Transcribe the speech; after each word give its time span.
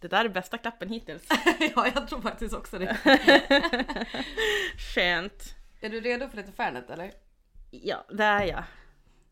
Det 0.00 0.08
där 0.08 0.24
är 0.24 0.28
bästa 0.28 0.58
klappen 0.58 0.88
hittills. 0.88 1.26
ja, 1.76 1.86
jag 1.94 2.08
tror 2.08 2.20
faktiskt 2.20 2.54
också 2.54 2.78
det. 2.78 2.96
Skönt. 4.94 5.54
Är 5.80 5.88
du 5.90 6.00
redo 6.00 6.28
för 6.28 6.36
lite 6.36 6.52
Fairnet 6.52 6.90
eller? 6.90 7.12
Ja, 7.70 8.04
det 8.10 8.24
är 8.24 8.42
jag. 8.44 8.64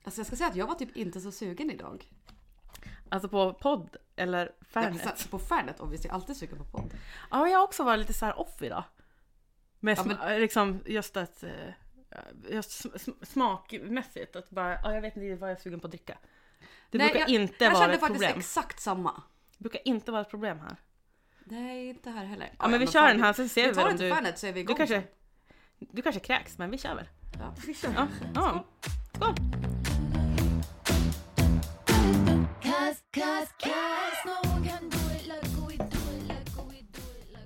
Alltså 0.04 0.20
jag 0.20 0.26
ska 0.26 0.36
säga 0.36 0.48
att 0.50 0.56
jag 0.56 0.66
var 0.66 0.74
typ 0.74 0.96
inte 0.96 1.20
så 1.20 1.32
sugen 1.32 1.70
idag. 1.70 2.04
Alltså 3.08 3.28
på 3.28 3.52
podd 3.54 3.96
eller 4.16 4.52
Jag 4.58 4.66
Fairnet. 4.68 5.02
satt 5.02 5.30
på 5.30 5.38
Fairnet 5.38 5.80
och 5.80 5.92
vi 5.92 5.96
är 5.96 6.12
alltid 6.12 6.36
sugen 6.36 6.58
på 6.58 6.64
podd. 6.64 6.94
Ja, 7.30 7.48
jag 7.48 7.58
har 7.58 7.64
också 7.64 7.84
varit 7.84 7.98
lite 7.98 8.12
så 8.12 8.26
här 8.26 8.38
off 8.40 8.62
idag. 8.62 8.84
Med 9.80 9.98
Ja, 9.98 10.02
sma- 10.02 10.38
liksom 10.38 10.80
just 10.86 11.16
att 11.16 11.42
eh, 11.42 11.50
just 12.50 12.84
sm- 12.86 12.94
sm- 12.96 13.24
smakmässigt 13.24 14.36
att 14.36 14.50
bara, 14.50 14.74
ja, 14.82 14.94
jag 14.94 15.00
vet 15.00 15.16
inte 15.16 15.36
vad 15.40 15.50
jag 15.50 15.56
är 15.56 15.60
sugen 15.62 15.80
på 15.80 15.86
att 15.86 15.90
dricka. 15.90 16.18
Det 16.90 16.98
Nej, 16.98 17.06
brukar 17.08 17.20
jag, 17.20 17.28
inte 17.28 17.64
jag 17.64 17.70
vara 17.70 17.80
kände 17.82 17.94
ett 17.94 18.00
faktiskt 18.00 18.22
problem. 18.24 18.38
exakt 18.38 18.80
samma. 18.80 19.22
Det 19.58 19.62
brukar 19.62 19.80
inte 19.88 20.12
vara 20.12 20.22
ett 20.22 20.30
problem 20.30 20.60
här. 20.60 20.76
Nej, 21.44 21.88
inte 21.88 22.10
här 22.10 22.24
heller. 22.24 22.50
Ja, 22.58 22.68
men 22.68 22.80
vi 22.80 22.86
kör 22.86 23.08
den 23.08 23.22
här 23.22 23.32
sen 23.32 23.48
ser 23.48 23.62
Vi 23.62 23.68
vi 23.68 23.74
tar 23.74 23.90
inte 23.90 24.04
du... 24.04 24.10
Fairnet 24.10 24.38
så 24.38 24.46
är 24.46 24.52
vi 24.52 24.60
Du 24.60 24.60
igång 24.60 24.76
kanske, 24.76 25.02
sen. 25.02 25.88
du 25.92 26.02
kanske 26.02 26.20
kräks, 26.20 26.58
men 26.58 26.70
vi 26.70 26.78
kör 26.78 26.94
väl. 26.94 27.08
Ja, 27.38 27.54
vi 27.66 27.74
kör. 27.74 27.92
Ja, 27.96 28.06
ja. 28.34 28.64
Skål! 29.14 29.34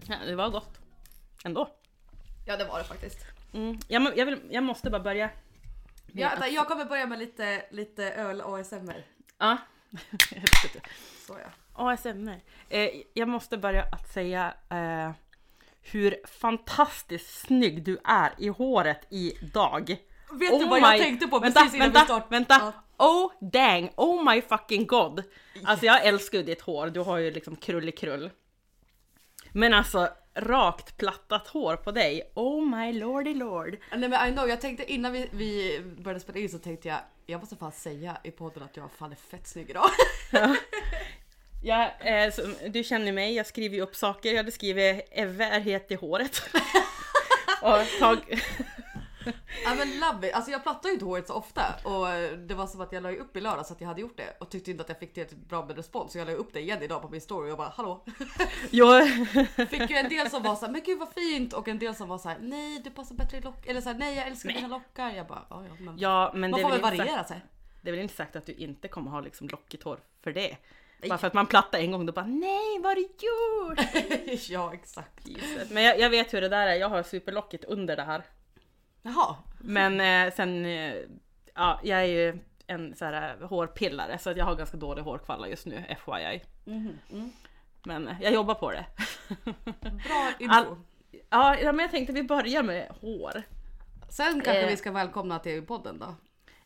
Ja, 0.09 0.17
det 0.27 0.35
var 0.37 0.51
gott. 0.51 0.79
Ändå. 1.45 1.69
ja, 2.47 2.57
det 2.57 2.65
var 2.65 2.79
det 2.79 2.85
faktiskt. 2.85 3.19
Mm. 3.53 3.79
Jag, 3.89 4.19
jag, 4.19 4.27
vill, 4.27 4.41
jag 4.51 4.63
måste 4.65 4.91
bara 4.91 5.03
börja. 5.03 5.31
Ja, 6.13 6.27
att- 6.27 6.33
vänta, 6.33 6.49
jag 6.49 6.69
kommer 6.69 6.85
börja 6.85 7.07
med 7.07 7.19
lite, 7.19 7.65
lite 7.71 8.13
öl 8.13 8.41
ASMR. 8.41 9.05
Ja. 9.39 9.57
Så 11.27 11.39
ja. 11.39 11.51
ASMR. 11.89 12.41
Eh, 12.69 12.89
jag 13.15 13.29
måste 13.29 13.59
börja 13.59 13.83
att 13.83 14.13
säga 14.13 14.55
eh, 14.71 15.11
hur 15.83 16.17
fantastiskt 16.27 17.41
snygg 17.41 17.83
du 17.85 17.99
är 18.05 18.33
i 18.39 18.49
håret 18.49 19.07
idag. 19.11 19.97
Vet 20.33 20.53
Oh 20.53 20.59
du 20.59 20.67
vad 20.67 20.81
jag 20.81 20.93
my- 20.93 20.99
tänkte 20.99 21.27
på 21.27 21.39
vänta, 21.39 21.61
precis 21.61 21.75
innan 21.75 21.93
vänta, 21.93 22.01
vi 22.01 22.05
startade? 22.07 22.31
Vänta! 22.39 22.73
Oh 22.97 23.33
dang, 23.41 23.91
oh 23.97 24.33
my 24.35 24.43
fucking 24.43 24.87
god! 24.87 25.23
Alltså 25.65 25.87
jag 25.87 26.05
älskar 26.07 26.39
ditt 26.43 26.61
hår, 26.61 26.87
du 26.87 27.01
har 27.01 27.19
ju 27.19 27.31
liksom 27.31 27.57
krullikrull. 27.57 28.31
Men 29.53 29.75
alltså 29.75 30.09
rakt 30.35 30.97
plattat 30.97 31.49
hår 31.49 31.77
på 31.77 31.91
dig, 31.93 32.33
oh 32.35 32.67
my 32.77 32.93
lordy 32.93 33.35
lord. 33.35 33.77
Nej 33.97 34.09
men 34.09 34.29
I 34.29 34.33
know, 34.33 34.49
jag 34.49 34.61
tänkte 34.61 34.93
innan 34.93 35.13
vi, 35.13 35.29
vi 35.33 35.81
började 35.99 36.21
spela 36.21 36.39
in 36.39 36.49
så 36.49 36.59
tänkte 36.59 36.89
jag 36.89 36.99
jag 37.27 37.41
måste 37.41 37.57
fan 37.57 37.73
säga 37.73 38.17
i 38.25 38.31
podden 38.31 38.63
att 38.63 38.77
jag 38.77 38.91
fan 38.99 39.13
är 39.13 39.17
fett 39.17 39.49
snygg 39.49 39.71
idag. 39.71 39.91
Ja, 40.33 40.57
eh, 42.01 42.33
så, 42.33 42.43
du 42.69 42.85
känner 42.85 43.13
mig, 43.13 43.35
jag 43.35 43.47
skriver 43.47 43.77
ju 43.77 43.83
upp 43.83 43.97
saker. 43.97 44.31
Jag 44.31 44.37
hade 44.37 44.53
skrivit 44.53 45.09
Eve 45.11 45.45
är 45.45 45.61
het 45.61 45.91
i 45.91 45.95
håret. 45.95 46.43
och 47.63 47.99
tag... 48.01 48.19
Ja 49.65 49.75
men 49.75 50.01
love 50.01 50.29
it. 50.29 50.35
Alltså 50.35 50.51
jag 50.51 50.63
plattar 50.63 50.89
ju 50.89 50.93
inte 50.93 51.05
håret 51.05 51.27
så 51.27 51.35
ofta 51.35 51.63
och 51.85 52.07
det 52.39 52.55
var 52.55 52.67
som 52.67 52.81
att 52.81 52.93
jag 52.93 53.03
la 53.03 53.11
upp 53.11 53.37
i 53.37 53.41
lördags 53.41 53.71
att 53.71 53.81
jag 53.81 53.89
hade 53.89 54.01
gjort 54.01 54.17
det 54.17 54.37
och 54.41 54.51
tyckte 54.51 54.71
inte 54.71 54.83
att 54.83 54.89
jag 54.89 54.99
fick 54.99 55.15
tillräckligt 55.15 55.49
bra 55.49 55.67
med 55.67 55.77
respons 55.77 56.13
så 56.13 56.19
jag 56.19 56.27
la 56.27 56.33
upp 56.33 56.53
det 56.53 56.61
igen 56.61 56.83
idag 56.83 57.03
på 57.03 57.09
min 57.09 57.21
story 57.21 57.51
och 57.51 57.57
bara 57.57 57.69
hallå. 57.69 58.05
jag, 58.71 59.09
Fick 59.71 59.91
ju 59.91 59.97
en 59.97 60.09
del 60.09 60.31
som 60.31 60.43
var 60.43 60.57
så 60.57 60.67
här, 60.67 60.73
men 60.73 60.83
gud 60.85 60.99
vad 60.99 61.13
fint 61.13 61.53
och 61.53 61.69
en 61.69 61.79
del 61.79 61.95
som 61.95 62.09
var 62.09 62.19
så 62.19 62.29
här, 62.29 62.39
nej 62.41 62.81
du 62.85 62.91
passar 62.91 63.15
bättre 63.15 63.37
i 63.39 63.41
lock 63.41 63.67
eller 63.67 63.81
så 63.81 63.89
här, 63.89 63.99
nej 63.99 64.17
jag 64.17 64.27
älskar 64.27 64.53
dina 64.53 64.69
lockar. 64.69 65.11
Jag 65.11 65.27
bara 65.27 65.47
ja, 65.51 65.65
ja 65.69 65.75
men 65.79 65.99
ja, 65.99 66.33
men 66.35 66.51
man 66.51 66.61
får 66.61 66.71
väl 66.71 66.81
variera 66.81 67.25
sig. 67.25 67.41
det 67.81 67.91
är 67.91 67.93
väl 67.93 68.03
inte 68.03 68.15
sagt 68.15 68.37
att 68.37 68.47
du 68.47 68.53
inte 68.53 68.89
kommer 68.89 69.11
ha 69.11 69.21
liksom 69.21 69.49
lockigt 69.49 69.83
hår 69.83 70.01
för 70.23 70.33
det. 70.33 70.57
Bara 71.09 71.19
för 71.19 71.27
att 71.27 71.35
man 71.35 71.47
plattar 71.47 71.79
en 71.79 71.91
gång 71.93 72.07
då 72.07 72.13
bara 72.13 72.27
nej 72.27 72.79
vad 72.83 72.91
har 72.91 72.95
du 72.95 73.01
gjort? 73.03 74.49
ja 74.51 74.75
exakt. 74.75 75.29
Jesus. 75.29 75.71
Men 75.71 75.83
jag, 75.83 76.01
jag 76.01 76.11
vet 76.11 76.35
hur 76.35 76.41
det 76.41 76.49
där 76.49 76.67
är, 76.67 76.75
jag 76.75 76.89
har 76.89 77.03
superlockigt 77.03 77.65
under 77.65 77.97
det 77.97 78.03
här. 78.03 78.23
Jaha. 79.03 79.37
Men 79.61 80.01
eh, 80.29 80.35
sen, 80.35 80.65
eh, 80.67 80.95
ja 81.55 81.81
jag 81.83 82.01
är 82.01 82.05
ju 82.05 82.39
en 82.67 82.97
så 82.97 83.05
här 83.05 83.37
eh, 83.41 83.49
hårpillare 83.49 84.19
så 84.19 84.31
att 84.31 84.37
jag 84.37 84.45
har 84.45 84.55
ganska 84.55 84.77
dålig 84.77 85.03
hårkvalla 85.03 85.49
just 85.49 85.67
nu, 85.67 85.85
FYI. 86.05 86.43
Mhm, 86.65 86.99
mm. 87.13 87.33
Men 87.85 88.09
eh, 88.09 88.17
jag 88.23 88.33
jobbar 88.33 88.55
på 88.55 88.71
det. 88.71 88.87
Bra 89.85 90.31
info. 90.39 90.55
All- 90.55 90.77
ja, 91.63 91.73
men 91.73 91.79
jag 91.79 91.91
tänkte 91.91 92.13
vi 92.13 92.23
börjar 92.23 92.63
med 92.63 92.89
hår. 93.01 93.43
Sen 94.11 94.33
kanske 94.41 94.63
Eh. 94.63 94.69
vi 94.69 94.77
ska 94.77 94.91
välkomna 94.93 95.39
till 95.39 95.67
podden 95.67 95.99
då. 95.99 96.15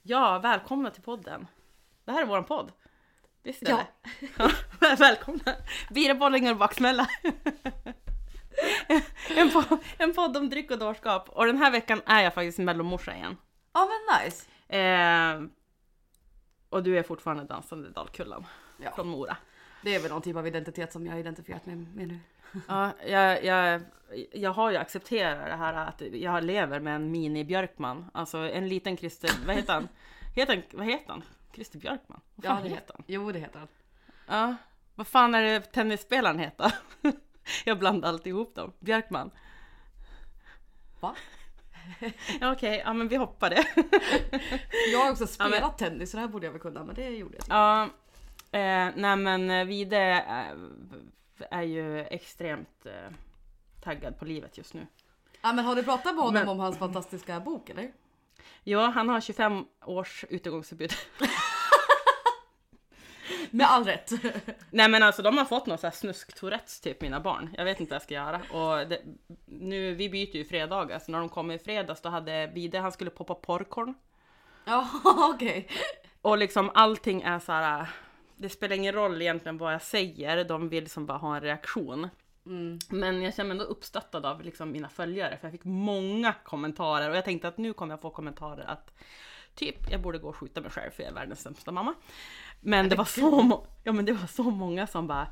Ja, 0.02 0.38
välkomna 0.38 0.90
till 0.90 1.02
podden. 1.02 1.46
Det 2.04 2.12
här 2.12 2.22
är 2.22 2.26
våran 2.26 2.44
podd. 2.44 2.72
Visst 3.44 3.62
är 3.62 3.70
Ja. 3.70 3.76
det? 4.02 4.28
Ja. 4.38 4.50
välkomna! 4.98 5.54
Bira 5.90 6.14
bollingar 6.14 6.52
och 6.52 6.58
baksmälla. 6.58 7.08
en, 9.36 9.50
podd, 9.50 9.78
en 9.98 10.14
podd 10.14 10.36
om 10.36 10.50
dryck 10.50 10.70
och 10.70 10.78
dårskap. 10.78 11.28
Och 11.28 11.46
den 11.46 11.58
här 11.58 11.70
veckan 11.70 12.00
är 12.06 12.22
jag 12.22 12.34
faktiskt 12.34 12.58
mellomorsa 12.58 13.14
igen. 13.14 13.36
Ja 13.72 13.88
men 13.88 14.24
nice. 14.24 14.46
Eh, 14.68 15.42
och 16.68 16.82
du 16.82 16.98
är 16.98 17.02
fortfarande 17.02 17.44
dansande 17.44 17.90
Dalkullan 17.90 18.46
Ja. 18.78 18.90
från 18.96 19.08
Mora. 19.08 19.36
Det 19.82 19.94
är 19.94 20.00
väl 20.00 20.10
någon 20.10 20.22
typ 20.22 20.36
av 20.36 20.46
identitet 20.46 20.92
som 20.92 21.06
jag 21.06 21.12
har 21.12 21.20
identifierat 21.20 21.66
mig 21.66 21.76
med 21.76 22.08
nu. 22.08 22.18
Ja, 22.68 22.90
jag, 23.06 23.44
jag, 23.44 23.80
jag 24.32 24.50
har 24.50 24.70
ju 24.70 24.76
accepterat 24.76 25.46
det 25.46 25.56
här 25.56 25.74
att 25.74 26.02
jag 26.12 26.44
lever 26.44 26.80
med 26.80 26.94
en 26.96 27.14
mini-Björkman. 27.14 28.10
Alltså 28.14 28.38
en 28.38 28.68
liten 28.68 28.96
Christer, 28.96 29.30
vad 29.46 29.56
heter 29.56 29.72
han? 29.72 29.88
Heter 30.34 30.54
han 30.54 30.62
vad 30.78 30.86
heter 30.86 31.08
han? 31.10 31.22
Christer 31.54 31.78
Björkman? 31.78 32.20
Vad 32.34 32.44
fan 32.46 32.62
det 32.62 32.68
heter 32.68 32.94
han? 32.94 33.04
Jo 33.08 33.32
det 33.32 33.38
heter 33.38 33.58
han. 33.58 33.68
Ja, 34.26 34.56
vad 34.94 35.06
fan 35.06 35.34
är 35.34 35.42
det 35.42 35.60
tennisspelaren 35.60 36.38
heter? 36.38 36.72
jag 37.64 37.78
blandar 37.78 38.08
alltid 38.08 38.30
ihop 38.30 38.54
dem. 38.54 38.72
Björkman. 38.80 39.30
Va? 41.00 41.16
Ja, 42.40 42.52
Okej, 42.52 42.82
ja 42.84 42.92
men 42.92 43.08
vi 43.08 43.16
hoppar 43.16 43.50
det. 43.50 43.64
Jag 44.92 44.98
har 44.98 45.10
också 45.10 45.24
Ja, 45.24 45.44
men- 45.44 45.52
spelat 45.52 45.78
tennis 45.78 46.10
så 46.10 46.16
det 46.16 46.20
här 46.20 46.28
borde 46.28 46.46
jag 46.46 46.52
väl 46.52 46.60
kunna 46.60 46.84
men 46.84 46.94
det 46.94 47.08
gjorde 47.08 47.34
jag 47.34 47.42
inte. 47.44 47.54
ja, 47.54 47.82
eh, 48.58 48.92
nej 48.96 49.16
men 49.16 49.66
Vide 49.68 49.96
är, 49.98 50.56
är 51.50 51.62
ju 51.62 52.00
extremt 52.00 52.86
eh, 52.86 52.92
taggad 53.82 54.18
på 54.18 54.24
livet 54.24 54.58
just 54.58 54.74
nu. 54.74 54.86
Ja, 55.42 55.52
men 55.52 55.64
har 55.64 55.74
du 55.76 55.82
pratat 55.82 56.04
med 56.14 56.24
honom 56.24 56.34
Men- 56.34 56.48
om 56.48 56.58
hans 56.58 56.78
fantastiska 56.78 57.40
bok 57.40 57.70
eller? 57.70 57.92
Ja, 58.64 58.86
han 58.86 59.08
har 59.08 59.20
25 59.20 59.64
års 59.84 60.24
utegångsförbud. 60.28 60.92
Med 63.54 63.70
all 63.70 63.84
rätt. 63.84 64.10
Nej 64.70 64.88
men 64.88 65.02
alltså 65.02 65.22
de 65.22 65.38
har 65.38 65.44
fått 65.44 65.66
någon 65.66 65.78
sån 65.78 65.88
här 65.88 65.96
snusk 65.96 66.82
typ 66.82 67.00
mina 67.00 67.20
barn. 67.20 67.54
Jag 67.56 67.64
vet 67.64 67.80
inte 67.80 67.90
vad 67.90 67.96
jag 67.96 68.02
ska 68.02 68.14
göra. 68.14 68.40
Och 68.50 68.88
det, 68.88 69.00
nu, 69.44 69.94
vi 69.94 70.08
byter 70.08 70.36
ju 70.36 70.44
fredagar 70.44 70.98
så 70.98 71.12
när 71.12 71.18
de 71.18 71.28
kom 71.28 71.50
i 71.50 71.58
fredags 71.58 72.00
då 72.00 72.08
hade 72.08 72.46
Vide, 72.46 72.78
han 72.78 72.92
skulle 72.92 73.10
poppa 73.10 73.34
porrkorn. 73.34 73.94
Ja 74.64 74.88
okej. 75.34 75.68
Och 76.22 76.38
liksom 76.38 76.70
allting 76.74 77.22
är 77.22 77.38
så 77.38 77.52
här. 77.52 77.88
Det 78.36 78.48
spelar 78.48 78.76
ingen 78.76 78.94
roll 78.94 79.22
egentligen 79.22 79.58
vad 79.58 79.74
jag 79.74 79.82
säger, 79.82 80.44
de 80.44 80.68
vill 80.68 80.84
liksom 80.84 81.06
bara 81.06 81.18
ha 81.18 81.36
en 81.36 81.42
reaktion. 81.42 82.08
Mm. 82.46 82.78
Men 82.88 83.22
jag 83.22 83.34
känner 83.34 83.48
mig 83.48 83.54
ändå 83.54 83.64
uppstöttad 83.64 84.26
av 84.26 84.42
liksom 84.42 84.72
mina 84.72 84.88
följare 84.88 85.36
för 85.36 85.46
jag 85.46 85.52
fick 85.52 85.64
många 85.64 86.32
kommentarer 86.44 87.10
och 87.10 87.16
jag 87.16 87.24
tänkte 87.24 87.48
att 87.48 87.58
nu 87.58 87.72
kommer 87.72 87.92
jag 87.92 88.00
få 88.00 88.10
kommentarer 88.10 88.64
att 88.64 88.94
typ 89.54 89.90
jag 89.90 90.02
borde 90.02 90.18
gå 90.18 90.28
och 90.28 90.36
skjuta 90.36 90.60
mig 90.60 90.70
själv 90.70 90.90
för 90.90 91.02
jag 91.02 91.10
är 91.10 91.14
världens 91.14 91.40
sämsta 91.40 91.72
mamma. 91.72 91.94
Men 92.60 92.88
det 92.88 92.96
var 92.96 93.04
så, 93.04 93.66
ja, 93.84 93.92
men 93.92 94.04
det 94.04 94.12
var 94.12 94.26
så 94.26 94.42
många 94.42 94.86
som 94.86 95.06
bara 95.06 95.28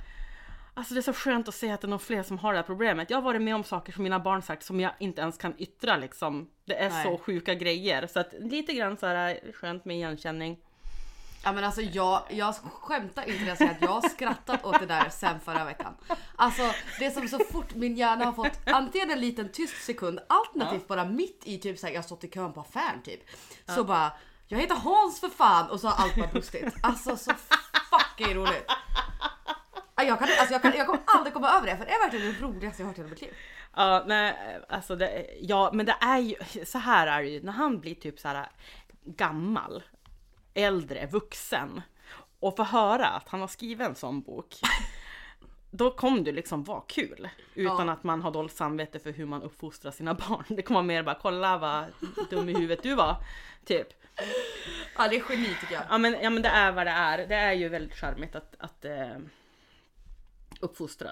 Alltså 0.75 0.94
det 0.94 1.00
är 1.00 1.03
så 1.03 1.12
skönt 1.12 1.49
att 1.49 1.55
se 1.55 1.71
att 1.71 1.81
det 1.81 1.87
är 1.87 1.88
någon 1.88 1.99
fler 1.99 2.22
som 2.22 2.38
har 2.38 2.53
det 2.53 2.59
här 2.59 2.66
problemet. 2.66 3.10
Jag 3.10 3.16
har 3.16 3.22
varit 3.22 3.43
med 3.43 3.55
om 3.55 3.65
saker 3.65 3.93
som 3.93 4.03
mina 4.03 4.21
barn 4.21 4.43
sagt 4.43 4.62
som 4.62 4.81
jag 4.81 4.93
inte 4.99 5.21
ens 5.21 5.38
kan 5.38 5.55
yttra 5.59 5.97
liksom. 5.97 6.50
Det 6.65 6.75
är 6.77 6.91
Nej. 6.91 7.05
så 7.05 7.19
sjuka 7.19 7.55
grejer. 7.55 8.06
Så 8.06 8.21
att 8.21 8.34
lite 8.38 8.72
grann 8.72 8.97
så 8.97 9.06
här 9.06 9.53
skönt 9.53 9.84
med 9.84 9.97
igenkänning. 9.97 10.59
Ja 11.44 11.53
men 11.53 11.64
alltså 11.64 11.82
jag, 11.82 12.22
jag 12.30 12.54
skämtar 12.54 13.28
inte 13.28 13.41
när 13.41 13.48
jag 13.48 13.58
säger 13.58 13.70
att 13.70 13.82
jag 13.82 13.88
har 13.88 14.08
skrattat 14.08 14.64
åt 14.64 14.80
det 14.80 14.86
där 14.86 15.08
sen 15.08 15.41
förra 15.41 15.64
veckan. 15.64 15.94
Alltså 16.36 16.62
det 16.98 17.06
är 17.06 17.10
som 17.10 17.28
så 17.28 17.39
fort 17.39 17.74
min 17.74 17.97
hjärna 17.97 18.24
har 18.24 18.33
fått 18.33 18.59
antingen 18.66 19.10
en 19.10 19.21
liten 19.21 19.53
tyst 19.53 19.84
sekund 19.84 20.21
alternativt 20.28 20.89
bara 20.89 21.04
mitt 21.04 21.42
i 21.44 21.59
typ 21.59 21.78
såhär 21.78 21.94
jag 21.94 21.98
har 22.00 22.06
stått 22.06 22.24
i 22.24 22.28
kön 22.28 22.53
på 22.53 22.60
affären 22.60 23.03
typ. 23.04 23.21
Så 23.66 23.84
bara 23.84 24.12
jag 24.48 24.59
heter 24.59 24.74
Hans 24.74 25.21
för 25.21 25.28
fan 25.28 25.71
och 25.71 25.80
så 25.80 25.89
har 25.89 26.04
allt 26.04 26.16
bara 26.16 26.27
brustit. 26.27 26.74
Alltså 26.83 27.16
så 27.16 27.33
fucking 27.91 28.34
roligt. 28.34 28.66
Ja, 29.97 30.03
Jag, 30.03 30.18
kan, 30.18 30.28
alltså 30.38 30.53
jag, 30.53 30.62
kan, 30.62 30.72
jag 30.77 30.86
kommer 30.86 31.03
aldrig 31.06 31.34
komma 31.34 31.50
över 31.50 31.66
det 31.66 31.77
för 31.77 31.84
det 31.84 31.92
är 31.92 32.00
verkligen 32.03 32.33
det 32.33 32.41
roligaste 32.41 32.83
jag 32.83 32.86
har 32.86 32.92
hört 32.92 32.98
i 32.98 33.00
hela 33.00 33.10
mitt 33.10 33.21
liv. 33.21 33.34
Ja, 33.77 34.04
nej, 34.06 34.36
alltså 34.68 34.97
det, 34.97 35.27
ja, 35.41 35.71
men 35.72 35.86
det 35.86 35.97
är 36.00 36.18
ju 36.18 36.34
så 36.65 36.78
här 36.78 37.06
är 37.06 37.22
det 37.22 37.28
ju 37.28 37.42
när 37.42 37.53
han 37.53 37.80
blir 37.80 37.95
typ 37.95 38.21
så 38.21 38.28
här 38.28 38.50
gammal, 39.04 39.83
äldre, 40.54 41.07
vuxen 41.07 41.81
och 42.41 42.57
får 42.57 42.65
höra 42.65 43.07
att 43.09 43.28
han 43.28 43.41
har 43.41 43.49
skrivit 43.49 43.87
en 43.87 43.95
sån 43.95 44.21
bok. 44.22 44.54
Då 45.71 45.91
kommer 45.91 46.21
det 46.21 46.33
liksom 46.33 46.65
vara 46.65 46.81
kul 46.81 47.28
utan 47.54 47.87
Ja. 47.87 47.93
att 47.93 48.04
man 48.04 48.22
har 48.22 48.31
dåligt 48.31 48.57
samvete 48.57 48.99
för 48.99 49.10
hur 49.13 49.27
man 49.27 49.43
uppfostrar 49.43 49.91
sina 49.91 50.15
barn. 50.28 50.45
Det 50.49 50.63
kommer 50.63 50.83
mer 50.83 51.03
bara 51.03 51.19
kolla 51.22 51.59
vad 51.59 51.84
dum 52.31 52.49
i 52.49 52.53
huvudet 52.54 52.83
du 52.83 52.95
var. 52.95 53.16
Typ. 53.65 53.87
Ja 54.97 55.09
det 55.09 55.16
är 55.16 55.22
geni 55.31 55.57
tycker 55.60 55.75
jag. 55.75 55.83
Ja 55.91 55.99
men, 55.99 56.16
ja 56.22 56.31
men 56.31 56.43
det 56.43 56.49
är 56.49 56.72
vad 56.72 56.87
det 56.87 56.91
är. 56.91 57.27
Det 57.27 57.34
är 57.34 57.53
ju 57.53 57.69
väldigt 57.69 57.95
charmigt 57.98 58.34
att, 58.37 58.55
att, 58.59 58.84
eh, 58.84 59.16
uppfostra 60.60 61.10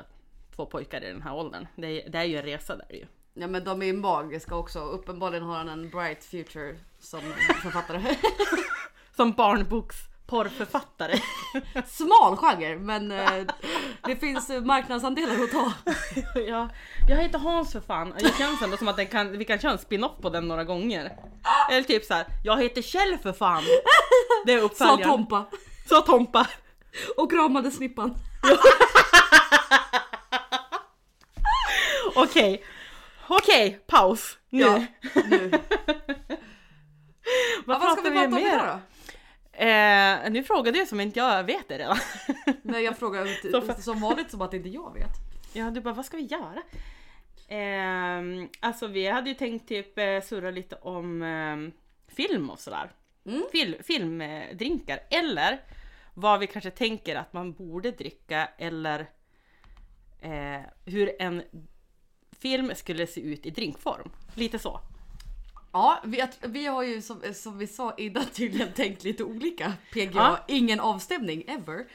två 0.56 0.66
pojkar 0.66 1.04
i 1.04 1.06
den 1.12 1.22
här 1.22 1.34
åldern. 1.34 1.66
Det 1.76 1.86
är, 2.06 2.10
det 2.10 2.18
är 2.18 2.24
ju 2.24 2.36
en 2.36 2.42
resa 2.42 2.76
där 2.76 2.92
ju. 2.96 3.06
Ja 3.34 3.46
men 3.46 3.64
de 3.64 3.82
är 3.82 3.86
ju 3.86 3.92
magiska 3.92 4.54
också. 4.56 4.78
Uppenbarligen 4.80 5.44
har 5.44 5.56
han 5.56 5.68
en 5.68 5.90
bright 5.90 6.24
future 6.24 6.76
som 6.98 7.20
författare. 7.62 8.00
Som 9.20 9.32
barnboksporrförfattare. 9.32 11.18
Smal 11.86 12.36
genre 12.36 12.78
men 12.78 13.12
eh, 13.12 13.46
det 14.04 14.16
finns 14.16 14.50
eh, 14.50 14.60
marknadsandelar 14.60 15.44
att 15.44 15.50
ta. 15.50 15.72
ja, 16.40 16.68
jag 17.08 17.16
heter 17.16 17.38
Hans 17.38 17.72
för 17.72 17.80
fan. 17.80 18.14
Det 18.18 18.38
känns 18.38 18.62
ändå 18.62 18.76
som 18.76 18.88
att 18.88 18.96
den 18.96 19.06
kan, 19.06 19.38
vi 19.38 19.44
kan 19.44 19.58
köra 19.58 19.72
en 19.72 19.78
spin-off 19.78 20.12
på 20.22 20.30
den 20.30 20.48
några 20.48 20.64
gånger. 20.64 21.12
Eller 21.70 21.82
typ 21.82 22.04
så 22.04 22.14
här, 22.14 22.26
jag 22.44 22.62
heter 22.62 22.82
Kjell 22.82 23.18
för 23.18 23.32
fan. 23.32 23.62
Det 24.46 24.52
är 24.52 24.58
Sa 24.58 24.64
uppföljaren. 24.64 25.02
Tompa. 25.02 25.44
Sa 25.88 26.00
Tompa. 26.00 26.46
Och 27.16 27.30
kramade 27.30 27.70
snippan. 27.70 28.14
Okej. 32.14 32.64
Okej, 33.28 33.84
paus. 33.86 34.38
Nu. 34.50 34.60
Ja, 34.60 34.84
nu. 35.14 35.50
Vad, 37.64 37.76
Ja, 37.76 37.80
vad 37.80 37.98
ska 37.98 38.10
vi 38.10 38.10
prata 38.10 38.26
om 38.26 38.38
idag 38.38 38.60
då? 38.66 38.89
Eh, 39.52 40.30
nu 40.30 40.44
frågade 40.44 40.78
jag 40.78 40.88
som 40.88 41.00
inte 41.00 41.18
jag 41.18 41.44
vet 41.44 41.68
det 41.68 41.78
redan. 41.78 41.96
Nej 42.62 42.84
jag 42.84 42.98
frågar 42.98 43.80
som 43.80 44.00
vanligt 44.00 44.30
som 44.30 44.40
att 44.42 44.54
inte 44.54 44.68
jag 44.68 44.94
vet. 44.94 45.30
Ja, 45.52 45.70
du 45.70 45.80
bara, 45.80 45.94
vad 45.94 46.04
ska 46.04 46.16
vi 46.16 46.22
göra? 46.22 46.62
Eh, 47.48 48.48
alltså 48.60 48.86
vi 48.86 49.06
hade 49.06 49.28
ju 49.28 49.34
tänkt 49.34 49.68
typ 49.68 49.98
eh, 49.98 50.20
surra 50.20 50.50
lite 50.50 50.76
om 50.76 51.22
eh, 51.22 51.56
film 52.14 52.50
och 52.50 52.60
sådär. 52.60 52.90
Mm. 53.26 53.44
Fil, 53.52 53.76
filmdrinkar. 53.82 55.00
Eller 55.10 55.60
vad 56.14 56.40
vi 56.40 56.46
kanske 56.46 56.70
tänker 56.70 57.16
att 57.16 57.32
man 57.32 57.52
borde 57.52 57.90
dricka 57.90 58.48
eller 58.58 59.00
eh, 60.20 60.60
hur 60.84 61.22
en 61.22 61.42
film 62.40 62.72
skulle 62.74 63.06
se 63.06 63.20
ut 63.20 63.46
i 63.46 63.50
drinkform. 63.50 64.10
Lite 64.34 64.58
så. 64.58 64.80
Ja, 65.72 66.00
vi, 66.04 66.20
att, 66.20 66.38
vi 66.40 66.66
har 66.66 66.82
ju 66.82 67.02
som, 67.02 67.22
som 67.34 67.58
vi 67.58 67.66
sa 67.66 67.94
innan 67.96 68.24
tydligen 68.32 68.72
tänkt 68.72 69.04
lite 69.04 69.24
olika. 69.24 69.72
PGA, 69.92 70.10
Ja. 70.14 70.44
ingen 70.48 70.80
avstämning 70.80 71.44
ever. 71.46 71.86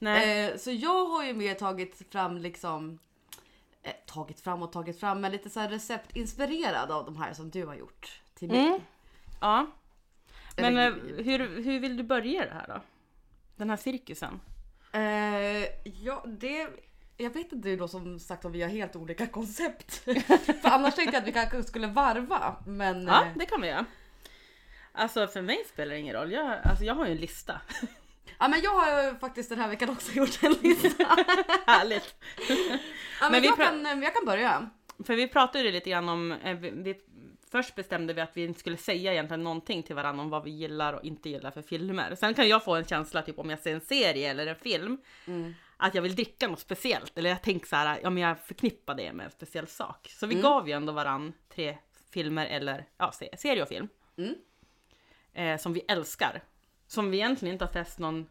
Eh, 0.00 0.56
så 0.56 0.70
jag 0.70 1.04
har 1.04 1.24
ju 1.24 1.34
mer 1.34 1.54
tagit 1.54 2.02
fram 2.12 2.36
liksom 2.38 2.98
eh, 3.82 3.92
tagit 4.06 4.40
fram 4.40 4.62
och 4.62 4.72
tagit 4.72 5.00
fram 5.00 5.20
men 5.20 5.32
lite 5.32 5.50
så 5.50 5.60
recept 5.60 6.16
inspirerad 6.16 6.90
av 6.90 7.04
de 7.04 7.16
här 7.16 7.32
som 7.32 7.50
du 7.50 7.66
har 7.66 7.74
gjort 7.74 8.20
till 8.34 8.48
mig. 8.48 8.66
Mm. 8.66 8.80
Ja. 9.40 9.66
Men 10.56 10.78
eh, 10.78 10.92
hur, 11.24 11.62
hur 11.62 11.80
vill 11.80 11.96
du 11.96 12.02
börja 12.02 12.44
det 12.44 12.52
här 12.54 12.66
då? 12.68 12.80
Den 13.56 13.70
här 13.70 13.76
cirkusen? 13.76 14.40
Eh, 14.92 15.64
ja, 16.02 16.24
det 16.26 16.68
jag 17.20 17.30
vet 17.30 17.52
inte 17.52 17.76
då 17.76 17.88
som 17.88 18.18
sagt 18.18 18.44
om 18.44 18.52
vi 18.52 18.62
har 18.62 18.68
helt 18.68 18.96
olika 18.96 19.26
koncept. 19.26 19.92
För 20.62 20.68
annars 20.68 20.94
tänkte 20.94 21.16
jag 21.16 21.22
att 21.22 21.28
vi 21.28 21.32
kanske 21.32 21.62
skulle 21.62 21.86
varva. 21.86 22.56
Men 22.66 23.06
Ja, 23.06 23.24
eh, 23.24 23.28
det 23.36 23.46
kan 23.46 23.60
vi 23.60 23.68
göra. 23.68 23.84
Alltså 24.92 25.26
för 25.26 25.42
mig 25.42 25.64
spelar 25.72 25.92
det 25.92 25.98
ingen 26.00 26.14
roll. 26.14 26.32
Jag, 26.32 26.58
alltså, 26.64 26.84
jag 26.84 26.94
har 26.94 27.06
ju 27.06 27.12
en 27.12 27.18
lista. 27.18 27.60
ja, 28.38 28.48
men 28.48 28.60
jag 28.60 28.70
har 28.70 29.02
ju 29.02 29.14
faktiskt 29.18 29.48
den 29.48 29.58
här 29.58 29.68
veckan 29.68 29.90
också 29.90 30.12
gjort 30.12 30.42
en 30.42 30.52
lista. 30.62 31.04
Härligt. 31.66 32.14
ja, 32.48 32.54
men 33.20 33.32
Men 33.32 33.40
vi 33.42 33.46
jag, 33.46 33.56
kan, 33.56 33.86
eh, 33.86 34.04
jag 34.04 34.14
kan 34.14 34.24
börja. 34.26 34.70
För 35.04 35.14
vi 35.16 35.28
pratade 35.28 35.64
ju 35.64 35.72
lite 35.72 35.90
grann 35.90 36.08
om, 36.08 36.32
eh, 36.32 36.56
vi, 36.56 36.70
vi, 36.70 36.94
först 37.50 37.74
bestämde 37.74 38.12
vi 38.12 38.20
att 38.20 38.30
vi 38.34 38.44
inte 38.44 38.60
skulle 38.60 38.76
säga 38.76 39.12
egentligen 39.12 39.44
någonting 39.44 39.82
till 39.82 39.94
varandra 39.96 40.22
om 40.24 40.30
vad 40.30 40.44
vi 40.44 40.50
gillar 40.50 40.92
och 40.92 41.04
inte 41.04 41.30
gillar 41.30 41.50
för 41.50 41.62
filmer. 41.62 42.14
Sen 42.14 42.34
kan 42.34 42.48
jag 42.48 42.64
få 42.64 42.74
en 42.74 42.84
känsla 42.84 43.22
typ 43.22 43.38
om 43.38 43.50
jag 43.50 43.58
ser 43.58 43.74
en 43.74 43.80
serie 43.80 44.30
eller 44.30 44.46
en 44.46 44.56
film, 44.56 44.98
Mm. 45.26 45.54
Att 45.80 45.94
jag 45.94 46.02
vill 46.02 46.14
dricka 46.14 46.48
något 46.48 46.60
speciellt. 46.60 47.18
Eller 47.18 47.30
jag 47.30 47.42
tänker 47.42 47.66
så 47.66 47.76
här, 47.76 48.00
ja 48.02 48.10
men 48.10 48.22
jag 48.22 48.38
förknippar 48.40 48.94
det 48.94 49.12
med 49.12 49.24
en 49.24 49.30
speciell 49.30 49.66
sak. 49.66 50.08
Så 50.10 50.26
Mm. 50.26 50.36
vi 50.36 50.42
gav 50.42 50.68
ju 50.68 50.74
ändå 50.74 50.92
varann 50.92 51.32
tre 51.54 51.78
filmer 52.10 52.46
eller, 52.46 52.84
ja 52.96 53.12
se- 53.12 53.36
serie 53.36 53.62
och 53.62 53.68
film. 53.68 53.88
Mm. 54.16 54.34
Eh, 55.32 55.60
som 55.60 55.72
vi 55.72 55.80
älskar. 55.88 56.42
Som 56.86 57.10
vi 57.10 57.16
egentligen 57.16 57.52
inte 57.52 57.64
har 57.64 57.72
fäst 57.72 57.98
någon 57.98 58.28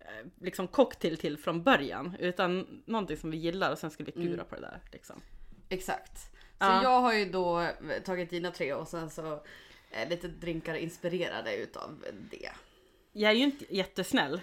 eh, 0.00 0.26
liksom 0.40 0.68
cocktail 0.68 1.16
till 1.18 1.38
från 1.38 1.62
början. 1.62 2.16
Utan 2.18 2.82
någonting 2.86 3.16
som 3.16 3.30
vi 3.30 3.36
gillar 3.36 3.72
och 3.72 3.78
sen 3.78 3.90
skulle 3.90 4.06
vi 4.06 4.12
klura 4.12 4.44
på 4.44 4.54
det 4.54 4.60
där. 4.60 4.80
Liksom. 4.92 5.20
Exakt. 5.68 6.18
Så 6.18 6.30
Ja. 6.70 6.82
jag 6.82 7.00
har 7.00 7.12
ju 7.14 7.24
då 7.30 7.60
eh, 7.60 7.70
tagit 8.04 8.30
dina 8.30 8.50
tre 8.50 8.74
och 8.74 8.88
sen 8.88 9.10
så 9.10 9.32
eh, 9.90 10.08
lite 10.08 10.28
drinkar 10.28 10.74
inspirerade 10.74 11.56
utav 11.56 12.04
det. 12.30 12.50
Jag 13.12 13.30
är 13.30 13.34
ju 13.36 13.44
inte 13.44 13.74
jättesnäll. 13.76 14.40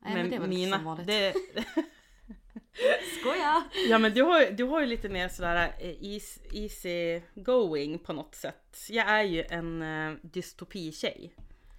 Nej, 0.00 0.14
men 0.14 0.30
det 0.30 0.36
är 0.36 0.40
väl 0.40 0.48
mina. 0.48 0.76
som 0.76 0.84
vanligt. 0.84 1.06
Det, 1.06 1.34
Skoja! 3.20 3.64
ja 3.88 3.98
men 3.98 4.14
du 4.14 4.22
har, 4.22 4.50
du 4.50 4.64
har 4.64 4.80
ju 4.80 4.86
lite 4.86 5.08
mer 5.08 5.28
sådär 5.28 5.72
eh, 5.78 6.04
easy, 6.04 6.40
easy 6.52 7.20
going 7.34 7.98
på 7.98 8.12
något 8.12 8.34
sätt. 8.34 8.86
Jag 8.88 9.08
är 9.08 9.22
ju 9.22 9.42
en 9.42 9.82
uh, 9.82 10.16
dystopi-tjej. 10.22 11.34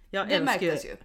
Jag 0.10 0.28
Det 0.28 0.34
älskar 0.34 0.46
märktes 0.46 0.86
ju. 0.86 0.96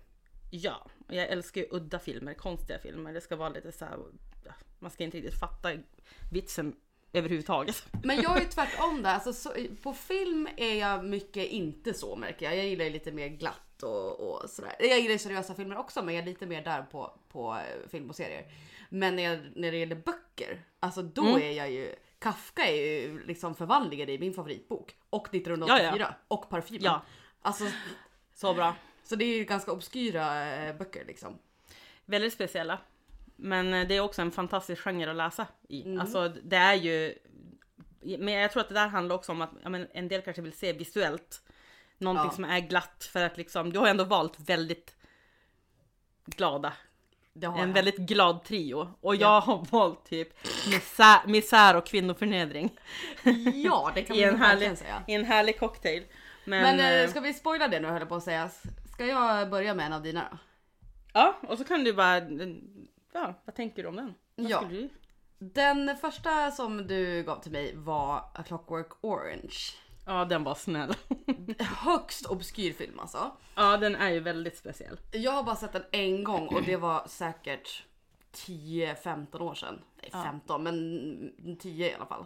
Ja, 0.50 0.90
och 1.08 1.14
jag 1.14 1.28
älskar 1.28 1.60
ju 1.60 1.66
udda 1.70 1.98
filmer, 1.98 2.34
konstiga 2.34 2.78
filmer. 2.78 3.12
Det 3.12 3.20
ska 3.20 3.36
vara 3.36 3.48
lite 3.48 3.72
så 3.72 3.84
här, 3.84 3.98
ja, 4.44 4.52
man 4.78 4.90
ska 4.90 5.04
inte 5.04 5.16
riktigt 5.16 5.40
fatta 5.40 5.72
vitsen 6.32 6.76
överhuvudtaget. 7.16 7.84
Men 8.04 8.22
jag 8.22 8.36
är 8.36 8.40
ju 8.40 8.46
tvärtom 8.50 9.02
där. 9.02 9.14
Alltså, 9.14 9.32
så, 9.32 9.52
på 9.82 9.92
film 9.92 10.48
är 10.56 10.74
jag 10.74 11.04
mycket 11.04 11.46
inte 11.46 11.94
så 11.94 12.16
märker 12.16 12.46
jag. 12.46 12.56
Jag 12.56 12.66
gillar 12.66 12.84
ju 12.84 12.90
lite 12.90 13.12
mer 13.12 13.28
glatt 13.28 13.82
och, 13.82 14.20
och 14.20 14.50
sådär. 14.50 14.76
Jag 14.80 14.98
gillar 15.00 15.12
ju 15.12 15.18
seriösa 15.18 15.54
filmer 15.54 15.78
också 15.78 16.02
men 16.02 16.14
jag 16.14 16.22
är 16.22 16.26
lite 16.26 16.46
mer 16.46 16.62
där 16.62 16.82
på, 16.82 17.18
på 17.32 17.54
eh, 17.54 17.88
film 17.90 18.08
och 18.10 18.16
serier. 18.16 18.44
Men 18.88 19.16
när, 19.16 19.22
jag, 19.22 19.38
när 19.56 19.72
det 19.72 19.78
gäller 19.78 19.96
böcker, 19.96 20.64
alltså 20.80 21.02
då 21.02 21.22
Mm. 21.26 21.42
är 21.42 21.50
jag 21.50 21.70
ju 21.70 21.94
Kafka 22.18 22.66
är 22.66 22.74
ju 22.76 23.24
liksom 23.26 23.54
förvandlingen 23.54 24.08
i 24.08 24.18
min 24.18 24.34
favoritbok. 24.34 24.96
Och 25.10 25.34
1984 25.34 25.90
Ja, 25.90 25.96
ja. 25.98 26.14
och 26.28 26.48
Parfymen. 26.50 26.82
Ja. 26.84 27.02
Alltså, 27.42 27.64
Så 28.34 28.54
bra. 28.54 28.74
så 29.02 29.16
det 29.16 29.24
är 29.24 29.36
ju 29.38 29.44
ganska 29.44 29.72
obskyra 29.72 30.54
eh, 30.54 30.76
böcker 30.76 31.04
liksom. 31.04 31.38
Väldigt 32.04 32.32
speciella. 32.32 32.78
Men 33.36 33.74
eh, 33.74 33.88
det 33.88 33.96
är 33.96 34.00
också 34.00 34.22
en 34.22 34.30
fantastisk 34.30 34.82
genre 34.82 35.10
att 35.10 35.16
läsa 35.16 35.46
i. 35.68 35.82
Mm. 35.82 36.00
Alltså 36.00 36.28
det 36.28 36.56
är 36.56 36.74
ju... 36.74 37.14
Men 38.18 38.34
jag 38.34 38.52
tror 38.52 38.60
att 38.60 38.68
det 38.68 38.74
där 38.74 38.88
handlar 38.88 39.16
också 39.16 39.32
om 39.32 39.40
att 39.40 39.50
men 39.64 39.86
en 39.94 40.08
del 40.08 40.22
kanske 40.22 40.42
vill 40.42 40.52
se 40.52 40.72
visuellt. 40.72 41.42
Någonting 41.98 42.26
Ja. 42.30 42.34
som 42.34 42.44
är 42.44 42.60
glatt 42.60 43.08
för 43.12 43.24
att 43.24 43.36
liksom, 43.36 43.72
du 43.72 43.78
har 43.78 43.86
ändå 43.86 44.04
valt 44.04 44.40
väldigt 44.40 44.96
glada. 46.26 46.72
En 47.34 47.42
jag. 47.42 47.66
väldigt 47.66 47.96
glad 47.96 48.44
trio. 48.44 48.90
Och 49.00 49.16
jag 49.16 49.20
Ja. 49.20 49.40
har 49.40 49.66
valt 49.70 50.04
typ 50.04 50.28
misär, 50.70 51.26
misär 51.26 51.76
och 51.76 51.86
kvinnoförnedring. 51.86 52.78
Ja, 53.54 53.92
det 53.94 54.02
kan 54.02 54.16
I 54.16 54.20
man 54.20 54.28
en, 54.28 54.34
nog 54.34 54.40
härlig, 54.46 54.60
verkligen 54.68 54.76
säga. 54.76 55.02
I 55.06 55.14
en 55.14 55.24
härlig 55.24 55.58
cocktail. 55.58 56.04
Men, 56.44 56.76
Men 56.76 57.02
eh, 57.04 57.10
ska 57.10 57.20
vi 57.20 57.34
spoila 57.34 57.68
det 57.68 57.80
nu 57.80 57.88
höll 57.88 58.00
jag 58.00 58.08
på 58.08 58.14
att 58.14 58.22
säga. 58.22 58.50
Ska 58.92 59.06
jag 59.06 59.50
börja 59.50 59.74
med 59.74 59.86
en 59.86 59.92
av 59.92 60.02
dina 60.02 60.28
då? 60.30 60.38
Ja, 61.12 61.38
och 61.42 61.58
så 61.58 61.64
kan 61.64 61.84
du 61.84 61.92
bara... 61.92 62.20
Ja, 63.16 63.34
vad 63.44 63.54
tänker 63.54 63.82
du 63.82 63.88
om 63.88 63.96
den? 63.96 64.14
Vad 64.36 64.50
Ja. 64.50 64.62
du? 64.70 64.88
Den 65.38 65.96
första 65.96 66.50
som 66.50 66.86
du 66.86 67.22
gav 67.22 67.42
till 67.42 67.52
mig 67.52 67.76
var 67.76 68.16
A 68.34 68.42
Clockwork 68.46 68.92
Orange. 69.00 69.54
Ja, 70.06 70.24
den 70.24 70.44
var 70.44 70.54
snäll. 70.54 70.94
Högst 71.58 72.26
obskyr 72.26 72.72
film 72.72 73.00
alltså. 73.00 73.30
Ja, 73.54 73.76
den 73.76 73.94
är 73.96 74.10
ju 74.10 74.20
väldigt 74.20 74.56
speciell. 74.58 75.00
Jag 75.12 75.32
har 75.32 75.42
bara 75.42 75.56
sett 75.56 75.72
den 75.72 75.84
en 75.92 76.24
gång 76.24 76.46
och 76.46 76.62
det 76.62 76.76
var 76.76 77.06
säkert 77.08 77.84
10-15 78.32 79.40
år 79.40 79.54
sedan. 79.54 79.80
Nej 80.02 80.10
Ja. 80.12 80.22
15 80.22 80.62
men 80.62 81.56
10 81.60 81.90
i 81.90 81.94
alla 81.94 82.06
fall. 82.06 82.24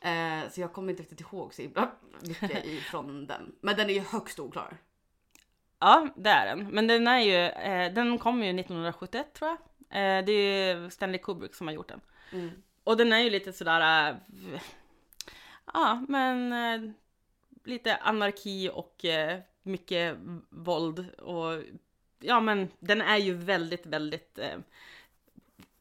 Eh, 0.00 0.50
så 0.50 0.60
jag 0.60 0.72
kommer 0.72 0.90
inte 0.90 1.02
riktigt 1.02 1.20
ihåg 1.20 1.54
så 1.54 1.62
himla 1.62 1.90
mycket 2.22 2.64
ifrån 2.64 3.26
den. 3.26 3.54
Men 3.60 3.76
den 3.76 3.90
är 3.90 3.94
ju 3.94 4.00
högst 4.00 4.38
oklar. 4.40 4.76
Ja, 5.78 6.08
det 6.16 6.30
är 6.30 6.56
den. 6.56 6.66
Men 6.68 6.86
den 6.86 7.06
är 7.08 7.18
ju, 7.20 7.36
eh, 7.36 7.92
den 7.92 8.18
kom 8.18 8.42
ju 8.42 8.50
1971 8.60 9.34
tror 9.34 9.48
jag. 9.50 9.58
Eh, 9.90 10.24
det 10.24 10.32
är 10.32 10.76
ju 10.76 10.90
Stanley 10.90 11.18
Kubrick 11.18 11.54
som 11.54 11.66
har 11.66 11.74
gjort 11.74 11.88
den. 11.88 12.00
Mm. 12.32 12.50
Och 12.84 12.96
den 12.96 13.12
är 13.12 13.18
ju 13.18 13.30
lite 13.30 13.52
sådär, 13.52 14.10
eh, 14.10 14.60
ja 15.72 16.04
men 16.08 16.52
eh, 16.52 16.90
lite 17.64 17.96
anarki 17.96 18.70
och 18.74 19.04
eh, 19.04 19.38
mycket 19.62 20.16
våld 20.50 21.12
och 21.18 21.62
ja 22.18 22.40
men 22.40 22.68
den 22.78 23.00
är 23.02 23.16
ju 23.16 23.34
väldigt, 23.34 23.86
väldigt 23.86 24.38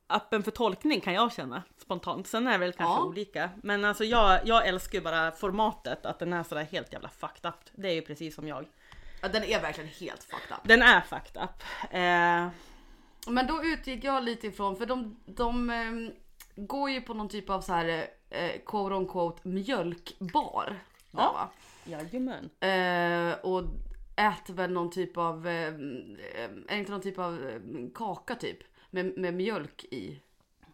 öppen 0.10 0.44
för 0.44 0.52
tolkning 0.52 1.02
kan 1.02 1.14
jag 1.14 1.34
känna 1.34 1.64
spontant. 1.78 2.28
Sen 2.28 2.48
är 2.48 2.52
det 2.52 2.58
väl 2.58 2.74
kanske 2.74 3.02
Ja. 3.02 3.06
olika. 3.06 3.50
Men 3.64 3.86
alltså 3.86 4.04
jag, 4.04 4.40
jag 4.48 4.68
älskar 4.68 4.98
ju 4.98 5.04
bara 5.04 5.32
formatet, 5.32 6.06
att 6.06 6.20
den 6.20 6.34
är 6.34 6.44
sådär 6.44 6.64
helt 6.64 6.94
jävla 6.94 7.10
fucked 7.10 7.50
up. 7.50 7.56
Det 7.72 7.88
är 7.90 7.94
ju 7.94 8.02
precis 8.02 8.36
som 8.36 8.48
jag. 8.48 8.66
Ja, 9.22 9.28
den 9.28 9.44
är 9.44 9.62
verkligen 9.62 9.90
helt 9.90 10.24
fucked 10.24 10.52
up. 10.58 10.60
Den 10.64 10.82
är 10.82 11.02
fucked 11.02 11.44
up. 11.44 11.64
Eh, 11.94 12.48
Men 13.28 13.48
då 13.48 13.64
utgick 13.64 14.04
jag 14.04 14.24
lite 14.24 14.48
ifrån, 14.48 14.76
för 14.76 14.86
de, 14.86 15.18
de 15.26 15.70
ehm, 15.70 16.12
går 16.56 16.90
ju 16.90 17.02
på 17.02 17.14
någon 17.14 17.30
typ 17.30 17.50
av 17.50 17.62
så 17.62 17.74
här 17.74 18.08
eh, 18.30 18.52
quote 18.66 18.96
on 18.96 19.08
quote 19.08 19.48
mjölkbar. 19.48 20.66
där, 20.66 20.80
Ja. 21.12 21.34
va? 21.34 21.50
jajamän. 21.84 22.50
Eh, 22.60 23.40
och 23.40 23.64
äter 24.16 24.54
väl 24.54 24.72
någon 24.72 24.92
typ 24.92 25.18
av, 25.18 25.48
eh, 25.48 25.54
är 25.54 26.68
det 26.68 26.78
inte 26.78 26.92
någon 26.92 27.02
typ 27.02 27.20
av 27.20 27.48
eh, 27.50 27.62
kaka 27.96 28.36
typ? 28.36 28.58
Med, 28.90 29.18
med 29.18 29.34
mjölk 29.34 29.84
i. 29.84 30.22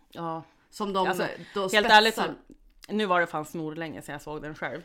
Ja. 0.09 0.43
Som 0.69 0.93
de 0.93 1.07
Alltså, 1.07 1.27
då 1.53 1.67
Helt 1.67 1.87
ärligt 1.87 2.15
så, 2.15 2.23
nu 2.89 3.05
var 3.05 3.19
det 3.19 3.27
fan 3.27 3.45
snorlänge 3.45 4.01
sedan 4.01 4.13
jag 4.13 4.21
såg 4.21 4.41
den 4.41 4.55
själv. 4.55 4.81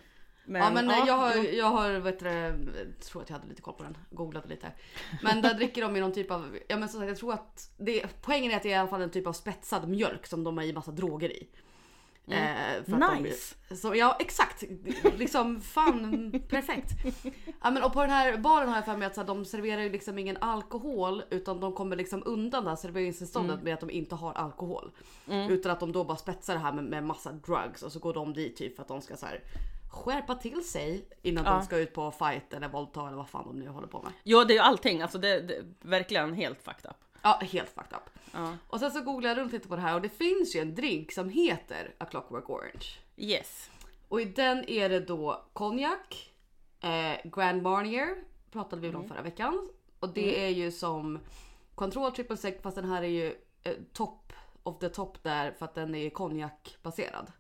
Men, 0.49 0.63
ja 0.63 0.71
men 0.71 0.89
ja, 0.89 1.05
jag 1.07 1.15
har, 1.17 1.35
jag 1.37 1.67
har 1.67 1.91
vet 1.99 2.19
du, 2.19 2.27
jag 2.29 3.01
tror 3.01 3.23
att 3.23 3.29
jag 3.31 3.37
hade 3.37 3.49
lite 3.49 3.63
koll 3.63 3.75
på 3.75 3.83
den, 3.83 3.99
googlade 4.11 4.49
lite. 4.49 4.73
Men 5.23 5.43
där 5.43 5.55
dricker 5.55 5.83
de 5.83 5.97
i 5.97 6.01
någon 6.01 6.13
typ 6.13 6.31
av, 6.31 6.59
ja 6.69 6.77
men 6.77 6.89
som 6.89 7.01
sagt 7.01 7.09
jag 7.09 7.19
tror 7.19 7.33
att 7.33 7.71
det, 7.77 8.07
poängen 8.23 8.53
är 8.53 8.57
att 8.57 8.63
det 8.63 8.69
är 8.69 8.77
i 8.77 8.79
alla 8.79 8.89
fall 8.89 9.03
en 9.03 9.11
typ 9.11 9.27
av 9.27 9.33
spetsad 9.33 9.89
mjölk 9.89 10.27
som 10.27 10.45
de 10.45 10.57
har 10.57 10.65
i 10.65 10.73
massa 10.73 10.91
droger 10.91 11.31
i. 11.33 11.49
Eh, 12.31 12.85
för 12.85 12.93
att 12.93 13.01
de- 13.15 13.23
Nice. 13.23 13.77
så, 13.77 13.95
ja 13.95 14.17
exakt, 14.21 14.65
liksom 15.19 15.61
fan 15.61 16.33
perfekt. 16.49 16.91
Ja, 17.63 17.71
men, 17.71 17.83
och 17.83 17.93
på 17.93 18.01
den 18.01 18.11
här 18.11 18.37
baren 18.37 18.69
har 18.69 18.77
jag 18.77 18.85
för 18.85 18.97
mig 18.97 19.07
att 19.07 19.15
så 19.15 19.21
här, 19.21 19.27
de 19.29 19.45
serverar 19.45 19.83
ju 19.83 19.89
liksom 19.93 20.19
ingen 20.19 20.37
alkohol 20.37 21.23
utan 21.31 21.61
de 21.61 21.73
kommer 21.73 21.97
liksom 21.97 22.23
undan 22.27 22.65
det 22.65 22.71
här 22.71 22.77
serveringstillståndet 22.77 23.63
med 23.63 23.75
att 23.75 23.81
de 23.81 23.91
inte 23.91 24.15
har 24.15 24.33
alkohol. 24.33 24.91
Utan 25.51 25.73
att 25.73 25.81
de 25.81 25.93
då 25.93 26.05
bara 26.05 26.17
spetsar 26.17 26.55
det 26.55 26.61
här 26.61 26.73
med, 26.73 26.85
med 26.85 27.05
massa 27.05 27.33
drugs 27.33 27.83
och 27.83 27.93
så 27.93 27.99
går 27.99 28.15
de 28.15 28.33
dit 28.33 28.57
typ 28.57 28.77
för 28.77 28.83
att 28.83 28.89
de 28.89 29.01
ska 29.01 29.17
så 29.17 29.27
här, 29.27 29.43
skärpa 29.99 30.35
till 30.35 30.65
sig 30.65 31.09
innan 31.23 31.45
Ja. 31.45 31.51
de 31.51 31.63
ska 31.63 31.77
ut 31.79 31.95
på 31.95 32.11
fight 32.11 32.53
eller 32.55 32.69
våldta 32.69 33.07
eller 33.07 33.17
vad 33.17 33.29
fan 33.29 33.45
de 33.47 33.59
nu 33.59 33.69
håller 33.69 33.87
på 33.89 34.03
med. 34.03 34.13
Jo 34.23 34.45
det 34.45 34.53
är 34.53 34.55
ju 34.57 34.61
allting, 34.63 35.03
alltså 35.03 35.19
det, 35.19 35.41
det 35.41 35.65
verkligen 35.81 36.35
helt 36.35 36.63
fucked 36.63 36.91
up. 36.91 36.97
Ja 37.23 37.41
helt 37.43 37.69
fucked 37.71 37.93
up. 37.97 38.11
Ja. 38.33 38.57
Och 38.69 38.81
sen 38.81 38.91
så 38.91 39.01
googlade 39.01 39.29
jag 39.35 39.39
runt 39.39 39.53
lite 39.53 39.69
på 39.69 39.77
det 39.77 39.83
här 39.83 39.95
och 39.95 40.03
det 40.03 40.09
finns 40.09 40.57
ju 40.57 40.61
en 40.61 40.75
drink 40.75 41.13
som 41.13 41.29
heter 41.29 41.95
A 41.99 42.05
Clockwork 42.11 42.51
Orange. 42.51 42.85
Yes. 43.17 43.71
Och 44.09 44.21
i 44.21 44.25
den 44.25 44.65
är 44.71 44.89
det 44.89 45.01
då 45.01 45.45
konjak, 45.53 46.33
eh, 46.81 47.31
Grand 47.31 47.63
Marnier 47.63 48.09
pratade 48.53 48.83
vi 48.83 48.95
om 48.95 49.09
förra 49.09 49.23
veckan. 49.23 49.69
Och 50.01 50.09
det 50.09 50.45
är 50.45 50.49
ju 50.49 50.73
som 50.73 51.19
Control 51.75 52.13
Triple 52.13 52.37
Sec 52.37 52.55
fast 52.63 52.77
den 52.77 52.85
här 52.91 53.03
är 53.03 53.09
ju 53.09 53.35
eh, 53.63 53.73
top 53.93 54.33
of 54.63 54.79
the 54.79 54.89
top 54.89 55.23
där 55.23 55.53
för 55.53 55.65
att 55.65 55.75
den 55.75 55.95
är 55.95 56.11
konjakbaserad. 56.11 57.33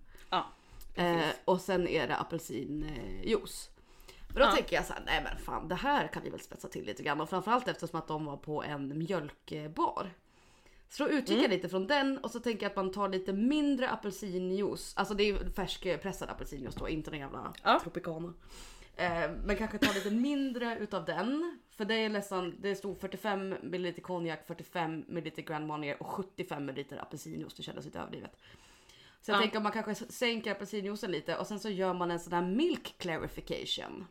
Eh, 0.99 1.27
och 1.45 1.61
sen 1.61 1.89
är 1.89 2.09
det 2.09 2.17
apelsinjuice. 2.17 3.71
Men 4.29 4.35
då 4.35 4.41
Ja. 4.43 4.53
tänker 4.53 4.77
jag 4.77 4.85
så 4.85 4.93
här, 4.93 5.03
nej 5.07 5.21
men 5.25 5.39
fan 5.39 5.69
det 5.69 5.75
här 5.75 6.07
kan 6.07 6.23
vi 6.23 6.31
väl 6.31 6.41
spetsa 6.41 6.69
till 6.69 6.85
lite 6.85 7.03
grann 7.03 7.21
och 7.21 7.31
framförallt 7.31 7.69
eftersom 7.69 7.99
att 7.99 8.09
de 8.09 8.25
var 8.25 8.37
på 8.37 8.63
en 8.63 8.99
mjölkbar. 8.99 10.11
Så 10.91 11.05
då 11.05 11.11
utgick 11.11 11.43
jag 11.43 11.51
lite 11.51 11.69
från 11.69 11.87
den 11.87 12.19
och 12.19 12.31
så 12.31 12.41
tänker 12.41 12.63
jag 12.63 12.71
att 12.71 12.77
man 12.77 12.93
tar 12.93 13.09
lite 13.09 13.33
mindre 13.33 13.91
apelsinjuice. 13.91 14.95
Alltså 14.97 15.15
det 15.15 15.23
är 15.23 15.27
ju 15.27 15.51
färskpressad 15.51 16.31
apelsinjuice 16.31 16.75
då, 16.75 16.89
inte 16.89 17.11
någon 17.11 17.21
jävla 17.21 17.53
Ja. 17.63 17.81
Tropicana. 17.83 18.35
Eh, 18.97 19.31
men 19.45 19.57
kanske 19.57 19.79
ta 19.79 19.93
lite 19.93 20.11
mindre 20.11 20.79
utav 20.79 21.05
den. 21.05 21.59
För 21.71 21.85
det 21.85 21.95
är 21.95 22.09
nästan, 22.09 22.55
det 22.61 22.75
stod 22.75 23.01
45 23.01 23.55
ml 23.63 23.93
konjak, 24.01 24.47
45 24.47 25.05
ml 25.09 25.31
Grand 25.37 25.67
Marnier 25.67 26.03
och 26.03 26.07
75 26.07 26.63
ml 26.69 26.85
apelsinjuice. 27.01 27.55
Det 27.55 27.63
kändes 27.63 27.85
lite 27.85 27.99
överdrivet. 27.99 28.37
Så 29.21 29.31
jag 29.31 29.37
Ja. 29.37 29.41
tänker 29.41 29.57
om 29.57 29.63
man 29.63 29.73
kanske 29.73 29.95
sänker 29.95 30.51
apelsinjuicen 30.53 31.11
lite 31.11 31.37
och 31.37 31.47
sen 31.47 31.61
så 31.61 31.69
gör 31.71 31.95
man 31.95 32.11
en 32.11 32.21
sån 32.21 32.33
här 32.33 32.43
milk 32.43 32.95
clarification. 32.99 34.07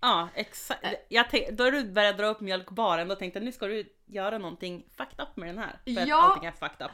Ja 0.00 0.28
exakt. 0.34 0.86
Jag 1.08 1.30
tänk, 1.30 1.50
då 1.50 1.70
du 1.70 1.92
börjat 1.92 2.16
dra 2.18 2.26
upp 2.26 2.40
mjölkbaren, 2.40 3.08
då 3.08 3.14
tänkte 3.14 3.38
jag 3.38 3.44
nu 3.44 3.52
ska 3.52 3.66
du 3.66 3.96
göra 4.06 4.38
någonting 4.38 4.84
fucked 4.96 5.20
up 5.20 5.36
med 5.36 5.48
den 5.48 5.58
här. 5.58 5.80
För 5.94 6.02
att 6.02 6.08
Ja. 6.08 6.16
allting 6.22 6.44
är 6.48 6.52
fucked 6.52 6.86
up. 6.86 6.92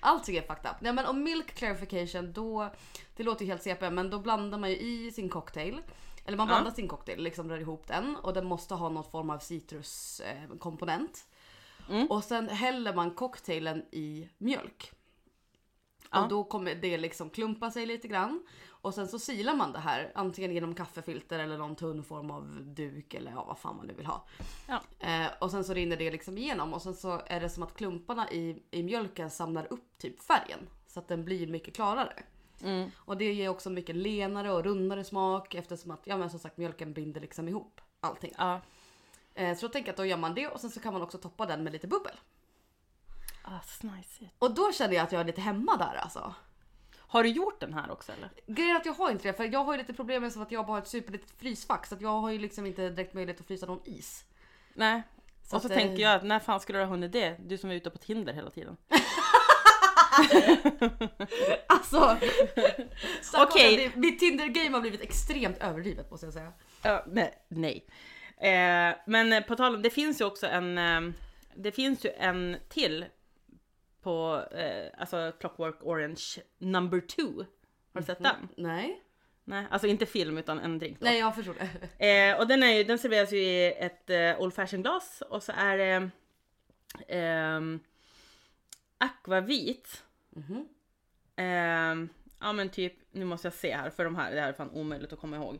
Allting 0.00 0.36
är 0.36 0.42
fucked 0.42 0.70
up. 0.70 0.76
Nej 0.80 0.92
men 0.92 1.06
om 1.06 1.22
milk 1.22 1.54
clarification 1.54 2.32
då, 2.32 2.72
det 3.16 3.22
låter 3.22 3.44
ju 3.44 3.50
helt 3.50 3.62
CP 3.62 3.90
men 3.90 4.10
då 4.10 4.18
blandar 4.18 4.58
man 4.58 4.70
ju 4.70 4.76
i 4.76 5.10
sin 5.12 5.28
cocktail. 5.28 5.80
Eller 6.26 6.36
man 6.36 6.48
Ja. 6.48 6.54
blandar 6.54 6.70
sin 6.70 6.88
cocktail, 6.88 7.22
liksom 7.22 7.50
rör 7.50 7.58
ihop 7.60 7.86
den 7.88 8.16
och 8.16 8.32
den 8.32 8.46
måste 8.46 8.74
ha 8.74 8.88
någon 8.88 9.10
form 9.10 9.30
av 9.30 9.38
citruskomponent. 9.38 11.26
Mm. 11.90 12.06
Och 12.06 12.24
sen 12.24 12.48
häller 12.48 12.94
man 12.94 13.10
cocktailen 13.10 13.84
i 13.92 14.28
mjölk. 14.38 14.92
Ja. 16.10 16.22
Och 16.22 16.28
då 16.28 16.44
kommer 16.44 16.74
det 16.74 16.98
liksom 16.98 17.30
klumpa 17.30 17.70
sig 17.70 17.86
lite 17.86 18.08
grann. 18.08 18.46
Och 18.68 18.94
sen 18.94 19.08
så 19.08 19.18
silar 19.18 19.54
man 19.54 19.72
det 19.72 19.78
här 19.78 20.12
antingen 20.14 20.52
genom 20.52 20.74
kaffefilter 20.74 21.38
eller 21.38 21.58
någon 21.58 21.76
tunn 21.76 22.04
form 22.04 22.30
av 22.30 22.58
duk 22.62 23.14
eller 23.14 23.30
ja, 23.30 23.44
vad 23.44 23.58
fan 23.58 23.76
man 23.76 23.86
nu 23.86 23.94
vill 23.94 24.06
ha. 24.06 24.24
Ja. 24.68 24.80
Eh, 25.00 25.30
och 25.40 25.50
sen 25.50 25.64
så 25.64 25.74
rinner 25.74 25.96
det 25.96 26.10
liksom 26.10 26.38
igenom 26.38 26.74
och 26.74 26.82
sen 26.82 26.94
så 26.94 27.20
är 27.26 27.40
det 27.40 27.50
som 27.50 27.62
att 27.62 27.76
klumparna 27.76 28.30
i, 28.30 28.62
i 28.70 28.82
mjölken 28.82 29.30
samlar 29.30 29.72
upp 29.72 29.98
typ 29.98 30.22
färgen. 30.22 30.58
Så 30.86 31.00
att 31.00 31.08
den 31.08 31.24
blir 31.24 31.46
mycket 31.46 31.74
klarare. 31.74 32.22
Mm. 32.62 32.90
Och 32.96 33.16
det 33.16 33.32
ger 33.32 33.48
också 33.48 33.70
mycket 33.70 33.96
lenare 33.96 34.52
och 34.52 34.64
rundare 34.64 35.04
smak 35.04 35.54
eftersom 35.54 35.90
att 35.90 36.02
ja 36.04 36.16
men 36.16 36.30
som 36.30 36.38
sagt 36.38 36.56
mjölken 36.56 36.92
binder 36.92 37.20
liksom 37.20 37.48
ihop 37.48 37.80
allting. 38.00 38.32
Ja. 38.38 38.60
Eh, 39.34 39.56
så 39.56 39.66
då 39.66 39.72
tänker 39.72 39.88
jag 39.88 39.92
att 39.92 39.96
då 39.96 40.06
gör 40.06 40.16
man 40.16 40.34
det 40.34 40.48
och 40.48 40.60
sen 40.60 40.70
så 40.70 40.80
kan 40.80 40.92
man 40.92 41.02
också 41.02 41.18
toppa 41.18 41.46
den 41.46 41.64
med 41.64 41.72
lite 41.72 41.86
bubbel. 41.86 42.14
Ah. 43.48 43.60
Och 44.38 44.54
då 44.54 44.72
känner 44.72 44.94
jag 44.94 45.02
att 45.02 45.12
jag 45.12 45.20
är 45.20 45.24
lite 45.24 45.40
hemma 45.40 45.76
där 45.76 45.94
alltså. 45.94 46.34
Har 46.98 47.22
du 47.22 47.28
gjort 47.28 47.60
den 47.60 47.74
här 47.74 47.90
också 47.90 48.12
eller? 48.12 48.30
Grejen 48.46 48.76
är 48.76 48.80
att 48.80 48.86
jag 48.86 48.92
har 48.92 49.10
inte 49.10 49.28
det 49.28 49.32
för 49.32 49.44
jag 49.44 49.64
har 49.64 49.72
ju 49.72 49.78
lite 49.78 49.92
problem 49.92 50.22
med 50.22 50.32
som 50.32 50.42
att 50.42 50.52
jag 50.52 50.66
bara 50.66 50.72
har 50.72 50.78
ett 50.78 50.88
superlitet 50.88 51.30
frysfack 51.30 51.86
så 51.86 51.94
att 51.94 52.00
jag 52.00 52.20
har 52.20 52.30
ju 52.30 52.38
liksom 52.38 52.66
inte 52.66 52.88
direkt 52.88 53.14
möjlighet 53.14 53.40
att 53.40 53.46
frysa 53.46 53.66
någon 53.66 53.80
is. 53.84 54.24
Nej. 54.74 55.02
Så 55.42 55.56
och 55.56 55.62
så 55.62 55.68
eh, 55.68 55.74
tänker 55.74 56.02
jag 56.02 56.14
att 56.14 56.24
när 56.24 56.38
fan 56.38 56.60
skulle 56.60 56.78
du 56.78 56.84
ha 56.84 56.90
hunnit 56.90 57.12
det? 57.12 57.36
Du 57.46 57.58
som 57.58 57.70
är 57.70 57.74
ute 57.74 57.90
på 57.90 57.98
Tinder 57.98 58.32
hela 58.32 58.50
tiden. 58.50 58.76
Alltså! 61.66 62.18
Okej. 63.34 63.42
Okej. 63.42 63.92
Mitt 63.94 64.18
Tinder-game 64.18 64.70
har 64.70 64.80
blivit 64.80 65.00
extremt 65.00 65.58
överdrivet 65.58 66.10
måste 66.10 66.26
jag 66.26 66.32
säga. 66.32 66.52
Ja, 66.82 67.04
nej. 67.06 67.34
nej. 67.48 67.86
Eh, 68.36 68.96
men 69.06 69.32
eh, 69.32 69.40
på 69.40 69.56
tal 69.56 69.74
om, 69.74 69.82
det 69.82 69.90
finns 69.90 70.20
ju 70.20 70.24
också 70.24 70.46
en, 70.46 70.78
eh, 70.78 71.00
det 71.54 71.72
finns 71.72 72.04
ju 72.04 72.10
en 72.10 72.56
till 72.68 73.04
på, 74.06 74.44
eh, 74.56 74.90
alltså 74.98 75.32
Clockwork 75.40 75.76
Orange 75.82 76.22
number 76.58 77.00
two. 77.00 77.44
Har 77.92 78.00
du 78.00 78.02
sett 78.02 78.22
den? 78.22 78.48
Nej. 78.56 79.02
Nej, 79.44 79.66
alltså 79.70 79.86
inte 79.86 80.06
film 80.06 80.38
utan 80.38 80.58
en 80.58 80.78
drink. 80.78 81.00
Då. 81.00 81.04
Nej 81.04 81.18
jag 81.18 81.34
förstår 81.34 81.54
det. 81.54 81.68
Eh, 82.06 82.40
och 82.40 82.46
den, 82.46 82.62
är 82.62 82.72
ju, 82.72 82.84
den 82.84 82.98
serveras 82.98 83.32
ju 83.32 83.38
i 83.38 83.74
ett 83.78 84.10
eh, 84.10 84.40
old 84.40 84.54
fashion 84.54 84.82
glas 84.82 85.22
och 85.30 85.42
så 85.42 85.52
är 85.56 85.78
det 85.78 86.10
ehm, 87.08 87.80
akvavit. 88.98 90.04
Mhm. 90.30 90.68
Ehm, 91.36 92.08
ja 92.40 92.52
men 92.52 92.68
typ, 92.68 92.94
nu 93.10 93.24
måste 93.24 93.46
jag 93.46 93.54
se 93.54 93.76
här 93.76 93.90
för 93.90 94.04
de 94.04 94.16
här, 94.16 94.34
det 94.34 94.40
här 94.40 94.48
är 94.48 94.52
fan 94.52 94.70
omöjligt 94.70 95.12
att 95.12 95.20
komma 95.20 95.36
ihåg. 95.36 95.58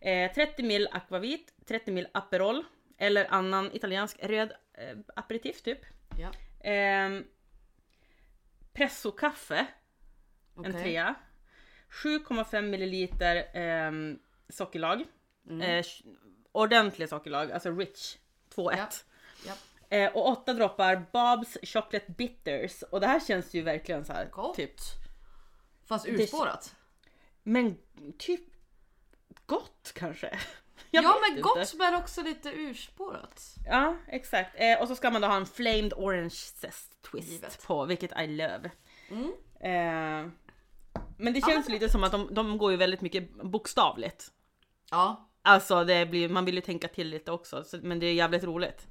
Eh, 0.00 0.32
30 0.32 0.62
mil 0.62 0.88
akvavit, 0.92 1.54
30 1.66 1.92
mil 1.92 2.08
Aperol 2.12 2.64
eller 2.98 3.26
annan 3.30 3.70
italiensk 3.72 4.16
röd 4.22 4.52
eh, 4.74 4.98
aperitif 5.16 5.62
typ. 5.62 5.78
Ja. 6.18 6.30
Pressokaffe, 8.72 9.66
en 10.56 10.60
okej. 10.60 10.72
trea. 10.72 11.14
7,5 12.04 12.62
milliliter 12.62 13.50
ehm, 13.54 14.18
sockerlag. 14.48 15.04
Mm. 15.48 15.60
Eh, 15.62 15.84
ordentlig 16.52 17.08
sockerlag, 17.08 17.52
alltså 17.52 17.70
rich 17.70 18.16
2-1. 18.54 18.74
Ja. 18.76 18.88
Ja. 19.46 19.54
Eh, 19.96 20.12
och 20.12 20.28
åtta 20.28 20.54
droppar 20.54 21.06
Bob's 21.12 21.66
Chocolate 21.66 22.12
Bitters. 22.12 22.82
Och 22.82 23.00
det 23.00 23.06
här 23.06 23.20
känns 23.20 23.54
ju 23.54 23.62
verkligen 23.62 24.04
så 24.04 24.12
här, 24.12 24.28
Gott. 24.30 24.56
typ. 24.56 24.74
Fast 25.84 26.04
Det- 26.04 26.10
urspårat. 26.10 26.74
Men 27.42 27.78
typ 28.18 28.40
gott 29.46 29.92
kanske? 29.94 30.38
Jag 30.94 31.04
ja 31.04 31.18
men 31.20 31.30
inte. 31.30 31.42
gott 31.42 31.74
men 31.78 31.94
också 31.94 32.22
lite 32.22 32.48
urspårat. 32.52 33.54
Ja 33.66 33.96
exakt. 34.08 34.50
Eh, 34.54 34.80
och 34.82 34.88
så 34.88 34.94
ska 34.96 35.10
man 35.10 35.20
då 35.22 35.28
ha 35.28 35.36
en 35.36 35.46
flamed 35.46 35.92
orange 35.96 36.30
zest 36.30 37.02
twist 37.02 37.30
Givet. 37.32 37.66
på, 37.66 37.84
vilket 37.84 38.20
I 38.20 38.26
love. 38.26 38.70
Mm. 39.10 39.32
Eh, 39.60 40.32
men 41.18 41.32
det 41.34 41.40
känns 41.46 41.68
lite 41.68 41.88
som 41.88 42.04
att 42.04 42.12
de, 42.12 42.34
de 42.34 42.58
går 42.58 42.70
ju 42.70 42.76
väldigt 42.76 43.00
mycket 43.00 43.34
bokstavligt. 43.42 44.30
Ja. 44.90 45.28
Alltså 45.42 45.84
det 45.84 46.06
blir, 46.06 46.28
man 46.28 46.44
vill 46.44 46.54
ju 46.54 46.60
tänka 46.60 46.88
till 46.88 47.08
lite 47.08 47.32
också, 47.32 47.64
så, 47.64 47.78
men 47.82 47.98
det 48.00 48.06
är 48.06 48.14
jävligt 48.14 48.44
roligt. 48.44 48.86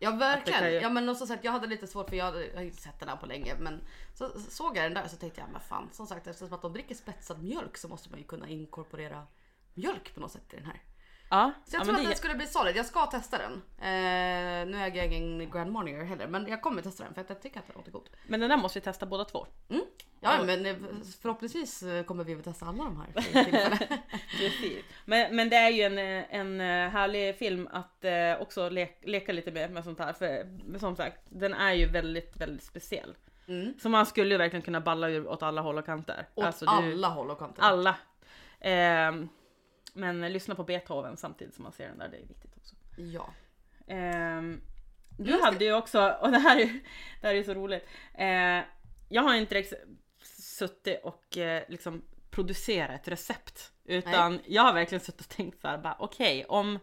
Ja 0.00 0.10
verkligen. 0.10 0.72
ju- 0.72 0.80
Ja 0.80 0.90
men 0.90 1.08
och 1.08 1.16
som 1.16 1.26
sagt 1.26 1.44
jag 1.44 1.52
hade 1.52 1.66
lite 1.66 1.86
svårt 1.86 2.08
för 2.08 2.16
jag 2.16 2.46
jag 2.46 2.54
har 2.54 2.62
inte 2.62 2.82
sett 2.82 3.00
den 3.00 3.08
här 3.08 3.16
på 3.16 3.26
länge 3.26 3.54
men 3.58 3.80
så 4.14 4.28
så 4.28 4.50
såg 4.50 4.76
jag 4.76 4.84
den 4.84 4.94
där 4.94 5.08
så 5.08 5.16
tänkte 5.16 5.40
jag 5.40 5.50
men 5.52 5.60
fan 5.60 5.88
som 5.92 6.06
sagt 6.06 6.26
eftersom 6.26 6.52
att 6.52 6.62
de 6.62 6.72
dricker 6.72 6.94
spetsad 6.94 7.42
mjölk 7.42 7.76
så 7.76 7.88
måste 7.88 8.10
man 8.10 8.18
ju 8.18 8.24
kunna 8.24 8.48
inkorporera 8.48 9.26
mjölk 9.74 10.14
på 10.14 10.20
något 10.20 10.32
sätt 10.32 10.52
i 10.52 10.56
den 10.56 10.64
här. 10.66 10.82
Ja, 11.30 11.52
Så 11.64 11.76
jag 11.76 11.80
ja, 11.80 11.84
tror 11.84 11.94
att 11.94 12.02
det, 12.02 12.08
den 12.08 12.16
skulle 12.16 12.34
bli 12.34 12.46
solid. 12.46 12.76
Jag 12.76 12.86
ska 12.86 13.06
testa 13.06 13.38
den. 13.38 13.52
Eh, 13.78 14.66
nu 14.66 14.78
äger 14.82 14.96
jag 14.96 15.12
ingen 15.12 15.50
Grand 15.50 15.72
Marnier 15.72 16.04
heller 16.04 16.26
men 16.26 16.46
jag 16.48 16.62
kommer 16.62 16.82
testa 16.82 17.04
den 17.04 17.14
för 17.14 17.20
att 17.20 17.28
jag 17.28 17.42
tycker 17.42 17.58
att 17.60 17.66
den 17.66 17.76
låter 17.76 17.90
god. 17.92 18.08
men 18.26 18.40
den 18.40 18.48
där 18.50 18.56
måste 18.56 18.78
vi 18.78 18.84
testa 18.84 19.06
båda 19.06 19.24
två. 19.24 19.46
Ja 19.68 19.78
Ja. 20.20 20.44
men 20.44 20.66
eh, 20.66 20.76
förhoppningsvis 21.22 21.82
eh, 21.82 22.04
kommer 22.04 22.24
vi 22.24 22.34
väl 22.34 22.44
testa 22.44 22.66
alla 22.66 22.84
de 22.84 22.96
här. 23.00 23.12
Precis. 24.38 24.84
Men, 25.04 25.36
men 25.36 25.48
det 25.48 25.56
är 25.56 25.70
ju 25.70 25.82
en, 25.82 25.98
eh, 25.98 26.34
en 26.34 26.60
eh, 26.60 26.90
härlig 26.90 27.36
film 27.38 27.68
att 27.72 28.04
eh, 28.04 28.40
också 28.40 28.68
le 28.68 28.88
leka 29.02 29.32
lite 29.32 29.52
med, 29.52 29.70
med 29.70 29.84
sånt 29.84 29.98
här. 29.98 30.12
För 30.12 30.46
som 30.78 30.96
sagt, 30.96 31.20
den 31.28 31.54
är 31.54 31.72
ju 31.72 31.86
väldigt, 31.86 32.36
väldigt 32.36 32.64
speciell. 32.64 33.14
Mm. 33.48 33.74
Så 33.82 33.88
man 33.88 34.06
skulle 34.06 34.34
ju 34.34 34.38
verkligen 34.38 34.62
kunna 34.62 34.80
balla 34.80 35.08
ur 35.08 35.28
åt 35.28 35.42
alla 35.42 35.60
håll 35.60 35.78
och 35.78 35.86
kanter. 35.86 36.26
Åt 36.34 36.44
Alltså, 36.44 36.66
alla 36.66 37.08
håll 37.08 37.30
och 37.30 37.38
kanter. 37.38 37.62
Alla. 37.62 37.96
Ehm, 38.60 39.28
men 39.98 40.32
lyssna 40.32 40.54
på 40.54 40.64
Beethoven 40.64 41.16
samtidigt 41.16 41.54
som 41.54 41.62
man 41.62 41.72
ser 41.72 41.88
den 41.88 41.98
där, 41.98 42.08
det 42.08 42.16
är 42.16 42.26
viktigt 42.26 42.56
också. 42.56 42.74
Ja. 42.96 43.30
Ehm, 43.86 44.60
du 45.18 45.30
Just 45.30 45.44
hade 45.44 45.64
ju 45.64 45.72
också, 45.74 46.16
och 46.22 46.30
det 46.30 46.38
här 46.38 46.60
är, 46.60 46.80
det 47.20 47.26
här 47.26 47.34
är 47.34 47.42
så 47.42 47.54
roligt. 47.54 47.88
Eh, 48.14 48.60
jag 49.08 49.22
har 49.22 49.34
inte 49.34 49.54
direkt 49.54 49.72
suttit 50.22 51.00
och 51.02 51.38
eh, 51.38 51.62
liksom 51.68 52.02
producerat 52.30 53.00
ett 53.00 53.08
recept. 53.08 53.72
Utan 53.84 54.40
jag 54.46 54.62
har 54.62 54.72
verkligen 54.72 55.00
suttit 55.00 55.20
och 55.20 55.28
tänkt 55.28 55.60
så 55.60 55.68
här, 55.68 55.78
bara 55.78 55.96
okej 55.98 56.44
om 56.48 56.78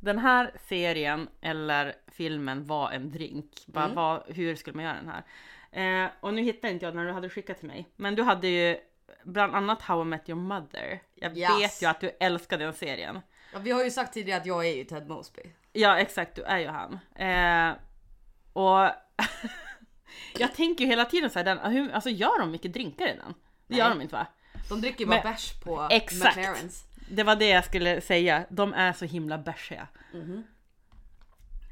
den 0.00 0.18
här 0.18 0.54
serien 0.68 1.28
eller 1.40 1.94
filmen 2.06 2.64
var 2.64 2.90
en 2.90 3.10
drink, 3.10 3.66
bara 3.66 3.84
Mm. 3.84 3.96
vad, 3.96 4.22
hur 4.26 4.54
skulle 4.54 4.76
man 4.76 4.84
göra 4.84 4.96
den 4.96 5.08
här? 5.08 5.24
Eh, 5.72 6.10
och 6.20 6.34
nu 6.34 6.42
hittade 6.42 6.72
inte 6.72 6.86
jag 6.86 6.94
när 6.94 7.06
du 7.06 7.12
hade 7.12 7.28
skickat 7.28 7.58
till 7.58 7.68
mig. 7.68 7.88
Men 7.96 8.14
du 8.14 8.22
hade 8.22 8.48
ju 8.48 8.76
bland 9.24 9.54
annat 9.54 9.82
How 9.82 10.02
I 10.02 10.04
Met 10.04 10.28
Your 10.28 10.40
Mother. 10.40 11.02
Jag 11.14 11.38
Yes. 11.38 11.58
vet 11.60 11.82
ju 11.82 11.86
att 11.86 12.00
du 12.00 12.10
älskar 12.20 12.58
den 12.58 12.72
serien. 12.74 13.20
Ja, 13.52 13.58
vi 13.58 13.70
har 13.70 13.84
ju 13.84 13.90
sagt 13.90 14.12
tidigare 14.14 14.40
att 14.40 14.46
jag 14.46 14.66
är 14.66 14.74
ju 14.76 14.84
Ted 14.84 15.08
Mosby. 15.08 15.42
Ja 15.72 15.98
exakt, 15.98 16.34
du 16.36 16.42
är 16.42 16.58
ju 16.58 16.66
han. 16.68 16.98
Eh, 17.16 17.76
och 18.52 18.90
jag 20.38 20.54
tänker 20.54 20.84
ju 20.84 20.90
hela 20.90 21.04
tiden 21.04 21.30
så 21.30 21.38
här, 21.38 21.44
den, 21.44 21.58
hur, 21.58 21.92
alltså 21.92 22.10
gör 22.10 22.38
de 22.40 22.50
mycket 22.50 22.72
drinkar 22.72 23.06
i 23.08 23.16
den? 23.16 23.34
Det 23.66 23.76
gör 23.76 23.88
Nej. 23.88 23.94
de 23.98 24.02
inte 24.02 24.14
va? 24.14 24.26
De 24.68 24.80
dricker 24.80 25.00
ju 25.00 25.06
bara 25.06 25.22
Men- 25.22 25.32
bärs 25.32 25.60
på 25.60 25.88
Exakt. 25.90 26.36
McLarens. 26.36 26.84
Det 27.10 27.22
var 27.22 27.36
det 27.36 27.48
jag 27.48 27.64
skulle 27.64 28.00
säga, 28.00 28.44
de 28.50 28.74
är 28.74 28.92
så 28.92 29.04
himla 29.04 29.38
bärsiga. 29.38 29.88
Mhm. 30.14 30.44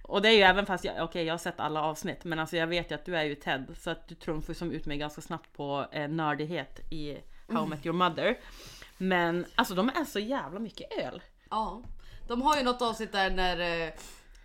Och 0.04 0.22
det 0.22 0.28
är 0.28 0.32
ju 0.32 0.42
även 0.42 0.66
fast 0.66 0.84
jag, 0.84 1.04
okej 1.04 1.24
jag 1.24 1.32
har 1.34 1.38
sett 1.38 1.60
alla 1.60 1.82
avsnitt 1.82 2.24
men 2.24 2.38
alltså 2.38 2.56
jag 2.56 2.66
vet 2.66 2.90
ju 2.90 2.94
att 2.94 3.04
du 3.04 3.16
är 3.16 3.24
ju 3.24 3.34
Ted 3.34 3.66
så 3.80 3.90
att 3.90 4.08
du 4.08 4.14
trumfar 4.14 4.54
som 4.54 4.72
ut 4.72 4.86
mig 4.86 4.98
ganska 4.98 5.20
snabbt 5.20 5.52
på 5.52 5.86
eh, 5.92 6.08
nördighet 6.08 6.80
i 6.92 7.16
How 7.48 7.64
I 7.64 7.68
Met 7.68 7.86
Your 7.86 7.96
Mother. 7.96 8.38
Men 8.98 9.46
alltså 9.54 9.74
de 9.74 9.88
är 9.88 10.04
så 10.04 10.18
jävla 10.18 10.60
mycket 10.60 10.98
öl. 10.98 11.22
Ja. 11.50 11.82
De 12.28 12.42
har 12.42 12.56
ju 12.56 12.62
något 12.62 12.82
avsnitt 12.82 13.12
där 13.12 13.30
när, 13.30 13.58
eh, 13.58 13.86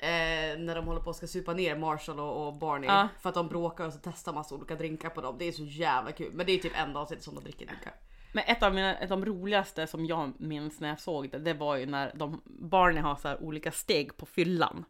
eh, 0.09 0.59
när 0.59 0.75
de 0.75 0.85
håller 0.85 1.01
på 1.01 1.09
att 1.09 1.15
ska 1.15 1.27
supa 1.27 1.53
ner 1.53 1.75
Marshall 1.75 2.19
och, 2.19 2.47
och 2.47 2.53
Barney. 2.53 2.89
Ja. 2.89 3.07
För 3.21 3.29
att 3.29 3.35
de 3.35 3.47
bråkar 3.47 3.85
och 3.85 3.93
så 3.93 3.99
testar 4.03 4.33
massa 4.33 4.55
olika 4.55 4.75
drinkar 4.75 5.09
på 5.09 5.21
dem. 5.21 5.35
Det 5.39 5.45
är 5.45 5.51
så 5.51 5.63
jävla 5.63 6.11
kul. 6.11 6.31
Men 6.33 6.45
det 6.45 6.51
är 6.51 6.57
typ 6.57 6.79
enda 6.79 6.99
avsnittet 6.99 7.23
som 7.23 7.35
de 7.35 7.43
dricker 7.43 7.65
drinkar. 7.65 7.93
Men 8.33 8.43
ett 8.47 8.63
av, 8.63 8.73
mina, 8.73 8.97
ett 8.97 9.11
av 9.11 9.19
de 9.19 9.25
roligaste 9.25 9.87
som 9.87 10.05
jag 10.05 10.33
minns 10.37 10.79
när 10.79 10.89
jag 10.89 10.99
såg 10.99 11.29
det, 11.29 11.37
det 11.37 11.53
var 11.53 11.75
ju 11.75 11.85
när 11.85 12.11
de, 12.15 12.41
Barney 12.45 13.01
har 13.01 13.15
så 13.15 13.27
här 13.27 13.43
olika 13.43 13.71
steg 13.71 14.17
på 14.17 14.25
fyllan. 14.25 14.85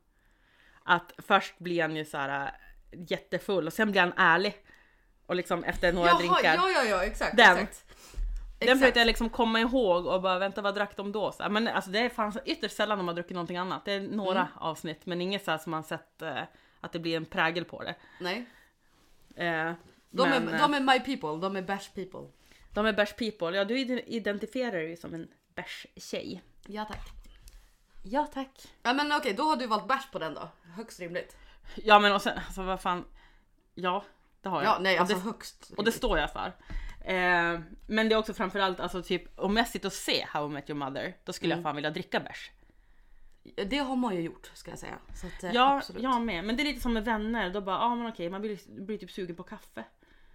Att 0.84 1.12
först 1.18 1.60
blir 1.60 1.82
han 1.82 1.96
ju 1.96 2.06
så 2.06 2.18
här 2.18 2.46
äh, 2.46 3.00
jättefull 3.08 3.68
och 3.68 3.74
sen 3.74 3.92
blir 3.92 4.02
han 4.02 4.14
ärlig. 4.18 4.56
Och 5.26 5.36
liksom 5.36 5.64
efter 5.64 5.94
några 5.94 6.14
drinkar. 6.14 6.56
ja, 6.56 6.70
ja, 6.70 6.84
ja, 6.84 7.04
exakt. 7.04 7.38
Den. 7.38 7.58
exakt. 7.58 7.83
Den 8.68 8.80
försökte 8.80 9.00
jag 9.00 9.06
liksom 9.08 9.30
komma 9.30 9.60
ihåg 9.60 10.06
och 10.06 10.22
bara 10.22 10.40
vänta 10.40 10.62
vad 10.62 10.76
drack 10.76 10.98
de 10.98 11.12
då? 11.12 11.32
Så 11.32 11.50
men 11.50 11.68
alltså 11.68 11.92
det 11.92 12.00
är 12.00 12.10
fan 12.10 12.34
ytterst 12.46 12.76
sällan 12.76 12.98
de 12.98 13.08
har 13.08 13.16
druckit 13.16 13.34
någonting 13.34 13.58
annat. 13.58 13.86
Det 13.86 13.92
är 13.94 14.02
några 14.02 14.40
Mm. 14.40 14.52
avsnitt 14.58 15.06
men 15.06 15.22
inget 15.22 15.46
så 15.46 15.52
här 15.52 15.58
som 15.58 15.72
man 15.72 15.84
sett 15.84 16.22
eh, 16.22 16.42
att 16.82 16.92
det 16.92 17.00
blir 17.00 17.18
en 17.18 17.26
prägel 17.26 17.66
på 17.66 17.84
det. 17.84 17.96
Nej. 18.20 18.46
Eh, 19.36 19.72
De, 20.10 20.30
men, 20.30 20.48
är, 20.50 20.54
eh, 20.54 20.60
de 20.60 20.74
är 20.74 20.80
my 20.80 21.00
people, 21.00 21.42
de 21.48 21.56
är 21.56 21.62
bash 21.62 21.90
people. 21.96 22.30
de 22.74 22.86
är 22.86 22.94
bärs 22.94 23.14
people. 23.14 23.58
Ja 23.58 23.66
du 23.66 23.80
ide- 23.80 24.04
identifierar 24.10 24.72
dig 24.78 24.98
som 24.98 25.14
en 25.14 25.28
bärs 25.56 25.86
tjej. 25.96 26.44
Ja 26.68 26.86
tack. 26.86 27.10
Ja 28.04 28.28
tack. 28.34 28.68
Ja 28.84 28.94
men 28.94 29.12
okej, 29.12 29.34
då 29.34 29.44
har 29.44 29.56
du 29.56 29.68
valt 29.68 29.88
bärs 29.88 30.12
på 30.12 30.20
den 30.20 30.34
då. 30.34 30.50
Högst 30.76 31.00
rimligt. 31.00 31.38
Ja 31.76 32.00
men 32.00 32.14
och 32.14 32.22
sen, 32.22 32.38
alltså 32.46 32.62
vad 32.64 32.82
fan. 32.82 33.06
Ja, 33.76 34.04
det 34.42 34.50
har 34.50 34.64
jag. 34.64 34.70
Ja, 34.74 34.78
nej 34.82 34.94
och, 34.96 35.00
alltså 35.00 35.16
det, 35.16 35.22
högst. 35.22 35.72
och 35.78 35.84
det 35.84 35.92
står 35.92 36.20
jag 36.20 36.32
för. 36.32 36.54
Eh, 37.04 37.60
men 37.88 38.10
det 38.10 38.16
är 38.16 38.18
också 38.18 38.34
framförallt 38.34 38.80
alltså 38.80 39.04
typ 39.04 39.40
om 39.40 39.58
jag 39.58 39.68
sitter 39.68 39.88
och 39.90 39.94
ser 39.94 40.26
How 40.26 40.46
I 40.46 40.50
Met 40.50 40.70
Your 40.70 40.80
Mother, 40.80 41.16
då 41.24 41.34
skulle 41.34 41.54
Mm. 41.54 41.60
jag 41.60 41.70
fan 41.70 41.76
vilja 41.76 41.92
dricka 41.92 42.20
bärs. 42.20 42.52
Det 43.66 43.78
har 43.78 43.96
man 43.96 44.16
ju 44.16 44.22
gjort 44.22 44.52
ska 44.54 44.70
jag 44.72 44.80
säga. 44.80 44.98
Så 45.16 45.28
att, 45.28 45.44
eh, 45.44 45.52
Ja, 45.54 45.78
absolut. 45.78 46.04
jag 46.04 46.22
med. 46.22 46.44
Men 46.46 46.58
det 46.58 46.64
är 46.64 46.66
lite 46.66 46.82
som 46.82 46.94
med 46.94 47.06
vänner, 47.06 47.50
då 47.50 47.62
bara, 47.62 47.76
ja 47.76 47.82
ah, 47.86 47.96
men 47.96 48.08
okej, 48.08 48.30
man 48.30 48.42
blir, 48.42 48.60
blir 48.86 48.98
typ 48.98 49.12
sugen 49.12 49.36
på 49.36 49.44
kaffe. 49.44 49.84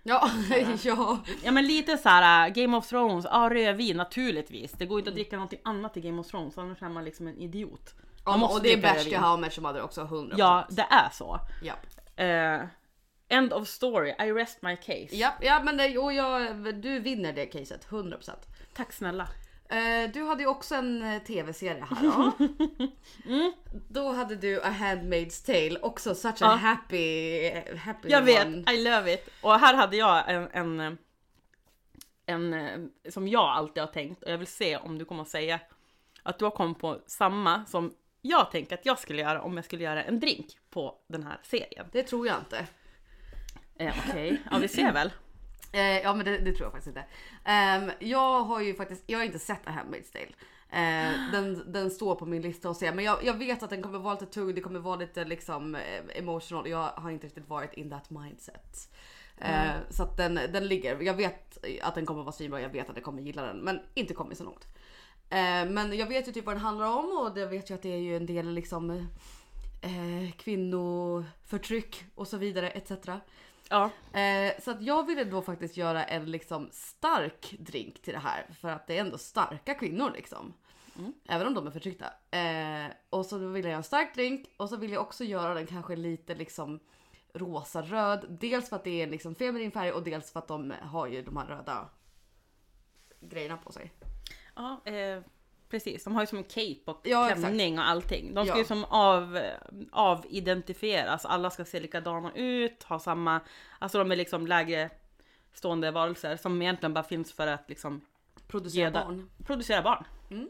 Ja, 0.02 0.30
ja. 0.82 1.18
Ja 1.44 1.50
men 1.52 1.66
lite 1.66 1.96
så 1.98 2.08
här 2.08 2.48
äh, 2.48 2.54
Game 2.54 2.76
of 2.76 2.88
Thrones, 2.88 3.24
ja 3.24 3.30
ah, 3.32 3.50
rödvin 3.50 3.96
naturligtvis. 3.96 4.72
Det 4.72 4.86
går 4.86 4.98
inte 4.98 5.08
att 5.10 5.14
dricka 5.14 5.36
någonting 5.36 5.60
annat 5.64 5.96
i 5.96 6.00
Game 6.00 6.20
of 6.20 6.26
Thrones, 6.26 6.58
annars 6.58 6.82
är 6.82 6.88
man 6.88 7.04
liksom 7.04 7.26
en 7.26 7.38
idiot. 7.38 7.94
Man 8.26 8.40
ja 8.40 8.48
och 8.48 8.62
det 8.62 8.72
är 8.72 8.76
bärs 8.82 9.04
till. 9.04 9.16
How 9.16 9.38
I 9.38 9.40
Met 9.40 9.58
Your 9.58 9.68
Mother 9.68 9.82
också, 9.82 10.04
100%. 10.04 10.34
Ja, 10.36 10.66
det 10.70 10.86
är 10.90 11.08
så. 11.12 11.40
Ja. 11.62 11.74
Eh, 12.24 12.60
end 13.28 13.52
of 13.52 13.68
story, 13.68 14.14
I 14.18 14.32
rest 14.32 14.62
my 14.62 14.76
case. 14.76 15.08
Ja, 15.16 15.32
ja 15.40 15.62
men 15.64 15.76
det, 15.76 15.98
och 15.98 16.12
jag, 16.12 16.56
du 16.74 17.00
vinner 17.00 17.32
det 17.32 17.46
caset, 17.46 17.86
100%. 17.88 18.30
Tack 18.74 18.92
snälla. 18.92 19.28
Eh, 19.70 20.10
du 20.12 20.22
hade 20.22 20.42
ju 20.42 20.48
också 20.48 20.74
en 20.74 21.02
eh, 21.02 21.22
tv-serie 21.22 21.86
här 21.90 22.02
då. 22.02 22.32
Då 23.88 24.12
hade 24.12 24.36
du 24.36 24.60
A 24.62 24.68
Handmaid's 24.80 25.46
Tale, 25.46 25.80
också 25.80 26.14
such 26.14 26.32
a 26.32 26.36
Ja. 26.40 26.46
happy, 26.48 27.50
happy 27.76 28.08
Jag 28.08 28.22
vet, 28.22 28.46
one. 28.46 28.72
I 28.72 28.84
love 28.84 29.14
it. 29.14 29.28
Och 29.42 29.54
här 29.60 29.74
hade 29.74 29.96
jag 29.96 30.30
en, 30.30 30.48
en, 30.52 30.80
eh, 30.80 30.92
en, 32.26 32.54
eh, 32.54 32.78
som 33.10 33.28
jag 33.28 33.44
alltid 33.44 33.82
har 33.82 33.88
tänkt 33.92 34.22
och 34.22 34.30
jag 34.30 34.38
vill 34.38 34.46
se 34.46 34.76
om 34.76 34.98
du 34.98 35.04
kommer 35.04 35.22
att 35.22 35.28
säga 35.28 35.60
att 36.22 36.38
du 36.38 36.44
har 36.44 36.52
kommit 36.52 36.78
på 36.78 37.00
samma 37.06 37.64
som 37.64 37.94
jag 38.22 38.50
tänker 38.50 38.74
att 38.74 38.86
jag 38.86 38.98
skulle 38.98 39.22
göra 39.22 39.42
om 39.42 39.56
jag 39.56 39.64
skulle 39.64 39.84
göra 39.84 40.04
en 40.04 40.20
drink 40.20 40.46
på 40.70 40.94
den 41.08 41.22
här 41.22 41.40
serien. 41.42 41.86
Det 41.92 42.02
tror 42.02 42.26
jag 42.26 42.36
inte. 42.38 42.66
Eh, 43.78 43.94
Okej, 44.08 44.42
ja 44.50 44.58
vi 44.58 44.68
ser 44.68 44.92
väl. 44.92 45.12
Eh, 45.72 45.80
ja 46.00 46.14
men 46.14 46.24
det, 46.24 46.38
det 46.38 46.52
tror 46.52 46.64
jag 46.66 46.72
faktiskt 46.72 46.96
inte. 46.96 47.04
Ehm, 47.44 47.90
jag 47.98 48.42
har 48.42 48.60
ju 48.60 48.74
faktiskt, 48.74 49.02
jag 49.06 49.18
har 49.18 49.24
inte 49.24 49.38
sett 49.38 49.66
A 49.66 49.70
Handmaid's 49.70 50.12
Tale. 50.12 50.32
Eh, 50.70 51.32
den, 51.32 51.72
den 51.72 51.90
står 51.90 52.14
på 52.14 52.26
min 52.26 52.42
lista 52.42 52.70
att 52.70 52.76
se 52.76 52.92
men 52.92 53.04
jag, 53.04 53.24
jag 53.24 53.34
vet 53.34 53.62
att 53.62 53.70
den 53.70 53.82
kommer 53.82 53.98
vara 53.98 54.14
lite 54.14 54.26
tung, 54.26 54.54
det 54.54 54.60
kommer 54.60 54.80
vara 54.80 54.96
lite 54.96 55.24
liksom 55.24 55.74
eh, 55.74 56.18
emotional. 56.18 56.68
Jag 56.68 56.88
har 56.96 57.10
inte 57.10 57.26
riktigt 57.26 57.48
varit 57.48 57.74
in 57.74 57.90
that 57.90 58.10
mindset. 58.10 58.88
Eh, 59.38 59.70
Så 59.90 60.02
att 60.02 60.16
den, 60.16 60.34
den 60.34 60.68
ligger, 60.68 61.00
jag 61.02 61.14
vet 61.14 61.58
att 61.82 61.94
den 61.94 62.06
kommer 62.06 62.22
vara 62.22 62.32
svinbra, 62.32 62.60
jag 62.60 62.68
vet 62.68 62.90
att 62.90 62.96
jag 62.96 63.04
kommer 63.04 63.22
gilla 63.22 63.42
den 63.42 63.56
men 63.58 63.80
inte 63.94 64.14
kommit 64.14 64.38
så 64.38 64.44
långt. 64.44 64.66
Eh, 65.30 65.70
men 65.70 65.96
jag 65.96 66.06
vet 66.06 66.28
ju 66.28 66.32
typ 66.32 66.46
vad 66.46 66.54
den 66.54 66.62
handlar 66.62 66.86
om 66.86 67.04
och 67.18 67.38
jag 67.38 67.46
vet 67.46 67.70
ju 67.70 67.74
att 67.74 67.82
det 67.82 67.92
är 67.92 67.98
ju 67.98 68.16
en 68.16 68.26
del 68.26 68.50
liksom 68.54 68.90
eh, 69.80 70.32
kvinnoförtryck 70.36 72.04
och 72.14 72.28
så 72.28 72.36
vidare 72.36 72.70
etc. 72.70 72.92
Ja, 73.68 73.90
Eh, 74.12 74.52
så 74.60 74.70
att 74.70 74.82
jag 74.82 75.06
ville 75.06 75.24
då 75.24 75.42
faktiskt 75.42 75.76
göra 75.76 76.04
en 76.04 76.30
liksom 76.30 76.68
stark 76.72 77.56
drink 77.58 78.02
till 78.02 78.12
det 78.12 78.18
här 78.18 78.46
för 78.60 78.68
att 78.68 78.86
det 78.86 78.96
är 78.96 79.00
ändå 79.00 79.18
starka 79.18 79.74
kvinnor 79.74 80.10
liksom. 80.14 80.54
Även 81.28 81.46
om 81.46 81.54
de 81.54 81.66
är 81.66 81.70
förtryckta. 81.70 82.06
Eh, 82.30 82.90
och 83.10 83.26
så 83.26 83.38
då 83.38 83.48
ville 83.48 83.68
jag 83.68 83.70
göra 83.70 83.76
en 83.76 83.82
stark 83.82 84.14
drink 84.14 84.48
och 84.56 84.68
så 84.68 84.76
vill 84.76 84.92
jag 84.92 85.02
också 85.02 85.24
göra 85.24 85.54
den 85.54 85.66
kanske 85.66 85.96
lite 85.96 86.34
liksom 86.34 86.80
rosa 87.32 87.82
röd. 87.82 88.26
Dels 88.40 88.68
för 88.68 88.76
att 88.76 88.84
det 88.84 89.02
är 89.02 89.06
liksom 89.06 89.34
feminin 89.34 89.70
färg 89.70 89.92
och 89.92 90.02
dels 90.02 90.32
för 90.32 90.38
att 90.38 90.48
de 90.48 90.74
har 90.82 91.06
ju 91.06 91.22
de 91.22 91.36
här 91.36 91.46
röda 91.46 91.88
grejerna 93.20 93.56
på 93.56 93.72
sig. 93.72 93.92
ja 94.54 94.80
eh, 94.84 95.22
precis. 95.70 96.04
De 96.04 96.14
har 96.14 96.22
ju 96.22 96.26
som 96.26 96.38
en 96.38 96.44
cape 96.44 96.80
och 96.84 97.00
Ja, 97.04 97.26
exakt. 97.26 97.40
klänning 97.40 97.78
och 97.78 97.88
allting. 97.88 98.34
De 98.34 98.44
ska 98.46 98.54
Ja. 98.54 98.58
ju 98.58 98.64
som 98.64 98.84
av, 98.84 99.40
avidentifieras. 99.92 101.24
Alla 101.24 101.50
ska 101.50 101.64
se 101.64 101.80
likadana 101.80 102.32
ut, 102.34 102.82
ha 102.82 102.98
samma, 102.98 103.40
alltså 103.78 103.98
de 103.98 104.12
är 104.12 104.16
liksom 104.16 104.46
lägre 104.46 104.90
stående 105.52 105.90
varelser 105.90 106.36
som 106.36 106.62
egentligen 106.62 106.94
bara 106.94 107.04
finns 107.04 107.32
för 107.32 107.46
att 107.46 107.68
liksom 107.68 108.00
Producera 108.48 108.90
barn. 108.90 109.30
producera 109.46 109.82
barn. 109.82 110.04
Mm. 110.30 110.48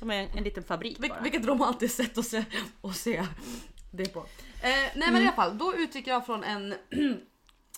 De 0.00 0.10
är 0.10 0.14
en, 0.22 0.28
en 0.38 0.44
liten 0.44 0.62
fabrik 0.64 0.98
Vil- 0.98 1.08
bara. 1.08 1.20
vilket 1.20 1.46
romantiskt 1.46 1.96
sätt 1.96 2.18
att 2.18 2.24
se, 2.24 2.44
att 2.82 2.96
se 2.96 3.26
det 3.92 4.12
på. 4.12 4.18
Eh, 4.20 4.26
nej 4.94 5.12
men 5.12 5.16
i 5.16 5.20
alla 5.26 5.32
fall, 5.32 5.58
då 5.58 5.74
utgick 5.76 6.06
jag 6.06 6.26
från 6.26 6.44
en 6.44 6.74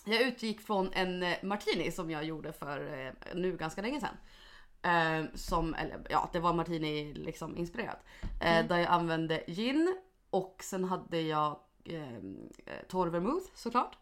Jag 0.05 0.23
utgick 0.23 0.61
från 0.61 0.93
en 0.93 1.23
eh, 1.23 1.37
martini 1.43 1.93
som 1.93 2.11
jag 2.11 2.25
gjorde 2.25 2.53
för 2.53 3.07
eh, 3.07 3.13
nu 3.35 3.57
ganska 3.57 3.83
länge 3.83 4.01
sedan. 4.01 4.17
Eh, 4.83 5.25
som, 5.35 5.75
eller 5.75 6.01
ja, 6.11 6.29
det 6.33 6.39
var 6.41 6.53
martini 6.53 7.15
liksom 7.15 7.57
inspirerat. 7.57 8.05
Eh, 8.41 8.67
Där 8.67 8.79
jag 8.79 8.91
använde 8.91 9.43
gin 9.47 9.97
och 10.31 10.57
sen 10.63 10.85
hade 10.85 11.21
jag 11.21 11.59
eh, 11.85 12.15
eh, 12.15 12.83
torrvermouth 12.89 13.47
såklart. 13.55 13.97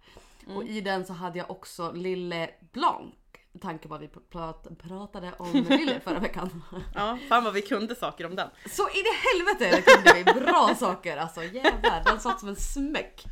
Och 0.57 0.65
i 0.65 0.81
den 0.81 1.05
så 1.07 1.13
hade 1.13 1.39
jag 1.39 1.51
också 1.51 1.93
Lille 1.93 2.51
Blanc. 2.73 3.15
med 3.53 3.63
Tanke 3.63 3.89
på 3.89 3.95
att 3.95 4.01
vi 4.01 4.09
prat, 4.09 4.67
pratade 4.79 5.33
om 5.39 5.53
Lille 5.69 6.01
förra 6.01 6.19
veckan. 6.19 6.63
Ja, 6.95 7.19
fan 7.29 7.45
vad 7.45 7.53
vi 7.53 7.63
kunde 7.63 7.95
saker 7.95 8.27
om 8.27 8.37
den. 8.37 8.49
Så 8.71 8.83
in 8.89 9.05
i 9.05 9.39
helvete 9.39 9.77
det 9.77 9.83
kunde 9.95 10.15
vi 10.15 10.41
bra 10.41 10.75
saker 10.79 11.17
alltså 11.17 11.43
jävlar 11.45 12.05
den 12.05 12.21
satt 12.21 12.41
som 12.41 12.49
en 12.49 12.57
smäck. 12.57 13.25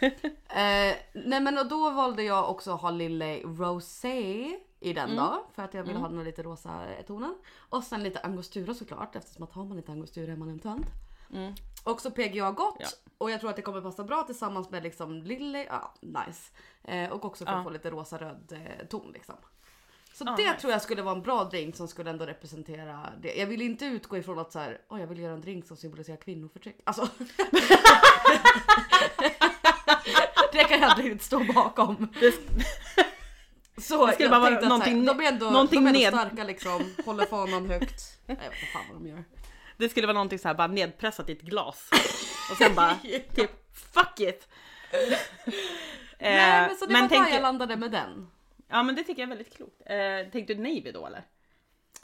Eh, 0.54 0.94
nej 1.12 1.40
men 1.40 1.58
och 1.58 1.68
då 1.68 1.90
valde 1.90 2.22
jag 2.22 2.50
också 2.50 2.74
att 2.74 2.80
ha 2.80 2.90
lille 2.90 3.38
rosé 3.40 4.50
i 4.82 4.92
den 4.92 5.16
då 5.16 5.44
för 5.54 5.62
att 5.62 5.74
jag 5.74 5.82
ville 5.84 5.98
ha 5.98 6.08
den 6.08 6.24
lite 6.24 6.42
rosa 6.42 6.86
tonen. 7.06 7.34
Och 7.68 7.84
sen 7.84 8.02
lite 8.02 8.20
angostura 8.20 8.74
såklart 8.74 9.16
eftersom 9.16 9.42
att 9.44 9.52
har 9.52 9.64
man 9.64 9.76
lite 9.76 9.92
angostura 9.92 10.32
är 10.32 10.36
man 10.36 10.48
en 10.48 10.58
tönt. 10.58 10.86
Mm. 11.32 11.54
Också 11.84 12.10
PGA 12.10 12.50
gott 12.50 12.76
Ja. 12.80 12.86
och 13.18 13.30
jag 13.30 13.40
tror 13.40 13.50
att 13.50 13.56
det 13.56 13.62
kommer 13.62 13.80
passa 13.80 14.04
bra 14.04 14.22
tillsammans 14.22 14.70
med 14.70 14.82
liksom 14.82 15.22
lille, 15.22 15.64
ja 15.64 15.94
nice. 16.00 16.50
Eh, 16.84 17.10
och 17.12 17.24
också 17.24 17.44
för 17.44 17.52
Ja. 17.52 17.58
att 17.58 17.64
få 17.64 17.70
lite 17.70 17.90
rosa 17.90 18.18
röd 18.18 18.52
eh, 18.52 18.86
ton 18.86 19.10
liksom. 19.12 19.34
Så 20.14 20.24
Ja, 20.26 20.34
det 20.36 20.42
nice. 20.42 20.60
tror 20.60 20.72
jag 20.72 20.82
skulle 20.82 21.02
vara 21.02 21.14
en 21.16 21.22
bra 21.22 21.44
drink 21.44 21.76
som 21.76 21.88
skulle 21.88 22.10
ändå 22.10 22.26
representera 22.26 23.08
det. 23.20 23.34
Jag 23.34 23.46
vill 23.46 23.62
inte 23.62 23.84
utgå 23.84 24.16
ifrån 24.16 24.38
att 24.38 24.52
så 24.52 24.58
här, 24.58 24.80
oh, 24.88 25.00
jag 25.00 25.06
vill 25.06 25.18
göra 25.18 25.32
en 25.32 25.40
drink 25.40 25.66
som 25.66 25.76
symboliserar 25.76 26.16
kvinnoförtryck. 26.16 26.76
Alltså. 26.84 27.08
det 30.52 30.64
kan 30.64 30.80
jag 30.80 30.98
inte 31.06 31.24
stå 31.24 31.44
bakom. 31.54 32.08
Det, 33.74 33.82
Så 33.82 34.06
Det 34.06 34.12
skulle 34.12 34.28
bara 34.28 34.40
vara 34.40 34.54
så 34.54 34.60
här, 34.60 34.68
någonting- 34.68 35.04
de 35.04 35.20
är 35.20 35.28
ändå, 35.28 35.50
någonting 35.50 35.84
de 35.84 35.90
är 35.90 36.06
ändå 36.08 36.18
ned- 36.18 36.26
starka 36.26 36.44
liksom, 36.44 36.94
håller 37.04 37.26
fanan 37.26 37.66
högt. 37.70 38.02
Jag 38.26 38.34
vet 38.36 38.44
inte 38.44 38.56
fan 38.72 38.82
vad 38.92 39.02
de 39.02 39.08
gör. 39.08 39.24
Det 39.76 39.88
skulle 39.88 40.06
vara 40.06 40.14
någonting 40.14 40.38
så 40.38 40.48
här 40.48 40.54
bara 40.54 40.66
nedpressat 40.66 41.28
i 41.28 41.32
ett 41.32 41.40
glas. 41.42 41.88
Och 42.50 42.56
sen 42.56 42.74
bara 42.74 42.94
typ 43.34 43.50
fuck 43.94 44.20
it! 44.20 44.48
Nej 46.20 46.62
Eh, 46.62 46.66
men 46.68 46.76
så 46.76 46.86
det 46.86 46.92
var 46.94 47.08
tänk- 47.08 47.26
där 47.26 47.32
jag 47.34 47.42
landade 47.42 47.76
med 47.76 47.90
den. 47.90 48.30
Ja 48.68 48.82
men 48.82 48.94
det 48.94 49.02
tycker 49.02 49.22
jag 49.22 49.26
är 49.32 49.36
väldigt 49.36 49.56
klokt. 49.56 49.80
Eh, 49.86 50.30
tänkte 50.32 50.54
du 50.54 50.60
Navy 50.62 50.92
då 50.92 51.06
eller? 51.06 51.24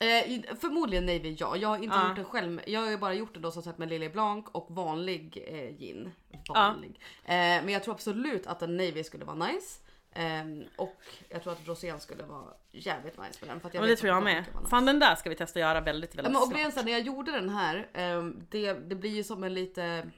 Eh, 0.01 0.57
förmodligen 0.61 1.07
Navy 1.07 1.37
ja, 1.39 1.57
jag 1.57 1.69
har 1.69 1.77
inte 1.77 1.97
Ja. 1.97 2.09
gjort 2.09 2.17
den 2.17 2.25
själv. 2.25 2.61
Jag 2.67 2.81
har 2.81 2.91
ju 2.91 2.97
bara 2.99 3.15
gjort 3.15 3.35
det 3.35 3.41
då 3.41 3.51
som 3.51 3.63
sagt 3.63 3.79
med 3.79 3.89
Lily 3.89 4.09
Blanc 4.09 4.45
och 4.53 4.67
vanlig 4.71 5.45
eh, 5.49 5.77
gin. 5.79 6.13
Vanlig. 6.49 7.01
Eh, 7.25 7.35
men 7.35 7.69
jag 7.69 7.83
tror 7.85 7.95
absolut 7.95 8.47
att 8.47 8.63
en 8.63 8.77
Navy 8.77 9.05
skulle 9.05 9.25
vara 9.25 9.37
nice. 9.37 9.81
Ehm, 10.19 10.65
och 10.77 11.01
jag 11.29 11.43
tror 11.43 11.53
att 11.53 11.69
rosén 11.69 12.01
skulle 12.01 12.23
vara 12.23 12.55
jävligt 12.73 13.19
nice 13.19 13.39
med 13.41 13.49
den. 13.49 13.61
För 13.61 13.71
jag 13.73 13.81
men 13.81 13.91
det 13.91 13.97
tror 13.97 14.09
jag 14.09 14.23
med. 14.23 14.37
nice. 14.39 14.69
Fan 14.71 14.87
den 14.87 14.99
där 14.99 15.15
ska 15.15 15.31
vi 15.31 15.37
testa 15.37 15.59
att 15.59 15.61
göra 15.61 15.81
väldigt 15.81 16.15
väldigt 16.15 16.33
men 16.33 16.43
och 16.43 16.49
snart. 16.49 16.75
här, 16.75 16.85
när 16.85 16.93
jag 16.93 17.01
gjorde 17.01 17.33
den 17.33 17.49
här, 17.49 17.89
ehm, 17.93 18.43
det, 18.51 18.73
det 18.73 18.95
blir 18.95 19.11
ju 19.11 19.25
som 19.25 19.45
en 19.45 19.55
lite 19.55 20.11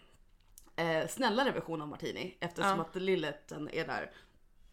eh, 0.76 1.06
snällare 1.08 1.50
version 1.50 1.82
av 1.82 1.88
martini 1.88 2.36
eftersom 2.40 2.76
Ja. 2.78 2.80
att 2.84 2.96
lilleten 2.96 3.68
är 3.72 3.86
där. 3.86 4.10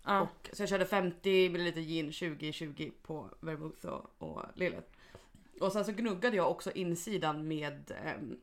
Ja. 0.04 0.22
Och, 0.22 0.50
så 0.54 0.62
jag 0.62 0.70
körde 0.70 0.86
50 0.86 1.50
ml 1.50 1.72
gin, 1.72 2.12
20-20 2.12 2.92
på 3.04 3.30
vermouth 3.40 3.86
och, 3.86 4.16
och 4.18 4.42
lillet. 4.56 4.92
Och 5.62 5.72
sen 5.72 5.86
så 5.86 5.92
gnuggade 5.92 6.38
jag 6.38 6.52
också 6.52 6.72
insidan 6.72 7.48
med 7.48 7.92
ehm, 8.06 8.38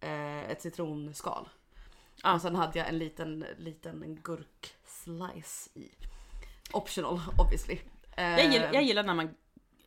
eh, 0.00 0.50
ett 0.50 0.62
citronskal. 0.62 1.48
Ja. 2.22 2.34
Och 2.34 2.40
sen 2.40 2.56
hade 2.56 2.78
jag 2.78 2.88
en 2.88 2.98
liten, 2.98 3.44
liten 3.58 3.98
gurkslice 5.04 5.70
i. 5.74 5.90
Optional 6.72 7.20
obviously. 7.38 7.78
Eh, 8.16 8.24
Jag, 8.24 8.52
gillar, 8.52 8.72
jag 8.72 8.82
gillar 8.82 9.02
när 9.02 9.14
man 9.14 9.34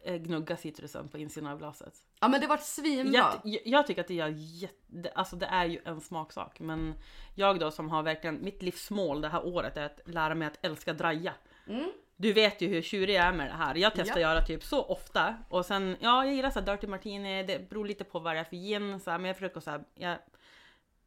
eh, 0.04 0.16
gnuggar 0.16 0.56
citrusen 0.56 1.08
på 1.10 1.18
insidan 1.18 1.52
av 1.52 1.58
glaset. 1.58 1.94
Ja 2.20 2.28
men 2.28 2.42
det 2.42 2.48
var 2.48 2.58
svinbra. 2.58 3.34
Jag, 3.44 3.62
jag, 3.66 3.88
tycker 3.88 4.02
att 4.02 4.08
det 4.08 4.14
gör 4.14 4.34
jätte, 4.38 5.12
alltså 5.16 5.36
det 5.36 5.46
är 5.46 5.66
ju 5.66 5.82
en 5.86 6.02
smaksak 6.02 6.60
men 6.60 6.94
jag 7.36 7.60
då 7.60 7.72
som 7.72 7.90
har 7.90 8.04
verkligen, 8.04 8.44
mitt 8.44 8.62
livsmål 8.62 9.22
det 9.22 9.30
här 9.30 9.46
året 9.46 9.78
är 9.78 9.86
att 9.86 10.00
lära 10.06 10.36
mig 10.36 10.48
att 10.48 10.66
älska 10.66 10.94
draja. 10.94 11.34
Mm. 11.68 11.92
Du 12.16 12.34
vet 12.34 12.62
ju 12.62 12.68
hur 12.68 12.82
tjurig 12.82 13.16
jag 13.16 13.26
är 13.26 13.34
med 13.34 13.50
det 13.50 13.54
här. 13.54 13.76
Jag 13.76 13.92
testar 13.96 14.20
Ja. 14.20 14.22
göra 14.22 14.46
typ 14.46 14.64
så 14.64 14.82
ofta 14.84 15.36
och 15.50 15.66
sen, 15.66 15.98
ja 16.00 16.26
jag 16.26 16.36
gillar 16.36 16.50
så 16.50 16.60
här 16.60 16.66
dirty 16.66 16.88
martini, 16.88 17.44
det 17.44 17.70
beror 17.70 17.86
lite 17.86 18.04
på 18.04 18.20
vad 18.20 18.36
det 18.36 18.40
är 18.40 18.44
för 18.44 18.56
gin 18.56 19.00
så 19.00 19.12
här, 19.12 19.18
men 19.18 19.28
jag 19.28 19.36
försöker 19.36 19.60
så 19.60 19.72
här, 19.72 19.84
jag 19.96 20.18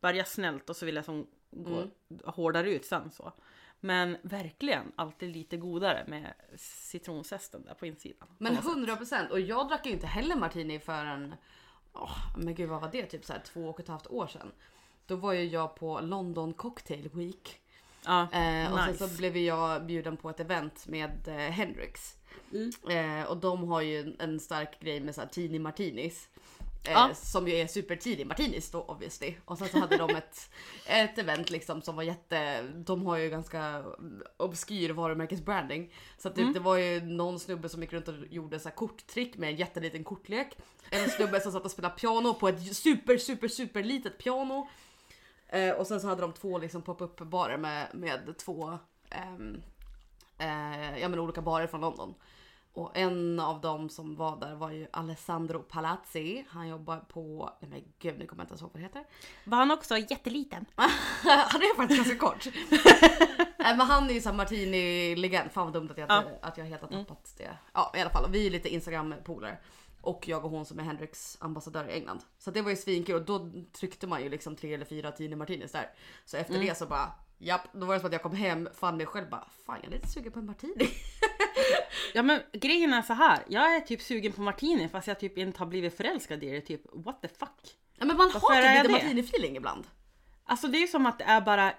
börjar 0.01 0.25
snällt 0.25 0.70
och 0.70 0.77
så 0.77 0.87
vill 0.87 0.96
jag 0.96 1.05
som 1.05 1.27
gå 1.51 1.77
Mm. 1.77 1.90
hårdare 2.25 2.70
ut 2.70 2.85
sen 2.85 3.11
så. 3.11 3.33
Men 3.80 4.16
verkligen 4.22 4.92
alltid 4.96 5.36
lite 5.36 5.56
godare 5.56 6.04
med 6.06 6.34
citronzesten 6.56 7.64
där 7.64 7.74
på 7.74 7.86
insidan. 7.86 8.28
Men 8.38 8.56
På 8.56 8.62
något 8.74 9.08
sätt. 9.08 9.28
100% 9.28 9.28
och 9.28 9.40
jag 9.40 9.68
drack 9.68 9.86
ju 9.86 9.92
inte 9.92 10.06
heller 10.06 10.36
martini 10.36 10.78
förrän, 10.78 11.34
åh, 11.92 12.36
men 12.36 12.54
gud 12.54 12.68
vad 12.68 12.80
var 12.80 12.88
det, 12.92 13.06
typ 13.06 13.24
så 13.24 13.32
här 13.32 13.40
två 13.40 13.68
och 13.68 13.80
ett 13.80 13.88
halvt 13.88 14.06
år 14.06 14.26
sedan. 14.26 14.52
Då 15.06 15.16
var 15.16 15.32
ju 15.32 15.44
jag 15.44 15.74
på 15.74 16.00
London 16.00 16.52
Cocktail 16.52 17.08
Week 17.12 17.60
Ja, 18.06 18.20
eh, 18.32 18.72
och 18.72 18.78
sen 18.78 18.92
nice. 18.92 19.08
så 19.08 19.16
blev 19.16 19.36
jag 19.36 19.86
bjuden 19.86 20.16
på 20.16 20.30
ett 20.30 20.40
event 20.40 20.86
med 20.86 21.28
eh, 21.28 21.34
Hendrix. 21.34 22.16
Mm. 22.52 23.20
Eh, 23.20 23.24
och 23.24 23.36
de 23.36 23.68
har 23.68 23.80
ju 23.80 24.00
en, 24.00 24.16
en 24.18 24.40
stark 24.40 24.80
grej 24.80 25.00
med 25.00 25.14
så 25.14 25.20
här 25.20 25.28
teeny 25.28 25.58
martinis. 25.58 26.28
Eh, 26.84 26.92
Ja. 26.92 27.10
Som 27.14 27.48
ju 27.48 27.54
är 27.54 27.66
super 27.66 27.96
teeny 27.96 28.24
martinis 28.24 28.70
då 28.70 28.82
obviously. 28.82 29.34
Och 29.44 29.58
sen 29.58 29.68
så 29.68 29.78
hade 29.78 29.96
de 29.96 30.10
ett, 30.10 30.50
ett 30.86 31.18
event 31.18 31.50
liksom 31.50 31.82
som 31.82 31.96
var 31.96 32.02
jätte, 32.02 32.62
de 32.62 33.06
har 33.06 33.16
ju 33.16 33.30
ganska 33.30 33.84
obskyr 34.36 34.90
varumärkesbranding. 34.90 35.94
Så 36.18 36.28
att 36.28 36.34
typ, 36.34 36.42
Mm. 36.42 36.52
det 36.54 36.60
var 36.60 36.76
ju 36.76 37.00
någon 37.00 37.40
snubbe 37.40 37.68
som 37.68 37.82
gick 37.82 37.92
runt 37.92 38.08
och 38.08 38.14
gjorde 38.30 38.60
så 38.60 38.68
här 38.68 38.76
korttrick 38.76 39.36
med 39.36 39.48
en 39.50 39.56
jätteliten 39.56 40.04
kortlek. 40.04 40.56
En 40.90 41.08
snubbe 41.10 41.40
som 41.40 41.52
satt 41.52 41.64
och 41.64 41.70
spelade 41.70 41.94
piano 41.94 42.34
på 42.34 42.48
ett 42.48 42.76
super 42.76 43.18
super 43.18 43.48
super 43.48 43.82
litet 43.82 44.18
piano. 44.18 44.68
Eh, 45.48 45.70
och 45.70 45.86
sen 45.86 46.00
så 46.00 46.06
hade 46.08 46.20
de 46.22 46.32
två 46.32 46.58
liksom 46.58 46.82
pop-up 46.82 47.16
barer 47.20 47.56
med, 47.56 47.88
med 47.94 48.34
två 48.38 48.78
ehm, 49.10 49.62
eh, 50.38 50.98
ja, 50.98 51.08
men 51.08 51.18
olika 51.18 51.40
barer 51.42 51.66
från 51.66 51.80
London. 51.80 52.14
Och 52.72 52.96
en 52.96 53.40
av 53.40 53.61
dem 53.61 53.88
som 53.88 54.16
var 54.16 54.37
där 54.37 54.54
var 54.54 54.70
ju 54.70 54.87
Alessandro 54.90 55.62
Palazzi. 55.62 56.44
Han 56.48 56.68
jobbar 56.68 56.96
på, 56.96 57.50
nej 57.61 57.70
men 57.70 57.83
gud 57.98 58.18
nu 58.18 58.26
kommer 58.26 58.42
jag 58.42 58.44
inte 58.44 58.52
ens 58.52 58.62
ihåg 58.62 58.70
vad 58.72 58.80
det 58.83 58.87
heter. 58.87 59.04
Var 59.44 59.59
han 59.59 59.70
också 59.70 59.98
jätteliten? 59.98 60.66
han 60.74 61.62
är 61.62 61.76
faktiskt 61.76 61.98
ganska 61.98 62.18
kort. 62.26 62.46
Nej 63.59 63.76
men 63.76 63.87
han 63.87 64.11
är 64.11 64.14
ju 64.14 64.20
såhär 64.20 64.37
martini-legend. 64.37 65.50
Fan 65.52 65.64
vad 65.64 65.72
dumt 65.72 65.88
att 65.90 65.98
jag, 65.98 66.11
Ja. 66.11 66.24
att 66.42 66.59
jag 66.59 66.64
helt 66.64 66.83
har 66.83 66.88
tappat 66.88 67.35
det. 67.37 67.56
Ja 67.72 67.92
i 67.96 68.00
alla 68.00 68.11
fall, 68.11 68.30
vi 68.30 68.46
är 68.46 68.50
lite 68.50 68.68
Instagram-polare. 68.68 69.59
Och 70.00 70.28
jag 70.28 70.44
och 70.44 70.50
hon 70.50 70.64
som 70.64 70.78
är 70.78 70.83
Hendrix 70.83 71.37
ambassadör 71.40 71.88
i 71.88 71.92
England. 71.92 72.20
Så 72.38 72.50
det 72.50 72.62
var 72.62 72.70
ju 72.70 72.76
svinkul 72.76 73.14
och 73.14 73.22
då 73.22 73.50
tryckte 73.72 74.06
man 74.06 74.22
ju 74.22 74.28
liksom 74.28 74.56
tre 74.56 74.74
eller 74.74 74.85
fyra 74.85 75.12
Tini 75.12 75.37
Martinis 75.37 75.72
där. 75.72 75.90
Så 76.24 76.37
efter 76.37 76.59
det 76.59 76.76
så 76.76 76.87
bara 76.87 77.12
Japp, 77.42 77.72
då 77.72 77.87
var 77.87 77.94
det 77.94 78.00
som 78.00 78.07
att 78.07 78.12
jag 78.12 78.22
kom 78.22 78.35
hem, 78.35 78.68
fann 78.74 78.96
mig 78.96 79.07
själv 79.07 79.31
bara 79.31 79.48
Fan 79.66 79.79
jag 79.83 79.92
är 79.92 79.96
lite 79.96 80.09
sugen 80.09 80.33
på 80.33 80.38
en 80.38 80.46
martini. 80.46 80.88
Ja 82.14 82.22
men 82.22 82.40
grejen 82.53 82.92
är 82.92 83.03
så 83.03 83.12
här. 83.12 83.38
jag 83.48 83.76
är 83.76 83.81
typ 83.81 84.03
sugen 84.03 84.33
på 84.33 84.40
martini 84.40 84.88
fast 84.88 85.07
jag 85.07 85.20
typ 85.20 85.38
inte 85.38 85.59
har 85.59 85.66
blivit 85.66 85.96
förälskad 85.96 86.44
i 86.44 86.50
det. 86.50 86.61
Typ 86.61 86.83
what 86.92 87.22
the 87.22 87.29
fuck. 87.29 87.76
Ja, 87.98 88.05
men 88.05 88.16
man 88.16 88.31
Varför 88.35 88.48
har 88.48 88.83
typ 88.83 88.92
lite 88.92 89.07
martini-feeling 89.07 89.57
ibland. 89.57 89.87
Alltså 90.44 90.68
det 90.68 90.79
är 90.79 90.81
ju 90.81 90.87
som 90.87 91.07
att 91.07 91.18
det 91.18 91.24
är 91.24 91.40
bara 91.40 91.72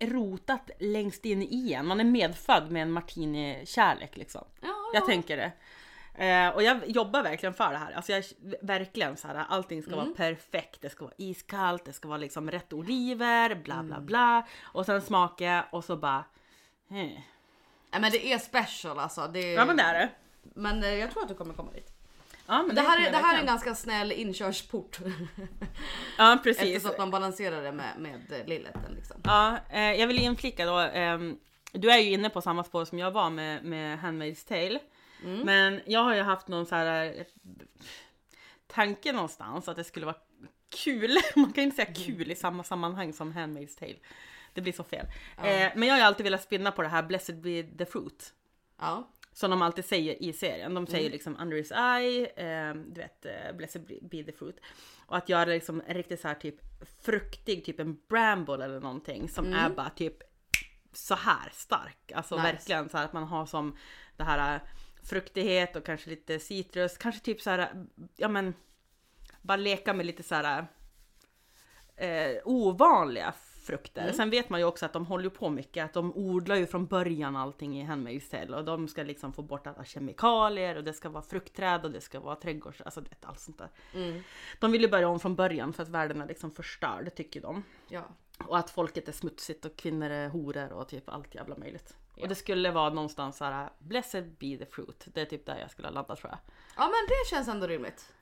rotat 0.00 0.70
längst 0.80 1.24
in 1.24 1.42
i 1.42 1.72
en. 1.72 1.86
Man 1.86 2.00
är 2.00 2.04
medfödd 2.04 2.70
med 2.70 2.82
en 2.82 2.92
martini-kärlek 2.92 4.16
liksom. 4.16 4.44
Ja, 4.60 4.90
Jag 4.94 5.06
tänker 5.06 5.36
det. 5.36 5.52
Eh, 6.18 6.48
och 6.48 6.62
jag 6.62 6.86
jobbar 6.86 7.22
verkligen 7.22 7.54
för 7.54 7.72
det 7.72 7.78
här. 7.78 7.92
Alltså 7.92 8.12
jag 8.12 8.24
verkligen 8.62 9.16
så 9.16 9.28
här, 9.28 9.44
allting 9.48 9.82
ska 9.82 9.96
vara 9.96 10.06
perfekt. 10.16 10.80
Det 10.80 10.90
ska 10.90 11.04
vara 11.04 11.14
iskallt, 11.16 11.84
det 11.84 11.92
ska 11.92 12.08
vara 12.08 12.18
liksom 12.18 12.50
rätt 12.50 12.72
oliver, 12.72 13.54
bla 13.54 13.82
bla 13.82 14.00
bla. 14.00 14.46
Och 14.62 14.86
sen 14.86 15.02
smaka 15.02 15.64
och 15.70 15.84
så 15.84 15.96
bara... 15.96 16.24
Eh. 16.90 16.94
Nej, 17.90 18.00
men 18.00 18.10
det 18.10 18.32
är 18.32 18.38
special 18.38 18.98
alltså. 18.98 19.28
Det 19.32 19.38
är... 19.38 19.54
Ja 19.54 19.64
men 19.64 19.76
det 19.76 19.82
är 19.82 19.94
det. 19.94 20.08
Men 20.54 20.82
eh, 20.84 20.94
jag 20.94 21.10
tror 21.10 21.22
att 21.22 21.28
du 21.28 21.34
kommer 21.34 21.54
komma 21.54 21.72
dit. 21.72 21.92
Ja, 22.46 22.62
men 22.62 22.74
Det 22.74 22.80
här, 22.80 22.96
kommer 22.96 23.08
är, 23.08 23.12
det 23.12 23.18
här 23.18 23.34
är 23.36 23.40
en 23.40 23.46
ganska 23.46 23.74
snäll 23.74 24.12
inkörsport. 24.12 24.98
Ja 26.18 26.38
precis. 26.42 26.62
Eftersom 26.62 26.90
att 26.90 26.98
man 26.98 27.10
balanserar 27.10 27.62
det 27.62 27.72
med, 27.72 27.98
med 27.98 28.32
eh, 28.40 28.46
lilleten 28.46 28.92
liksom. 28.96 29.16
Ja, 29.24 29.58
eh, 29.70 29.80
jag 29.92 30.06
vill 30.06 30.18
inflika 30.22 30.64
då. 30.66 30.78
ehm, 30.78 31.38
du 31.72 31.90
är 31.90 31.98
ju 31.98 32.10
inne 32.12 32.30
på 32.30 32.42
samma 32.42 32.64
spår 32.64 32.84
som 32.84 32.98
jag 32.98 33.10
var 33.10 33.30
med, 33.30 33.64
med 33.64 33.98
Handmaid's 33.98 34.48
Tale. 34.48 34.78
Men 35.26 35.80
jag 35.86 36.00
har 36.00 36.14
ju 36.14 36.22
haft 36.22 36.48
någon 36.48 36.66
så 36.66 36.74
här 36.74 37.18
eh, 37.18 37.24
tanke 38.66 39.12
någonstans 39.12 39.68
att 39.68 39.76
det 39.76 39.84
skulle 39.84 40.06
vara 40.06 40.16
kul. 40.84 41.16
Man 41.36 41.52
kan 41.52 41.64
inte 41.64 41.76
säga 41.76 41.94
kul 41.94 42.30
i 42.30 42.34
samma 42.34 42.64
sammanhang 42.64 43.12
som 43.12 43.32
Handmaid's 43.32 43.78
Tale. 43.78 43.96
Det 44.54 44.60
blir 44.60 44.72
så 44.72 44.84
fel. 44.84 45.06
Eh, 45.38 45.70
men 45.74 45.82
jag 45.82 45.94
har 45.94 45.98
ju 45.98 46.04
alltid 46.04 46.24
velat 46.24 46.42
spinna 46.42 46.72
på 46.72 46.82
det 46.82 46.88
här 46.88 47.02
Blessed 47.02 47.40
be 47.40 47.62
the 47.62 47.86
fruit. 47.86 48.32
Ja. 48.78 49.08
Som 49.32 49.50
de 49.50 49.62
alltid 49.62 49.84
säger 49.84 50.22
i 50.22 50.32
serien. 50.32 50.74
De 50.74 50.86
säger 50.86 51.10
liksom 51.10 51.36
under 51.40 51.56
his 51.56 51.70
eye, 51.70 52.26
eh, 52.26 52.74
du 52.74 53.00
vet, 53.00 53.26
eh, 53.26 53.56
blessed 53.56 53.82
be 54.02 54.24
the 54.24 54.32
fruit. 54.32 54.60
Och 55.06 55.16
att 55.16 55.28
göra 55.28 55.44
liksom 55.44 55.82
riktigt 55.88 56.20
så 56.20 56.28
här 56.28 56.34
typ 56.34 56.54
fruktig, 57.02 57.64
typ 57.64 57.80
en 57.80 57.98
bramble 58.08 58.64
eller 58.64 58.80
någonting 58.80 59.28
som 59.28 59.52
är 59.52 59.70
bara 59.70 59.90
typ 59.90 60.22
så 60.92 61.14
här 61.14 61.50
stark. 61.52 62.12
Alltså 62.14 62.36
Nice. 62.36 62.46
verkligen 62.46 62.88
så 62.88 62.96
här 62.96 63.04
att 63.04 63.12
man 63.12 63.24
har 63.24 63.46
som 63.46 63.76
det 64.16 64.24
här 64.24 64.54
eh, 64.54 64.60
fruktighet 65.08 65.76
och 65.76 65.84
kanske 65.86 66.10
lite 66.10 66.38
citrus, 66.38 66.98
kanske 66.98 67.20
typ 67.20 67.40
så 67.40 67.50
här, 67.50 67.86
ja 68.16 68.28
men 68.28 68.54
bara 69.42 69.56
leka 69.56 69.94
med 69.94 70.06
lite 70.06 70.22
så 70.22 70.34
här 70.34 70.66
eh, 71.96 72.36
ovanliga 72.44 73.34
frukter. 73.66 74.12
Sen 74.12 74.30
vet 74.30 74.48
man 74.48 74.60
ju 74.60 74.66
också 74.66 74.86
att 74.86 74.92
de 74.92 75.06
håller 75.06 75.24
ju 75.24 75.30
på 75.30 75.50
mycket, 75.50 75.84
att 75.84 75.92
de 75.92 76.16
odlar 76.16 76.56
ju 76.56 76.66
från 76.66 76.86
början 76.86 77.36
allting 77.36 77.80
i 77.80 77.84
Handmaid's 77.84 78.30
Tale 78.30 78.56
och 78.56 78.64
de 78.64 78.88
ska 78.88 79.02
liksom 79.02 79.32
få 79.32 79.42
bort 79.42 79.66
alla 79.66 79.84
kemikalier 79.84 80.76
och 80.76 80.84
det 80.84 80.92
ska 80.92 81.08
vara 81.08 81.22
fruktträd 81.22 81.84
och 81.84 81.90
det 81.90 82.00
ska 82.00 82.20
vara 82.20 82.36
trädgårds, 82.36 82.80
alltså 82.80 83.00
du 83.00 83.08
vet 83.08 83.24
allt 83.24 83.40
sånt 83.40 83.58
där. 83.58 83.68
De 84.60 84.72
vill 84.72 84.82
ju 84.82 84.88
börja 84.88 85.08
om 85.08 85.20
från 85.20 85.34
början 85.34 85.72
för 85.72 85.82
att 85.82 85.88
världen 85.88 86.20
är 86.20 86.26
liksom 86.26 86.50
förstörd, 86.50 87.14
tycker 87.14 87.40
de. 87.40 87.62
Ja. 87.88 88.02
Och 88.46 88.58
att 88.58 88.70
folket 88.70 89.08
är 89.08 89.12
smutsigt 89.12 89.64
och 89.64 89.76
kvinnor 89.76 90.10
är 90.10 90.28
horor 90.28 90.72
och 90.72 90.88
typ 90.88 91.08
allt 91.08 91.34
jävla 91.34 91.56
möjligt. 91.56 91.96
Och 92.20 92.28
det 92.28 92.34
skulle 92.34 92.70
vara 92.70 92.90
någonstans 92.90 93.36
såhär, 93.36 93.70
blessed 93.78 94.30
be 94.30 94.56
the 94.58 94.66
fruit. 94.66 95.04
Det 95.14 95.20
är 95.20 95.24
typ 95.26 95.46
där 95.46 95.58
jag 95.58 95.70
skulle 95.70 95.88
ha 95.88 95.92
landat 95.94 96.18
tror 96.18 96.30
jag. 96.30 96.38
ja 96.76 96.82
men 96.82 97.06
det 97.08 97.30
känns 97.30 97.48
ändå 97.48 97.66
rimligt. 97.66 98.12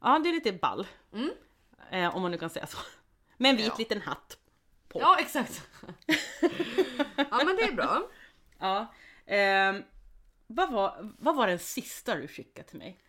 Ja, 0.00 0.18
det 0.18 0.28
är 0.28 0.32
lite 0.32 0.52
ball. 0.52 0.86
Eh, 1.90 2.16
om 2.16 2.22
man 2.22 2.30
nu 2.30 2.38
kan 2.38 2.50
säga 2.50 2.66
så. 2.66 2.78
Med 3.36 3.50
en 3.50 3.56
vit 3.56 3.66
Ja. 3.66 3.74
liten 3.78 4.00
hatt. 4.02 4.38
På. 4.88 5.00
Ja 5.00 5.16
exakt. 5.20 5.68
ja 7.16 7.36
men 7.44 7.56
det 7.56 7.62
är 7.62 7.72
bra. 7.72 8.02
Ja. 8.58 8.86
ehm, 9.26 9.82
vad, 10.46 10.72
var, 10.72 11.12
vad 11.18 11.36
var 11.36 11.46
den 11.46 11.58
sista 11.58 12.14
du 12.14 12.28
skickade 12.28 12.68
till 12.68 12.78
mig? 12.78 13.00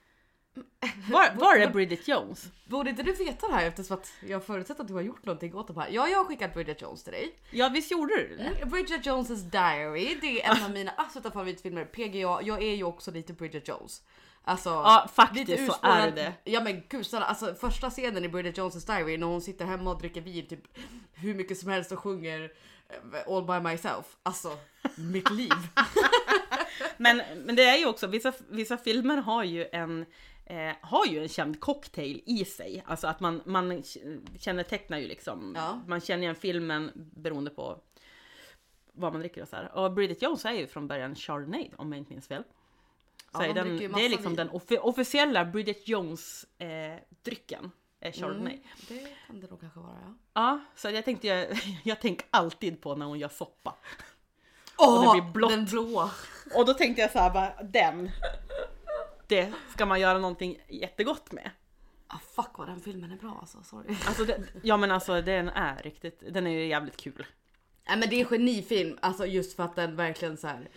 Var, 1.10 1.36
var 1.36 1.60
det 1.60 1.68
Bridget 1.68 2.08
Jones? 2.08 2.48
Borde 2.66 2.90
inte 2.90 3.04
du 3.04 3.14
veta 3.14 3.48
det 3.48 3.54
här 3.54 3.66
eftersom 3.66 3.98
att 3.98 4.14
jag 4.28 4.44
förutsätter 4.44 4.82
att 4.82 4.88
du 4.88 4.94
har 4.94 5.02
gjort 5.02 5.26
någonting 5.26 5.56
åt 5.56 5.68
de 5.68 5.78
här? 5.78 5.90
Ja, 5.92 6.08
jag 6.08 6.18
har 6.18 6.26
skickat 6.26 6.54
Bridget 6.54 6.82
Jones 6.82 7.04
till 7.04 7.14
dig. 7.14 7.36
Ja 7.52 7.70
visst 7.70 7.92
gjorde 7.92 8.18
du 8.18 8.38
det? 8.38 8.44
Mm, 8.44 8.70
Bridget 8.70 9.06
Jones' 9.06 9.50
Diary, 9.50 10.18
det 10.22 10.44
är 10.44 10.56
en 10.56 10.64
av 10.64 10.72
mina 10.72 10.92
absoluta 10.98 11.32
favoritfilmer. 11.32 11.86
PGA, 11.86 12.42
jag 12.42 12.64
är 12.64 12.76
ju 12.76 12.84
också 12.84 13.12
lite 13.12 13.34
Bridget 13.34 13.68
Jones. 13.68 14.02
Alltså, 14.44 14.70
Ja 14.70 15.10
faktiskt 15.14 15.66
så 15.66 15.76
är 15.82 16.12
det. 16.12 16.34
Ja 16.44 16.62
men 16.64 16.84
gud 16.90 17.06
snälla, 17.06 17.26
alltså 17.26 17.56
första 17.56 17.90
scenen 17.90 18.26
i 18.26 18.30
Bridget 18.30 18.58
Jones' 18.58 18.96
Diary 18.96 19.18
när 19.18 19.28
hon 19.28 19.42
sitter 19.42 19.66
hemma 19.66 19.92
och 19.92 20.00
dricker 20.00 20.22
vin 20.22 20.48
typ 20.48 20.64
hur 21.14 21.34
mycket 21.34 21.58
som 21.58 21.70
helst 21.70 21.92
och 21.92 22.00
sjunger 22.00 22.52
eh, 22.90 23.34
All 23.34 23.46
by 23.46 23.70
myself. 23.70 24.06
Alltså, 24.24 24.58
mitt 24.96 25.32
liv. 25.32 25.52
Men, 26.98 27.22
men 27.46 27.56
det 27.56 27.64
är 27.64 27.78
ju 27.78 27.86
också, 27.86 28.08
vissa, 28.08 28.34
vissa 28.50 28.78
filmer 28.78 29.18
har 29.18 29.44
ju 29.44 29.68
en 29.72 30.06
eh, 30.52 30.76
har 30.82 31.06
ju 31.06 31.22
en 31.22 31.30
känd 31.30 31.60
cocktail 31.60 32.22
i 32.26 32.46
sig. 32.46 32.84
Alltså 32.86 33.08
att 33.08 33.20
man, 33.20 33.42
man 33.46 33.84
kännetecknar 34.40 34.98
ju 34.98 35.08
liksom, 35.08 35.54
Ja. 35.58 35.82
man 35.88 36.02
känner 36.02 36.24
igen 36.24 36.36
filmen 36.36 36.92
beroende 36.96 37.52
på 37.52 37.80
vad 38.94 39.12
man 39.14 39.20
dricker 39.22 39.42
och 39.42 39.48
så 39.48 39.56
här. 39.56 39.76
Och 39.78 39.94
Bridget 39.94 40.22
Jones 40.22 40.46
är 40.46 40.52
ju 40.52 40.68
från 40.68 40.88
början 40.88 41.16
Chardonnay 41.16 41.70
om 41.78 41.92
jag 41.92 41.98
inte 42.00 42.14
minns 42.14 42.28
fel. 42.28 42.44
Så 43.32 43.42
Ja, 43.42 43.46
är 43.46 43.54
de 43.54 43.54
den, 43.54 43.78
det 43.78 44.06
är 44.06 44.10
liksom 44.10 44.26
vin. 44.28 44.36
den 44.36 44.50
offi- 44.50 44.78
officiella 44.82 45.46
Bridget 45.46 45.88
Jones 45.88 46.46
eh, 46.58 46.68
drycken. 47.24 47.72
Är 48.00 48.12
Chardonnay. 48.12 48.54
Mm, 48.54 48.64
det 48.88 49.08
kan 49.28 49.40
det 49.40 49.50
nog 49.50 49.60
kanske 49.60 49.80
vara 49.80 49.98
ja. 50.06 50.14
Ja, 50.34 50.60
så 50.76 50.90
jag 50.90 51.06
tänkte 51.06 51.28
jag, 51.28 51.48
jag 51.84 52.02
tänker 52.02 52.28
alltid 52.32 52.82
på 52.82 52.96
när 52.96 53.06
hon 53.06 53.20
gör 53.20 53.30
soppa. 53.30 53.76
Åh, 54.78 55.32
blått. 55.32 55.52
den 55.52 55.66
blåa. 55.66 56.12
Och 56.56 56.66
då 56.66 56.74
tänkte 56.74 57.02
jag 57.02 57.12
så 57.12 57.20
här 57.20 57.34
bara, 57.34 57.64
den. 57.64 58.10
Det 59.32 59.54
ska 59.70 59.86
man 59.86 60.00
göra 60.00 60.20
någonting 60.20 60.62
jättegott 60.68 61.32
med. 61.32 61.52
Ah, 62.08 62.18
fuck 62.36 62.58
vad 62.58 62.68
den 62.68 62.80
filmen 62.80 63.12
är 63.12 63.16
bra 63.16 63.38
alltså, 63.40 63.64
sorry. 63.64 63.96
Alltså, 64.08 64.26
det, 64.26 64.44
ja 64.64 64.78
men 64.78 64.92
alltså 64.92 65.22
den 65.22 65.50
är 65.50 65.84
riktigt, 65.84 66.24
den 66.30 66.48
är 66.48 66.52
ju 66.52 66.66
jävligt 66.66 66.98
kul. 66.98 67.26
Nej 67.88 67.98
men 67.98 68.10
det 68.10 68.16
är 68.16 68.20
en 68.20 68.26
genifilm, 68.26 68.98
alltså 69.02 69.26
just 69.26 69.56
för 69.56 69.64
att 69.64 69.76
den 69.76 69.96
verkligen 69.96 70.38
så 70.38 70.48
här. 70.48 70.70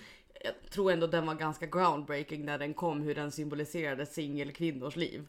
Jag 0.44 0.70
tror 0.70 0.92
ändå 0.92 1.06
den 1.06 1.26
var 1.26 1.34
ganska 1.34 1.66
groundbreaking 1.66 2.44
när 2.44 2.58
den 2.58 2.74
kom, 2.74 3.02
hur 3.02 3.14
den 3.14 3.32
symboliserade 3.32 4.06
singelkvinnors 4.06 4.96
liv. 4.96 5.26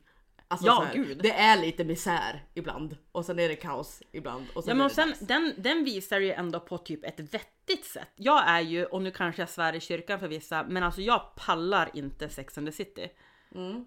Alltså 0.48 0.68
Ja, 0.68 0.84
här, 0.88 0.94
gud. 0.94 1.20
Det 1.24 1.32
är 1.32 1.62
lite 1.62 1.84
misär 1.84 2.44
ibland 2.54 2.98
och 3.12 3.26
sen 3.26 3.40
är 3.40 3.50
det 3.50 3.56
kaos 3.56 4.04
ibland. 4.12 4.46
Och 4.54 4.64
sen 4.64 4.72
Ja 4.72 4.76
men 4.76 4.86
och 4.86 4.92
sen, 4.92 5.14
den, 5.20 5.54
den 5.58 5.84
visar 5.84 6.20
ju 6.20 6.32
ändå 6.32 6.60
på 6.60 6.78
typ 6.78 7.06
ett 7.06 7.20
vettigt 7.20 7.86
sätt. 7.86 8.12
Jag 8.16 8.48
är 8.48 8.62
ju, 8.62 8.86
och 8.86 9.02
nu 9.02 9.12
kanske 9.12 9.42
jag 9.42 9.50
svär 9.50 9.74
i 9.74 9.80
kyrkan 9.80 10.20
för 10.20 10.28
vissa, 10.28 10.64
men 10.64 10.84
alltså 10.84 11.02
jag 11.02 11.36
pallar 11.36 11.90
inte 11.94 12.30
Sex 12.30 12.58
and 12.58 12.68
the 12.68 12.72
City. 12.72 13.10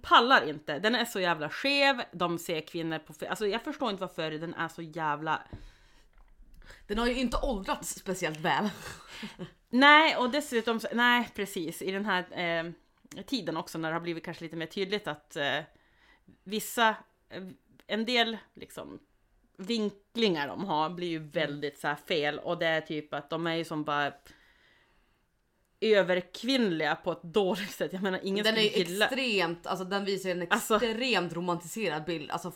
Pallar 0.03 0.49
inte. 0.49 0.79
Den 0.79 0.95
är 0.95 1.05
så 1.05 1.21
jävla 1.21 1.51
skev, 1.51 2.03
de 2.13 2.39
ser 2.39 2.61
kvinnor 2.61 2.99
på 2.99 3.27
Alltså 3.29 3.47
jag 3.47 3.63
förstår 3.63 3.91
inte 3.91 4.01
varför 4.01 4.31
den 4.31 4.55
är 4.55 4.69
så 4.69 4.83
jävla... 4.83 5.43
Den 6.87 6.99
har 6.99 7.07
ju 7.07 7.15
inte 7.15 7.37
åldrats 7.43 7.95
speciellt 7.95 8.41
väl. 8.41 8.71
Nej 9.71 10.17
och 10.17 10.31
dessutom, 10.31 10.81
nej 10.93 11.29
precis 11.35 11.83
i 11.83 11.91
den 11.91 12.05
här 12.05 12.27
eh, 12.41 12.73
tiden 13.23 13.57
också 13.57 13.79
när 13.79 13.89
det 13.89 13.95
har 13.95 14.01
blivit 14.01 14.25
kanske 14.25 14.45
lite 14.45 14.57
mer 14.57 14.67
tydligt 14.67 15.09
att 15.09 15.37
eh, 15.37 15.61
vissa, 16.45 16.89
eh, 17.31 17.43
en 17.87 18.05
del 18.05 18.37
liksom 18.55 18.99
vinklingar 19.57 20.49
de 20.49 20.65
har 20.65 20.91
blir 20.91 21.09
ju 21.09 21.19
väldigt 21.19 21.79
så 21.79 21.95
fel 22.09 22.39
och 22.39 22.59
det 22.59 22.67
är 22.67 22.81
typ 22.81 23.15
att 23.15 23.31
de 23.31 23.47
är 23.47 23.55
ju 23.55 23.65
som 23.65 23.85
bara 23.85 24.13
överkvinnliga 25.81 26.95
på 26.97 27.13
ett 27.13 27.23
dåligt 27.23 27.71
sätt. 27.71 27.93
Jag 27.93 28.03
menar 28.03 28.21
ingen 28.23 28.45
Den 28.45 28.57
är 28.57 28.61
skulle 28.69 28.85
ju 28.85 28.91
gilla... 28.93 29.05
extremt, 29.07 29.67
alltså 29.67 29.85
den 29.85 30.05
visar 30.05 30.31
en 30.31 30.47
Alltså- 30.51 30.75
extremt 30.77 31.33
romantiserad 31.33 32.05
bild. 32.05 32.31
Alltså 32.31 32.53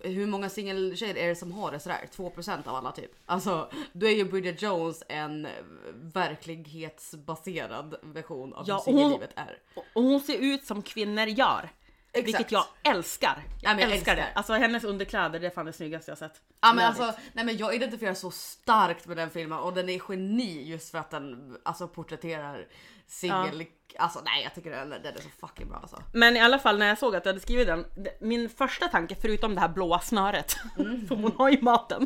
hur 0.00 0.26
många 0.26 0.48
singeltjejer 0.48 1.16
är 1.16 1.28
det 1.28 1.36
som 1.36 1.52
har 1.52 1.72
det 1.72 1.80
sådär? 1.80 2.06
2% 2.16 2.68
av 2.68 2.74
alla 2.74 2.92
typ. 2.92 3.10
Alltså 3.26 3.70
då 3.92 4.06
är 4.06 4.10
ju 4.10 4.24
Bridget 4.24 4.62
Jones 4.62 5.02
en 5.08 5.48
verklighetsbaserad 5.94 7.94
version 8.02 8.52
av 8.54 8.64
Ja, 8.68 8.74
hur 8.74 8.82
singellivet 8.92 9.30
är. 9.36 9.58
Och 9.94 10.02
hon 10.02 10.20
ser 10.20 10.38
ut 10.38 10.64
som 10.64 10.82
kvinnor 10.82 11.26
gör. 11.26 11.68
Exakt. 12.12 12.26
Vilket 12.28 12.52
jag 12.52 12.64
älskar. 12.82 13.42
Jag 13.60 13.78
Ja, 13.78 13.80
jag 13.80 13.92
älskar 13.92 14.16
det. 14.16 14.28
Alltså 14.34 14.52
hennes 14.52 14.84
underkläder, 14.84 15.40
det 15.40 15.46
är 15.46 15.50
fan 15.50 15.66
det 15.66 15.72
snyggaste 15.72 16.10
jag 16.10 16.18
sett. 16.18 16.40
Ja 16.60 16.72
men 16.72 16.86
alltså, 16.86 17.12
nej 17.32 17.44
men 17.44 17.56
jag 17.56 17.74
identifierar 17.74 18.14
så 18.14 18.30
starkt 18.30 19.06
med 19.06 19.16
den 19.16 19.30
filmen 19.30 19.58
och 19.58 19.74
den 19.74 19.88
är 19.88 20.00
geni 20.08 20.68
just 20.68 20.90
för 20.90 20.98
att 20.98 21.10
den 21.10 21.56
alltså 21.62 21.88
porträtterar 21.88 22.66
singel... 23.06 23.66
Alltså 23.98 24.20
nej 24.24 24.42
jag 24.42 24.54
tycker 24.54 24.70
den, 24.70 24.90
den 24.90 25.14
är 25.14 25.20
så 25.20 25.46
fucking 25.46 25.68
bra 25.68 25.78
alltså. 25.78 26.02
Men 26.12 26.36
i 26.36 26.40
alla 26.40 26.58
fall 26.58 26.78
när 26.78 26.86
jag 26.86 26.98
såg 26.98 27.16
att 27.16 27.22
du 27.22 27.28
hade 27.28 27.40
skrivit 27.40 27.66
den, 27.66 27.84
min 28.20 28.48
första 28.48 28.88
tanke 28.88 29.14
förutom 29.14 29.54
det 29.54 29.60
här 29.60 29.68
blåa 29.68 30.00
snöret, 30.00 30.50
som 31.08 31.22
hon 31.22 31.32
har 31.38 31.50
i 31.50 31.62
maten, 31.62 32.02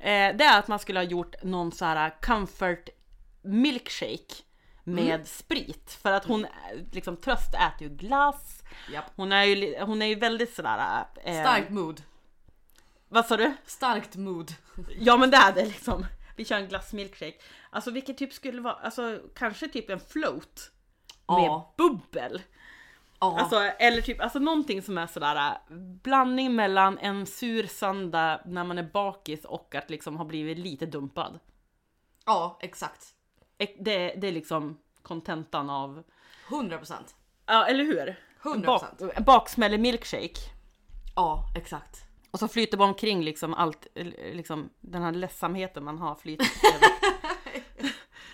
eh, 0.00 0.36
det 0.36 0.44
är 0.44 0.58
att 0.58 0.68
man 0.68 0.78
skulle 0.78 0.98
ha 0.98 1.04
gjort 1.04 1.42
någon 1.42 1.72
så 1.72 1.84
här 1.84 2.14
comfort 2.22 2.88
milkshake 3.42 4.34
med 4.94 5.26
sprit. 5.28 5.98
För 6.02 6.12
att 6.12 6.24
hon 6.24 6.44
eh, 6.44 6.50
liksom 6.92 7.16
tröst 7.16 7.54
äter 7.54 7.88
ju 7.88 7.96
glass, 7.96 8.62
Japp. 8.92 9.04
hon 9.16 9.32
är 9.32 9.44
ju, 9.44 9.80
hon 9.80 10.02
är 10.02 10.06
ju 10.06 10.14
väldigt 10.14 10.54
sådär... 10.54 11.04
Eh, 11.24 11.40
Starkt 11.42 11.70
mood. 11.70 12.02
Vad 13.08 13.26
sa 13.26 13.36
du? 13.36 13.52
Starkt 13.66 14.16
mood. 14.16 14.52
Ja 15.00 15.16
men 15.16 15.30
det 15.30 15.36
är 15.36 15.52
det 15.52 15.64
liksom. 15.64 16.06
Vi 16.36 16.44
kör 16.44 16.56
en 16.56 16.68
glassmilkshake. 16.68 17.36
Alltså 17.70 17.90
vilket 17.90 18.18
typ 18.18 18.32
skulle 18.32 18.60
vara, 18.62 18.74
alltså 18.74 19.20
kanske 19.34 19.68
typ 19.68 19.90
en 19.90 20.00
float. 20.00 20.70
Med 21.28 21.36
Ja. 21.44 21.74
bubbel. 21.78 22.42
Ja. 23.20 23.38
Alltså, 23.40 23.56
eller 23.60 24.02
typ 24.02 24.20
alltså 24.20 24.38
någonting 24.38 24.82
som 24.82 24.98
är 24.98 25.06
sådär 25.06 25.58
blandning 26.02 26.54
mellan 26.56 26.98
en 26.98 27.26
sur 27.26 27.66
söndag 27.66 28.40
när 28.44 28.64
man 28.64 28.78
är 28.78 28.82
bakis 28.92 29.44
och 29.44 29.74
att 29.74 29.90
liksom 29.90 30.16
ha 30.16 30.24
blivit 30.24 30.58
lite 30.58 30.86
dumpad. 30.86 31.38
ja 32.26 32.58
exakt. 32.62 33.14
Det, 33.58 34.14
det 34.16 34.28
är 34.28 34.32
liksom 34.32 34.78
kontentan 35.02 35.70
av, 35.70 36.02
100%. 36.48 36.92
ja 37.46 37.66
eller 37.66 37.84
hur? 37.84 38.16
100%. 38.42 38.64
Bak, 38.66 39.18
baksmälle 39.26 39.78
milkshake. 39.78 40.40
Ja 41.16 41.44
exakt. 41.56 42.04
Och 42.30 42.38
så 42.38 42.48
flyter 42.48 42.76
bara 42.78 42.88
omkring 42.88 43.22
liksom 43.22 43.54
allt, 43.54 43.86
liksom 44.32 44.70
den 44.80 45.02
här 45.02 45.12
ledsamheten 45.12 45.84
man 45.84 45.98
har 45.98 46.14
flyter 46.14 46.46
över. 46.74 46.88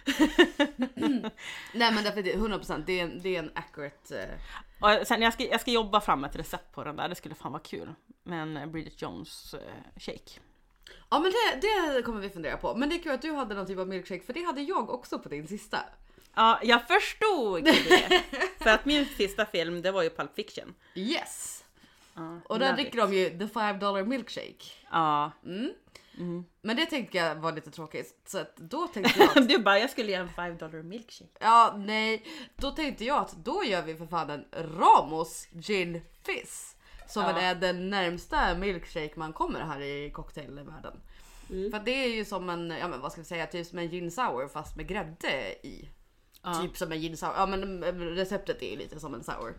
Nej 1.74 1.92
men 1.94 2.04
därför 2.04 2.22
det 2.22 2.32
är 2.32 2.38
100% 2.38 2.82
det 2.86 3.00
är 3.00 3.04
en, 3.04 3.22
det 3.22 3.36
är 3.36 3.38
en 3.38 3.50
accurate... 3.54 4.22
eh, 4.82 5.00
Och 5.00 5.06
sen 5.06 5.22
jag 5.22 5.32
ska, 5.32 5.42
jag 5.44 5.60
ska 5.60 5.70
jobba 5.70 6.00
fram 6.00 6.24
ett 6.24 6.36
recept 6.36 6.72
på 6.74 6.84
den 6.84 6.96
där, 6.96 7.08
det 7.08 7.14
skulle 7.14 7.34
fan 7.34 7.52
vara 7.52 7.62
kul. 7.62 7.94
Med 8.22 8.42
en 8.42 8.56
eh, 8.56 8.66
Bridget 8.66 9.02
Jones 9.02 9.54
eh, 9.54 10.00
shake. 10.00 10.40
Ja 11.10 11.20
men 11.20 11.32
det, 11.32 11.68
det 11.94 12.02
kommer 12.02 12.20
vi 12.20 12.30
fundera 12.30 12.56
på. 12.56 12.74
Men 12.74 12.88
det 12.88 12.94
är 12.96 13.02
kul 13.02 13.12
att 13.12 13.22
du 13.22 13.32
hade 13.32 13.54
någon 13.54 13.66
typ 13.66 13.78
av 13.78 13.88
milkshake 13.88 14.24
för 14.24 14.32
det 14.32 14.42
hade 14.44 14.60
jag 14.62 14.90
också 14.90 15.18
på 15.18 15.28
din 15.28 15.48
sista. 15.48 15.78
Ja, 16.34 16.60
jag 16.62 16.86
förstod 16.88 17.64
det. 17.64 18.22
För 18.58 18.70
att 18.70 18.84
min 18.84 19.06
sista 19.06 19.46
film, 19.46 19.82
det 19.82 19.90
var 19.90 20.02
ju 20.02 20.10
Pulp 20.10 20.34
Fiction. 20.34 20.74
Yes! 20.94 21.64
Ja, 22.14 22.40
Och 22.44 22.58
där 22.58 22.72
dricker 22.72 22.98
de 22.98 23.14
ju 23.14 23.38
the 23.38 23.48
5 23.48 23.78
dollar 23.78 24.04
milkshake. 24.04 24.64
Ja. 24.90 25.32
Men 26.62 26.76
det 26.76 26.86
tänkte 26.86 27.18
jag 27.18 27.34
var 27.34 27.52
lite 27.52 27.70
tråkigt. 27.70 28.20
Så 28.26 28.38
att 28.38 28.56
då 28.56 28.86
tänkte 28.88 29.18
jag 29.34 29.38
att, 29.38 29.48
Du 29.48 29.58
bara, 29.58 29.78
jag 29.78 29.90
skulle 29.90 30.12
göra 30.12 30.22
en 30.22 30.28
5 30.32 30.56
dollar 30.58 30.82
milkshake. 30.82 31.30
ja 31.40 31.74
nej, 31.78 32.26
då 32.56 32.70
tänkte 32.70 33.04
jag 33.04 33.20
att 33.20 33.32
då 33.32 33.64
gör 33.64 33.82
vi 33.82 33.94
för 33.94 34.06
fan 34.06 34.30
en 34.30 34.44
Ramos 34.52 35.48
gin 35.52 36.02
fizz. 36.26 36.73
Som 37.06 37.22
Ja. 37.22 37.32
väl 37.32 37.44
är 37.44 37.54
den 37.54 37.90
närmsta 37.90 38.54
milkshake 38.54 39.12
man 39.16 39.32
kommer 39.32 39.60
här 39.60 39.80
i 39.80 40.10
cocktailvärlden. 40.10 41.00
För 41.70 41.84
det 41.84 42.04
är 42.04 42.08
ju 42.08 42.24
som 42.24 42.50
en, 42.50 42.70
ja 42.70 42.88
men 42.88 43.00
vad 43.00 43.12
ska 43.12 43.20
vi 43.20 43.26
säga, 43.26 43.46
typ 43.46 43.66
som 43.66 43.78
en 43.78 43.88
gin 43.90 44.10
sour 44.10 44.48
fast 44.48 44.76
med 44.76 44.86
grädde 44.88 45.52
i. 45.66 45.88
Ja. 46.42 46.54
Typ 46.62 46.76
som 46.76 46.92
en 46.92 47.00
gin 47.00 47.16
sour, 47.16 47.32
ja 47.36 47.46
men 47.46 47.84
receptet 48.14 48.62
är 48.62 48.70
ju 48.70 48.76
lite 48.76 49.00
som 49.00 49.14
en 49.14 49.24
sour. 49.24 49.54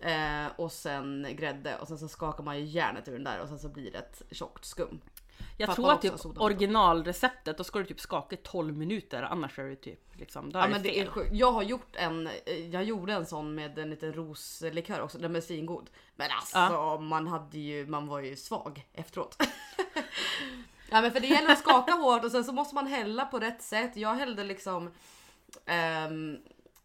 Eh, 0.00 0.46
och 0.56 0.72
sen 0.72 1.26
grädde 1.30 1.76
och 1.78 1.88
sen 1.88 1.98
så 1.98 2.08
skakar 2.08 2.44
man 2.44 2.58
ju 2.58 2.64
järnet 2.64 3.08
ur 3.08 3.12
den 3.12 3.24
där 3.24 3.40
och 3.40 3.48
sen 3.48 3.58
så 3.58 3.68
blir 3.68 3.90
det 3.92 3.98
ett 3.98 4.22
tjockt 4.30 4.64
skum. 4.64 5.00
Jag 5.56 5.74
tror 5.74 5.92
att 5.92 6.02
typ 6.02 6.14
originalreceptet, 6.36 7.58
då 7.58 7.64
ska 7.64 7.78
du 7.78 7.84
typ 7.84 8.00
skaka 8.00 8.36
i 8.36 8.38
12 8.42 8.76
minuter 8.76 9.22
annars 9.22 9.58
är 9.58 9.64
det 9.64 9.76
typ 9.76 10.18
liksom, 10.18 10.52
då 10.52 10.58
är 10.58 10.62
Ja 10.62 10.66
det 10.66 10.72
men 10.72 10.82
det 10.82 11.00
är 11.00 11.06
sjukt. 11.06 11.30
Jag 11.32 11.52
har 11.52 11.62
gjort 11.62 11.96
en, 11.96 12.26
eh, 12.26 12.68
jag 12.68 12.84
gjorde 12.84 13.12
en 13.12 13.26
sån 13.26 13.54
med 13.54 13.78
en 13.78 13.90
liten 13.90 14.12
roslikör 14.12 15.00
också, 15.00 15.18
den 15.18 15.36
är 15.36 15.40
svingod. 15.40 15.90
Men 16.16 16.28
alltså 16.30 16.98
man 17.00 17.26
hade 17.26 17.58
ju, 17.58 17.86
man 17.86 18.06
var 18.06 18.20
ju 18.20 18.36
svag 18.36 18.86
efteråt. 18.92 19.36
ja 20.90 21.00
men 21.00 21.12
för 21.12 21.20
det 21.20 21.26
gäller 21.26 21.52
att 21.52 21.58
skaka 21.58 21.92
hårt 21.92 22.24
och 22.24 22.30
sen 22.30 22.44
så 22.44 22.52
måste 22.52 22.74
man 22.74 22.86
hälla 22.86 23.24
på 23.24 23.38
rätt 23.38 23.62
sätt. 23.62 23.96
Jag 23.96 24.14
hällde 24.14 24.44
liksom 24.44 24.90
ehm, 25.66 26.38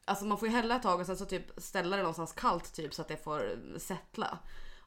Alltså 0.06 0.26
man 0.26 0.38
får 0.38 0.48
ju 0.48 0.54
hälla 0.54 0.76
ett 0.76 0.84
tag 0.84 1.00
och 1.00 1.06
sen 1.06 1.18
så 1.18 1.26
typ 1.26 1.52
ställa 1.58 1.96
det 1.96 2.02
någonstans 2.02 2.34
kallt 2.34 2.74
typ 2.74 2.94
så 2.94 3.02
att 3.02 3.08
det 3.08 3.24
får 3.24 3.60
settla. 3.78 4.38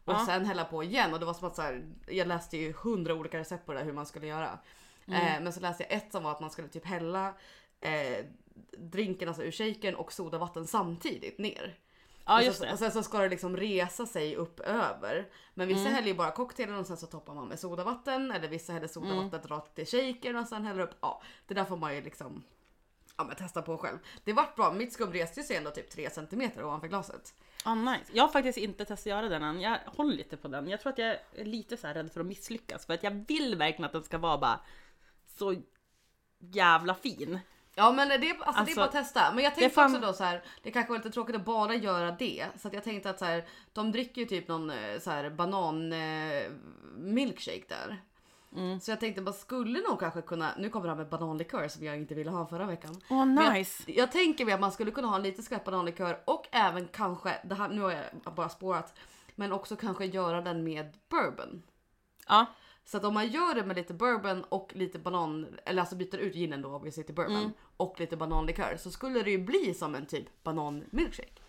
Och 0.05 0.13
Ja. 0.15 0.27
sen 0.27 0.47
hälla 0.47 0.65
på 0.65 0.83
igen 0.85 1.13
och 1.13 1.21
det 1.21 1.27
var 1.27 1.35
som 1.35 1.49
att 1.49 1.57
så 1.57 1.63
här, 1.63 1.85
jag 2.09 2.27
läste 2.29 2.57
ju 2.57 2.73
hundra 2.73 3.15
olika 3.15 3.39
recept 3.39 3.67
på 3.67 3.73
det 3.73 3.79
där 3.79 3.85
hur 3.87 3.93
man 3.93 4.07
skulle 4.07 4.27
göra. 4.27 4.59
Eh, 5.07 5.41
men 5.43 5.53
så 5.53 5.61
läste 5.61 5.83
jag 5.89 5.93
ett 5.93 6.13
som 6.13 6.23
var 6.23 6.31
att 6.31 6.41
man 6.41 6.51
skulle 6.51 6.69
typ 6.69 6.87
hälla 6.87 7.35
eh, 7.81 8.25
drinken 8.79 9.29
alltså 9.29 9.43
ur 9.45 9.51
shaken 9.51 9.95
och 9.95 10.13
sodavatten 10.13 10.67
samtidigt 10.67 11.39
ner. 11.39 11.79
Ja, 12.25 12.39
och, 12.39 12.45
just 12.45 12.59
sen, 12.59 12.67
det. 12.67 12.73
och 12.73 12.79
sen 12.79 12.93
så 12.93 13.03
ska 13.03 13.19
det 13.19 13.29
liksom 13.29 13.57
resa 13.57 14.07
sig 14.07 14.37
upp 14.37 14.61
över. 14.61 15.29
Men 15.55 15.69
vissa 15.69 15.81
Mm. 15.81 15.93
häller 15.93 16.09
ju 16.09 16.15
bara 16.15 16.31
cocktailen 16.31 16.75
och 16.77 16.87
sen 16.87 16.97
så 16.97 17.07
toppar 17.07 17.35
man 17.35 17.49
med 17.49 17.59
sodavatten 17.59 18.31
eller 18.31 18.49
vissa 18.49 18.73
häller 18.73 18.89
sodavattnet 18.89 19.45
Mm. 19.47 19.57
rakt 19.59 19.79
i 19.79 19.87
shakern 19.87 20.37
och 20.37 20.47
sen 20.49 20.65
häller 20.65 20.83
upp. 20.83 20.95
Ja, 21.01 21.23
det 21.47 21.55
där 21.55 21.65
får 21.65 21.77
man 21.77 21.95
ju 21.95 22.03
liksom 22.03 22.43
ja, 23.17 23.25
men 23.25 23.37
testa 23.37 23.63
på 23.63 23.79
själv. 23.79 23.99
Det 24.25 24.33
vart 24.33 24.57
bra. 24.57 24.73
Mitt 24.73 24.93
skum 24.93 25.13
reste 25.13 25.43
sig 25.43 25.57
ändå 25.57 25.71
typ 25.71 25.91
3 25.91 26.11
cm 26.11 26.51
ovanför 26.63 26.89
glaset. 26.89 27.35
Ah, 27.65 27.75
nice. 27.75 28.05
Jag 28.13 28.25
har 28.25 28.29
faktiskt 28.29 28.59
inte 28.59 28.85
testat 28.85 28.99
att 28.99 29.07
göra 29.07 29.29
den 29.29 29.43
än. 29.43 29.61
Jag 29.61 29.79
håller 29.87 30.17
lite 30.17 30.37
på 30.37 30.49
den. 30.49 30.69
Jag 30.69 30.81
tror 30.81 30.93
att 30.93 30.99
jag 30.99 31.19
är 31.37 31.45
lite 31.45 31.77
så 31.77 31.87
här 31.87 31.95
rädd 31.95 32.13
för 32.13 32.21
att 32.21 32.27
misslyckas. 32.27 32.87
För 32.87 32.95
att 32.95 33.03
jag 33.03 33.25
vill 33.29 33.57
verkligen 33.57 33.85
att 33.85 33.93
den 33.93 34.03
ska 34.03 34.19
vara 34.19 34.39
bara 34.39 34.61
så 35.39 35.55
jävla 36.39 36.95
fin. 36.95 37.39
Ja 37.75 37.93
men 37.93 38.09
det, 38.09 38.15
alltså, 38.15 38.29
det 38.29 38.47
är 38.47 38.59
Alltså, 38.61 38.77
bara 38.77 38.85
att 38.87 38.93
testa. 38.93 39.33
Men 39.35 39.45
jag 39.45 39.55
tänkte 39.55 39.75
fan- 39.75 39.95
också 39.97 40.07
då 40.07 40.13
så 40.13 40.25
här. 40.25 40.43
Det 40.63 40.71
kanske 40.71 40.91
var 40.93 40.99
lite 40.99 41.11
tråkigt 41.11 41.37
att 41.37 41.45
bara 41.45 41.75
göra 41.75 42.11
det. 42.11 42.47
Så 42.59 42.71
jag 42.73 42.85
tänkte 42.85 43.11
att 43.11 43.19
så 43.19 43.25
här, 43.25 43.45
de 43.73 43.93
dricker 43.93 44.21
ju 44.21 44.27
typ 44.27 44.49
någon 44.49 44.71
eh, 44.71 44.99
så 45.01 45.11
här 45.11 45.31
banan 45.31 45.93
eh, 45.93 46.43
milkshake 46.97 47.65
där. 47.69 48.03
Mm. 48.57 48.81
Så 48.81 48.91
jag 48.91 49.01
tänkte 49.01 49.23
man 49.23 49.35
skulle 49.35 49.81
nog 49.89 50.01
kanske 50.01 50.23
kunna, 50.23 50.55
nu 50.59 50.69
kommer 50.69 50.87
det 50.87 50.93
här 50.93 50.97
med 50.99 51.09
bananlikör 51.09 51.69
som 51.69 51.85
jag 51.85 51.97
inte 51.97 52.15
ville 52.15 52.31
ha 52.31 52.47
förra 52.47 52.67
veckan. 52.67 52.95
Åh 53.11 53.27
Men 53.27 53.53
nice. 53.53 53.83
Jag, 53.87 53.97
jag 53.97 54.13
tänker 54.13 54.45
mig 54.45 54.55
att 54.55 54.61
man 54.61 54.73
skulle 54.73 54.91
kunna 54.91 55.09
ha 55.09 55.17
en 55.17 55.23
lite 55.23 55.43
skarp 55.43 55.65
bananlikör 55.65 56.21
och 56.25 56.47
även 56.53 56.89
kanske, 56.89 57.35
det 57.45 57.55
här, 57.55 57.69
nu 57.69 57.81
har 57.81 57.91
jag 57.91 58.35
bara 58.35 58.49
spårat, 58.49 58.95
men 59.35 59.53
också 59.53 59.77
kanske 59.77 60.05
göra 60.07 60.41
den 60.41 60.65
med 60.65 60.97
bourbon. 61.09 61.63
Ja, 62.29 62.47
Så 62.85 62.97
att 62.97 63.05
om 63.05 63.15
man 63.15 63.29
gör 63.29 63.55
det 63.55 63.63
med 63.67 63.77
lite 63.77 63.95
bourbon 63.95 64.45
och 64.49 64.71
lite 64.75 64.99
banan, 64.99 65.47
eller 65.65 65.81
alltså 65.83 65.97
byter 65.97 66.17
ut 66.17 66.35
ginen 66.35 66.63
då 66.63 66.69
obviously 66.75 67.03
till 67.05 67.15
bourbon 67.15 67.37
Mm. 67.37 67.53
och 67.77 68.01
lite 68.01 68.17
bananlikör 68.17 68.77
så 68.79 68.91
skulle 68.91 69.23
det 69.23 69.31
ju 69.31 69.39
bli 69.39 69.75
som 69.75 69.95
en 69.95 70.07
typ 70.07 70.43
banan 70.43 70.85
milkshake. 70.91 71.42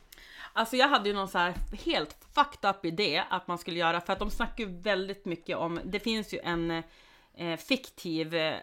Alltså 0.53 0.75
jag 0.75 0.87
hade 0.87 1.09
ju 1.09 1.15
någon 1.15 1.27
så 1.27 1.37
här 1.37 1.53
helt 1.85 2.17
fucked 2.35 2.69
up 2.69 2.85
idé 2.85 3.23
att 3.29 3.47
man 3.47 3.57
skulle 3.57 3.79
göra 3.79 4.01
för 4.01 4.13
att 4.13 4.19
de 4.19 4.31
snackar 4.31 4.63
ju 4.63 4.69
väldigt 4.81 5.25
mycket 5.25 5.57
om. 5.57 5.79
Det 5.83 5.99
finns 5.99 6.33
ju 6.33 6.39
en 6.39 6.83
eh, 7.33 7.57
fiktiv 7.57 8.35
eh, 8.35 8.55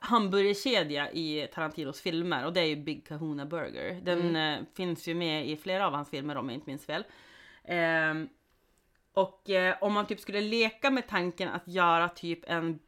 hamburgerkedja 0.00 1.12
i 1.12 1.48
Tarantinos 1.54 2.00
filmer 2.00 2.44
och 2.44 2.52
det 2.52 2.60
är 2.60 2.66
ju 2.66 2.76
Big 2.76 3.06
Kahuna 3.06 3.46
Burger. 3.46 4.00
Den 4.02 4.36
eh, 4.36 4.58
finns 4.74 5.08
ju 5.08 5.14
med 5.14 5.48
i 5.48 5.56
flera 5.56 5.86
av 5.86 5.92
hans 5.92 6.10
filmer 6.10 6.36
om 6.36 6.48
jag 6.48 6.54
inte 6.54 6.70
minns 6.70 6.86
fel. 6.86 7.04
Ehm, 7.64 8.28
och 9.12 9.50
eh, 9.50 9.76
om 9.80 9.92
man 9.92 10.06
typ 10.06 10.20
skulle 10.20 10.40
leka 10.40 10.90
med 10.90 11.08
tanken 11.08 11.48
att 11.48 11.68
göra 11.68 12.08
typ 12.08 12.50
en 12.50 12.78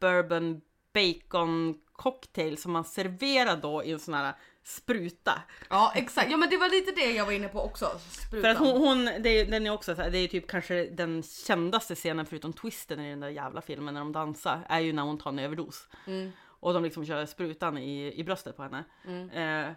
bourbon 0.00 0.60
bacon 0.92 1.80
cocktail 1.92 2.58
som 2.58 2.72
man 2.72 2.84
serverar 2.84 3.56
då 3.56 3.84
i 3.84 3.92
en 3.92 3.98
sån 3.98 4.14
här 4.14 4.34
spruta. 4.66 5.42
Ja 5.70 5.92
exakt, 5.94 6.30
ja 6.30 6.36
men 6.36 6.50
det 6.50 6.56
var 6.56 6.68
lite 6.68 6.92
det 6.92 7.12
jag 7.12 7.24
var 7.24 7.32
inne 7.32 7.48
på 7.48 7.60
också. 7.60 7.86
För 7.86 8.26
Sprutan. 8.26 8.50
att 8.50 8.58
hon, 8.58 8.76
hon 8.76 9.04
det 9.04 9.28
är, 9.28 9.46
den 9.46 9.66
är 9.66 9.70
också 9.70 9.94
så 9.94 10.02
här, 10.02 10.10
det 10.10 10.18
är 10.18 10.28
typ 10.28 10.46
kanske 10.46 10.86
den 10.86 11.22
kändaste 11.22 11.94
scenen 11.94 12.26
förutom 12.26 12.52
twisten 12.52 13.00
i 13.00 13.10
den 13.10 13.20
där 13.20 13.28
jävla 13.28 13.60
filmen 13.60 13.94
när 13.94 14.00
de 14.00 14.12
dansar 14.12 14.66
är 14.68 14.80
ju 14.80 14.92
när 14.92 15.02
hon 15.02 15.18
tar 15.18 15.30
en 15.30 15.38
överdos. 15.38 15.88
Mm. 16.06 16.32
Och 16.42 16.74
de 16.74 16.84
liksom 16.84 17.06
kör 17.06 17.26
sprutan 17.26 17.78
i, 17.78 18.20
i 18.20 18.24
bröstet 18.24 18.56
på 18.56 18.62
henne. 18.62 18.84
Mm. 19.04 19.30
Eh, 19.30 19.72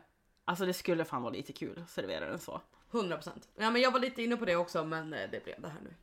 alltså 0.45 0.65
det 0.65 0.73
skulle 0.73 1.05
fan 1.05 1.21
vara 1.21 1.33
lite 1.33 1.53
kul 1.53 1.79
att 1.83 1.89
servera 1.89 2.29
den 2.29 2.39
så. 2.39 2.61
100%. 2.91 3.29
Ja 3.55 3.71
men 3.71 3.81
jag 3.81 3.91
var 3.91 3.99
lite 3.99 4.23
inne 4.23 4.37
på 4.37 4.45
det 4.45 4.55
också 4.55 4.85
men 4.85 5.13
eh, 5.13 5.29
det 5.31 5.43
blev 5.43 5.61
det 5.61 5.69
här 5.69 5.81
nu. 5.83 5.93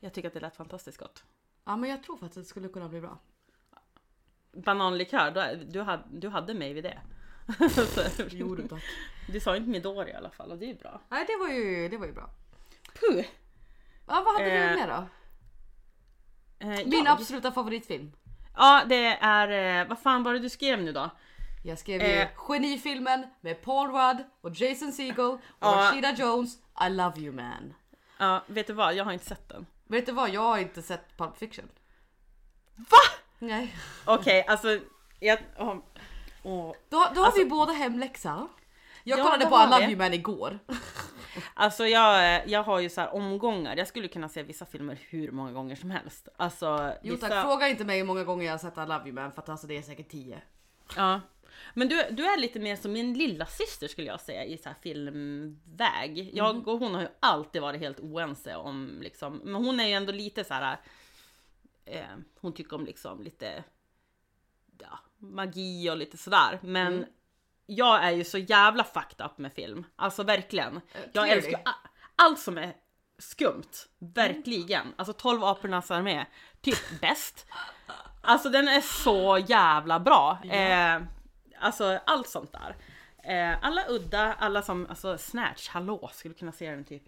Jag 0.00 0.12
tycker 0.12 0.28
att 0.28 0.34
det 0.34 0.40
lät 0.40 0.56
fantastiskt 0.56 0.98
gott. 0.98 1.24
Ja 1.64 1.76
men 1.76 1.90
jag 1.90 2.02
tror 2.02 2.16
faktiskt 2.16 2.38
att 2.38 2.44
det 2.44 2.48
skulle 2.48 2.68
kunna 2.68 2.88
bli 2.88 3.00
bra. 3.00 3.18
Bananlikör, 4.52 5.30
du, 5.70 5.80
hade, 5.80 6.04
du 6.10 6.28
hade 6.28 6.54
mig 6.54 6.72
vid 6.72 6.84
det. 6.84 6.98
Jo 8.30 8.54
du 8.54 8.68
tack. 8.68 8.82
du 9.28 9.40
sa 9.40 9.56
inte 9.56 9.68
Midori 9.70 10.10
i 10.10 10.14
alla 10.14 10.30
fall 10.30 10.50
och 10.52 10.58
det 10.58 10.64
är 10.64 10.68
ju 10.68 10.74
bra. 10.74 11.00
Nej 11.08 11.24
det 11.28 11.36
var 11.36 11.48
ju, 11.48 11.88
det 11.88 11.96
var 11.96 12.06
ju 12.06 12.12
bra. 12.12 12.30
Puh! 13.00 13.24
Ja 14.06 14.22
vad 14.26 14.34
hade 14.34 14.44
du 14.44 14.56
Eh, 14.56 14.74
med 14.76 14.88
då? 14.88 15.06
Eh, 16.66 16.68
Min 16.86 16.92
jag? 17.04 17.08
absoluta 17.08 17.52
favoritfilm. 17.52 18.12
Ja 18.56 18.82
det 18.88 19.06
är, 19.06 19.80
eh, 19.82 19.88
vad 19.88 19.98
fan 19.98 20.22
var 20.22 20.32
det 20.32 20.38
du 20.38 20.48
skrev 20.48 20.82
nu 20.82 20.92
då? 20.92 21.10
Jag 21.64 21.78
skrev 21.78 22.00
ju 22.02 22.06
Eh. 22.08 22.28
genifilmen 22.34 23.26
med 23.40 23.62
Paul 23.62 23.88
Rudd 23.90 24.24
och 24.40 24.50
Jason 24.60 24.92
Segel 24.92 25.20
och 25.20 25.40
Ja. 25.60 25.76
Rashida 25.76 26.12
Jones. 26.12 26.58
I 26.86 26.90
love 26.90 27.20
you 27.20 27.32
man. 27.34 27.74
Ja, 28.18 28.44
vet 28.46 28.66
du 28.66 28.72
vad? 28.72 28.94
Jag 28.94 29.04
har 29.04 29.12
inte 29.12 29.24
sett 29.24 29.48
den. 29.48 29.66
Vet 29.84 30.06
du 30.06 30.12
vad? 30.12 30.30
Jag 30.30 30.40
har 30.40 30.58
inte 30.58 30.82
sett 30.82 31.16
Pulp 31.16 31.36
Fiction. 31.38 31.68
Va? 32.76 32.98
Nej. 33.38 33.76
Okej, 34.04 34.44
alltså 34.48 34.78
jag... 35.20 35.38
åh, 35.58 35.76
åh. 36.42 36.72
Då, 36.88 37.08
då 37.14 37.20
har 37.20 37.26
Alltså- 37.26 37.38
vi 37.44 37.50
båda 37.50 37.72
hemläxa. 37.72 38.48
Jag 39.04 39.18
Ja, 39.18 39.24
kollade 39.24 39.46
på 39.46 39.56
I 39.56 39.66
love 39.80 39.86
you 39.90 39.96
man 39.98 40.14
igår. 40.14 40.58
Alltså 41.54 41.86
jag, 41.86 42.42
jag 42.48 42.62
har 42.62 42.80
ju 42.80 42.88
så 42.90 43.00
här 43.00 43.14
omgångar. 43.14 43.76
Jag 43.76 43.88
skulle 43.88 44.08
kunna 44.08 44.28
se 44.28 44.42
vissa 44.42 44.66
filmer 44.66 44.98
hur 45.08 45.30
många 45.32 45.52
gånger 45.52 45.76
som 45.76 45.90
helst. 45.90 46.28
Alltså 46.36 46.92
Jo 47.02 47.14
vissa... 47.14 47.28
tack, 47.28 47.44
fråga 47.44 47.68
inte 47.68 47.84
mig 47.84 47.98
hur 47.98 48.04
många 48.04 48.24
gånger 48.24 48.44
jag 48.46 48.52
har 48.52 48.58
sett 48.58 48.76
I 48.76 48.80
love 48.80 49.00
you 49.04 49.12
man 49.12 49.32
för 49.32 49.42
att 49.42 49.48
alltså 49.48 49.66
det 49.66 49.76
är 49.76 49.82
säkert 49.82 50.10
tio. 50.10 50.42
Ja. 50.96 51.20
Men 51.74 51.88
du, 51.88 52.04
du 52.10 52.24
är 52.26 52.38
lite 52.40 52.60
mer 52.60 52.76
som 52.76 52.92
min 52.92 53.14
lilla 53.18 53.46
syster 53.46 53.88
skulle 53.88 54.06
jag 54.06 54.20
säga 54.20 54.44
i 54.44 54.58
så 54.58 54.68
här 54.68 54.76
filmväg. 54.82 56.30
Jag 56.34 56.56
Mhm. 56.56 56.64
och 56.68 56.78
hon 56.78 56.94
har 56.94 57.02
ju 57.02 57.08
alltid 57.20 57.62
varit 57.62 57.80
helt 57.80 58.00
oense 58.00 58.56
om 58.56 58.98
liksom, 59.02 59.36
men 59.44 59.54
hon 59.64 59.80
är 59.80 59.86
ju 59.86 59.92
ändå 59.94 60.12
lite 60.12 60.44
så 60.44 60.54
här. 60.54 60.76
Eh, 61.84 62.04
hon 62.40 62.52
tycker 62.52 62.76
om 62.76 62.84
liksom 62.84 63.22
lite 63.22 63.64
ja, 64.78 64.98
magi 65.20 65.90
och 65.90 65.96
lite 65.96 66.16
sådär. 66.16 66.58
Men 66.62 66.92
Mm. 66.92 67.08
jag 67.66 68.04
är 68.04 68.10
ju 68.10 68.24
så 68.24 68.38
jävla 68.38 68.84
fucked 68.84 69.26
up 69.26 69.38
med 69.38 69.52
film. 69.52 69.86
Alltså 69.96 70.22
verkligen. 70.22 70.80
Jag 70.94 71.12
clearly. 71.12 71.32
älskar 71.32 71.60
allt 72.16 72.38
som 72.38 72.58
är 72.58 72.76
skumt. 73.18 73.88
Verkligen. 73.98 74.94
Alltså 74.96 75.12
12 75.12 75.44
apornas 75.44 75.90
armé. 75.90 76.26
Typ 76.60 77.00
bäst. 77.00 77.46
Alltså 78.22 78.48
den 78.50 78.68
är 78.68 78.80
så 78.80 79.38
jävla 79.48 80.00
bra. 80.00 80.38
Eh, 80.44 81.02
alltså 81.60 82.00
allt 82.06 82.28
sånt 82.28 82.52
där. 82.52 82.76
Eh, 83.24 83.64
alla 83.64 83.84
udda, 83.88 84.34
alla 84.34 84.62
som, 84.62 84.86
alltså 84.86 85.18
Snatch, 85.18 85.68
hallå, 85.68 86.10
skulle 86.12 86.34
kunna 86.34 86.52
se 86.52 86.70
den 86.70 86.84
typ 86.84 87.02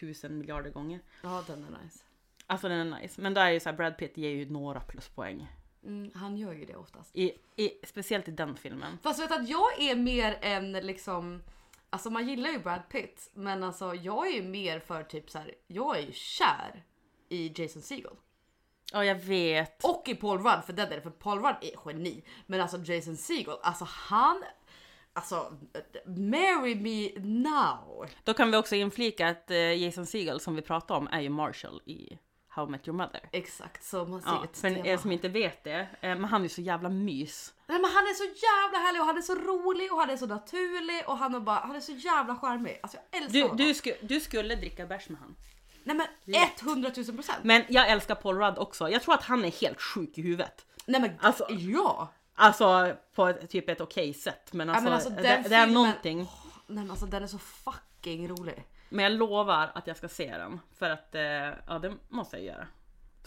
tusen 0.00 0.38
miljarder 0.38 0.70
gånger. 0.70 1.00
Ja 1.22 1.44
den 1.46 1.64
är 1.64 1.82
nice. 1.84 1.98
Alltså 2.46 2.68
den 2.68 2.92
är 2.92 3.00
nice. 3.00 3.20
Men 3.20 3.34
där 3.34 3.46
är 3.46 3.50
ju 3.50 3.60
så 3.60 3.68
här, 3.68 3.76
Brad 3.76 3.98
Pitt 3.98 4.16
ger 4.16 4.30
ju 4.30 4.50
några 4.50 4.80
pluspoäng. 4.80 5.48
Mm, 5.86 6.10
han 6.14 6.36
gör 6.36 6.52
ju 6.52 6.64
det 6.64 6.76
oftast. 6.76 7.16
I, 7.16 7.32
i, 7.56 7.70
speciellt 7.86 8.28
i 8.28 8.30
den 8.30 8.56
filmen. 8.56 8.98
Fast 9.02 9.20
vet 9.20 9.32
att 9.32 9.48
jag 9.48 9.82
är 9.82 9.96
mer 9.96 10.38
än 10.42 10.72
liksom 10.72 11.42
Alltså 11.90 12.10
man 12.10 12.28
gillar 12.28 12.50
ju 12.50 12.58
Brad 12.58 12.88
Pitt 12.88 13.30
men 13.34 13.62
alltså 13.62 13.94
jag 13.94 14.28
är 14.28 14.32
ju 14.32 14.42
mer 14.42 14.80
för 14.80 15.02
typ 15.02 15.30
så 15.30 15.38
här. 15.38 15.54
jag 15.66 15.98
är 15.98 16.02
ju 16.02 16.12
kär 16.12 16.84
i 17.28 17.62
Jason 17.62 17.82
Segel. 17.82 18.12
Ja 18.92 19.04
jag 19.04 19.14
vet. 19.14 19.84
Och 19.84 20.02
i 20.06 20.14
Paul 20.14 20.38
Rudd 20.38 20.64
för 20.66 20.72
den 20.72 20.92
är 20.92 20.96
det, 20.96 21.02
för 21.02 21.10
Paul 21.10 21.38
Rudd 21.38 21.56
är 21.60 21.72
geni. 21.86 22.24
Men 22.46 22.60
alltså 22.60 22.78
Jason 22.78 23.16
Segel, 23.16 23.56
alltså 23.62 23.84
han 23.88 24.42
Alltså 25.12 25.52
marry 26.06 26.74
me 26.74 27.20
now. 27.20 28.06
Då 28.24 28.34
kan 28.34 28.50
vi 28.50 28.56
också 28.56 28.74
inflika 28.74 29.28
att 29.28 29.50
eh, 29.50 29.82
Jason 29.82 30.06
Segel 30.06 30.40
som 30.40 30.56
vi 30.56 30.62
pratade 30.62 31.00
om 31.00 31.08
är 31.12 31.20
ju 31.20 31.28
Marshall 31.28 31.82
i 31.84 32.18
How 32.56 32.66
I 32.66 32.70
Met 32.70 32.88
Your 32.88 32.96
Mother. 32.96 33.20
Exakt 33.32 33.84
så 33.84 34.04
man 34.04 34.22
ser 34.22 34.28
Ja, 34.30 34.44
ett 34.44 34.56
för 34.58 34.70
tema. 34.70 34.86
er 34.86 34.96
som 34.96 35.12
inte 35.12 35.28
vet 35.28 35.64
det, 35.64 35.78
eh, 35.80 35.86
men 36.00 36.24
han 36.24 36.44
är 36.44 36.48
så 36.48 36.60
jävla 36.60 36.88
mys. 36.88 37.54
Nej 37.66 37.78
men 37.80 37.90
han 37.90 38.02
är 38.04 38.14
så 38.14 38.24
jävla 38.24 38.78
härlig 38.78 39.00
och 39.00 39.06
han 39.06 39.18
är 39.18 39.22
så 39.22 39.34
rolig 39.34 39.92
och 39.92 39.98
han 40.00 40.10
är 40.10 40.16
så 40.16 40.26
naturlig 40.26 41.02
och 41.06 41.18
han 41.18 41.34
är 41.34 41.40
bara, 41.40 41.56
han 41.58 41.76
är 41.76 41.80
så 41.80 41.92
jävla 41.92 42.36
charmig. 42.36 42.80
Alltså 42.82 42.98
jag 43.10 43.22
älskar 43.22 43.32
Du, 43.38 43.42
honom. 43.42 43.56
du, 43.56 43.74
sku, 43.74 43.92
du 44.02 44.20
skulle 44.20 44.54
dricka 44.54 44.86
bärs 44.86 45.08
med 45.08 45.18
han. 45.20 45.36
Nej 45.84 45.96
men 45.96 46.06
100 46.62 46.90
000 46.96 47.06
procent. 47.06 47.38
Men 47.42 47.62
jag 47.68 47.88
älskar 47.90 48.14
Paul 48.14 48.36
Rudd 48.38 48.58
också. 48.58 48.88
Jag 48.88 49.02
tror 49.02 49.14
att 49.14 49.22
han 49.24 49.44
är 49.44 49.50
helt 49.60 49.80
sjuk 49.80 50.18
i 50.18 50.22
huvudet. 50.22 50.66
Nej 50.86 51.00
men 51.00 51.10
Alltså- 51.20 51.46
ja. 51.50 52.08
Alltså 52.34 52.92
på 53.14 53.26
ett, 53.26 53.50
typ 53.50 53.68
ett 53.68 53.80
okej 53.80 54.14
sätt. 54.14 54.52
Men 54.52 54.68
alltså, 54.70 54.84
men 54.84 54.92
alltså, 54.92 55.10
det, 55.10 55.22
den 55.22 55.42
det 55.42 55.56
är 55.56 55.66
någonting. 55.66 56.18
Nej 56.18 56.28
men 56.66 56.90
alltså 56.90 57.06
den 57.06 57.22
är 57.22 57.26
så 57.26 57.38
fucking 57.38 58.28
rolig. 58.28 58.64
Men 58.88 59.02
jag 59.02 59.12
lovar 59.12 59.70
att 59.74 59.86
jag 59.86 59.96
ska 59.96 60.08
se 60.08 60.36
den. 60.36 60.60
För 60.78 60.90
att, 60.90 61.14
eh, 61.14 61.22
ja 61.66 61.78
det 61.82 61.94
måste 62.08 62.36
jag 62.36 62.44
göra. 62.44 62.66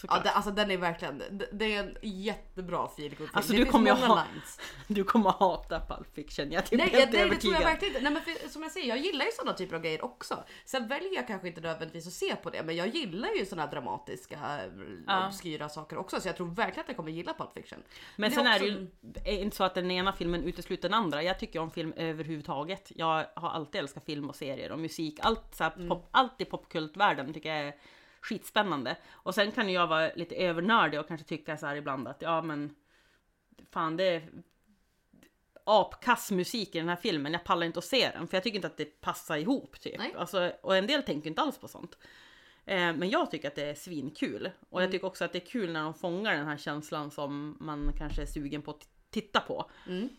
Ja, 0.08 0.20
det, 0.24 0.30
alltså 0.32 0.52
den 0.52 0.72
är 0.72 0.78
verkligen, 0.78 1.18
det, 1.18 1.50
det 1.52 1.76
är 1.76 1.80
en 1.84 1.96
jättebra 2.02 2.88
feel 2.88 3.16
good 3.16 3.30
Alltså, 3.34 3.52
det 3.54 3.58
du 3.60 3.66
kommer 3.66 3.92
ha- 3.92 4.24
lines. 4.34 4.60
Du 4.88 5.04
kommer 5.04 5.30
hata 5.30 5.80
Pulp 5.80 6.16
Fiction. 6.16 6.52
Jag 6.52 6.64
är 6.64 6.68
typ 6.68 6.80
Nej, 6.80 6.90
helt 6.90 7.14
nej 7.14 7.30
det 7.30 7.36
tror 7.36 7.54
jag 7.54 7.62
verkligen 7.62 7.96
inte. 7.96 8.04
Nej, 8.10 8.14
men 8.14 8.22
för, 8.22 8.50
som 8.50 8.64
jag 8.64 8.72
säger, 8.72 8.88
jag 8.88 8.98
gillar 8.98 9.26
ju 9.26 9.32
sådana 9.32 9.54
typer 9.58 9.76
av 9.76 9.82
grejer 9.82 10.06
också. 10.06 10.44
Sen 10.66 10.88
väljer 10.88 11.16
jag 11.16 11.28
kanske 11.28 11.48
inte 11.48 11.62
nödvändigtvis 11.62 12.08
att 12.08 12.14
se 12.14 12.36
på 12.36 12.50
det, 12.50 12.64
men 12.64 12.76
jag 12.76 12.88
gillar 12.88 13.30
ju 13.40 13.46
sådana 13.46 13.72
dramatiska, 13.72 14.60
Ja. 15.08 15.28
obskyra 15.28 15.70
saker 15.70 15.98
också. 15.98 16.22
Så 16.22 16.28
jag 16.28 16.38
tror 16.38 16.48
verkligen 16.48 16.82
att 16.82 16.88
jag 16.88 16.98
kommer 16.98 17.12
gilla 17.12 17.34
Pulp 17.34 17.54
Fiction. 17.54 17.80
Men 18.16 18.30
det 18.30 18.36
sen 18.36 18.48
är 18.48 18.60
det 18.60 18.66
ju 18.66 18.88
är 19.26 19.42
inte 19.42 19.56
så 19.56 19.64
att 19.64 19.76
den 19.76 19.92
ena 19.92 20.14
filmen 20.14 20.44
utesluter 20.44 20.90
den 20.90 21.00
andra. 21.00 21.24
Jag 21.24 21.40
tycker 21.40 21.60
om 21.60 21.72
film 21.72 21.94
överhuvudtaget. 21.98 22.92
Jag 22.96 23.26
har 23.36 23.50
alltid 23.50 23.80
älskat 23.82 24.06
film 24.06 24.30
och 24.30 24.36
serier 24.36 24.72
och 24.72 24.80
musik. 24.80 25.20
Allt, 25.22 25.56
så 25.56 25.64
här, 25.64 25.72
Mm. 25.76 25.90
pop, 25.90 26.08
allt 26.12 26.42
i 26.42 26.46
popkultvärlden 26.46 27.34
tycker 27.34 27.50
jag 27.56 27.68
är 27.68 27.74
skitspännande. 28.22 28.96
Och 29.10 29.36
sen 29.36 29.52
kan 29.52 29.70
jag 29.70 29.88
vara 29.88 30.12
lite 30.16 30.36
övernördig 30.36 31.00
och 31.00 31.08
kanske 31.08 31.28
tycka 31.28 31.58
så 31.58 31.66
här 31.66 31.76
ibland 31.76 32.08
att 32.08 32.22
ja 32.22 32.42
men 32.42 32.76
fan 33.72 33.98
det 33.98 34.04
är 34.04 34.30
apkass 35.64 36.32
musik 36.32 36.76
i 36.76 36.80
den 36.80 36.90
här 36.90 36.96
filmen, 36.96 37.34
jag 37.34 37.44
pallar 37.44 37.66
inte 37.66 37.80
att 37.80 37.86
se 37.86 38.10
den 38.12 38.28
för 38.28 38.38
jag 38.38 38.44
tycker 38.44 38.56
inte 38.56 38.68
att 38.68 38.78
det 38.78 39.02
passar 39.02 39.38
ihop 39.38 39.80
typ. 39.82 39.98
Nej. 39.98 40.14
Alltså, 40.18 40.52
och 40.62 40.78
en 40.78 40.88
del 40.88 41.04
tänker 41.04 41.30
inte 41.30 41.42
alls 41.42 41.58
på 41.58 41.68
sånt. 41.68 41.98
Eh, 42.66 42.94
men 42.94 43.10
jag 43.10 43.32
tycker 43.32 43.48
att 43.48 43.56
det 43.56 43.64
är 43.70 43.76
svinkul. 43.76 44.50
Och 44.70 44.80
Mm. 44.80 44.84
jag 44.84 44.92
tycker 44.92 45.08
också 45.08 45.26
att 45.26 45.34
det 45.34 45.38
är 45.44 45.46
kul 45.46 45.72
när 45.72 45.84
de 45.84 45.94
fångar 45.94 46.36
den 46.36 46.48
här 46.48 46.58
känslan 46.58 47.12
som 47.12 47.58
man 47.60 47.94
kanske 47.98 48.22
är 48.22 48.26
sugen 48.26 48.62
på 48.62 48.72
att 48.72 48.88
titta 49.10 49.40
på. 49.40 49.72
Mm. 49.88 50.10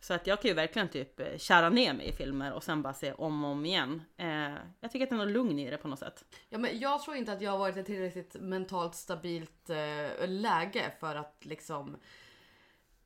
Så 0.00 0.14
att 0.14 0.26
jag 0.26 0.42
kan 0.42 0.48
ju 0.48 0.54
verkligen 0.54 0.88
typ 0.88 1.20
eh, 1.20 1.36
kära 1.36 1.68
ner 1.68 1.94
mig 1.94 2.08
i 2.08 2.12
filmer 2.12 2.52
och 2.52 2.64
sen 2.64 2.82
bara 2.82 2.94
se 2.94 3.12
om 3.12 3.44
och 3.44 3.50
om 3.50 3.66
igen. 3.66 4.02
Eh, 4.16 4.54
jag 4.80 4.90
tycker 4.92 5.02
att 5.02 5.10
det 5.10 5.16
är 5.16 5.18
något 5.18 5.28
lugn 5.28 5.58
i 5.58 5.70
det 5.70 5.76
på 5.76 5.88
något 5.88 5.98
sätt. 5.98 6.24
Ja, 6.48 6.58
men 6.58 6.78
jag 6.78 7.02
tror 7.02 7.16
inte 7.16 7.32
att 7.32 7.40
jag 7.40 7.50
har 7.50 7.58
varit 7.58 7.76
i 7.76 7.80
ett 7.80 7.86
tillräckligt 7.86 8.36
mentalt 8.40 8.94
stabilt 8.94 9.70
eh, 9.70 10.28
läge 10.28 10.92
för 11.00 11.16
att 11.16 11.36
liksom 11.40 11.96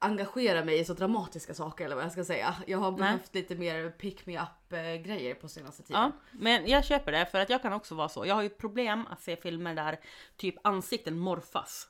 engagera 0.02 0.64
mig 0.64 0.78
i 0.78 0.84
så 0.84 0.94
dramatiska 0.94 1.54
saker 1.54 1.84
eller 1.84 1.96
vad 1.96 2.04
jag 2.04 2.12
ska 2.12 2.24
säga. 2.24 2.56
Jag 2.66 2.78
har 2.78 2.92
behövt 2.92 3.34
lite 3.34 3.54
mer 3.54 3.90
pick 3.90 4.26
me 4.26 4.40
up 4.40 4.72
eh, 4.72 4.78
grejer 4.78 5.34
på 5.34 5.48
senaste 5.48 5.82
tiden. 5.82 6.02
Ja, 6.02 6.12
men 6.32 6.66
jag 6.66 6.84
köper 6.84 7.12
det 7.12 7.26
för 7.26 7.38
att 7.38 7.50
jag 7.50 7.62
kan 7.62 7.72
också 7.72 7.94
vara 7.94 8.08
så. 8.08 8.26
Jag 8.26 8.34
har 8.34 8.42
ju 8.42 8.48
problem 8.48 9.06
att 9.10 9.22
se 9.22 9.36
filmer 9.36 9.74
där 9.74 10.00
typ 10.36 10.54
ansikten 10.66 11.18
morfas. 11.18 11.88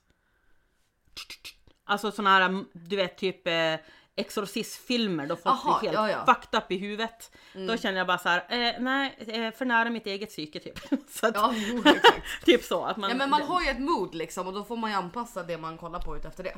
Alltså 1.84 2.12
såna 2.12 2.30
här, 2.30 2.64
du 2.72 2.96
vet 2.96 3.18
typ 3.18 3.46
eh, 3.46 3.74
exorcistfilmer 4.16 5.26
då 5.26 5.36
folk 5.36 5.46
Aha, 5.46 5.78
blir 5.80 5.90
helt 5.90 6.10
ja, 6.10 6.10
ja. 6.26 6.34
fucked 6.34 6.58
up 6.58 6.72
i 6.72 6.78
huvudet. 6.78 7.32
Då 7.54 7.76
känner 7.76 7.98
jag 7.98 8.06
bara 8.06 8.18
så 8.18 8.28
här, 8.28 8.38
eh, 8.48 8.80
nej, 8.80 9.16
eh, 9.26 9.50
för 9.52 9.64
nära 9.64 9.90
mitt 9.90 10.06
eget 10.06 10.28
psyke 10.28 10.60
typ. 10.60 10.78
så 11.08 11.26
att, 11.26 11.34
Ja, 11.34 11.54
jo, 11.54 11.82
typ 12.44 12.62
så. 12.64 12.84
Att 12.84 12.96
man, 12.96 13.10
Ja 13.10 13.16
men 13.16 13.30
man 13.30 13.42
har 13.42 13.62
ju 13.62 13.68
ett 13.68 13.80
mood 13.80 14.14
liksom 14.14 14.46
och 14.46 14.52
då 14.52 14.64
får 14.64 14.76
man 14.76 14.90
ju 14.90 14.96
anpassa 14.96 15.42
det 15.42 15.58
man 15.58 15.78
kollar 15.78 16.00
på 16.00 16.16
ut 16.16 16.24
efter 16.24 16.44
det. 16.44 16.54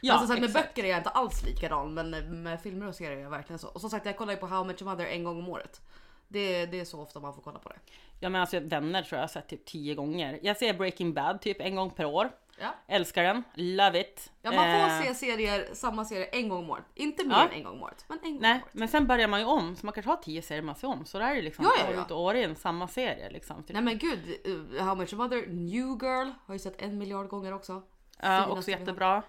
ja, 0.00 0.14
alltså, 0.14 0.34
så 0.34 0.40
med 0.40 0.52
böcker 0.52 0.84
är 0.84 0.88
jag 0.88 0.98
inte 0.98 1.10
alls 1.10 1.42
likadan 1.42 1.94
men 1.94 2.10
med 2.42 2.60
filmer 2.62 2.86
och 2.88 2.94
serier 2.94 3.16
är 3.16 3.22
jag 3.22 3.30
verkligen 3.30 3.58
så. 3.58 3.68
Och 3.68 3.80
som 3.80 3.90
sagt 3.90 4.06
jag 4.06 4.16
kollar 4.16 4.32
ju 4.32 4.38
på 4.38 4.46
How 4.46 4.64
Your 4.64 4.84
Mother 4.84 5.06
en 5.06 5.24
gång 5.24 5.38
om 5.38 5.48
året. 5.48 5.80
Det, 6.28 6.66
det 6.66 6.80
är 6.80 6.84
så 6.84 7.00
ofta 7.00 7.20
man 7.20 7.34
får 7.34 7.42
kolla 7.42 7.58
på 7.58 7.68
det. 7.68 7.76
Ja 8.20 8.28
men 8.28 8.40
alltså 8.40 8.60
vänner 8.60 9.02
tror 9.02 9.16
jag 9.16 9.22
har 9.22 9.28
sett 9.28 9.48
typ 9.48 9.64
tio 9.64 9.94
gånger. 9.94 10.38
Jag 10.42 10.56
ser 10.56 10.74
Breaking 10.74 11.14
Bad 11.14 11.40
typ 11.40 11.60
en 11.60 11.76
gång 11.76 11.90
per 11.90 12.04
år. 12.04 12.30
Ja. 12.60 12.74
Älskar 12.88 13.22
den, 13.22 13.42
love 13.54 14.00
it. 14.00 14.32
Ja 14.42 14.50
man 14.52 14.64
får 14.64 14.94
Eh, 14.96 15.02
se 15.02 15.14
serier, 15.14 15.68
samma 15.74 16.04
serier 16.04 16.28
en 16.32 16.48
gång 16.48 16.64
om 16.64 16.70
året. 16.70 16.84
Inte 16.94 17.24
mer 17.24 17.34
Ja. 17.34 17.44
än 17.48 17.52
en 17.52 17.64
gång 17.64 17.76
om 17.76 17.82
året. 17.82 18.04
Men 18.08 18.18
en 18.22 18.24
gång 18.24 18.34
om 18.36 18.40
Nej, 18.42 18.60
året. 18.62 18.74
men 18.74 18.88
sen 18.88 19.06
börjar 19.06 19.28
man 19.28 19.40
ju 19.40 19.46
om, 19.46 19.76
så 19.76 19.86
man 19.86 19.92
kanske 19.92 20.10
har 20.10 20.16
tio 20.16 20.42
serier 20.42 20.62
man 20.62 20.74
ser 20.74 20.88
om. 20.88 21.04
Så 21.04 21.18
där 21.18 21.30
är 21.30 21.34
det 21.34 21.42
liksom 21.42 21.64
Ja, 21.64 21.70
ja, 21.78 21.88
år 21.88 21.94
ja. 21.94 22.04
ut 22.04 22.10
och 22.10 22.20
år 22.22 22.34
in, 22.34 22.56
samma 22.56 22.88
serie 22.88 23.30
liksom. 23.30 23.62
Typ. 23.62 23.74
Nej 23.74 23.82
men 23.82 23.98
gud, 23.98 24.38
uh, 24.46 24.82
How 24.82 24.96
Your 24.96 25.16
Mother, 25.16 25.46
New 25.46 25.86
Girl 26.02 26.26
har 26.46 26.54
jag 26.54 26.60
sett 26.60 26.82
en 26.82 26.98
miljard 26.98 27.28
gånger 27.28 27.52
också. 27.54 27.82
Ja, 28.22 28.46
också 28.46 28.70
jättebra. 28.70 29.22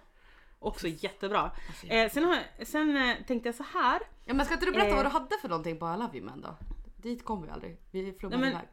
Också 0.59 0.87
jättebra. 0.87 1.51
Alltså, 1.67 1.87
Eh, 1.87 2.09
sen 2.11 2.23
har, 2.23 2.37
sen 2.65 2.97
eh, 2.97 3.15
tänkte 3.27 3.47
jag 3.49 3.55
så 3.55 3.65
här. 3.73 3.99
Ja 4.25 4.33
men 4.33 4.45
ska 4.45 4.53
inte 4.53 4.65
du 4.65 4.71
berätta 4.71 4.89
Eh. 4.89 4.95
vad 4.95 5.05
du 5.05 5.09
hade 5.09 5.37
för 5.41 5.49
någonting 5.49 5.79
på 5.79 5.85
I 5.93 5.97
Love 5.97 6.17
You 6.17 6.25
Man 6.25 6.41
då? 6.41 6.55
Dit 6.97 7.25
kom 7.25 7.43
vi 7.43 7.49
aldrig. 7.49 7.77
Vi 7.91 8.13
flummade 8.19 8.47
iväg. 8.47 8.67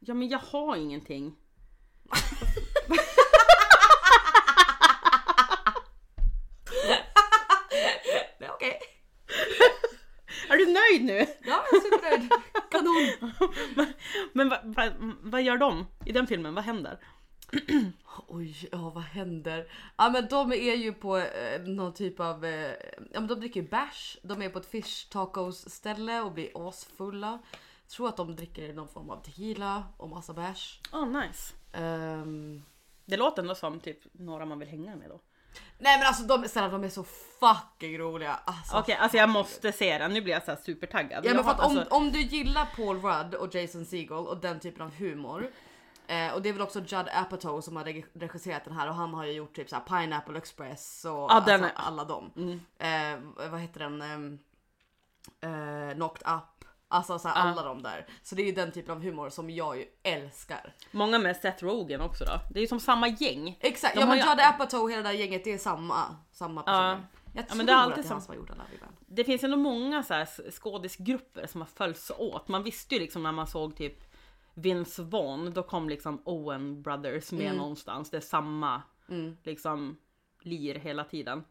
Ja 0.00 0.14
men 0.14 0.28
jag 0.28 0.38
har 0.38 0.76
ingenting. 0.76 1.36
Ja, 8.38 8.52
Okej. 8.54 8.78
Är 10.48 10.56
du 10.56 10.66
nöjd 10.66 11.04
nu? 11.04 11.26
Ja, 11.44 11.64
jag 11.70 11.74
är 11.74 11.80
supernöjd. 11.80 12.32
Kanon. 12.70 13.32
Men 14.32 14.48
vad 14.48 14.74
va, 14.74 14.90
vad 15.22 15.42
gör 15.42 15.56
de 15.56 15.86
i 16.04 16.12
den 16.12 16.26
filmen? 16.26 16.54
Vad 16.54 16.64
händer? 16.64 16.98
Oj, 18.28 18.68
ja 18.72 18.90
vad 18.94 19.02
händer? 19.04 19.72
Ja 19.96 20.10
men 20.10 20.26
de 20.28 20.52
är 20.52 20.74
ju 20.74 20.92
på 20.92 21.18
eh, 21.18 21.62
någon 21.62 21.94
typ 21.94 22.20
av, 22.20 22.44
eh, 22.44 22.70
ja 23.12 23.20
men 23.20 23.26
de 23.26 23.34
dricker 23.40 23.62
ju 23.62 23.68
bärs. 23.68 24.18
De 24.22 24.42
är 24.42 24.48
på 24.48 24.58
ett 24.58 24.70
fish 24.70 25.08
tacos 25.10 25.70
ställe 25.70 26.20
och 26.20 26.32
blir 26.32 26.68
asfulla. 26.68 27.38
Tror 27.88 28.08
att 28.08 28.16
de 28.16 28.36
dricker 28.36 28.72
någon 28.72 28.88
form 28.88 29.10
av 29.10 29.22
tequila 29.22 29.84
och 29.96 30.08
massa 30.08 30.32
bärs. 30.32 30.80
Oh 30.92 31.06
nice. 31.06 31.54
Ehm, 31.72 32.62
Det 33.04 33.16
låter 33.16 33.42
ändå 33.42 33.54
som 33.54 33.80
typ 33.80 33.98
några 34.12 34.44
man 34.44 34.58
vill 34.58 34.68
hänga 34.68 34.96
med 34.96 35.08
då. 35.08 35.20
Nej 35.78 35.98
men 35.98 36.06
alltså 36.06 36.22
de, 36.22 36.48
snälla, 36.48 36.68
de 36.68 36.84
är 36.84 36.88
så 36.88 37.04
fucking 37.40 37.98
roliga. 37.98 38.38
Alltså, 38.44 38.76
Okej, 38.78 38.94
alltså 38.96 39.16
jag 39.18 39.28
måste 39.28 39.72
se 39.72 39.98
den. 39.98 40.12
Nu 40.12 40.20
blir 40.20 40.34
jag 40.34 40.44
så 40.44 40.56
supertaggad. 40.64 41.26
Ja 41.26 41.34
men 41.34 41.44
för 41.44 41.50
att 41.50 41.60
om, 41.60 41.78
alltså, 41.78 41.94
om 41.94 42.12
du 42.12 42.20
gillar 42.20 42.66
Paul 42.76 43.00
Rudd 43.02 43.34
och 43.34 43.54
Jason 43.54 43.84
Segel 43.84 44.12
och 44.12 44.36
den 44.40 44.60
typen 44.60 44.82
av 44.82 44.94
humor. 44.94 45.50
Eh, 46.06 46.32
och 46.34 46.42
det 46.42 46.48
är 46.48 46.52
väl 46.52 46.62
också 46.62 46.78
Judd 46.80 47.08
Apatow 47.14 47.60
som 47.60 47.76
har 47.76 47.84
reg- 47.84 48.04
regisserat 48.14 48.64
den 48.64 48.74
här 48.76 48.88
och 48.88 48.94
han 48.94 49.14
har 49.14 49.24
ju 49.24 49.32
gjort 49.32 49.56
typ 49.56 49.68
så 49.70 49.76
här 49.76 49.82
Pineapple 50.00 50.38
Express 50.38 51.04
och 51.04 51.12
den 51.12 51.36
alltså, 51.36 51.52
är- 51.52 51.72
alla 51.74 52.04
dem. 52.04 52.30
Mm. 52.36 52.60
Eh, 52.78 53.48
vad 53.50 53.60
heter 53.60 53.80
den? 53.80 54.02
ehm, 54.02 54.38
eh, 55.40 55.94
knocked 55.94 56.28
Up. 56.34 56.42
Alltså 56.88 57.18
så 57.18 57.28
här, 57.28 57.34
alla 57.50 57.62
de 57.62 57.82
där. 57.82 58.06
Så 58.22 58.34
det 58.34 58.42
är 58.42 58.46
ju 58.46 58.52
den 58.52 58.72
typen 58.72 58.92
av 58.96 59.02
humor 59.02 59.30
som 59.30 59.50
jag 59.50 59.76
ju 59.78 59.84
älskar. 60.02 60.74
Många 60.90 61.18
med 61.18 61.36
Seth 61.36 61.64
Rogen 61.64 62.00
också 62.00 62.24
då. 62.24 62.40
Det 62.50 62.58
är 62.58 62.60
ju 62.60 62.66
som 62.66 62.80
samma 62.80 63.08
gäng. 63.08 63.58
Exakt, 63.60 63.94
De 63.94 64.00
ja 64.00 64.06
har 64.06 64.16
men 64.16 64.24
ju- 64.24 64.30
Judd 64.30 64.40
Apatow 64.40 64.82
och 64.82 64.90
hela 64.90 65.02
det 65.02 65.08
där 65.08 65.14
gänget 65.18 65.44
det 65.44 65.52
är 65.52 65.58
samma, 65.58 66.16
samma 66.32 66.62
personer. 66.62 66.88
Jag 66.88 66.98
Ja, 67.34 67.42
tror 67.42 67.56
men 67.56 67.66
det 67.66 67.72
är 67.72 67.76
att 67.76 67.82
alltid 67.84 68.04
det 68.04 68.08
är 68.08 68.10
han 68.10 68.20
som- 68.20 68.26
som 68.26 68.32
har 68.34 68.36
gjort 68.36 68.50
alla 68.50 68.64
ibland. 68.74 68.94
Det 69.06 69.24
finns 69.24 69.44
ändå 69.44 69.56
många 69.56 70.02
så 70.02 70.14
här 70.14 70.50
skådisgrupper 70.50 71.46
som 71.46 71.60
har 71.60 71.68
följts 71.68 72.10
åt. 72.18 72.48
Man 72.48 72.62
visste 72.62 72.94
ju 72.94 73.00
liksom 73.00 73.22
när 73.22 73.32
man 73.32 73.46
såg 73.46 73.76
typ 73.76 74.04
Vince 74.54 75.02
Vaughn, 75.02 75.52
då 75.54 75.62
kom 75.62 75.88
liksom 75.88 76.22
Owen 76.24 76.82
Brothers 76.82 77.32
med 77.32 77.46
Mm. 77.46 77.56
någonstans. 77.56 78.10
Det 78.10 78.16
är 78.16 78.20
samma 78.20 78.82
Mm. 79.08 79.36
liksom 79.42 79.96
lir 80.42 80.74
hela 80.74 81.04
tiden. 81.04 81.44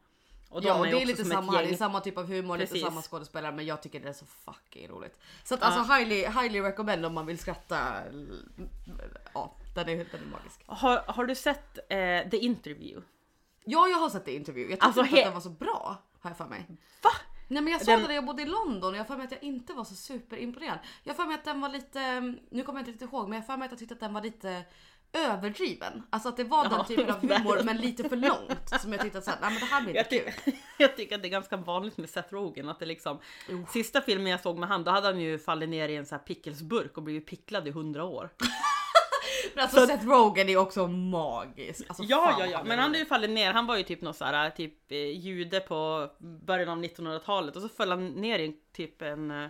Och 0.53 0.61
de 0.61 0.67
Ja 0.67 0.79
och 0.79 0.85
det 0.85 1.01
är 1.01 1.05
lite 1.05 1.25
samma 1.25 1.61
det 1.61 1.69
är 1.69 1.75
samma 1.75 1.99
typ 1.99 2.17
av 2.17 2.27
humor, 2.27 2.57
lite 2.57 2.71
Precis. 2.71 2.87
samma 2.87 3.01
skådespelare 3.01 3.51
men 3.51 3.65
jag 3.65 3.81
tycker 3.81 3.99
det 3.99 4.09
är 4.09 4.13
så 4.13 4.25
fucking 4.25 4.87
roligt. 4.87 5.19
Så 5.43 5.53
att 5.55 5.61
Ja. 5.61 5.67
alltså 5.67 5.93
highly, 5.93 6.15
highly 6.15 6.61
recommend 6.61 7.05
om 7.05 7.13
man 7.13 7.25
vill 7.25 7.37
skratta. 7.39 7.93
Ja, 9.33 9.55
den 9.75 9.89
är, 9.89 9.95
den 9.95 10.21
är 10.21 10.25
magisk. 10.31 10.63
Har, 10.65 10.97
har 11.07 11.25
du 11.25 11.35
sett 11.35 11.77
eh, 11.77 12.29
The 12.29 12.37
Interview? 12.37 13.01
Ja 13.65 13.87
jag 13.87 13.97
har 13.97 14.09
sett 14.09 14.25
det 14.25 14.31
i 14.31 14.35
intervju, 14.35 14.61
jag 14.61 14.69
tyckte 14.71 14.85
Alltså, 14.85 15.01
inte 15.01 15.17
att 15.17 15.23
den 15.25 15.33
var 15.33 15.41
så 15.41 15.49
bra 15.49 15.97
har 16.21 16.29
jag 16.29 16.37
för 16.37 16.45
mig. 16.45 16.65
Va? 17.03 17.09
Nej 17.47 17.61
men 17.61 17.71
jag 17.73 17.81
såg 17.81 17.87
Den- 17.93 17.99
den 17.99 18.07
när 18.07 18.15
jag 18.15 18.25
bodde 18.25 18.41
i 18.41 18.45
London 18.45 18.89
och 18.89 18.95
jag 18.95 18.99
har 18.99 19.05
för 19.05 19.15
mig 19.17 19.25
att 19.25 19.31
jag 19.31 19.43
inte 19.43 19.73
var 19.73 19.83
så 19.83 19.95
superimponerad. 19.95 20.79
Jag 21.03 21.13
har 21.13 21.15
för 21.15 21.25
mig 21.25 21.35
att 21.35 21.45
den 21.45 21.61
var 21.61 21.69
lite, 21.69 22.21
nu 22.49 22.63
kommer 22.63 22.79
jag 22.79 22.81
inte 22.81 22.91
riktigt 22.91 23.09
ihåg 23.13 23.29
men 23.29 23.33
jag 23.35 23.41
har 23.41 23.45
för 23.47 23.57
mig 23.57 23.65
att 23.65 23.71
jag 23.71 23.79
tyckte 23.79 23.93
att 23.93 23.99
den 23.99 24.13
var 24.13 24.21
lite 24.21 24.63
överdriven. 25.13 26.03
Alltså 26.09 26.29
att 26.29 26.37
det 26.37 26.43
var 26.43 26.63
den 26.63 26.73
Ja, 26.73 26.83
typen 26.83 27.09
av 27.11 27.21
humor 27.21 27.61
men 27.63 27.77
lite 27.77 28.09
för 28.09 28.15
långt. 28.15 28.81
Som 28.81 28.91
jag 28.93 29.01
tyckte 29.01 29.17
att 29.17 29.23
så 29.23 29.31
här, 29.31 29.37
nej 29.41 29.49
men 29.51 29.59
det 29.59 29.65
här 29.65 29.81
blir 29.81 29.97
inte 29.97 30.15
Jag, 30.15 30.25
kul. 30.45 30.53
jag 30.77 30.95
tycker 30.97 31.15
att 31.15 31.21
det 31.21 31.27
är 31.27 31.31
ganska 31.31 31.57
vanligt 31.57 31.97
med 31.97 32.09
Seth 32.09 32.33
Rogen 32.33 32.69
att 32.69 32.79
det 32.79 32.85
liksom 32.85 33.19
Jo. 33.49 33.65
Sista 33.69 34.01
filmen 34.01 34.27
jag 34.31 34.39
såg 34.41 34.57
med 34.57 34.69
han, 34.69 34.83
då 34.83 34.91
hade 34.91 35.07
han 35.07 35.19
ju 35.19 35.39
fallit 35.39 35.69
ner 35.69 35.89
i 35.89 35.95
en 35.95 36.05
sån 36.05 36.17
här 36.17 36.25
pickelsburk 36.25 36.97
och 36.97 37.03
blivit 37.03 37.27
picklad 37.27 37.67
i 37.67 37.71
hundra 37.71 38.03
år. 38.03 38.29
Men 39.55 39.63
alltså 39.63 39.79
Så- 39.79 39.87
Seth 39.87 40.05
Rogen 40.07 40.49
är 40.49 40.57
också 40.57 40.87
magisk. 40.87 41.85
Alltså, 41.87 42.03
Ja, 42.03 42.35
ja, 42.39 42.45
ja, 42.45 42.63
men 42.63 42.79
han 42.79 42.87
hade 42.87 42.99
ju 42.99 43.05
fallit 43.05 43.29
ner. 43.29 43.53
Han 43.53 43.65
var 43.67 43.77
ju 43.77 43.83
typ 43.83 44.01
någon 44.01 44.13
så 44.13 44.25
här, 44.25 44.49
typ 44.49 44.91
eh, 44.91 44.97
jude 44.97 45.59
på 45.59 46.09
början 46.19 46.69
av 46.69 46.77
1900-talet 46.83 47.55
och 47.55 47.61
så 47.61 47.69
föll 47.69 47.89
han 47.91 48.07
ner 48.07 48.39
i 48.39 48.53
typ 48.75 49.01
en 49.01 49.31
eh, 49.31 49.49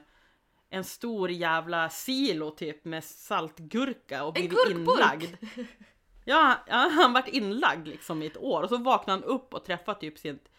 en 0.73 0.83
stor 0.83 1.31
jävla 1.31 1.89
silo 1.89 2.51
typ 2.51 2.85
med 2.85 3.03
saltgurka 3.03 4.23
och 4.23 4.33
blivit 4.33 4.57
inlagd. 4.69 5.35
Ja, 6.25 6.57
han 6.67 7.13
vart 7.13 7.27
inlagd 7.27 7.87
liksom 7.87 8.21
i 8.21 8.25
ett 8.25 8.37
år 8.37 8.63
och 8.63 8.69
så 8.69 8.77
vaknade 8.77 9.19
han 9.19 9.29
upp 9.29 9.53
och 9.53 9.65
träffade 9.65 9.99
typ 9.99 10.17
sitt 10.17 10.51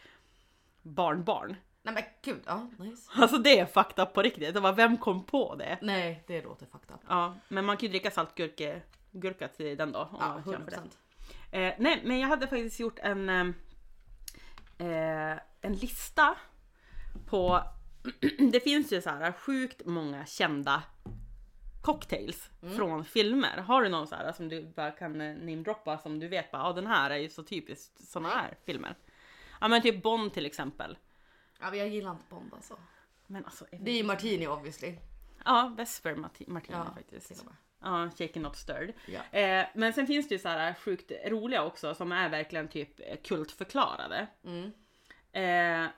barnbarn. 0.83 1.57
Nej 1.83 1.95
men 1.95 2.03
gud, 2.23 2.43
ja 2.47 2.71
nice. 2.79 3.11
Alltså 3.17 3.39
det 3.39 3.59
är 3.59 4.01
up 4.01 4.13
på 4.13 4.23
riktigt. 4.23 4.55
Det 4.55 4.61
var 4.61 4.73
vem 4.73 4.97
kom 4.97 5.25
på 5.25 5.55
det? 5.55 5.79
Nej 5.83 6.25
det 6.27 6.43
låter 6.43 6.67
up. 6.67 6.83
Ja, 7.09 7.35
men 7.49 7.65
man 7.65 7.77
kan 7.77 7.87
ju 7.87 7.89
dricka 7.89 8.11
saltgurka 8.11 8.81
gurka 9.11 9.49
till 9.49 9.77
den 9.77 9.93
då. 9.93 9.99
om 9.99 10.17
Ja, 10.21 10.29
man 10.29 10.45
känner 10.45 10.59
100%. 10.59 10.65
för 10.65 10.89
det. 11.51 11.67
Eh, 11.69 11.75
nej, 11.79 12.03
men 12.05 12.19
jag 12.19 12.29
hade 12.29 12.47
faktiskt 12.47 12.81
gjort 12.81 12.99
en, 12.99 13.29
eh, 13.29 13.47
eh, 14.89 15.39
en 15.61 15.73
lista 15.73 16.35
på... 17.27 17.61
det 18.53 18.61
finns 18.61 18.93
ju 18.93 19.01
så 19.03 19.11
här 19.11 19.33
sjukt 19.33 19.83
många 19.85 20.27
kända 20.27 20.83
cocktails 21.83 22.51
från 22.77 23.05
filmer. 23.05 23.57
Har 23.59 23.83
du 23.83 23.89
någon 23.89 24.07
så 24.07 24.15
här 24.15 24.33
som 24.33 24.49
du 24.49 24.63
bara 24.77 24.91
kan 24.91 25.21
eh, 25.21 25.35
namedroppa 25.37 25.99
som 25.99 26.21
du 26.21 26.29
vet 26.29 26.51
bara, 26.51 26.63
ja 26.63 26.73
den 26.73 26.87
här 26.87 27.11
är 27.11 27.17
ju 27.17 27.29
så 27.29 27.43
typiskt 27.43 28.09
såna 28.09 28.29
här 28.29 28.57
filmer. 28.65 28.97
Ja 29.61 29.69
men 29.69 29.83
typ 29.83 30.03
Bond 30.03 30.33
till 30.33 30.47
exempel. 30.47 30.99
Ja 31.61 31.71
men 31.71 31.79
jag 31.79 31.89
gillar 31.89 32.11
inte 32.11 32.25
Bond 32.31 32.55
alltså. 32.55 32.77
Men 33.27 33.45
alltså, 33.45 33.67
Det 33.71 33.91
är 33.91 33.97
ju 33.97 34.05
Martini 34.05 34.47
obviously. 34.49 34.95
ja 35.45 35.75
Vesper 35.77 36.15
Marti- 36.15 36.51
Martini 36.51 36.77
Ja, 36.79 36.95
faktiskt. 36.95 37.45
Ja, 37.81 38.11
shaken 38.19 38.43
not 38.43 38.57
stirred. 38.57 38.93
Ja. 39.07 39.39
Eh, 39.39 39.67
men 39.75 39.93
sen 39.93 40.07
finns 40.07 40.29
det 40.29 40.35
ju 40.35 40.39
så 40.39 40.49
här 40.49 40.75
sjukt 40.75 41.13
roliga 41.27 41.65
också 41.65 41.95
som 41.95 42.13
är 42.13 42.29
verkligen 42.29 42.69
typ 42.69 43.01
eh, 43.01 43.17
kultförklarade. 43.25 44.27
Mm. 44.45 44.73
Eh, 45.33 45.91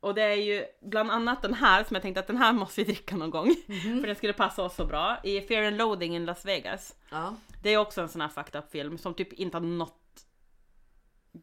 och 0.00 0.14
det 0.14 0.22
är 0.22 0.34
ju 0.34 0.64
bland 0.80 1.10
annat 1.10 1.42
den 1.42 1.54
här 1.54 1.84
som 1.84 1.94
jag 1.94 2.02
tänkte 2.02 2.20
att 2.20 2.26
den 2.26 2.36
här 2.36 2.52
måste 2.62 2.80
vi 2.80 2.92
dricka 2.92 3.16
någon 3.16 3.30
gång. 3.30 3.54
Mhm. 3.66 4.00
För 4.00 4.06
den 4.06 4.16
skulle 4.16 4.32
passa 4.32 4.62
oss 4.62 4.74
så 4.74 4.84
bra. 4.86 5.16
I 5.24 5.40
Fear 5.40 5.62
and 5.62 5.76
Loathing 5.76 6.16
in 6.16 6.24
Las 6.24 6.44
Vegas. 6.44 6.96
Ja. 7.10 7.36
Det 7.62 7.70
är 7.70 7.78
också 7.78 8.00
en 8.00 8.08
sån 8.08 8.20
här 8.20 8.28
fucked 8.28 8.56
up 8.60 8.70
film 8.70 8.98
som 8.98 9.14
typ 9.14 9.32
inte 9.32 9.56
har 9.56 9.62
något 9.64 10.26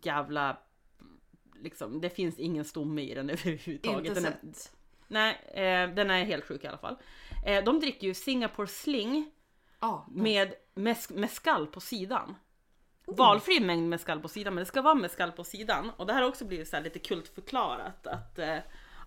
jävla 0.02 0.58
liksom, 1.56 2.02
det 2.02 2.10
finns 2.10 2.40
ingen 2.40 2.66
stomme 2.66 3.02
i 3.02 3.14
den 3.14 3.30
överhuvudtaget. 3.30 4.08
Inte 4.08 4.14
den 4.22 4.26
är, 4.26 4.32
sett. 4.54 4.72
nej, 5.08 5.34
eh, 5.54 5.96
den 5.96 6.12
är 6.12 6.26
helt 6.26 6.46
sjuk 6.46 6.64
i 6.64 6.68
alla 6.68 6.78
fall. 6.78 6.96
Eh, 7.46 7.64
de 7.64 7.80
dricker 7.80 8.08
ju 8.08 8.14
Singapore 8.14 8.68
Sling 8.68 9.32
Ja, 9.80 10.06
med 10.12 10.54
mes- 10.76 11.14
mescal 11.14 11.68
på 11.68 11.80
sidan. 11.80 12.36
Valfri 13.06 13.60
mängd 13.60 13.90
mescal 13.90 14.20
på 14.20 14.28
sidan, 14.28 14.54
men 14.54 14.62
det 14.62 14.66
ska 14.66 14.82
vara 14.82 14.96
mescal 14.96 15.32
på 15.32 15.44
sidan. 15.44 15.92
Och 15.98 16.06
det 16.06 16.14
här 16.14 16.22
har 16.22 16.30
också 16.30 16.46
blivit 16.46 16.68
så 16.68 16.80
lite 16.80 17.00
kultförklarat 17.00 18.08
att 18.08 18.40
eh, 18.40 18.58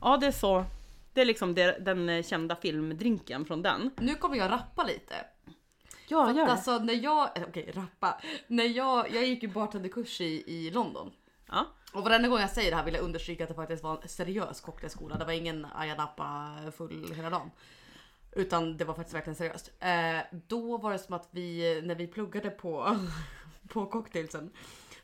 ja, 0.00 0.16
det 0.16 0.26
är 0.26 0.32
så. 0.32 0.64
Det 1.12 1.20
är 1.20 1.24
liksom 1.24 1.54
det, 1.54 1.78
den 1.80 2.08
eh, 2.08 2.22
kända 2.22 2.56
filmdrinken 2.56 3.44
från 3.44 3.62
den. 3.62 3.90
Nu 3.96 4.14
kommer 4.14 4.36
jag 4.36 4.50
rappa 4.50 4.84
lite. 4.84 5.14
Ja, 6.08 6.26
För 6.26 6.42
att 6.42 6.48
alltså 6.48 6.78
när 6.78 6.94
jag, 6.94 7.38
eh, 7.38 7.42
okej 7.48 7.72
rappa. 7.74 8.20
När 8.46 8.64
jag, 8.64 9.14
jag 9.14 9.26
gick 9.26 9.42
ju 9.42 9.48
bartenderkurs 9.48 10.20
i, 10.20 10.44
i 10.46 10.70
London. 10.70 11.12
Ja. 11.48 11.66
Och 11.92 12.04
varenda 12.04 12.28
gång 12.28 12.40
jag 12.40 12.50
säger 12.50 12.70
det 12.70 12.76
här 12.76 12.84
vill 12.84 12.94
jag 12.94 13.04
understryka 13.04 13.44
att 13.44 13.48
det 13.48 13.54
faktiskt 13.54 13.82
var 13.82 13.98
en 14.02 14.08
seriös 14.08 14.60
cocktailskola. 14.60 15.16
Det 15.16 15.24
var 15.24 15.32
ingen 15.32 15.66
Ayia 15.74 15.94
Napa 15.94 16.56
full 16.76 17.12
hela 17.16 17.30
dagen. 17.30 17.50
Utan 18.32 18.76
det 18.76 18.84
var 18.84 18.94
faktiskt 18.94 19.14
verkligen 19.14 19.36
seriöst. 19.36 19.70
Eh, 19.80 20.38
då 20.48 20.76
var 20.76 20.92
det 20.92 20.98
som 20.98 21.14
att 21.14 21.28
vi, 21.30 21.80
när 21.84 21.94
vi 21.94 22.06
pluggade 22.06 22.50
på, 22.50 22.96
på 23.68 23.86
cocktailsen. 23.86 24.50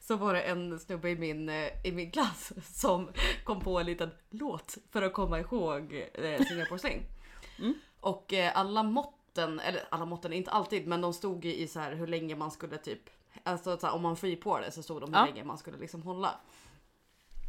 Så 0.00 0.16
var 0.16 0.34
det 0.34 0.42
en 0.42 0.78
snubbe 0.78 1.10
i 1.10 1.16
min, 1.16 1.48
eh, 1.48 1.68
i 1.84 1.92
min 1.92 2.10
klass 2.10 2.52
som 2.80 3.08
kom 3.44 3.60
på 3.60 3.80
en 3.80 3.86
liten 3.86 4.10
låt 4.30 4.78
för 4.90 5.02
att 5.02 5.12
komma 5.12 5.40
ihåg 5.40 6.06
eh, 6.14 6.42
Singapore 6.44 6.78
Sling. 6.78 7.06
Och 8.00 8.32
eh, 8.32 8.56
alla 8.58 8.82
måtten, 8.82 9.60
eller 9.60 9.82
alla 9.90 10.04
måtten, 10.04 10.32
inte 10.32 10.50
alltid, 10.50 10.86
men 10.86 11.00
de 11.00 11.12
stod 11.14 11.44
ju 11.44 11.54
i 11.54 11.68
så 11.68 11.80
här 11.80 11.92
hur 11.94 12.06
länge 12.06 12.36
man 12.36 12.50
skulle 12.50 12.78
typ, 12.78 13.10
alltså 13.42 13.76
så 13.78 13.86
här, 13.86 13.94
om 13.94 14.02
man 14.02 14.16
freepouade 14.16 14.70
så 14.72 14.82
stod 14.82 15.00
de 15.00 15.12
hur 15.14 15.20
Ja. 15.20 15.26
länge 15.26 15.44
man 15.44 15.58
skulle 15.58 15.76
liksom 15.78 16.02
hålla. 16.02 16.40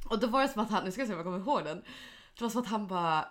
Och 0.09 0.19
då 0.19 0.27
var 0.27 0.41
det 0.41 0.49
som 0.49 0.61
att 0.61 0.69
han, 0.69 0.85
nu 0.85 0.91
ska 0.91 1.01
jag 1.01 1.07
se 1.07 1.13
om 1.13 1.17
jag 1.19 1.25
kommer 1.25 1.39
ihåg 1.39 1.63
den. 1.65 1.83
Det 2.37 2.41
var 2.43 2.49
som 2.49 2.61
att 2.61 2.67
han 2.67 2.87
bara 2.87 3.25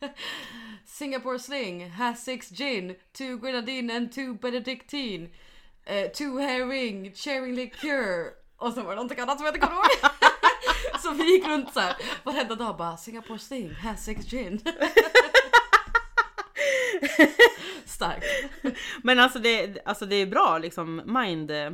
Singapore 0.84 1.38
sling 1.38 1.90
has 1.90 2.24
six 2.24 2.50
gin, 2.50 2.96
two 3.12 3.36
grenadine 3.38 3.96
and 3.96 4.12
two 4.12 4.34
benedictine. 4.34 5.28
Uh, 5.86 6.10
two 6.14 6.38
herring, 6.38 7.12
cherry 7.14 7.52
liqueur. 7.52 8.26
Och 8.56 8.72
så 8.72 8.82
var 8.82 8.90
det 8.90 8.96
någonting 8.96 9.20
annat 9.20 9.36
som 9.38 9.46
jag 9.46 9.54
inte 9.54 9.66
kommer 9.66 9.76
ihåg. 9.76 9.86
så 11.02 11.10
vi 11.10 11.32
gick 11.32 11.46
runt 11.46 11.72
såhär 11.72 11.96
varenda 12.24 12.54
dag 12.54 12.76
bara 12.76 12.96
Singapore 12.96 13.38
sling 13.38 13.74
has 13.74 14.04
six 14.04 14.26
gin. 14.26 14.60
Starkt. 17.84 18.24
Men 19.02 19.18
alltså 19.18 19.38
det, 19.38 19.86
alltså 19.86 20.06
det 20.06 20.16
är 20.16 20.26
bra 20.26 20.58
liksom 20.58 21.02
mind, 21.06 21.50
eh, 21.50 21.70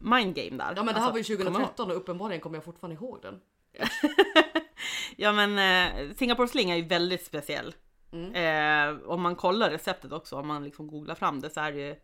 mind 0.00 0.34
game 0.34 0.56
där. 0.56 0.72
Ja 0.76 0.82
men 0.82 0.86
det 0.86 1.00
här 1.00 1.06
alltså, 1.06 1.10
var 1.10 1.18
ju 1.18 1.36
kommer 1.36 1.50
man 1.50 1.60
ihåg. 1.60 1.68
2013 1.68 1.90
och 1.90 1.96
uppenbarligen 1.96 2.40
kommer 2.40 2.56
jag 2.56 2.64
fortfarande 2.64 2.94
ihåg 2.94 3.22
den. 3.22 3.40
Ja 5.16 5.32
men 5.32 5.58
eh, 5.58 6.14
Singapore 6.16 6.48
Sling 6.48 6.70
är 6.70 6.76
ju 6.76 6.84
väldigt 6.84 7.26
speciell. 7.26 7.74
Eh, 8.34 8.96
om 9.06 9.22
man 9.22 9.36
kollar 9.36 9.70
receptet 9.70 10.12
också, 10.12 10.36
om 10.36 10.46
man 10.46 10.64
liksom 10.64 10.86
googlar 10.86 11.14
fram 11.14 11.40
det 11.40 11.50
så 11.50 11.60
är 11.60 11.72
det 11.72 11.78
ju 11.78 11.90
eh, 11.90 11.96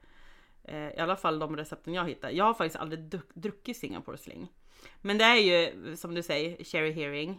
i 0.70 0.98
alla 1.00 1.16
fall 1.16 1.38
de 1.38 1.56
recepten 1.56 1.94
jag 1.94 2.08
hittar. 2.08 2.30
Jag 2.30 2.44
har 2.44 2.54
faktiskt 2.54 2.76
aldrig 2.76 3.00
dru- 3.00 3.30
druckit 3.34 3.76
Singapore 3.76 4.18
Sling. 4.18 4.52
Men 5.00 5.18
det 5.18 5.24
är 5.24 5.34
ju 5.36 5.96
som 5.96 6.14
du 6.14 6.22
säger 6.22 6.64
cherry 6.64 6.92
hearing. 6.92 7.30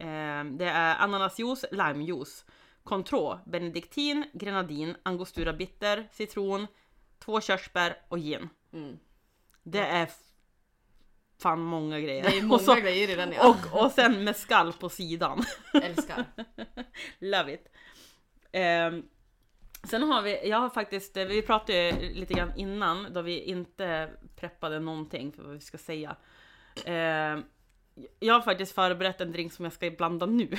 Eh, 0.00 0.44
det 0.44 0.66
är 0.68 0.96
ananasjuice, 0.96 1.64
limejuice, 1.72 2.44
Cointreau, 2.84 3.38
benediktin, 3.46 4.24
grenadin, 4.32 4.96
angostura 5.02 5.52
bitter, 5.52 6.08
citron, 6.12 6.66
två 7.18 7.40
körsbär 7.40 7.96
och 8.08 8.18
gin. 8.18 8.48
Mm. 8.72 8.98
Det 9.62 9.78
är 9.86 10.08
fan 11.38 11.60
många 11.60 12.00
grejer. 12.00 12.22
Det 12.22 12.36
är 12.36 12.38
Och 12.42 12.44
många 12.48 12.58
så- 12.62 12.74
grejer 12.74 13.10
i 13.10 13.14
den 13.14 13.32
ja. 13.32 13.48
och, 13.72 13.84
och 13.84 13.92
sen 13.92 14.24
mescal 14.24 14.72
på 14.72 14.88
sidan. 14.88 15.44
Älskar. 15.82 16.24
Love 17.18 17.54
it. 17.54 17.68
Ehm, 18.52 19.02
sen 19.88 20.02
har 20.02 20.22
vi, 20.22 20.48
jag 20.48 20.60
har 20.60 20.70
faktiskt, 20.70 21.16
eh, 21.16 21.24
vi 21.24 21.42
pratade 21.42 21.88
ju 21.88 22.14
lite 22.14 22.34
grann 22.34 22.52
innan 22.56 23.12
då 23.12 23.22
vi 23.22 23.40
inte 23.40 24.10
preppade 24.36 24.80
någonting 24.80 25.32
för 25.32 25.42
vad 25.42 25.52
vi 25.52 25.60
ska 25.60 25.78
säga. 25.78 26.16
Ehm, 26.84 27.44
jag 28.20 28.34
har 28.34 28.40
faktiskt 28.40 28.74
förberett 28.74 29.20
en 29.20 29.32
drink 29.32 29.52
som 29.52 29.64
jag 29.64 29.72
ska 29.72 29.90
blanda 29.90 30.26
nu. 30.26 30.48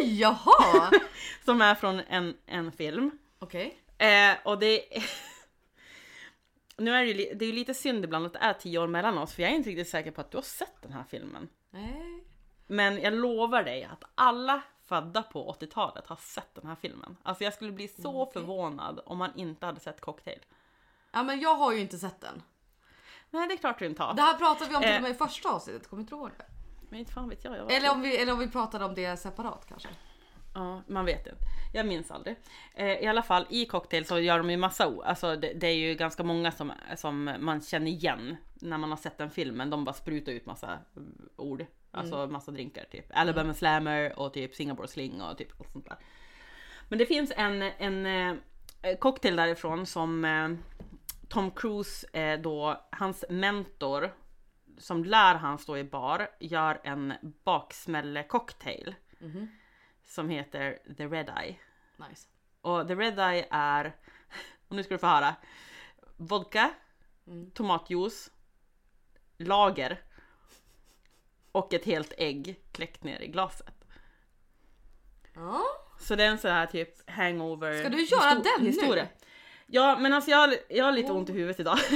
Oj 0.00 0.20
jaha! 0.20 0.90
Som 1.44 1.60
är 1.60 1.74
från 1.74 2.00
en, 2.00 2.36
en 2.46 2.72
film. 2.72 3.10
Okej. 3.38 3.78
Eh, 3.98 4.36
och 4.44 4.58
det 4.58 4.82
Nu 6.78 6.94
är 6.94 7.04
det 7.04 7.10
ju 7.10 7.34
det 7.34 7.44
är 7.44 7.52
lite 7.52 7.74
synd 7.74 8.04
ibland 8.04 8.26
att 8.26 8.32
det 8.32 8.38
är 8.38 8.52
tio 8.52 8.78
år 8.78 8.86
mellan 8.86 9.18
oss 9.18 9.34
för 9.34 9.42
jag 9.42 9.52
är 9.52 9.56
inte 9.56 9.70
riktigt 9.70 9.88
säker 9.88 10.10
på 10.10 10.20
att 10.20 10.30
du 10.30 10.36
har 10.36 10.42
sett 10.42 10.82
den 10.82 10.92
här 10.92 11.04
filmen. 11.10 11.48
Nej. 11.70 12.24
Men 12.66 13.00
jag 13.00 13.14
lovar 13.14 13.62
dig 13.62 13.84
att 13.84 14.04
alla 14.14 14.62
födda 14.86 15.22
på 15.22 15.52
80-talet 15.60 16.06
har 16.06 16.16
sett 16.16 16.54
den 16.54 16.66
här 16.66 16.74
filmen. 16.74 17.16
Alltså 17.22 17.44
jag 17.44 17.54
skulle 17.54 17.72
bli 17.72 17.88
så 17.88 18.22
Okej. 18.22 18.32
förvånad 18.32 19.00
om 19.06 19.18
man 19.18 19.30
inte 19.36 19.66
hade 19.66 19.80
sett 19.80 20.00
Cocktail. 20.00 20.38
Ja 21.12 21.22
men 21.22 21.40
jag 21.40 21.54
har 21.54 21.72
ju 21.72 21.80
inte 21.80 21.98
sett 21.98 22.20
den. 22.20 22.42
Nej 23.30 23.48
det 23.48 23.54
är 23.54 23.58
klart 23.58 23.78
du 23.78 23.86
inte 23.86 24.02
har. 24.02 24.14
Det 24.14 24.22
här 24.22 24.38
pratade 24.38 24.70
vi 24.70 24.76
om 24.76 24.82
till 24.82 24.90
Eh. 24.90 24.96
och 24.96 25.02
med 25.02 25.10
i 25.10 25.14
första 25.14 25.48
avsnittet, 25.48 25.88
kommer 25.88 26.00
inte 26.02 26.14
ihåg 26.14 26.30
det? 26.38 26.44
Men 26.90 26.98
inte 26.98 27.12
fan 27.12 27.28
vet 27.28 27.44
jag. 27.44 27.56
jag 27.56 27.72
Eller 27.72 27.90
om, 27.92 28.02
vi, 28.02 28.16
eller 28.16 28.32
om 28.32 28.38
vi 28.38 28.48
pratade 28.48 28.84
om 28.84 28.94
det 28.94 29.16
separat 29.16 29.66
kanske. 29.68 29.88
Ja, 30.54 30.82
man 30.88 31.04
vet 31.04 31.26
inte. 31.26 31.38
Jag 31.74 31.86
minns 31.86 32.10
aldrig. 32.10 32.36
Eh, 32.74 32.86
I 32.86 33.06
alla 33.06 33.22
fall 33.22 33.46
i 33.50 33.66
Cocktail 33.66 34.04
så 34.06 34.18
gör 34.18 34.38
de 34.38 34.50
ju 34.50 34.56
massa. 34.56 34.92
Alltså 35.04 35.36
det, 35.36 35.52
det 35.52 35.66
är 35.66 35.74
ju 35.74 35.94
ganska 35.94 36.22
många 36.24 36.52
som, 36.52 36.72
som 36.96 37.34
man 37.40 37.60
känner 37.60 37.90
igen 37.90 38.36
när 38.54 38.78
man 38.78 38.90
har 38.90 38.96
sett 38.96 39.18
den 39.18 39.30
filmen. 39.30 39.70
De 39.70 39.84
bara 39.84 39.92
sprutar 39.92 40.32
ut 40.32 40.46
massa 40.46 40.78
ord. 41.36 41.66
Alltså 41.96 42.26
massa 42.26 42.50
drinkar 42.50 42.84
typ. 42.84 43.06
Alabama 43.10 43.54
Slammer 43.54 44.18
och 44.18 44.32
typ 44.34 44.54
Singapore 44.54 44.88
Sling 44.88 45.22
och 45.22 45.38
typ 45.38 45.60
allt 45.60 45.72
sånt 45.72 45.84
där. 45.88 45.96
Men 46.88 46.98
det 46.98 47.06
finns 47.06 47.32
en, 47.36 47.62
en 47.62 48.06
eh, 48.82 48.96
cocktail 48.98 49.36
därifrån 49.36 49.86
som 49.86 50.24
eh, 50.24 50.48
Tom 51.28 51.50
Cruise 51.50 52.06
eh, 52.18 52.40
då, 52.40 52.86
hans 52.90 53.24
mentor 53.30 54.14
som 54.78 55.04
lär 55.04 55.34
han 55.34 55.58
stå 55.58 55.76
i 55.76 55.84
bar, 55.84 56.28
gör 56.40 56.80
en 56.84 57.14
baksmälle 57.44 58.22
cocktail 58.22 58.94
Mhm. 59.18 59.48
som 60.04 60.28
heter 60.28 60.78
The 60.96 61.06
Red 61.06 61.28
Eye. 61.42 61.56
Nice. 62.08 62.28
Och 62.60 62.88
The 62.88 62.94
Red 62.94 63.18
Eye 63.18 63.46
är, 63.50 63.96
och 64.68 64.76
nu 64.76 64.82
ska 64.82 64.94
du 64.94 64.98
få 64.98 65.06
höra, 65.06 65.34
vodka, 66.16 66.70
Mm. 67.26 67.50
tomatjuice, 67.50 68.30
lager 69.38 70.00
och 71.56 71.74
ett 71.74 71.84
helt 71.84 72.12
ägg 72.18 72.60
kläckt 72.72 73.04
ner 73.04 73.20
i 73.20 73.26
glaset. 73.26 73.74
Ja. 75.34 75.62
Så 76.00 76.14
det 76.14 76.24
är 76.24 76.28
en 76.28 76.38
sån 76.38 76.50
här 76.50 76.66
typ 76.66 77.10
hangover 77.10 77.78
Ska 77.80 77.88
du 77.88 78.04
göra 78.04 78.34
den 78.34 78.64
nu? 78.94 79.06
Ja 79.66 79.96
men 79.98 80.12
alltså 80.12 80.30
jag, 80.30 80.54
jag 80.68 80.84
har 80.84 80.92
lite 80.92 81.12
ont 81.12 81.28
i 81.28 81.32
huvudet 81.32 81.60
idag. 81.60 81.78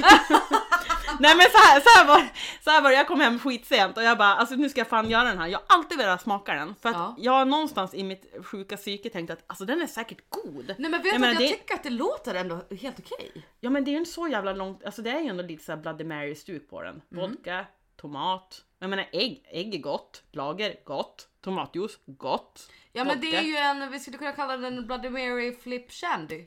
Nej 1.19 1.35
men 1.35 1.45
så 1.51 1.57
här, 1.57 1.79
så, 1.79 1.89
här 1.99 2.07
var, 2.07 2.27
så 2.63 2.69
här 2.69 2.81
var 2.81 2.89
det, 2.89 2.95
jag 2.95 3.07
kom 3.07 3.19
hem 3.21 3.39
skitsent 3.39 3.97
och 3.97 4.03
jag 4.03 4.17
bara 4.17 4.35
alltså 4.35 4.55
nu 4.55 4.69
ska 4.69 4.79
jag 4.79 4.87
fan 4.87 5.09
göra 5.09 5.23
den 5.23 5.37
här. 5.39 5.47
Jag 5.47 5.59
har 5.59 5.65
alltid 5.77 5.97
velat 5.97 6.21
smaka 6.21 6.53
den 6.53 6.75
för 6.75 6.89
att 6.89 6.95
Ja. 6.95 7.15
jag 7.17 7.31
har 7.31 7.45
någonstans 7.45 7.93
i 7.93 8.03
mitt 8.03 8.35
sjuka 8.45 8.77
psyke 8.77 9.09
tänkt 9.09 9.29
att 9.31 9.43
alltså 9.47 9.65
den 9.65 9.81
är 9.81 9.87
säkert 9.87 10.29
god. 10.29 10.75
Nej 10.77 10.89
men 10.89 10.91
vet 10.91 11.05
Jag 11.05 11.15
du 11.15 11.19
menar, 11.19 11.33
att 11.33 11.41
jag 11.41 11.49
det- 11.51 11.55
tycker 11.55 11.73
att 11.75 11.83
det 11.83 11.89
låter 11.89 12.35
ändå 12.35 12.59
helt 12.81 12.99
okej. 12.99 13.31
Ja 13.59 13.69
men 13.69 13.83
det 13.85 13.89
är 13.89 13.93
ju 13.93 13.97
inte 13.99 14.11
så 14.11 14.27
jävla 14.27 14.53
långt, 14.53 14.83
alltså 14.85 15.01
det 15.01 15.09
är 15.09 15.19
ju 15.21 15.27
ändå 15.27 15.43
lite 15.43 15.63
såhär 15.63 15.79
Bloody 15.79 16.03
Mary 16.03 16.35
stuk 16.35 16.69
på 16.69 16.81
den. 16.81 17.01
Mm. 17.11 17.29
Vodka, 17.31 17.65
tomat, 18.01 18.61
jag 18.81 18.89
menar 18.89 19.09
ägg, 19.11 19.43
ägg 19.51 19.75
är 19.75 19.79
gott, 19.79 20.23
lager 20.31 20.75
gott, 20.83 21.27
tomatjuice 21.41 21.99
gott. 22.05 22.71
Ja 22.93 23.03
men 23.03 23.21
det 23.21 23.35
är 23.35 23.41
ju 23.41 23.55
en, 23.55 23.91
vi 23.91 23.99
skulle 23.99 24.17
kunna 24.17 24.31
kalla 24.31 24.57
den 24.57 24.77
en 24.77 24.87
Bloody 24.87 25.09
Mary 25.09 25.53
Flip 25.55 25.91
Shandy. 25.91 26.45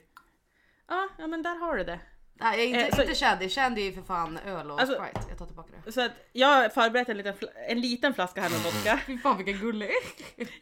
Ja, 0.89 1.09
ja 1.19 1.27
men 1.27 1.43
där 1.43 1.55
har 1.55 1.77
du 1.77 1.85
det. 1.85 2.01
Nej 2.35 2.67
inte, 2.67 2.81
Eh, 2.87 2.95
så- 2.95 3.03
inte 3.03 3.15
Shandy, 3.15 3.49
Shandy 3.49 3.89
är 3.89 3.93
för 3.93 4.03
fan 4.03 4.39
öl 4.47 4.71
och 4.71 4.81
Alltså- 4.81 4.95
Sprite. 4.95 5.21
Jag 5.29 5.39
tar 5.39 5.47
tillbaka 5.47 5.73
det. 5.85 5.93
Så 5.93 6.01
att 6.01 6.13
jag 6.33 6.49
har 6.49 6.69
förberett 6.69 7.09
en 7.09 7.17
liten, 7.17 7.35
en 7.69 7.81
liten 7.81 8.15
flaska 8.15 8.41
här 8.41 8.51
med 8.51 8.59
vodka. 8.61 9.01
Fy 9.07 9.19
fan 9.19 9.37
vilken 9.37 9.59
gullig. 9.59 9.91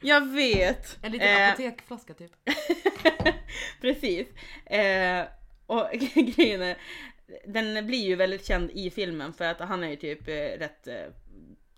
Jag 0.00 0.20
vet! 0.32 0.98
En 1.04 1.12
liten 1.12 1.28
Eh, 1.28 1.48
apotekflaska 1.48 2.14
typ. 2.14 2.32
Precis. 3.80 4.26
Eh, 4.66 5.24
och 5.66 5.88
grejen 6.14 6.62
är, 6.62 6.76
den 7.46 7.86
blir 7.86 8.04
ju 8.06 8.16
väldigt 8.16 8.46
känd 8.46 8.70
i 8.70 8.90
filmen 8.90 9.32
för 9.32 9.44
att 9.44 9.60
han 9.60 9.84
är 9.84 9.88
ju 9.88 9.96
typ 9.96 10.28
eh, 10.28 10.34
rätt, 10.34 10.86
eh, 10.86 10.94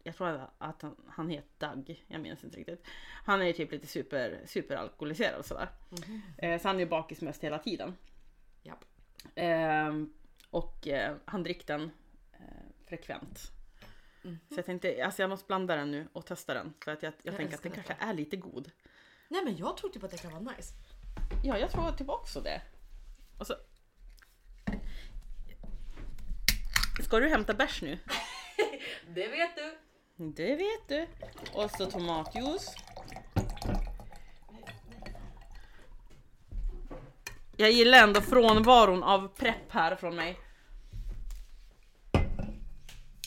jag 0.05 0.17
tror 0.17 0.49
att 0.59 0.83
han, 0.83 0.97
han 1.09 1.31
heter 1.31 1.69
Doug, 1.69 2.05
jag 2.09 2.21
minns 2.21 2.45
inte 2.45 2.57
riktigt. 2.57 2.87
Han 3.25 3.43
är 3.43 3.47
ju 3.47 3.53
typ 3.53 3.73
lite 3.73 3.87
super, 3.87 4.43
superalkoholiserad 4.47 5.39
och 5.39 5.47
sådär. 5.47 5.69
Eh, 6.39 6.61
så 6.61 6.69
han 6.69 6.77
är 6.77 6.81
ju 6.81 6.87
bakis 6.87 7.23
mest 7.23 7.45
hela 7.45 7.59
tiden. 7.59 7.97
Japp. 8.63 8.85
Eh, 9.35 9.93
och 10.51 10.89
eh, 10.89 11.17
han 11.25 11.43
dricker 11.43 11.67
den 11.67 11.91
eh, 12.33 12.87
frekvent. 12.87 13.51
Så 14.23 14.55
jag 14.57 14.67
tänkte, 14.67 15.05
alltså 15.05 15.23
jag 15.23 15.29
måste 15.29 15.47
blanda 15.47 15.77
den 15.77 15.91
nu 15.91 16.09
och 16.13 16.27
testa 16.27 16.55
den 16.55 16.75
för 16.85 16.93
att 16.93 17.03
jag, 17.03 17.13
jag, 17.23 17.33
Jag 17.33 17.37
tänker 17.37 17.55
att 17.55 17.63
den 17.63 17.73
kanske 17.73 17.97
är 17.99 18.15
lite 18.15 18.37
god. 18.37 18.71
Nej 19.29 19.45
men 19.45 19.57
jag 19.57 19.77
tror 19.77 19.91
typ 19.91 20.05
att 20.05 20.11
det 20.11 20.23
kan 20.23 20.45
vara 20.45 20.55
nice. 20.57 20.75
Ja, 21.45 21.59
jag 21.59 21.71
tror 21.71 21.91
typ 21.93 22.09
också 22.09 22.41
det. 22.41 22.63
Och 23.39 23.47
så... 23.47 23.55
Ska 27.05 27.21
du 27.21 27.29
hämta 27.29 27.55
bärs 27.55 27.83
nu? 27.83 27.99
Det 29.15 29.29
vet 29.29 29.57
du. 29.57 29.77
Det 30.17 30.57
vet 30.57 30.89
du. 30.89 31.07
Och 31.53 31.71
så 31.71 31.91
tomatjuice. 31.91 32.75
Jag 37.57 37.71
gillar 37.71 37.99
ändå 37.99 38.21
frånvaron 38.21 39.03
av 39.03 39.29
prepp 39.29 39.71
här 39.71 39.97
från 39.97 40.17
mig. 40.17 40.39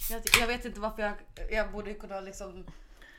Jag, 0.09 0.21
jag 0.39 0.47
vet 0.47 0.65
inte 0.65 0.79
varför 0.79 1.01
jag, 1.01 1.13
jag 1.51 1.71
borde 1.71 1.93
kunna 1.93 2.21
liksom... 2.21 2.65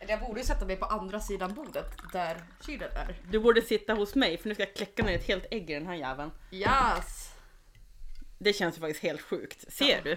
Eller 0.01 0.11
jag 0.11 0.21
borde 0.21 0.41
ju 0.41 0.47
sätta 0.47 0.67
mig 0.67 0.77
på 0.77 0.85
andra 0.85 1.21
sidan 1.21 1.55
bordet 1.55 1.91
där 2.13 2.43
kylen 2.67 2.91
är. 2.93 3.23
Du 3.31 3.41
borde 3.41 3.63
sitta 3.63 3.95
hos 3.95 4.15
mig 4.15 4.39
för 4.39 4.49
nu 4.49 4.55
ska 4.55 4.63
jag 4.63 4.75
kläcka 4.75 5.03
ner 5.03 5.15
ett 5.15 5.27
helt 5.27 5.47
ägg 5.51 5.71
i 5.71 5.75
den 5.75 5.87
här 5.87 5.95
jäveln. 5.95 6.31
Yes! 6.51 7.35
Det 8.39 8.53
känns 8.53 8.77
ju 8.77 8.81
faktiskt 8.81 9.03
helt 9.03 9.21
sjukt. 9.21 9.73
Ser 9.73 10.03
du? 10.03 10.17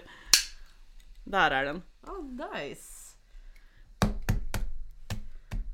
Där 1.26 1.52
är 1.52 1.66
den. 1.66 1.84
Oh, 2.08 2.24
nice. 2.24 2.91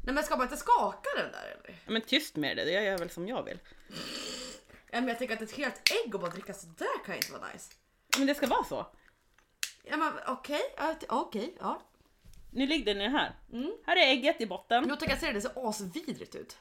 Nej 0.08 0.14
men 0.14 0.24
ska 0.24 0.36
man 0.38 0.46
inte 0.46 0.58
skaka 0.58 1.10
den 1.18 1.32
där 1.32 1.44
eller? 1.44 1.80
Ja, 1.86 1.92
men 1.92 2.02
tyst 2.02 2.36
med 2.36 2.58
det, 2.58 2.66
det 2.66 2.72
gör 2.72 2.82
jag 2.82 3.00
väl 3.00 3.10
som 3.10 3.28
jag 3.28 3.44
vill. 3.44 3.60
Ja, 4.92 5.00
men 5.00 5.08
jag 5.08 5.18
tänker 5.18 5.36
att 5.36 5.42
ett 5.42 5.52
helt 5.52 5.92
ägg 6.06 6.16
och 6.16 6.22
bara 6.22 6.32
dricka 6.32 6.54
sådär 6.54 7.06
kan 7.06 7.16
inte 7.16 7.32
vara 7.32 7.48
nice. 7.54 7.74
Ja, 8.08 8.18
Men 8.18 8.28
det 8.28 8.36
ska 8.36 8.48
vara 8.48 8.64
så. 8.64 8.86
Ja 9.84 9.98
men 9.98 10.14
okej, 10.28 10.62
t- 11.00 11.06
okej, 11.10 11.58
ja. 11.60 11.82
Nu 12.52 12.68
ligger 12.68 12.96
den 12.96 13.12
här. 13.12 13.36
Mm. 13.54 13.72
Här 13.86 13.96
är 13.96 14.08
ägget 14.12 14.42
i 14.42 14.46
botten. 14.48 14.82
Men 14.82 14.90
jag 14.90 15.00
tänker 15.00 15.16
att 15.16 15.22
se 15.22 15.28
det, 15.28 15.34
det 15.34 15.42
ser 15.42 15.70
asvidrigt 15.70 16.36
ut. 16.36 16.58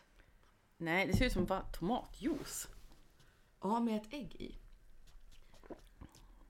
Nej, 0.76 1.07
det 1.07 1.16
ser 1.16 1.24
ut 1.24 1.32
som 1.32 1.44
bara 1.44 1.61
tomatjuice. 1.62 2.68
Ja, 3.62 3.80
med 3.80 3.97
ett 3.97 4.12
ägg 4.12 4.34
i. 4.34 4.55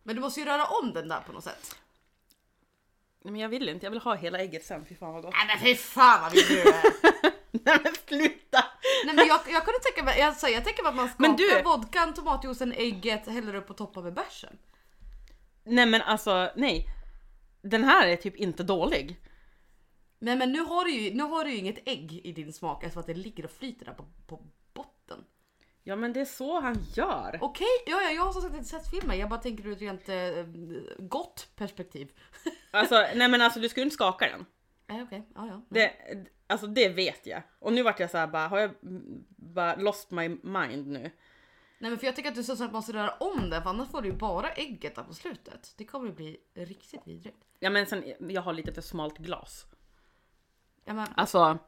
Men 0.03 0.15
du 0.17 0.21
måste 0.21 0.41
ju 0.41 0.47
röra 0.47 0.65
om 0.67 0.93
den 0.93 1.09
där 1.09 1.21
på 1.21 1.33
något 1.33 1.45
sätt. 1.45 1.77
Men 3.33 3.41
jag 3.41 3.49
vill 3.49 3.69
inte, 3.69 3.87
jag 3.87 3.91
vill 3.91 4.01
ha 4.01 4.15
hela 4.15 4.39
ägget 4.39 4.65
sen. 4.65 4.85
Fy 4.87 4.95
fan 4.95 5.13
vad 5.15 5.23
gott. 5.23 5.35
Nej 5.35 5.47
men 5.47 5.59
fy 5.59 5.75
fan 5.75 6.21
vad 6.23 6.33
vill 6.33 6.45
du 6.49 6.65
Nej 7.65 7.79
men 7.85 7.95
sluta! 8.09 8.65
Nej 9.05 9.15
men 9.15 9.27
jag, 9.27 9.41
jag 9.49 9.65
kunde 9.65 9.79
tänka 9.83 10.05
mig, 10.05 10.23
alltså, 10.23 10.49
jag 10.49 10.65
tänker 10.65 10.83
mig 10.83 10.91
att 10.91 10.97
man 10.97 11.09
skakar 11.09 11.29
Men 11.29 11.37
du- 11.37 11.63
vodkan, 11.63 12.15
tomatjuicen, 12.15 12.73
ägget, 12.73 13.27
häller 13.29 13.55
upp 13.55 13.71
och 13.71 13.77
toppar 13.77 14.03
med 14.03 14.15
bärsen. 14.15 14.59
Nej 15.65 15.87
men 15.87 16.03
alltså, 16.03 16.51
nej. 16.57 16.87
Den 17.63 17.85
här 17.85 18.07
är 18.07 18.17
typ 18.17 18.37
inte 18.37 18.63
dålig. 18.63 19.21
Nej 20.19 20.37
men 20.37 20.53
nu 20.53 20.61
har 20.61 20.85
du 20.85 20.91
ju, 20.91 21.15
nu 21.15 21.23
har 21.23 21.45
du 21.45 21.51
ju 21.51 21.57
inget 21.57 21.89
ägg 21.89 22.21
i 22.25 22.33
din 22.33 22.53
smak 22.53 22.83
eftersom 22.85 23.01
att 23.01 23.07
det 23.07 23.15
ligger 23.15 23.45
och 23.45 23.51
flyter 23.51 23.85
där 23.85 23.93
på, 23.93 24.05
på. 24.27 24.43
Ja 25.89 25.97
men 25.97 26.13
det 26.13 26.21
är 26.21 26.25
så 26.25 26.61
han 26.61 26.85
gör. 26.95 27.39
Okej, 27.41 27.67
ja, 27.87 28.03
ja 28.03 28.11
jag 28.11 28.23
har 28.23 28.33
som 28.33 28.43
sagt 28.43 28.55
inte 28.55 28.69
sett 28.69 28.91
filmen. 28.91 29.19
Jag 29.19 29.29
bara 29.29 29.41
tänker 29.41 29.67
ur 29.67 29.73
ett 29.73 29.81
rent 29.81 30.09
eh, 30.09 30.45
gott 30.99 31.49
perspektiv. 31.57 32.13
Alltså, 32.71 32.95
nej 32.95 33.29
men 33.29 33.43
alltså 33.43 33.61
du 33.61 33.69
skulle 33.69 33.85
inte 33.85 33.95
skaka 33.95 34.27
den. 34.27 34.47
Nej 34.87 35.03
okej, 35.03 35.29
ja 35.35 35.47
ja. 35.47 35.63
Det, 35.69 35.93
alltså 36.47 36.67
det 36.67 36.89
vet 36.89 37.27
jag. 37.27 37.43
Och 37.59 37.73
nu 37.73 37.83
vart 37.83 38.01
jag 38.01 38.11
så 38.11 38.19
här 38.19 38.27
bara, 38.27 38.49
har 38.49 38.59
jag 38.59 38.71
bara 39.37 39.77
lost 39.77 40.11
my 40.11 40.29
mind 40.29 40.87
nu? 40.87 41.11
Nej 41.79 41.91
men 41.91 41.99
för 41.99 42.07
jag 42.07 42.17
tycker 42.17 42.29
att 42.29 42.35
du 42.35 42.43
sagt 42.45 42.73
måste 42.73 42.93
röra 42.93 43.11
om 43.11 43.51
den 43.51 43.63
för 43.63 43.71
annars 43.71 43.89
får 43.89 44.03
du 44.03 44.09
ju 44.09 44.15
bara 44.15 44.51
ägget 44.51 44.95
där 44.95 45.03
på 45.03 45.15
slutet. 45.15 45.75
Det 45.77 45.85
kommer 45.85 46.07
ju 46.07 46.13
bli 46.13 46.37
riktigt 46.55 47.01
vidrigt. 47.05 47.45
Ja 47.59 47.71
men 47.71 47.87
sen, 47.87 48.05
jag 48.19 48.43
har 48.43 48.53
lite 48.53 48.73
för 48.73 48.83
smalt 48.83 49.19
glas. 49.19 49.67
Ja 50.85 50.95
men, 50.95 51.09
Alltså, 51.17 51.59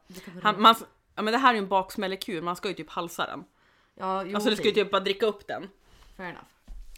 han, 0.43 0.61
man, 0.61 0.75
ja, 1.15 1.21
men 1.21 1.31
det 1.31 1.37
här 1.37 1.49
är 1.49 1.53
ju 1.53 1.59
en 1.59 1.69
baksmällekur, 1.69 2.41
man 2.41 2.55
ska 2.55 2.67
ju 2.67 2.73
typ 2.73 2.89
halsa 2.89 3.25
den. 3.25 3.43
Ja, 3.99 4.23
jo, 4.23 4.35
Alltså 4.35 4.49
du 4.49 4.55
ska 4.55 4.65
ju 4.65 4.71
typ 4.71 4.91
bara 4.91 5.01
dricka 5.01 5.25
upp 5.25 5.47
den. 5.47 5.69
Fair 6.17 6.29
enough. 6.29 6.45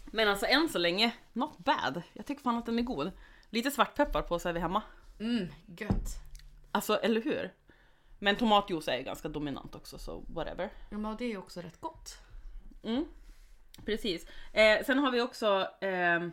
Men 0.04 0.28
alltså 0.28 0.46
än 0.46 0.68
så 0.68 0.78
länge, 0.78 1.14
not 1.32 1.58
bad. 1.58 2.02
Jag 2.12 2.26
tycker 2.26 2.42
fan 2.42 2.56
att 2.58 2.66
den 2.66 2.78
är 2.78 2.82
god. 2.82 3.12
Lite 3.50 3.70
svartpeppar 3.70 4.22
på 4.22 4.38
så 4.38 4.48
är 4.48 4.52
vi 4.52 4.60
hemma. 4.60 4.82
Mm, 5.20 5.48
gött. 5.78 6.08
Alltså 6.72 6.96
eller 6.96 7.20
hur? 7.20 7.52
Men 8.18 8.36
tomatjuice 8.36 8.88
är 8.88 8.96
ju 8.96 9.02
ganska 9.02 9.28
dominant 9.28 9.74
också 9.74 9.98
så 9.98 10.24
whatever. 10.28 10.70
Ja 10.90 10.98
men 10.98 11.16
det 11.16 11.24
är 11.24 11.28
ju 11.28 11.36
också 11.36 11.60
rätt 11.60 11.80
gott. 11.80 12.18
Mm. 12.82 13.04
Precis. 13.84 14.26
Eh, 14.52 14.84
sen 14.84 14.98
har 14.98 15.10
vi 15.10 15.20
också 15.20 15.68
ehm, 15.80 16.32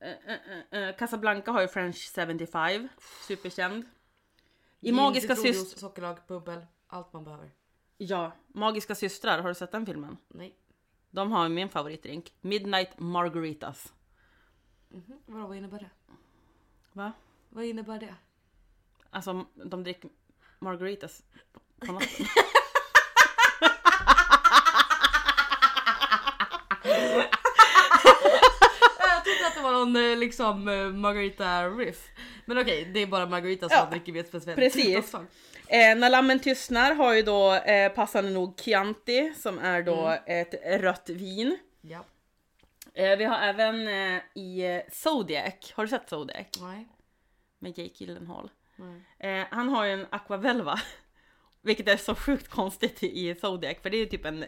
eh, 0.00 0.10
eh, 0.10 0.38
eh, 0.72 0.82
eh, 0.82 0.96
Casablanca 0.96 1.50
har 1.50 1.60
ju 1.60 1.68
French 1.68 2.10
75, 2.14 2.88
superkänd. 3.28 3.84
I 4.80 4.86
Gin, 4.86 4.94
Magiska 4.94 5.36
systrar, 5.36 5.78
Sockerlag, 5.78 6.18
bubbel, 6.28 6.66
allt 6.88 7.12
man 7.12 7.24
behöver. 7.24 7.50
ja, 7.98 8.32
Magiska 8.48 8.94
systrar, 8.94 9.38
har 9.42 9.48
du 9.48 9.54
sett 9.54 9.72
den 9.72 9.86
filmen? 9.86 10.16
Nej. 10.28 10.56
De 11.10 11.32
har 11.32 11.48
min 11.48 11.68
favoritdrink, 11.68 12.32
Midnight 12.40 12.98
Margaritas. 12.98 13.92
Mhm. 14.88 15.18
Vadå, 15.26 15.46
vad 15.46 15.56
innebär 15.56 15.78
det? 15.78 15.90
Va? 16.92 17.12
Vad 17.48 17.64
innebär 17.64 17.98
det? 18.00 18.14
Alltså 19.10 19.46
de 19.54 19.82
dricker 19.84 20.10
margaritas 20.58 21.22
på 21.78 21.92
natten. 21.92 22.26
det 29.58 29.64
var 29.64 29.72
någon 29.72 29.96
eh, 29.96 30.16
liksom 30.18 30.68
eh, 30.68 30.86
Margarita 30.86 31.68
riff. 31.68 32.08
Men 32.44 32.58
okej, 32.58 32.84
det 32.94 33.00
är 33.00 33.06
bara 33.06 33.26
Margarita 33.26 33.68
som 33.68 33.78
Ja, 33.78 33.88
dricker 33.90 34.12
vid 34.12 34.20
ett 34.20 34.28
speciellt 34.28 34.58
precis. 34.58 35.14
Eh, 35.14 35.96
när 35.96 36.10
lammen 36.10 36.38
tystnar 36.40 36.94
har 36.94 37.14
ju 37.14 37.22
då 37.22 37.54
eh, 37.54 37.92
passande 37.92 38.30
nog 38.30 38.60
Chianti 38.60 39.34
som 39.36 39.58
är 39.58 39.82
då 39.82 40.18
ett 40.26 40.54
rött 40.80 41.08
vin. 41.10 41.58
Ja. 41.80 42.04
Eh, 42.94 43.16
vi 43.18 43.24
har 43.24 43.38
även 43.38 43.88
eh, 43.88 44.22
i 44.34 44.82
Zodiac, 44.92 45.72
har 45.74 45.84
du 45.84 45.88
sett 45.88 46.08
Zodiac? 46.08 46.46
Nej. 46.60 46.88
Med 47.58 47.78
Jake 47.78 47.92
Gyllenhaal. 47.94 48.50
Han 49.50 49.68
har 49.68 49.84
ju 49.84 49.92
en 49.92 50.06
aquavelva. 50.10 50.80
Vilket 51.62 51.88
är 51.88 51.96
så 51.96 52.14
sjukt 52.14 52.48
konstigt 52.48 53.02
i 53.02 53.34
Zodiac 53.34 53.76
för 53.82 53.90
det 53.90 53.96
är 53.96 53.98
ju 53.98 54.06
typ 54.06 54.24
en 54.24 54.44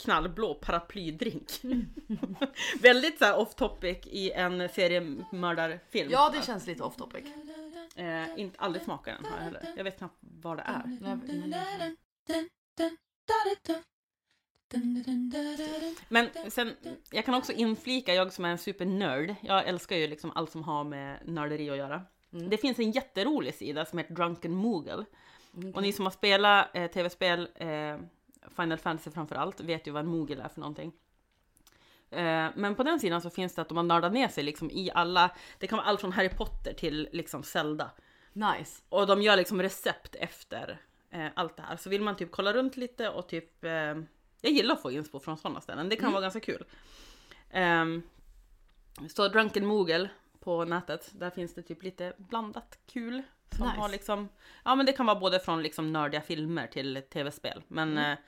knallblå 0.00 0.54
paraplydrink. 0.54 1.50
Väldigt 2.80 3.18
så 3.18 3.24
här 3.24 3.38
off 3.38 3.54
topic 3.54 3.98
i 4.04 4.30
en 4.32 4.68
seriemördarfilm. 4.68 6.10
Ja, 6.10 6.30
det 6.34 6.46
känns 6.46 6.66
lite 6.66 6.82
off 6.82 6.96
topic. 6.96 7.24
Eh, 7.96 8.40
inte, 8.40 8.58
aldrig 8.58 8.84
smakat 8.84 9.14
den 9.22 9.32
har 9.32 9.38
jag 9.38 9.44
heller. 9.44 9.72
Jag 9.76 9.84
vet 9.84 9.98
knappt 9.98 10.18
vad 10.20 10.56
det 10.56 10.62
är. 10.62 10.98
Men 16.08 16.28
sen, 16.50 16.76
jag 17.10 17.24
kan 17.24 17.34
också 17.34 17.52
inflika, 17.52 18.14
jag 18.14 18.32
som 18.32 18.44
är 18.44 18.48
en 18.48 18.58
supernörd, 18.58 19.34
jag 19.40 19.68
älskar 19.68 19.96
ju 19.96 20.06
liksom 20.06 20.32
allt 20.34 20.50
som 20.50 20.62
har 20.62 20.84
med 20.84 21.18
nörderi 21.24 21.70
att 21.70 21.76
göra. 21.76 22.02
Det 22.30 22.56
finns 22.56 22.78
en 22.78 22.90
jätterolig 22.90 23.54
sida 23.54 23.84
som 23.84 23.98
heter 23.98 24.14
Drunken 24.14 24.52
Moogle. 24.52 25.04
Och 25.74 25.82
ni 25.82 25.92
som 25.92 26.06
har 26.06 26.12
spelat 26.12 26.76
eh, 26.76 26.86
tv-spel, 26.86 27.48
eh, 27.54 27.96
Final 28.56 28.78
Fantasy 28.78 29.10
framför 29.10 29.36
allt, 29.36 29.60
vet 29.60 29.86
ju 29.86 29.90
vad 29.90 30.00
en 30.00 30.08
Moogle 30.08 30.42
är 30.42 30.48
för 30.48 30.60
någonting. 30.60 30.92
Eh, 32.10 32.48
men 32.54 32.74
på 32.74 32.82
den 32.82 33.00
sidan 33.00 33.20
så 33.20 33.30
finns 33.30 33.54
det 33.54 33.62
att 33.62 33.68
de 33.68 33.76
har 33.76 33.84
nördat 33.84 34.12
ner 34.12 34.28
sig 34.28 34.44
liksom 34.44 34.70
i 34.70 34.90
alla, 34.94 35.30
det 35.58 35.66
kan 35.66 35.76
vara 35.76 35.86
allt 35.86 36.00
från 36.00 36.12
Harry 36.12 36.28
Potter 36.28 36.72
till 36.72 37.08
liksom 37.12 37.42
Zelda. 37.42 37.90
Nice. 38.32 38.82
Och 38.88 39.06
de 39.06 39.22
gör 39.22 39.36
liksom 39.36 39.62
recept 39.62 40.14
efter 40.14 40.80
eh, 41.10 41.26
allt 41.34 41.56
det 41.56 41.62
här. 41.62 41.76
Så 41.76 41.90
vill 41.90 42.02
man 42.02 42.16
typ 42.16 42.30
kolla 42.30 42.52
runt 42.52 42.76
lite 42.76 43.08
och 43.08 43.28
typ... 43.28 43.64
Eh, 43.64 43.70
jag 44.42 44.52
gillar 44.52 44.74
att 44.74 44.82
få 44.82 44.90
inspo 44.90 45.20
från 45.20 45.36
sådana 45.36 45.60
ställen. 45.60 45.88
Det 45.88 45.96
kan 45.96 46.12
vara 46.12 46.22
ganska 46.22 46.40
kul. 46.40 46.64
Ehm, 47.50 48.02
så 49.08 49.28
Drunken 49.28 49.66
Moogle 49.66 50.10
på 50.40 50.64
nätet. 50.64 51.10
Där 51.12 51.30
finns 51.30 51.54
det 51.54 51.62
typ 51.62 51.82
lite 51.82 52.12
blandat 52.16 52.78
kul. 52.86 53.22
Som 53.56 53.66
Nice. 53.66 53.80
har 53.80 53.88
liksom... 53.88 54.28
Ja 54.64 54.74
men 54.74 54.86
det 54.86 54.92
kan 54.92 55.06
vara 55.06 55.20
både 55.20 55.40
från 55.40 55.62
liksom 55.62 55.92
nördiga 55.92 56.20
filmer 56.20 56.66
till 56.66 57.02
tv-spel. 57.12 57.62
Men 57.68 57.92
Mm. 57.92 58.12
eh, 58.12 58.18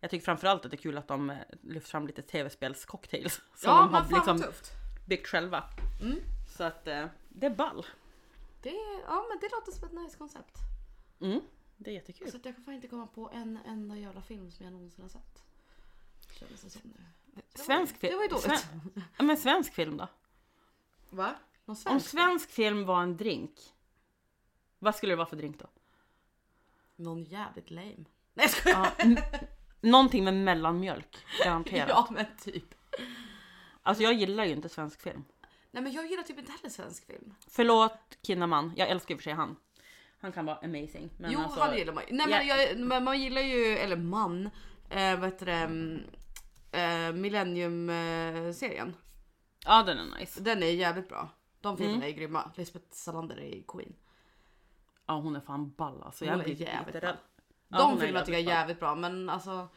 jag 0.00 0.10
tycker 0.10 0.24
framförallt 0.24 0.64
att 0.64 0.70
det 0.70 0.74
är 0.76 0.82
kul 0.82 0.98
att 0.98 1.08
de 1.08 1.30
eh, 1.30 1.36
lyfter 1.62 1.90
fram 1.90 2.06
lite 2.06 2.22
tv-spelscocktails. 2.22 3.34
Som 3.54 3.70
Ja, 3.70 3.76
de 3.82 3.94
har 3.94 4.08
liksom 4.10 4.38
tufft. 4.40 4.70
byggt 5.06 5.26
själva. 5.26 5.64
Mm. 6.02 6.18
Så 6.56 6.64
att 6.64 6.86
eh, 6.88 7.06
det 7.28 7.46
är 7.46 7.50
ball. 7.54 7.86
Det, 8.62 8.70
ja, 9.06 9.24
men 9.28 9.38
det 9.40 9.48
låter 9.52 9.72
som 9.72 9.84
ett 9.84 9.92
nice 10.04 10.16
koncept. 10.18 10.58
Mm, 11.20 11.40
det 11.76 11.90
är 11.90 11.94
jättekul. 11.94 12.30
Så 12.30 12.36
att 12.36 12.44
jag 12.44 12.54
kan 12.54 12.64
fan 12.64 12.74
inte 12.74 12.88
komma 12.88 13.06
på 13.06 13.30
en 13.34 13.58
enda 13.66 13.96
jävla 13.96 14.22
film 14.22 14.50
som 14.50 14.64
jag 14.64 14.72
någonsin 14.72 15.02
har 15.02 15.08
sett. 15.08 15.42
Det. 16.40 16.46
Det 17.52 17.58
Svensk 17.62 17.96
film. 17.98 18.10
Det 18.10 18.16
var 18.16 18.22
ju 18.22 18.28
dåligt. 18.28 18.44
Sven- 18.44 19.26
men 19.26 19.36
svensk 19.36 19.74
film 19.74 19.96
då? 19.96 20.08
Va? 21.10 21.26
Någon 21.26 21.36
Om 21.64 21.76
svensk? 21.76 22.08
svensk 22.10 22.50
film 22.50 22.84
var 22.84 23.02
en 23.02 23.16
drink, 23.16 23.52
vad 24.82 24.94
skulle 24.94 25.12
det 25.12 25.16
vara 25.16 25.26
för 25.26 25.36
drink 25.36 25.58
då? 25.58 25.66
Någon 26.96 27.24
jävligt 27.24 27.70
lame. 27.70 27.86
Nej 27.94 28.06
jag 28.34 28.50
skojar. 28.50 28.78
Ja, 28.98 29.04
n- 29.04 29.18
någonting 29.80 30.24
med 30.24 30.34
mellanmjölk, 30.34 31.16
garanterat. 31.44 31.88
Ja 31.88 32.08
men 32.10 32.26
typ. 32.42 32.74
Alltså 33.82 34.02
jag 34.02 34.12
gillar 34.12 34.44
ju 34.44 34.52
inte 34.52 34.68
svensk 34.68 35.02
film. 35.02 35.24
Nej 35.70 35.82
men 35.82 35.92
jag 35.92 36.06
gillar 36.06 36.22
typ 36.22 36.38
inte 36.38 36.52
heller 36.52 36.68
svensk 36.70 37.06
film. 37.06 37.34
Förlåt 37.48 38.18
Kinnaman, 38.22 38.72
jag 38.76 38.88
älskar 38.88 39.14
i 39.14 39.16
och 39.16 39.20
för 39.20 39.24
sig 39.24 39.32
han. 39.32 39.56
Han 40.20 40.32
kan 40.32 40.46
vara 40.46 40.56
amazing. 40.56 41.10
Men 41.18 41.32
jo 41.32 41.40
alltså, 41.40 41.60
han 41.60 41.76
gillar 41.76 41.92
man 41.92 42.04
ju. 42.10 42.14
Nej 42.16 42.26
men, 42.28 42.46
Ja. 42.46 42.56
jag, 42.56 42.78
men 42.78 43.04
man 43.04 43.20
gillar 43.20 43.42
ju, 43.42 43.64
eller 43.78 43.96
man, 43.96 44.50
eh, 44.90 45.18
vad 45.20 45.24
heter 45.32 45.46
det, 45.46 45.52
mm, 45.52 46.02
eh, 46.72 47.12
Millennium-serien. 47.20 48.96
Ja 49.64 49.82
den 49.82 49.98
är 49.98 50.18
nice. 50.18 50.40
Den 50.40 50.62
är 50.62 50.66
jävligt 50.66 51.08
bra. 51.08 51.28
De 51.60 51.76
filmerna 51.76 52.06
är 52.06 52.10
grymma. 52.12 52.50
Lisbeth 52.56 52.86
Salander 52.90 53.40
är 53.40 53.62
Queen. 53.68 53.92
Ja 55.06 55.14
hon 55.14 55.36
är 55.36 55.40
fan 55.40 55.70
ball 55.70 56.02
alltså. 56.02 56.24
Hon 56.24 56.38
Jag 56.38 56.48
är 56.48 56.54
jävligt 56.54 57.00
bra. 57.00 57.08
rädd. 57.10 57.16
Ja, 57.68 57.78
De 57.78 57.98
filmerna 58.00 58.24
tycker 58.24 58.38
jag 58.38 58.48
är 58.48 58.54
jävligt 58.56 58.80
ball. 58.80 58.88
jävligt 58.90 59.10
bra 59.10 59.10
men 59.10 59.30
alltså 59.30 59.68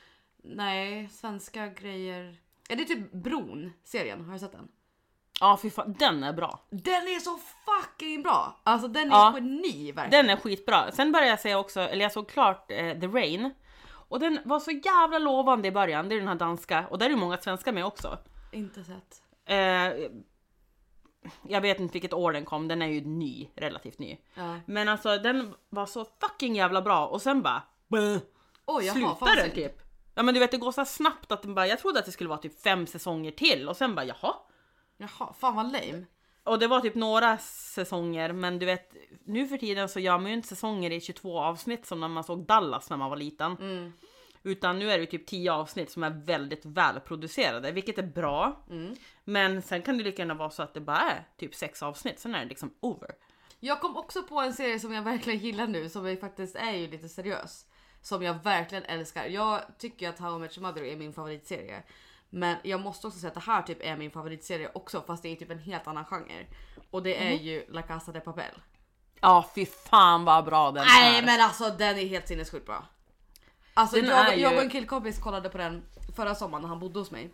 nej, 0.44 1.10
svenska 1.10 1.68
grejer. 1.68 2.36
Är 2.70 2.76
det 2.76 2.86
typ 2.86 3.12
Bron 3.12 3.72
serien? 3.84 4.26
Har 4.26 4.34
du 4.34 4.40
sett 4.40 4.52
den? 4.52 4.68
Ja 5.40 5.60
fy 5.62 5.70
fan, 5.70 5.96
den 6.00 6.24
är 6.24 6.34
bra. 6.34 6.60
Den 6.70 7.04
är 7.08 7.20
så 7.20 7.38
fucking 7.66 8.24
bra! 8.24 8.60
Alltså 8.64 8.88
den 8.88 9.08
är 9.08 9.16
Ja. 9.16 9.32
geni 9.36 9.92
verkligen. 9.92 10.26
Den 10.26 10.38
är 10.38 10.42
skitbra. 10.42 10.92
Sen 10.92 11.12
började 11.12 11.30
jag 11.30 11.40
se 11.40 11.56
också, 11.56 11.80
eller 11.82 12.02
jag 12.06 12.12
såg 12.12 12.30
klart 12.30 12.72
eh, 12.72 13.00
The 13.00 13.08
Rain. 13.08 13.54
Och 14.08 14.20
den 14.20 14.40
var 14.46 14.60
så 14.60 14.72
jävla 14.72 15.20
lovande 15.20 15.68
i 15.68 15.72
början, 15.72 16.10
det 16.10 16.16
är 16.16 16.20
den 16.20 16.28
här 16.28 16.36
danska. 16.36 16.88
Och 16.88 16.98
där 16.98 17.06
är 17.06 17.10
ju 17.10 17.16
många 17.16 17.38
svenskar 17.38 17.72
med 17.74 17.86
också. 17.86 18.18
Inte 18.52 18.84
sett. 18.84 19.22
Eh, 19.46 20.10
jag 21.48 21.62
vet 21.62 21.80
inte 21.80 21.94
vilket 21.94 22.14
år 22.14 22.32
den 22.34 22.46
kom, 22.46 22.68
den 22.68 22.82
är 22.82 22.88
ju 22.88 23.02
ny, 23.02 23.50
relativt 23.56 24.00
ny. 24.00 24.18
Ja. 24.34 24.60
Men 24.66 24.90
alltså 24.90 25.18
den 25.18 25.54
var 25.70 25.86
så 25.86 26.06
fucking 26.22 26.56
jävla 26.56 26.82
bra 26.82 27.08
och 27.08 27.22
sen 27.22 27.42
bara... 27.42 27.64
Oj, 28.66 28.84
slutar 28.84 29.36
den 29.36 29.52
typ. 29.52 29.82
Ja 30.16 30.24
men 30.24 30.34
du 30.34 30.40
vet 30.40 30.52
det 30.52 30.58
går 30.58 30.72
så 30.72 30.86
snabbt 30.86 31.32
att 31.32 31.42
den 31.42 31.56
bara, 31.56 31.68
jag 31.68 31.80
trodde 31.80 32.00
att 32.00 32.06
det 32.06 32.12
skulle 32.12 32.30
vara 32.30 32.40
typ 32.40 32.62
fem 32.62 32.88
säsonger 32.88 33.32
till 33.32 33.70
och 33.70 33.78
sen 33.78 33.96
bara 33.96 34.06
jaha. 34.06 34.34
Jaha, 34.98 35.34
fan 35.40 35.56
vad 35.56 35.72
lame. 35.72 36.06
Och 36.44 36.60
det 36.60 36.68
var 36.68 36.82
typ 36.82 36.96
några 36.96 37.38
säsonger 37.38 38.34
men 38.34 38.60
du 38.60 38.66
vet 38.66 38.94
nu 39.26 39.48
för 39.48 39.58
tiden 39.58 39.90
så 39.90 40.00
gör 40.00 40.18
man 40.18 40.28
ju 40.28 40.34
inte 40.34 40.48
säsonger 40.48 40.92
i 40.92 41.02
22 41.02 41.40
avsnitt 41.40 41.86
som 41.86 42.00
när 42.00 42.08
man 42.08 42.24
såg 42.24 42.46
Dallas 42.46 42.90
när 42.90 42.98
man 42.98 43.10
var 43.10 43.18
liten. 43.18 43.52
Mm. 43.52 43.94
Utan 44.46 44.80
nu 44.80 44.92
är 44.92 45.00
det 45.00 45.06
typ 45.06 45.28
10 45.28 45.52
avsnitt 45.54 45.92
som 45.92 46.04
är 46.04 46.10
väldigt 46.10 46.66
välproducerade 46.66 47.72
vilket 47.72 47.98
är 47.98 48.04
bra. 48.04 48.64
Mm. 48.70 48.96
Men 49.24 49.62
sen 49.62 49.82
kan 49.82 49.98
det 49.98 50.04
lika 50.04 50.22
gärna 50.22 50.34
vara 50.34 50.50
så 50.50 50.64
att 50.64 50.74
det 50.74 50.82
bara 50.82 50.98
är 51.00 51.28
typ 51.38 51.56
6 51.56 51.84
avsnitt 51.84 52.20
sen 52.20 52.36
är 52.36 52.40
det 52.40 52.46
liksom 52.50 52.74
over. 52.80 53.12
Jag 53.60 53.82
kom 53.82 53.98
också 53.98 54.24
på 54.24 54.40
en 54.42 54.54
serie 54.54 54.80
som 54.80 54.94
jag 54.94 55.02
verkligen 55.02 55.40
gillar 55.40 55.68
nu 55.68 55.90
som 55.90 56.06
är 56.06 56.16
faktiskt 56.16 56.56
är 56.56 56.72
ju 56.72 56.88
lite 56.88 57.10
seriös. 57.10 57.66
Som 58.02 58.24
jag 58.24 58.44
verkligen 58.44 58.84
älskar. 58.84 59.26
Jag 59.26 59.62
tycker 59.80 60.10
att 60.10 60.20
How 60.20 60.36
I 60.36 60.40
Met 60.40 60.58
Your 60.58 60.68
Mother 60.68 60.84
är 60.84 60.96
min 60.96 61.14
favoritserie. 61.14 61.84
Men 62.30 62.56
jag 62.64 62.80
måste 62.82 63.08
också 63.08 63.20
säga 63.20 63.28
att 63.28 63.34
det 63.46 63.52
här 63.52 63.62
typ 63.62 63.78
är 63.82 63.98
min 63.98 64.12
favoritserie 64.12 64.70
också 64.74 65.02
fast 65.08 65.24
det 65.24 65.30
är 65.30 65.36
typ 65.36 65.52
en 65.52 65.60
helt 65.60 65.88
annan 65.88 66.06
genre. 66.06 66.46
Och 66.92 67.04
det 67.04 67.28
är 67.28 67.36
Mhm. 67.36 67.44
ju 67.44 67.66
La 67.70 67.82
Casa 67.82 68.12
de 68.12 68.20
Papel. 68.22 68.52
Ja 69.22 69.50
fy 69.56 69.66
fan 69.66 70.26
vad 70.26 70.46
bra 70.46 70.72
den 70.72 70.86
Nej 70.88 71.20
är. 71.20 71.26
men 71.26 71.42
alltså 71.42 71.70
den 71.70 71.98
är 71.98 72.06
helt 72.08 72.28
sinnessjukt 72.28 72.66
bra. 72.66 72.86
Alltså 73.78 73.96
Den 73.96 74.06
jag, 74.06 74.36
ju- 74.36 74.42
jag 74.42 74.54
och 74.56 74.62
en 74.62 74.70
killkompis 74.70 75.20
kollade 75.20 75.50
på 75.50 75.58
den 75.58 75.84
förra 76.16 76.36
sommaren 76.36 76.62
när 76.62 76.70
han 76.70 76.80
bodde 76.80 77.00
hos 77.00 77.12
mig. 77.12 77.34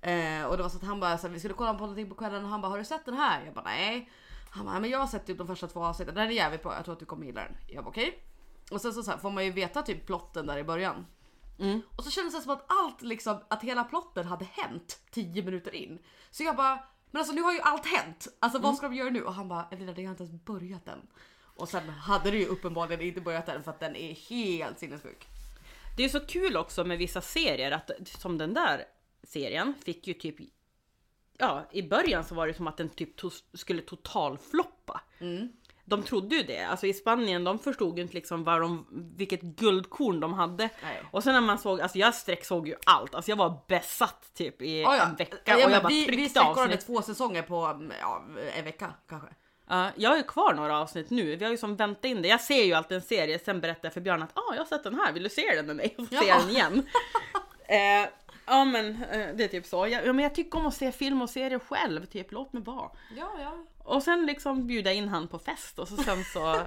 Eh, 0.00 0.44
och 0.44 0.56
det 0.56 0.62
var 0.62 0.68
så 0.70 0.76
att 0.76 0.84
han 0.84 1.00
bara 1.00 1.18
så 1.18 1.26
här, 1.26 1.32
vi 1.34 1.38
skulle 1.38 1.54
kolla 1.54 1.74
på 1.74 1.80
någonting 1.80 2.08
på 2.08 2.14
kvällen 2.14 2.44
och 2.44 2.50
han 2.50 2.60
bara 2.60 2.68
har 2.68 2.78
du 2.78 2.84
sett 2.84 3.04
den 3.04 3.14
här? 3.14 3.44
Jag 3.44 3.54
bara 3.54 3.64
nej. 3.64 4.10
Han 4.50 4.64
bara 4.64 4.72
"Nej, 4.72 4.80
men 4.80 4.90
jag 4.90 4.98
har 4.98 5.06
sett 5.06 5.26
typ 5.26 5.38
de 5.38 5.46
första 5.46 5.66
två 5.68 5.84
avsnitten. 5.84 6.14
Den 6.14 6.26
är 6.26 6.30
jävligt 6.30 6.62
bra. 6.62 6.74
Jag 6.74 6.84
tror 6.84 6.92
att 6.92 6.98
du 7.00 7.06
kommer 7.06 7.26
gilla 7.26 7.40
den. 7.40 7.56
Jag 7.68 7.84
bara 7.84 7.90
okej. 7.90 8.18
Och 8.70 8.80
sen 8.80 8.92
så, 8.92 9.02
så 9.02 9.10
här, 9.10 9.18
får 9.18 9.30
man 9.30 9.44
ju 9.44 9.50
veta 9.50 9.82
typ 9.82 10.06
plotten 10.06 10.46
där 10.46 10.56
i 10.58 10.64
början. 10.64 11.06
Mm. 11.58 11.80
Och 11.96 12.04
så 12.04 12.10
kändes 12.10 12.34
det 12.34 12.40
som 12.40 12.50
att 12.52 12.64
allt 12.68 13.02
liksom 13.02 13.40
att 13.48 13.62
hela 13.62 13.84
plotten 13.84 14.26
hade 14.26 14.44
hänt 14.44 14.98
10 15.10 15.42
minuter 15.42 15.74
in. 15.74 15.98
Så 16.30 16.42
jag 16.42 16.56
bara 16.56 16.78
men 17.10 17.20
alltså 17.20 17.34
nu 17.34 17.42
har 17.42 17.52
ju 17.52 17.60
allt 17.60 17.86
hänt. 17.86 18.28
Alltså 18.40 18.58
Mm. 18.58 18.68
vad 18.68 18.76
ska 18.76 18.88
de 18.88 18.94
göra 18.94 19.10
nu? 19.10 19.22
Och 19.24 19.34
han 19.34 19.48
bara 19.48 19.66
Evelina 19.70 19.92
det 19.92 20.04
har 20.04 20.10
inte 20.10 20.22
ens 20.24 20.44
börjat 20.44 20.88
än. 20.88 21.06
Och 21.56 21.68
sen 21.68 21.88
hade 21.88 22.30
det 22.30 22.36
ju 22.38 22.46
uppenbarligen 22.46 23.00
inte 23.00 23.20
börjat 23.20 23.48
än 23.48 23.62
för 23.62 23.70
att 23.70 23.80
den 23.80 23.96
är 23.96 24.14
helt 24.14 24.78
sinnessjuk. 24.78 25.28
Det 25.96 26.04
är 26.04 26.08
så 26.08 26.20
kul 26.20 26.56
också 26.56 26.84
med 26.84 26.98
vissa 26.98 27.20
serier 27.20 27.70
att 27.70 27.90
som 28.04 28.38
den 28.38 28.54
där 28.54 28.84
serien 29.22 29.74
fick 29.84 30.06
ju 30.06 30.14
typ 30.14 30.36
Ja, 31.38 31.68
i 31.72 31.82
början 31.82 32.24
så 32.24 32.34
var 32.34 32.46
det 32.46 32.54
som 32.54 32.66
att 32.66 32.76
den 32.76 32.88
typ 32.88 33.20
to- 33.20 33.44
skulle 33.52 33.82
totalfloppa. 33.82 35.00
Mm. 35.20 35.48
De 35.84 36.02
trodde 36.02 36.36
ju 36.36 36.42
det. 36.42 36.62
Alltså 36.64 36.86
i 36.86 36.94
Spanien, 36.94 37.44
de 37.44 37.58
förstod 37.58 37.96
ju 37.96 38.02
inte 38.02 38.14
liksom 38.14 38.44
vad 38.44 38.60
de, 38.60 38.86
vilket 39.16 39.40
guldkorn 39.42 40.20
de 40.20 40.32
hade. 40.32 40.68
Nej. 40.82 41.02
Och 41.12 41.24
sen 41.24 41.32
när 41.34 41.40
man 41.40 41.58
såg, 41.58 41.80
alltså 41.80 41.98
jag 41.98 42.14
sträcksåg 42.14 42.68
ju 42.68 42.74
allt. 42.86 43.14
Alltså 43.14 43.30
jag 43.30 43.36
var 43.36 43.60
besatt 43.68 44.30
typ 44.34 44.62
i 44.62 44.80
Ja, 44.82 44.96
ja. 44.96 45.06
en 45.06 45.14
vecka 45.16 45.36
Ja, 45.44 45.54
och 45.54 45.60
jag 45.72 45.82
bara 45.82 45.88
vi 45.88 46.00
vi 46.00 46.06
tryckte 46.06 46.28
sträckkollade 46.30 46.62
avsnitt. 46.74 46.86
två 46.86 47.02
säsonger 47.02 47.42
på 47.42 47.56
en 48.56 48.64
vecka 48.64 48.94
kanske. 49.08 49.28
Ja, 49.68 49.90
jag 49.96 50.10
har 50.10 50.16
ju 50.16 50.22
kvar 50.22 50.54
några 50.54 50.78
avsnitt 50.78 51.10
nu. 51.10 51.36
Vi 51.36 51.44
har 51.44 51.52
ju 51.52 51.58
som 51.58 51.76
väntat 51.76 52.04
in 52.04 52.22
det. 52.22 52.28
Jag 52.28 52.40
ser 52.40 52.64
ju 52.64 52.72
alltid 52.72 52.96
en 52.96 53.02
serie, 53.02 53.38
sen 53.38 53.60
berättar 53.60 53.80
jag 53.86 53.92
för 53.92 54.00
Björn 54.00 54.22
att 54.22 54.38
ah, 54.38 54.52
jag 54.54 54.60
har 54.60 54.66
sett 54.66 54.84
den 54.84 54.94
här, 54.94 55.12
vill 55.12 55.22
du 55.22 55.28
se 55.28 55.54
den 55.54 55.66
med 55.66 55.76
mig? 55.76 55.94
Och 55.98 56.06
jag 56.10 56.26
Jaha. 56.26 56.38
den 56.40 56.50
igen. 56.50 56.86
eh, 57.68 58.08
ja 58.46 58.64
men 58.64 59.02
eh, 59.04 59.28
det 59.34 59.44
är 59.44 59.48
typ 59.48 59.66
så. 59.66 59.86
Jag, 59.88 60.06
ja, 60.06 60.12
men 60.12 60.22
jag 60.22 60.34
tycker 60.34 60.58
om 60.58 60.66
att 60.66 60.74
se 60.74 60.92
film 60.92 61.22
och 61.22 61.30
serier 61.30 61.58
själv, 61.58 62.06
typ 62.06 62.32
låt 62.32 62.52
mig 62.52 62.62
vara. 62.62 62.90
Ja, 63.16 63.30
ja. 63.40 63.64
Och 63.78 64.02
sen 64.02 64.26
liksom 64.26 64.66
bjuda 64.66 64.92
in 64.92 65.08
han 65.08 65.28
på 65.28 65.38
fest 65.38 65.78
och 65.78 65.88
så 65.88 65.96
sen 65.96 66.24
så, 66.24 66.60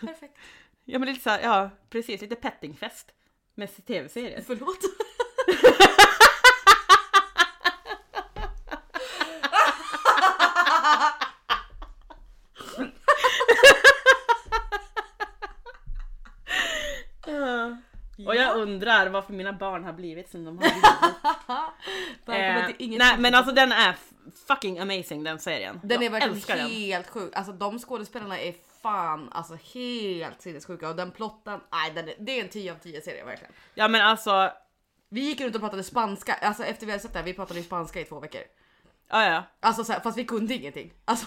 Perfekt. 0.00 0.38
ja 0.84 0.98
men 0.98 1.08
lite 1.08 1.20
så 1.22 1.30
här, 1.30 1.40
ja 1.42 1.70
precis, 1.90 2.20
lite 2.20 2.34
pettingfest 2.34 3.06
med 3.54 3.86
tv-serier. 3.86 4.44
Förlåt. 4.46 4.78
Ja. 17.26 17.76
Och 18.26 18.36
jag 18.36 18.53
undrar 18.64 19.06
varför 19.08 19.32
mina 19.32 19.52
barn 19.52 19.84
har 19.84 19.92
blivit 19.92 20.30
som 20.30 20.44
de 20.44 20.58
har 20.58 20.64
blivit. 20.64 20.84
Eh, 22.28 22.70
inget 22.78 22.98
nej 22.98 23.18
men 23.18 23.34
alltså 23.34 23.54
den 23.54 23.72
är 23.72 23.96
fucking 24.46 24.78
amazing 24.78 25.24
den 25.24 25.38
serien. 25.38 25.80
Den 25.82 26.00
är 26.00 26.04
jag 26.04 26.10
verkligen 26.10 26.36
älskar 26.36 26.56
den. 26.56 26.66
helt 26.70 27.08
sjuk. 27.08 27.36
Alltså 27.36 27.52
de 27.52 27.78
skådespelarna 27.78 28.38
är 28.40 28.54
fan 28.82 29.28
alltså 29.32 29.54
helt 29.74 30.42
sinnessjuka 30.42 30.88
och 30.88 30.96
den 30.96 31.10
plotten, 31.10 31.60
nej 31.72 31.92
den 31.94 32.08
är, 32.08 32.14
det 32.18 32.38
är 32.38 32.42
en 32.44 32.48
10 32.48 32.72
av 32.72 32.76
10 32.76 33.00
serie 33.00 33.24
verkligen. 33.24 33.52
Ja 33.74 33.88
men 33.88 34.00
alltså, 34.00 34.50
Vi 35.08 35.20
gick 35.20 35.40
runt 35.40 35.54
och 35.54 35.60
pratade 35.60 35.82
spanska, 35.82 36.34
alltså 36.34 36.64
efter 36.64 36.86
vi 36.86 36.92
hade 36.92 37.02
sett 37.02 37.12
det 37.12 37.18
här, 37.18 37.26
vi 37.26 37.34
pratade 37.34 37.62
spanska 37.62 38.00
i 38.00 38.04
två 38.04 38.20
veckor. 38.20 38.42
Ja 39.08 39.24
ja. 39.30 39.42
Alltså 39.60 39.84
så 39.84 39.92
här, 39.92 40.00
fast 40.00 40.18
vi 40.18 40.24
kunde 40.24 40.54
ingenting. 40.54 40.92
Alltså, 41.04 41.26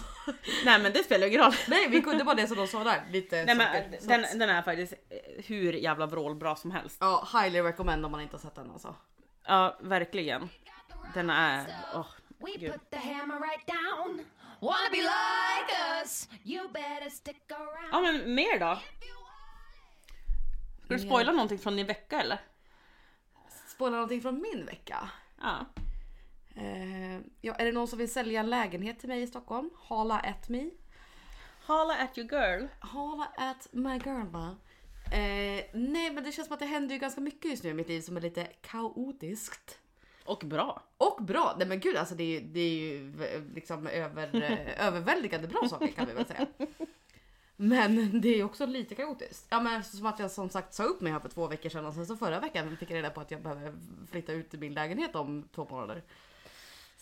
Nej 0.64 0.82
men 0.82 0.92
det 0.92 1.04
spelar 1.04 1.26
ju 1.26 1.32
ingen 1.32 1.44
roll. 1.44 1.54
nej 1.68 1.88
vi 1.88 2.02
kunde 2.02 2.24
bara 2.24 2.34
det 2.34 2.46
som 2.46 2.56
de 2.56 2.66
sa 2.66 2.84
där. 2.84 3.02
Lite 3.10 3.44
Nej 3.44 3.56
saker. 3.56 3.88
men 3.90 4.00
Så 4.00 4.08
den, 4.08 4.38
den 4.38 4.50
är 4.50 4.62
faktiskt 4.62 4.92
eh, 4.92 5.44
hur 5.44 5.72
jävla 5.72 6.06
vrålbra 6.06 6.56
som 6.56 6.70
helst. 6.70 6.96
Ja, 7.00 7.28
highly 7.32 7.60
recommend 7.62 8.04
om 8.04 8.10
man 8.12 8.20
inte 8.20 8.34
har 8.36 8.40
sett 8.40 8.54
den 8.54 8.70
alltså. 8.70 8.94
Ja 9.46 9.76
verkligen. 9.80 10.48
Den 11.14 11.30
är, 11.30 11.66
åh 11.94 12.06
We 12.38 12.50
gud. 12.58 12.72
put 12.72 12.90
the 12.90 12.96
hammer 12.98 13.40
right 13.40 13.66
down. 13.66 14.24
Wanna 14.60 14.88
be 14.90 14.96
like 14.96 16.00
us? 16.02 16.28
You 16.44 16.68
better 16.68 17.10
stick 17.10 17.52
around. 17.52 17.88
Ja 17.92 18.00
men 18.00 18.34
mer 18.34 18.58
då? 18.58 18.78
Ska 20.84 20.94
du 20.94 20.98
spoila 21.00 21.32
någonting 21.32 21.58
från 21.58 21.76
din 21.76 21.86
vecka 21.86 22.20
eller? 22.20 22.38
Spoila 23.68 23.96
någonting 23.96 24.20
från 24.22 24.42
min 24.42 24.66
vecka. 24.66 25.10
Ja. 25.42 25.66
Eh, 26.58 27.20
ja, 27.40 27.54
är 27.54 27.64
det 27.64 27.72
någon 27.72 27.88
som 27.88 27.98
vill 27.98 28.12
sälja 28.12 28.40
en 28.40 28.50
lägenhet 28.50 28.98
till 28.98 29.08
mig 29.08 29.22
i 29.22 29.26
Stockholm? 29.26 29.70
Hala 29.76 30.18
at 30.18 30.48
me. 30.48 30.70
Hala 31.66 31.94
at 31.94 32.18
your 32.18 32.32
girl. 32.32 32.66
Hala 32.80 33.28
at 33.36 33.68
my 33.70 33.98
girl 34.04 34.26
va? 34.26 34.56
Eh, 35.12 35.64
nej 35.72 36.12
men 36.12 36.24
det 36.24 36.32
känns 36.32 36.48
som 36.48 36.54
att 36.54 36.60
det 36.60 36.66
händer 36.66 36.94
ju 36.94 36.98
ganska 37.00 37.20
mycket 37.20 37.50
just 37.50 37.64
nu 37.64 37.70
i 37.70 37.74
mitt 37.74 37.88
liv 37.88 38.00
som 38.00 38.16
är 38.16 38.20
lite 38.20 38.44
kaotiskt. 38.44 39.78
Och 40.24 40.42
bra. 40.46 40.82
Och 40.98 41.24
bra! 41.24 41.54
Nej 41.58 41.68
men 41.68 41.80
gud 41.80 41.96
alltså 41.96 42.14
det 42.14 42.36
är 42.36 42.40
det 42.40 42.60
är 42.60 42.70
ju 42.70 43.12
liksom 43.54 43.86
över, 43.86 44.42
eh, 44.42 44.86
överväldigande 44.86 45.48
bra 45.48 45.68
saker 45.68 45.88
kan 45.88 46.06
vi 46.06 46.12
väl 46.12 46.26
säga. 46.26 46.46
Men 47.56 48.20
det 48.20 48.28
är 48.28 48.44
också 48.44 48.66
lite 48.66 48.94
kaotiskt. 48.94 49.46
Ja 49.50 49.60
men 49.60 49.84
som 49.84 50.06
att 50.06 50.18
jag 50.18 50.30
som 50.30 50.50
sagt 50.50 50.74
sa 50.74 50.84
upp 50.84 51.00
mig 51.00 51.12
här 51.12 51.20
för 51.20 51.28
två 51.28 51.46
veckor 51.46 51.68
sedan 51.68 51.86
och 51.86 51.94
sen 51.94 52.06
så 52.06 52.16
förra 52.16 52.40
veckan 52.40 52.76
fick 52.76 52.90
jag 52.90 52.96
reda 52.96 53.10
på 53.10 53.20
att 53.20 53.30
jag 53.30 53.42
behöver 53.42 53.74
flytta 54.10 54.32
ut 54.32 54.50
till 54.50 54.58
min 54.58 54.74
lägenhet 54.74 55.16
om 55.16 55.48
två 55.54 55.66
månader. 55.70 56.02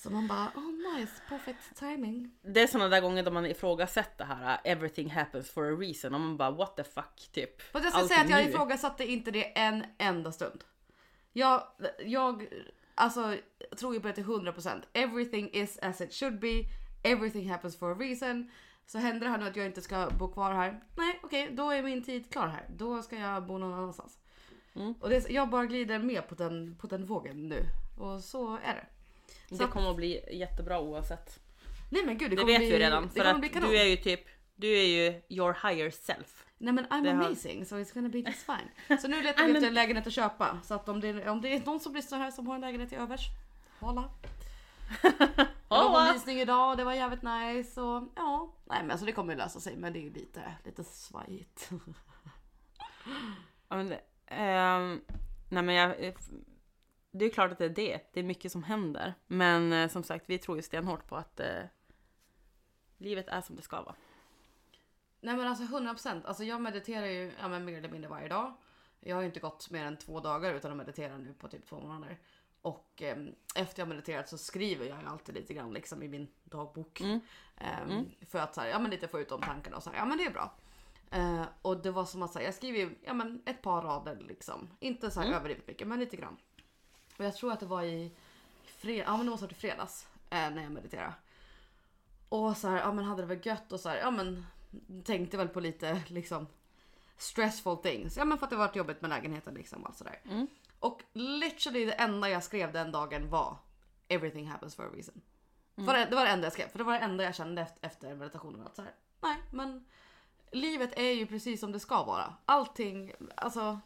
Så 0.07 0.13
man 0.13 0.27
bara 0.27 0.51
oh 0.55 0.97
nice, 0.97 1.13
perfect 1.29 1.77
timing. 1.79 2.31
Det 2.43 2.63
är 2.63 2.67
såna 2.67 2.89
där 2.89 3.01
gånger 3.01 3.23
då 3.23 3.31
man 3.31 3.47
ifrågasätter 3.47 4.25
det 4.27 4.35
här 4.35 4.55
uh, 4.55 4.61
everything 4.65 5.11
happens 5.11 5.51
for 5.51 5.73
a 5.73 5.77
reason 5.77 6.15
och 6.15 6.21
man 6.21 6.37
bara 6.37 6.51
what 6.51 6.77
the 6.77 6.85
fuck 6.85 7.29
typ. 7.33 7.63
Fast 7.63 7.85
jag 7.85 7.93
ska 7.93 8.01
Allt 8.01 8.09
säga 8.09 8.21
att 8.21 8.31
jag 8.31 8.45
nu. 8.45 8.51
ifrågasatte 8.51 9.05
inte 9.05 9.31
det 9.31 9.59
en 9.59 9.85
enda 9.99 10.33
stund. 10.33 10.65
Jag, 11.33 11.63
jag 12.05 12.47
alltså, 12.95 13.37
tror 13.79 13.95
ju 13.95 14.01
på 14.01 14.09
det 14.09 14.15
till 14.15 14.25
100%. 14.25 14.83
Everything 14.93 15.51
is 15.53 15.79
as 15.83 16.01
it 16.01 16.15
should 16.15 16.41
be. 16.41 16.63
Everything 17.03 17.51
happens 17.51 17.79
for 17.79 17.93
a 17.93 17.97
reason. 17.99 18.51
Så 18.87 18.99
händer 18.99 19.27
det 19.27 19.31
här 19.31 19.39
nu 19.39 19.47
att 19.47 19.57
jag 19.57 19.67
inte 19.67 19.83
ska 19.83 20.11
bo 20.19 20.29
kvar 20.29 20.53
här. 20.53 20.83
Nej 20.97 21.21
okej, 21.23 21.49
då 21.53 21.71
är 21.71 21.83
min 21.83 22.05
tid 22.05 22.33
klar 22.33 22.47
här. 22.47 22.67
Då 22.77 23.03
ska 23.03 23.17
jag 23.17 23.47
bo 23.47 23.59
någon 23.59 23.75
annanstans. 23.75 24.19
Mm. 24.75 24.95
Och 25.01 25.09
det, 25.09 25.31
jag 25.31 25.49
bara 25.49 25.67
glider 25.67 25.99
med 25.99 26.29
på 26.29 26.35
den, 26.35 26.77
på 26.81 26.87
den 26.87 27.07
vågen 27.07 27.49
nu. 27.49 27.63
Och 27.99 28.21
så 28.21 28.55
är 28.55 28.75
det. 28.75 28.87
Så 29.49 29.55
Det 29.55 29.67
kommer 29.67 29.91
att 29.91 29.97
bli 29.97 30.21
jättebra 30.39 30.81
oavsett. 30.81 31.41
Nej 31.91 32.03
men 32.07 32.19
gud 32.19 32.31
det 32.31 32.37
Det 32.37 32.41
kommer 32.41 32.53
vet 32.53 32.61
bli, 32.61 32.71
vi 32.71 32.79
redan. 32.79 33.11
För 33.11 33.25
att 33.25 33.43
du 33.43 33.77
är 33.79 33.85
ju 33.85 33.97
typ, 33.97 34.21
du 34.55 34.69
är 34.79 34.85
ju 34.85 35.23
your 35.29 35.69
higher 35.69 35.91
self. 35.91 36.45
Nej 36.59 36.73
men 36.73 36.87
I'm 36.87 37.03
Det 37.05 37.11
har- 37.13 37.25
amazing 37.25 37.67
so 37.67 37.77
it's 37.77 37.95
gonna 37.95 38.09
be 38.09 38.19
just 38.19 38.47
fine. 38.47 38.99
Så 39.01 39.09
nu 39.09 39.23
letar 39.23 39.45
vi 39.47 39.53
efter 39.53 39.69
en 39.69 39.75
lägenhet 39.75 40.07
att 40.07 40.13
köpa. 40.13 40.59
Så 40.65 40.75
att 40.75 40.89
om 40.89 41.01
det, 41.01 41.29
om 41.31 41.41
det 41.41 41.49
är 41.55 41.61
någon 41.67 41.81
som 41.81 41.95
lyssnar 41.95 42.19
här 42.19 42.31
som 42.31 42.47
har 42.47 42.55
en 42.55 42.61
lägenhet 42.61 42.93
i 42.93 42.97
övers, 42.97 43.21
hala. 43.81 44.11
Jag 45.69 45.91
var 45.91 46.07
på 46.07 46.13
visning 46.13 46.41
idag 46.41 46.71
och 46.71 46.77
det 46.77 46.85
var 46.85 46.93
jävligt 46.95 47.23
nice 47.23 47.81
och 47.81 48.09
ja, 48.17 48.53
nej 48.65 48.79
men 48.83 48.91
alltså 48.91 49.07
det 49.07 49.13
kommer 49.13 49.33
ju 49.33 49.39
lösa 49.39 49.61
sig 49.61 49.77
men 49.77 49.93
det 49.93 49.99
är 49.99 50.03
ju 50.03 50.13
lite, 50.13 50.43
lite 50.65 50.85
svajigt. 50.85 51.71
Ja, 53.69 53.77
men, 53.77 53.93
ehm, 54.27 55.01
nej 55.49 55.63
men 55.63 55.75
jag, 55.75 56.15
det 57.19 57.25
är 57.25 57.31
klart 57.31 57.53
att 57.53 57.59
det 57.59 57.65
är 57.65 57.69
det. 57.69 58.01
Det 58.13 58.21
är 58.21 58.25
mycket 58.25 58.53
som 58.53 58.63
händer. 58.63 59.15
Men 59.27 59.73
eh, 59.73 59.89
som 59.89 60.03
sagt, 60.03 60.25
vi 60.29 60.39
tror 60.39 60.57
ju 60.57 60.63
stenhårt 60.63 61.07
på 61.09 61.17
att 61.17 61.41
eh, 61.41 61.63
livet 62.99 63.29
är 63.29 63.41
som 63.41 63.57
det 63.57 63.63
ska 63.63 63.83
vara. 63.83 63.95
Nej 65.21 65.37
men 65.37 65.47
alltså 65.49 65.65
100%, 65.65 66.27
alltså 66.27 66.45
jag 66.45 66.61
mediterar 66.61 67.07
ju 67.07 67.33
ja, 67.41 67.49
men 67.49 67.65
mer 67.65 67.79
eller 67.79 67.89
mindre 67.89 68.11
varje 68.11 68.29
dag. 68.29 68.55
Jag 69.01 69.17
har 69.17 69.21
ju 69.23 69.27
inte 69.27 69.41
gått 69.41 69.71
mer 69.71 69.85
än 69.85 69.97
två 69.97 70.21
dagar 70.21 70.55
utan 70.55 70.71
att 70.71 70.77
meditera 70.77 71.17
nu 71.17 71.35
på 71.35 71.49
typ 71.49 71.67
två 71.67 71.81
månader. 71.81 72.19
Och 72.63 73.03
eh, 73.03 73.17
efter 73.55 73.81
jag 73.83 73.89
mediterat 73.89 74.29
så 74.29 74.39
skriver 74.39 74.87
jag 74.87 75.01
ju 75.03 75.09
alltid 75.09 75.35
lite 75.35 75.55
grann 75.55 75.73
liksom 75.73 76.03
i 76.03 76.09
min 76.09 76.29
dagbok. 76.45 77.01
Mm. 77.01 77.21
Ehm, 77.57 78.05
För 78.27 78.39
att 78.39 78.55
så 78.55 78.61
här, 78.61 78.69
ja, 78.69 78.79
men 78.79 78.91
lite 78.91 79.09
få 79.09 79.21
ut 79.21 79.29
de 79.29 79.41
tankarna 79.41 79.77
och 79.77 79.83
så 79.83 79.91
här, 79.91 79.97
ja 79.99 80.05
men 80.05 80.19
det 80.19 80.25
är 80.25 80.31
bra. 80.31 80.55
Eh, 81.11 81.45
och 81.63 81.83
det 81.83 81.91
var 81.91 82.05
som 82.05 82.23
att 82.23 82.33
säga, 82.33 82.45
jag 82.45 82.55
skriver 82.55 82.95
ja, 83.05 83.15
men 83.15 83.43
ett 83.47 83.63
par 83.63 83.83
rader 83.83 84.17
liksom. 84.29 84.69
Inte 84.81 85.11
så 85.11 85.21
här 85.21 85.27
Mm. 85.27 85.39
överdrivet 85.39 85.67
mycket 85.67 85.89
men 85.89 86.01
lite 86.01 86.17
grann. 86.17 86.37
Och 87.19 87.25
jag 87.25 87.37
tror 87.37 87.53
att 87.53 87.61
det 87.61 87.67
var 87.67 87.83
i 87.83 88.13
fred- 88.67 89.05
ja, 89.07 89.17
men 89.17 89.27
det 89.27 89.31
måste 89.31 89.45
ha 89.45 89.49
varit 89.49 89.57
i 89.57 89.61
fredags 89.61 90.07
eh, 90.31 90.51
när 90.51 90.63
jag 90.63 90.73
mediterade. 90.73 91.13
Och 92.29 92.57
så 92.57 92.69
här, 92.69 92.79
ja 92.79 92.93
men 92.93 93.05
hade 93.05 93.23
det 93.23 93.27
väl 93.27 93.47
gött 93.47 93.73
och 93.73 93.81
så 93.81 93.89
här, 93.89 93.97
ja 93.97 94.11
men 94.11 94.47
tänkte 95.05 95.37
väl 95.37 95.49
på 95.49 95.61
lite 95.61 96.03
liksom 96.07 96.47
stressful 97.17 97.77
things. 97.77 98.17
Ja 98.17 98.25
men 98.25 98.39
för 98.39 98.47
att 98.47 98.51
det 98.51 98.57
varit 98.57 98.77
jobbigt 98.77 99.01
med 99.01 99.11
lägenheten 99.11 99.55
liksom 99.55 99.83
och 99.83 99.89
allt 99.89 99.97
sådär. 99.99 100.21
Mm. 100.25 100.47
Och 100.81 101.03
literally 101.13 101.85
det 101.85 101.93
enda 101.93 102.29
jag 102.29 102.45
skrev 102.45 102.73
den 102.73 102.93
dagen 102.93 103.31
var 103.31 103.57
everything 104.09 104.47
happens 104.49 104.75
for 104.75 104.85
a 104.85 104.91
reason. 104.95 105.21
För 105.77 105.95
det, 105.95 106.05
det 106.05 106.17
var 106.17 106.25
det 106.25 106.31
enda 106.31 106.47
jag 106.47 106.53
skrev, 106.53 106.69
för 106.69 106.79
det 106.79 106.85
var 106.85 106.93
det 106.93 106.99
enda 106.99 107.25
jag 107.25 107.35
kände 107.35 107.63
efter, 107.63 107.87
efter 107.87 108.15
meditationen. 108.15 108.67
Att 108.67 108.77
så 108.77 108.83
här, 108.83 108.95
nej 109.21 109.37
men 109.51 109.85
livet 110.53 110.93
är 110.99 111.11
ju 111.11 111.27
precis 111.27 111.61
som 111.61 111.73
det 111.73 111.81
ska 111.81 112.05
vara. 112.05 112.35
Allting, 112.47 113.13
alltså 113.35 113.81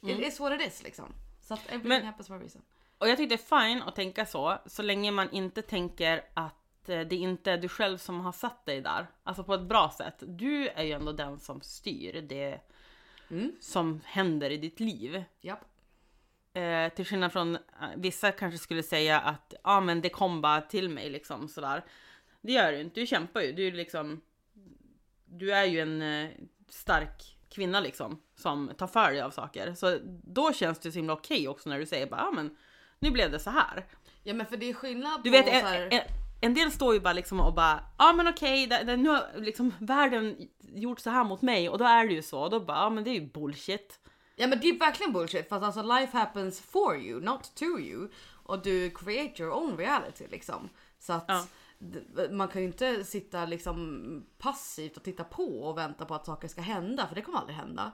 it 0.00 0.18
is 0.18 0.40
what 0.40 0.60
it 0.60 0.66
is 0.66 0.82
liksom. 0.82 1.12
Så 1.46 1.54
att 1.54 1.66
everything 1.66 1.88
Men- 1.88 2.04
happens 2.06 2.28
for 2.28 2.34
a 2.34 2.38
reason. 2.38 2.62
Och 2.98 3.08
jag 3.08 3.16
tycker 3.16 3.36
det 3.36 3.42
är 3.42 3.66
fine 3.68 3.82
att 3.82 3.94
tänka 3.96 4.26
så, 4.26 4.58
så 4.66 4.82
länge 4.82 5.10
man 5.10 5.30
inte 5.30 5.62
tänker 5.62 6.24
att 6.34 6.88
eh, 6.88 7.00
det 7.00 7.16
inte 7.16 7.52
är 7.52 7.58
du 7.58 7.68
själv 7.68 7.98
som 7.98 8.20
har 8.20 8.32
satt 8.32 8.66
dig 8.66 8.80
där. 8.80 9.06
Alltså 9.22 9.44
på 9.44 9.54
ett 9.54 9.60
bra 9.68 9.94
sätt. 9.98 10.22
Du 10.26 10.68
är 10.68 10.82
ju 10.84 10.92
ändå 10.92 11.12
den 11.12 11.38
som 11.38 11.60
styr 11.60 12.22
det 12.22 12.60
Mm. 13.30 13.52
som 13.60 14.00
händer 14.04 14.50
i 14.50 14.56
ditt 14.56 14.80
liv. 14.80 15.24
Japp. 15.40 15.64
Eh, 16.52 16.88
till 16.88 17.04
skillnad 17.06 17.32
från 17.32 17.56
eh, 17.56 17.60
vissa 17.96 18.32
kanske 18.32 18.58
skulle 18.58 18.82
säga 18.82 19.20
att 19.20 19.50
ja 19.50 19.58
ah, 19.62 19.80
men 19.80 20.00
det 20.00 20.08
kom 20.08 20.40
bara 20.40 20.60
till 20.60 20.88
mig 20.88 21.10
liksom 21.10 21.48
sådär. 21.48 21.84
Det 22.40 22.52
gör 22.52 22.72
du 22.72 22.80
inte, 22.80 23.00
du 23.00 23.06
kämpar 23.06 23.40
ju. 23.40 23.52
Du 23.52 23.66
är 23.66 23.72
liksom 23.72 24.20
Du 25.24 25.52
är 25.54 25.64
ju 25.64 25.80
en 25.80 26.02
eh, 26.02 26.30
stark 26.68 27.35
kvinna 27.56 27.80
liksom 27.80 28.20
som 28.34 28.70
tar 28.78 28.86
för 28.86 29.12
dig 29.12 29.20
av 29.20 29.30
saker. 29.30 29.74
Så 29.74 29.98
då 30.24 30.52
känns 30.52 30.78
det 30.78 30.92
så 30.92 30.98
himla 30.98 31.12
okej 31.12 31.48
också 31.48 31.68
när 31.68 31.78
du 31.78 31.86
säger 31.86 32.06
bara 32.06 32.22
ah, 32.22 32.30
men 32.30 32.56
nu 32.98 33.10
blev 33.10 33.30
det 33.30 33.38
så 33.38 33.50
här. 33.50 33.86
Ja 34.22 34.34
men 34.34 34.46
för 34.46 34.56
det 34.56 34.70
är 34.70 34.74
skillnad 34.74 35.20
Du 35.24 35.30
på 35.30 35.36
vet 35.36 35.46
så 35.46 35.52
en, 35.52 35.64
här, 35.64 35.88
en, 35.90 36.00
en 36.40 36.54
del 36.54 36.70
står 36.70 36.94
ju 36.94 37.00
bara 37.00 37.12
liksom 37.12 37.40
och 37.40 37.54
bara 37.54 37.80
ja 37.98 38.10
ah, 38.10 38.12
men 38.12 38.28
okej 38.28 38.66
det, 38.66 38.96
nu 38.96 39.08
har 39.08 39.22
liksom 39.36 39.74
världen 39.78 40.48
gjort 40.60 41.00
så 41.00 41.10
här 41.10 41.24
mot 41.24 41.42
mig 41.42 41.68
och 41.68 41.78
då 41.78 41.84
är 41.84 42.06
det 42.06 42.14
ju 42.14 42.22
så. 42.22 42.40
Och 42.40 42.50
då 42.50 42.60
bara 42.60 42.78
ja 42.78 42.84
ah, 42.84 42.90
men 42.90 43.04
det 43.04 43.10
är 43.10 43.14
ju 43.14 43.26
bullshit. 43.26 44.00
Ja 44.36 44.46
men 44.46 44.60
det 44.60 44.68
är 44.68 44.78
verkligen 44.78 45.12
bullshit 45.12 45.48
fast 45.48 45.64
alltså 45.64 45.82
life 45.82 46.18
happens 46.18 46.60
for 46.60 46.96
you, 46.96 47.20
not 47.20 47.54
to 47.54 47.64
you. 47.64 48.08
Och 48.44 48.62
du 48.62 48.90
create 48.90 49.42
your 49.42 49.52
own 49.52 49.76
reality 49.76 50.26
liksom. 50.30 50.68
Så 50.98 51.12
att 51.12 51.24
Ja. 51.28 51.46
Man 52.30 52.48
kan 52.48 52.62
ju 52.62 52.68
inte 52.68 53.04
sitta 53.04 53.46
liksom 53.46 54.26
passivt 54.38 54.96
och 54.96 55.02
titta 55.02 55.24
på 55.24 55.62
och 55.62 55.78
vänta 55.78 56.04
på 56.04 56.14
att 56.14 56.26
saker 56.26 56.48
ska 56.48 56.60
hända 56.60 57.06
för 57.06 57.14
det 57.14 57.22
kommer 57.22 57.38
aldrig 57.38 57.56
hända. 57.56 57.92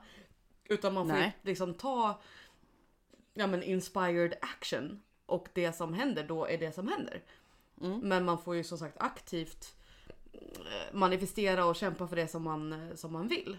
Utan 0.69 0.95
man 0.95 1.09
får 1.09 1.15
Nej. 1.15 1.39
liksom 1.43 1.75
ta 1.75 2.21
ja, 3.35 3.47
men 3.47 3.63
inspired 3.63 4.35
action 4.43 5.03
och 5.27 5.49
det 5.53 5.73
som 5.73 5.95
händer 5.95 6.25
då 6.25 6.47
är 6.47 6.59
det 6.59 6.73
som 6.73 6.89
händer. 6.89 7.23
Mm. 7.81 8.01
Men 8.01 8.25
man 8.25 8.39
får 8.39 8.57
ju 8.57 8.65
som 8.65 8.79
sagt 8.79 8.97
aktivt 9.01 9.75
eh, 10.33 10.41
manifestera 10.95 11.65
och 11.65 11.77
kämpa 11.77 12.09
för 12.09 12.17
det 12.17 12.29
som 12.29 12.43
man, 12.43 12.73
eh, 12.73 12.95
som 12.95 13.13
man 13.13 13.29
vill. 13.29 13.59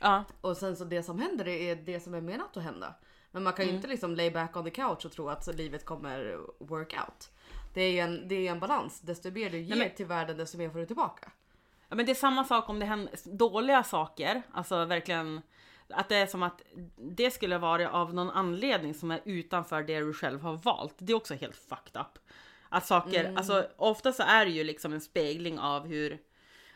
Ja. 0.00 0.24
Och 0.40 0.56
sen 0.56 0.76
så 0.76 0.84
det 0.84 1.02
som 1.02 1.18
händer 1.18 1.48
är 1.48 1.76
det 1.76 2.00
som 2.00 2.14
är 2.14 2.20
menat 2.20 2.56
att 2.56 2.62
hända. 2.62 2.94
Men 3.30 3.42
man 3.42 3.52
kan 3.52 3.62
Mm. 3.62 3.72
ju 3.72 3.76
inte 3.76 3.88
liksom 3.88 4.14
lay 4.14 4.30
back 4.30 4.56
on 4.56 4.64
the 4.64 4.70
couch 4.70 5.04
och 5.06 5.12
tro 5.12 5.28
att 5.28 5.46
livet 5.56 5.84
kommer 5.84 6.40
work 6.58 6.94
out. 7.06 7.30
Det 7.74 7.80
är 7.82 8.04
en, 8.04 8.28
det 8.28 8.46
är 8.46 8.50
en 8.50 8.60
balans. 8.60 9.00
Desto 9.00 9.30
mer 9.30 9.50
du 9.50 9.58
ger 9.58 9.76
men- 9.76 9.90
till 9.90 10.06
världen 10.06 10.36
desto 10.36 10.58
mer 10.58 10.70
får 10.70 10.78
du 10.78 10.86
tillbaka. 10.86 11.30
Ja, 11.88 11.96
men 11.96 12.06
det 12.06 12.12
är 12.12 12.14
samma 12.14 12.44
sak 12.44 12.68
om 12.68 12.78
det 12.78 12.86
händer 12.86 13.12
dåliga 13.24 13.82
saker, 13.82 14.42
alltså 14.52 14.84
verkligen 14.84 15.42
att 15.88 16.08
det 16.08 16.16
är 16.16 16.26
som 16.26 16.42
att 16.42 16.62
det 16.96 17.30
skulle 17.30 17.58
vara 17.58 17.90
av 17.90 18.14
någon 18.14 18.30
anledning 18.30 18.94
som 18.94 19.10
är 19.10 19.20
utanför 19.24 19.82
det 19.82 20.00
du 20.00 20.12
själv 20.12 20.40
har 20.40 20.56
valt. 20.56 20.94
Det 20.98 21.12
är 21.12 21.16
också 21.16 21.34
helt 21.34 21.56
fucked 21.56 22.00
up. 22.00 22.18
Att 22.68 22.86
saker, 22.86 23.34
alltså 23.36 23.66
ofta 23.76 24.12
så 24.12 24.22
är 24.22 24.44
det 24.44 24.50
ju 24.50 24.64
liksom 24.64 24.92
en 24.92 25.00
spegling 25.00 25.58
av 25.58 25.86
hur, 25.86 26.18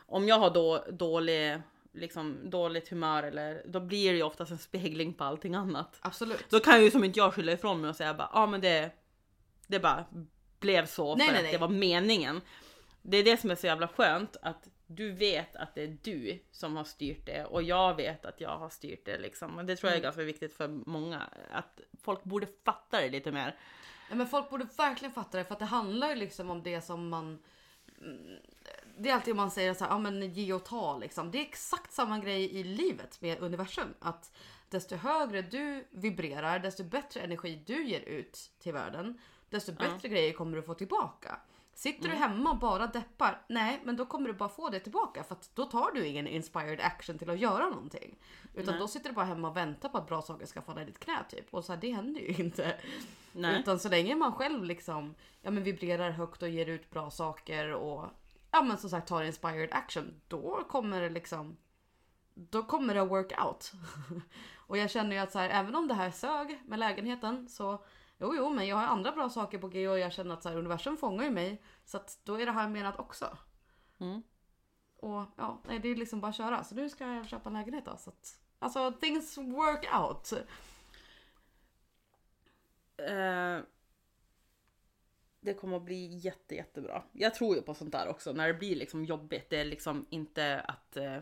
om 0.07 0.29
jag 0.29 0.39
har 0.39 0.51
då 0.51 0.85
dålig, 0.91 1.63
liksom 1.93 2.51
dåligt 2.51 2.89
humör 2.89 3.23
eller 3.23 3.63
då 3.67 3.81
blir 3.81 4.11
det 4.11 4.17
ju 4.17 4.23
oftast 4.23 4.51
en 4.51 4.59
spegling 4.59 5.15
på 5.15 5.25
allting 5.25 5.55
annat. 5.55 5.99
Absolut. 6.01 6.51
Då 6.51 6.61
kan 6.61 6.83
ju 6.83 6.91
som 6.91 7.05
inte 7.05 7.19
jag 7.19 7.35
skylla 7.35 7.53
ifrån 7.53 7.81
mig 7.81 7.91
och 7.91 7.97
säga 7.97 8.15
bara, 8.15 8.31
ja 8.33 8.41
ah, 8.41 8.47
men 8.47 8.61
det, 8.61 8.91
det 9.67 9.81
bara 9.81 10.05
blev 10.63 10.87
så 10.87 11.15
Nej, 11.17 11.27
för 11.27 11.33
nej, 11.33 11.39
att 11.39 11.45
nej. 11.45 11.53
det 11.53 11.59
var 11.59 11.69
meningen. 11.69 12.41
Det 13.03 13.17
är 13.17 13.25
det 13.25 13.37
som 13.37 13.51
är 13.51 13.55
så 13.55 13.67
jävla 13.67 13.89
skönt 13.89 14.37
att 14.43 14.69
du 14.87 15.13
vet 15.13 15.57
att 15.57 15.75
det 15.75 15.83
är 15.83 15.97
du 16.03 16.39
som 16.51 16.77
har 16.77 16.85
styrt 16.85 17.27
det 17.27 17.45
och 17.45 17.63
jag 17.63 17.95
vet 17.97 18.25
att 18.25 18.41
jag 18.41 18.59
har 18.59 18.69
styrt 18.69 19.05
det 19.05 19.19
liksom. 19.19 19.59
Och 19.59 19.65
det 19.65 19.77
tror 19.77 19.91
jag 19.91 19.97
Mm. 19.97 20.01
är 20.03 20.07
ganska 20.07 20.23
viktigt 20.23 20.53
för 20.57 20.69
många. 20.69 21.23
Att 21.51 21.81
folk 22.03 22.25
borde 22.25 22.47
fatta 22.65 23.01
det 23.01 23.09
lite 23.09 23.33
mer. 23.33 23.57
Ja, 24.11 24.15
men 24.17 24.27
folk 24.27 24.51
borde 24.51 24.67
verkligen 24.77 25.13
fatta 25.13 25.39
det 25.39 25.45
för 25.45 25.53
att 25.53 25.59
det 25.59 25.65
handlar 25.65 26.09
ju 26.09 26.15
liksom 26.17 26.51
om 26.51 26.63
det 26.63 26.81
som 26.81 27.09
man 27.09 27.39
mm, 28.01 28.39
det 28.99 29.11
är 29.11 29.15
alltid 29.15 29.37
man 29.37 29.51
säger 29.51 29.75
så 29.75 29.85
här, 29.85 29.91
ja 29.91 29.99
men 29.99 30.33
ge 30.33 30.53
och 30.53 30.65
ta 30.65 30.99
liksom. 30.99 31.31
Det 31.31 31.39
är 31.39 31.43
exakt 31.43 31.93
samma 31.93 32.19
grej 32.19 32.57
i 32.57 32.65
livet 32.65 33.21
med 33.21 33.41
universum. 33.43 33.95
Att 34.01 34.33
desto 34.69 34.97
högre 34.97 35.43
du 35.43 35.85
vibrerar, 35.91 36.59
desto 36.59 36.85
bättre 36.85 37.21
energi 37.21 37.63
du 37.67 37.85
ger 37.85 38.01
ut 38.01 38.51
till 38.59 38.73
världen, 38.73 39.19
desto 39.53 39.73
bättre 39.73 40.09
grejer 40.09 40.33
kommer 40.33 40.57
du 40.57 40.63
få 40.63 40.75
tillbaka. 40.75 41.39
Sitter 41.75 42.09
du 42.09 42.15
hemma 42.15 42.51
och 42.51 42.59
bara 42.59 42.87
deppar, 42.87 43.43
nej 43.49 43.81
men 43.85 43.97
då 43.97 44.07
kommer 44.07 44.29
du 44.29 44.35
bara 44.35 44.49
få 44.49 44.69
det 44.69 44.81
tillbaka 44.81 45.25
för 45.25 45.35
att 45.35 45.51
då 45.55 45.65
tar 45.65 45.93
du 45.93 46.07
ingen 46.07 46.27
inspired 46.27 46.81
action 46.81 47.19
till 47.19 47.31
att 47.31 47.39
göra 47.39 47.69
någonting. 47.69 48.19
Utan 48.55 48.75
Nej. 48.75 48.81
då 48.81 48.89
sitter 48.89 49.09
du 49.09 49.15
bara 49.15 49.25
hemma 49.25 49.49
och 49.49 49.57
väntar 49.57 49.89
på 49.89 49.99
att 49.99 50.07
bra 50.07 50.23
saker 50.23 50.47
ska 50.47 50.63
falla 50.63 50.83
i 50.83 50.85
ditt 50.85 50.99
knä 50.99 51.19
typ. 51.29 51.55
Och 51.55 51.65
så 51.65 51.73
här, 51.73 51.81
det 51.81 51.93
händer 51.93 52.21
ju 52.21 52.45
inte. 52.45 52.77
Nej. 53.33 53.61
Utan 53.61 53.79
så 53.79 53.89
länge 53.89 54.15
man 54.15 54.33
själv 54.33 54.65
liksom 54.65 55.15
ja, 55.43 55.51
men 55.51 55.63
vibrerar 55.63 56.11
högt 56.11 56.43
och 56.43 56.49
ger 56.49 56.67
ut 56.67 56.91
bra 56.91 57.11
saker 57.11 57.73
och 57.73 58.07
ja, 58.51 58.63
men 58.63 58.79
som 58.79 58.91
sagt 58.91 59.09
tar 59.09 59.23
inspired 59.23 59.73
action. 59.73 60.21
Då 60.29 60.65
kommer 60.69 61.01
det 61.01 61.11
liksom. 61.11 61.57
Då 62.35 62.63
kommer 62.63 62.95
det 62.95 63.05
work 63.05 63.45
out. 63.45 63.73
och 64.57 64.79
jag 64.79 64.91
känner 64.91 65.17
ju 65.17 65.19
att 65.19 65.33
så 65.33 65.39
här, 65.39 65.49
även 65.49 65.75
om 65.75 65.89
det 65.89 65.95
här 65.95 66.11
sög 66.11 66.63
med 66.67 66.79
lägenheten 66.79 67.49
så 67.49 67.85
jo, 68.23 68.35
jo, 68.37 68.51
men 68.51 68.67
jag 68.67 68.77
har 68.77 68.85
andra 68.85 69.13
bra 69.13 69.29
saker 69.29 69.59
på 69.59 69.69
G 69.69 69.89
och 69.89 69.99
jag 69.99 70.13
känner 70.13 70.35
att 70.35 70.43
så 70.43 70.49
här, 70.49 70.57
universum 70.57 70.97
fångar 70.97 71.25
ju 71.25 71.31
mig 71.31 71.63
så 71.85 71.97
att 71.97 72.19
då 72.25 72.41
är 72.41 72.47
det 72.47 72.53
här 72.53 72.69
menat 72.69 72.99
också. 72.99 73.39
Mm. 73.99 74.23
Och 74.97 75.25
ja, 75.37 75.63
nej, 75.69 75.79
det 75.79 75.89
är 75.89 75.97
liksom 75.97 76.21
bara 76.21 76.29
att 76.29 76.37
köra. 76.37 76.65
Så 76.65 76.75
nu 76.75 76.91
ska 76.91 77.07
jag 77.07 77.29
köpa 77.29 77.49
en 77.49 77.55
lägenhet 77.55 77.85
då. 77.85 77.97
Så 77.97 78.11
att, 78.11 78.41
alltså 78.59 78.93
things 78.93 79.39
work 79.39 79.89
out. 80.01 80.33
Eh, 82.97 83.59
det 85.41 85.55
kommer 85.55 85.77
att 85.77 85.83
bli 85.83 86.17
jätte, 86.17 86.55
jättebra. 86.55 87.03
Jag 87.13 87.35
tror 87.35 87.57
ju 87.57 87.63
på 87.63 87.75
sånt 87.75 87.93
där 87.93 88.09
också. 88.09 88.33
När 88.33 88.47
det 88.49 88.55
blir 88.55 88.77
liksom 88.77 89.05
jobbigt. 89.05 89.51
Det 89.51 89.61
är 89.61 89.65
liksom 89.65 90.07
inte 90.11 90.61
att... 90.61 90.97
Eh, 90.97 91.19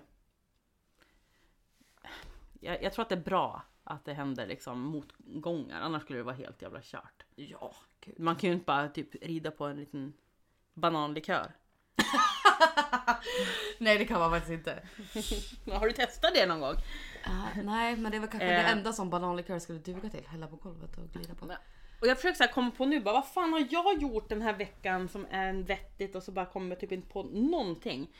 jag, 2.60 2.82
jag 2.82 2.92
tror 2.92 3.02
att 3.02 3.08
det 3.08 3.14
är 3.14 3.24
bra 3.24 3.62
att 3.90 4.04
det 4.04 4.12
händer 4.14 4.46
liksom 4.46 4.80
motgångar. 4.80 5.80
Annars 5.80 6.02
skulle 6.02 6.18
det 6.18 6.22
vara 6.22 6.34
helt 6.34 6.62
jävla 6.62 6.80
kört. 6.82 7.24
Ja, 7.34 7.74
gud. 8.00 8.18
Man 8.18 8.36
kan 8.36 8.48
ju 8.48 8.54
inte 8.54 8.64
bara 8.66 8.88
typ 8.88 9.14
rida 9.24 9.50
på 9.50 9.64
en 9.66 9.76
liten 9.76 10.12
bananlikör. 10.74 11.52
Nej 13.78 13.98
det 13.98 14.04
kan 14.04 14.20
man 14.20 14.30
faktiskt 14.30 14.52
inte. 14.52 14.82
Har 15.78 15.86
du 15.86 15.92
testat 15.92 16.34
det 16.34 16.46
någon 16.46 16.60
gång? 16.60 16.74
Ah, 17.24 17.62
nej 17.64 17.96
men 17.96 18.12
det 18.12 18.18
väl 18.18 18.28
kanske 18.28 18.46
Eh. 18.48 18.64
det 18.64 18.68
enda 18.68 18.92
som 18.92 19.10
bananlikör 19.10 19.58
skulle 19.58 19.78
duga 19.78 20.10
till. 20.10 20.26
Hälla 20.26 20.46
på 20.46 20.56
golvet 20.56 20.98
och 20.98 21.08
glida 21.12 21.34
på. 21.34 21.46
Och 22.00 22.06
jag 22.06 22.16
försöker 22.16 22.36
så 22.36 22.44
här 22.44 22.52
komma 22.52 22.70
på 22.70 22.86
nu 22.86 23.00
bara, 23.00 23.14
vad 23.14 23.28
fan 23.28 23.52
har 23.52 23.66
jag 23.70 24.02
gjort 24.02 24.28
den 24.28 24.42
här 24.42 24.52
veckan 24.52 25.08
som 25.08 25.26
är 25.30 25.52
vettigt 25.52 26.14
och 26.14 26.22
så 26.22 26.32
bara 26.32 26.46
kommer 26.46 26.70
jag 26.70 26.80
typ 26.80 26.92
inte 26.92 27.08
på 27.08 27.22
någonting. 27.22 28.10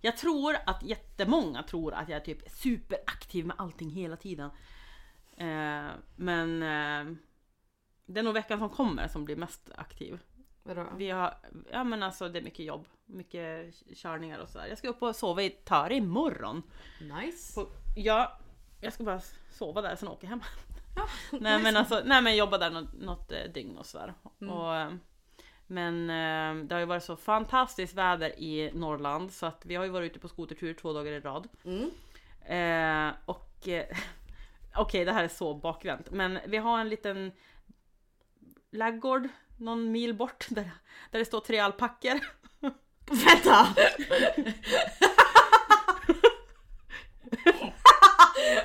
Jag 0.00 0.16
tror 0.16 0.56
att 0.66 0.82
jättemånga 0.82 1.62
tror 1.62 1.94
att 1.94 2.08
jag 2.08 2.16
är 2.20 2.24
typ 2.24 2.50
superaktiv 2.50 3.46
med 3.46 3.56
allting 3.58 3.90
hela 3.90 4.16
tiden. 4.16 4.50
Eh, 5.40 5.90
men 6.16 6.62
eh, 6.62 7.16
det 8.06 8.20
är 8.20 8.24
nog 8.24 8.34
veckan 8.34 8.58
som 8.58 8.70
kommer 8.70 9.08
som 9.08 9.24
blir 9.24 9.36
mest 9.36 9.70
aktiv. 9.74 10.18
Vadå? 10.62 10.86
Vi 10.96 11.10
har, 11.10 11.34
ja 11.70 11.84
men 11.84 12.02
alltså 12.02 12.28
det 12.28 12.38
är 12.38 12.42
mycket 12.42 12.66
jobb, 12.66 12.86
mycket 13.06 13.74
körningar 13.96 14.38
och 14.38 14.48
sådär. 14.48 14.66
Jag 14.66 14.78
ska 14.78 14.88
upp 14.88 15.02
och 15.02 15.16
sova 15.16 15.42
i 15.42 15.50
Töre 15.50 15.94
imorgon. 15.94 16.62
Nice. 17.00 17.60
På, 17.60 17.66
ja, 17.96 18.38
jag 18.80 18.92
ska 18.92 19.04
bara 19.04 19.20
sova 19.50 19.82
där 19.82 19.96
sen 19.96 20.08
åka 20.08 20.26
hem. 20.26 20.40
Ja, 20.96 21.06
Nej 21.40 21.62
men 21.62 21.76
alltså, 21.76 22.02
nej 22.04 22.22
men 22.22 22.36
jobba 22.36 22.58
där 22.58 22.70
något, 22.70 22.92
något 23.00 23.32
eh, 23.32 23.52
dygn 23.54 23.78
och 23.78 23.86
sådär. 23.86 24.14
Mm. 24.40 24.54
Och, 24.54 24.76
eh, 24.76 24.92
men 25.66 26.10
eh, 26.10 26.64
det 26.64 26.74
har 26.74 26.80
ju 26.80 26.86
varit 26.86 27.04
så 27.04 27.16
fantastiskt 27.16 27.94
väder 27.94 28.40
i 28.40 28.70
Norrland 28.74 29.32
så 29.32 29.46
att 29.46 29.66
vi 29.66 29.74
har 29.74 29.84
ju 29.84 29.90
varit 29.90 30.10
ute 30.10 30.20
på 30.20 30.28
skotertur 30.28 30.74
två 30.74 30.92
dagar 30.92 31.12
i 31.12 31.20
rad. 31.20 31.48
Mm. 31.64 31.90
Eh, 32.40 33.14
och 33.24 33.68
eh, 33.68 33.96
okej 34.76 35.04
det 35.04 35.12
här 35.12 35.24
är 35.24 35.28
så 35.28 35.54
bakvänt 35.54 36.10
men 36.10 36.38
vi 36.46 36.56
har 36.56 36.80
en 36.80 36.88
liten 36.88 37.32
laggård 38.70 39.28
någon 39.56 39.92
mil 39.92 40.14
bort 40.14 40.46
där, 40.48 40.70
där 41.10 41.18
det 41.18 41.24
står 41.24 41.40
tre 41.40 41.58
alpackor. 41.58 42.20
Vänta! 43.26 43.66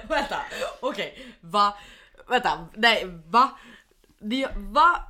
Vänta, 0.08 0.42
okej. 0.80 1.36
Va? 1.42 1.78
Vänta, 2.28 2.68
nej 2.74 3.06
va? 3.26 3.58
Det, 4.20 4.50
va? 4.56 5.08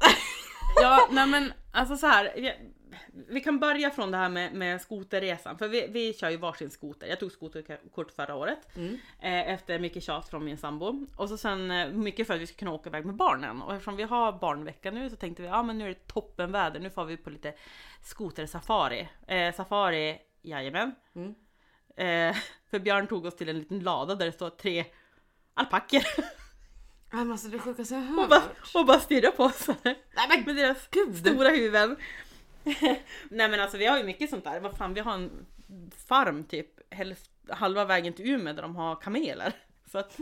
Ja, 0.82 1.08
nej 1.12 1.28
men 1.28 1.54
alltså 1.72 1.98
så 1.98 2.08
här. 2.08 2.34
Vi, 3.30 3.42
kan 3.42 3.60
börja 3.60 3.90
från 3.92 4.12
det 4.12 4.18
här 4.18 4.30
med, 4.30 4.54
med 4.54 4.82
skoterresan, 4.82 5.58
för 5.58 5.68
vi, 5.68 5.88
vi 5.88 6.14
kör 6.14 6.30
ju 6.30 6.38
varsin 6.38 6.70
skoter. 6.70 7.08
Jag 7.08 7.20
tog 7.20 7.32
skoterkort 7.32 8.12
förra 8.12 8.36
året 8.36 8.76
Mm. 8.76 8.94
eh, 9.22 9.54
efter 9.54 9.80
mycket 9.80 10.04
tjat 10.04 10.30
från 10.30 10.46
min 10.46 10.58
sambo 10.58 11.06
och 11.16 11.30
så 11.30 11.38
sen 11.38 11.72
eh, 11.72 11.88
mycket 11.90 12.28
för 12.28 12.34
att 12.34 12.40
vi 12.42 12.48
ska 12.48 12.58
kunna 12.58 12.72
åka 12.72 12.90
iväg 12.90 13.06
med 13.06 13.16
barnen 13.16 13.62
och 13.62 13.74
eftersom 13.74 13.96
vi 13.96 14.04
har 14.04 14.32
barnvecka 14.32 14.92
nu 14.92 15.10
så 15.10 15.16
tänkte 15.16 15.42
vi 15.42 15.48
ja 15.48 15.64
men 15.64 15.78
nu 15.78 15.84
är 15.86 15.90
det 15.90 16.08
toppenväder, 16.08 16.80
nu 16.80 16.90
får 16.90 17.06
vi 17.06 17.18
på 17.18 17.30
lite 17.30 17.54
skotersafari. 18.04 19.08
Eh, 19.28 19.54
safari, 19.56 20.18
jajamän. 20.42 20.96
Mm. 21.16 21.36
Eh, 21.98 22.36
för 22.70 22.80
Björn 22.80 23.08
tog 23.08 23.26
oss 23.26 23.36
till 23.36 23.50
en 23.50 23.60
liten 23.60 23.80
lada 23.80 24.16
där 24.16 24.26
det 24.26 24.32
står 24.32 24.50
tre 24.50 24.86
alpackor 25.54 26.02
Nej 26.18 26.26
men 27.24 27.32
alltså 27.32 27.48
det 27.48 27.60
sjukaste 27.60 27.94
jag 27.94 28.02
har 28.02 28.24
och 28.24 28.30
bara, 28.30 28.40
hört. 28.40 28.72
och 28.76 28.86
bara 28.86 29.00
stirrar 29.00 29.32
på 29.32 29.44
oss. 29.44 29.68
Nej 29.84 29.96
men 30.30 30.44
Med 30.46 30.56
deras 30.56 30.88
Gud. 30.92 31.18
stora 31.18 31.50
huvuden. 31.50 31.96
Nej 33.30 33.50
men 33.50 33.60
alltså 33.60 33.78
vi 33.78 33.86
har 33.86 33.98
ju 33.98 34.04
mycket 34.04 34.30
sånt 34.30 34.44
där. 34.44 34.60
Vad 34.60 34.78
fan, 34.78 34.94
vi 34.94 35.00
har 35.00 35.14
en 35.14 35.46
farm 36.08 36.44
typ 36.44 36.94
hälft, 36.94 37.32
halva 37.50 37.86
vägen 37.86 38.14
till 38.14 38.30
Umeå 38.30 38.54
där 38.54 38.62
de 38.62 38.76
har 38.76 38.96
kameler. 38.96 39.54
Så 39.92 39.98
att, 39.98 40.18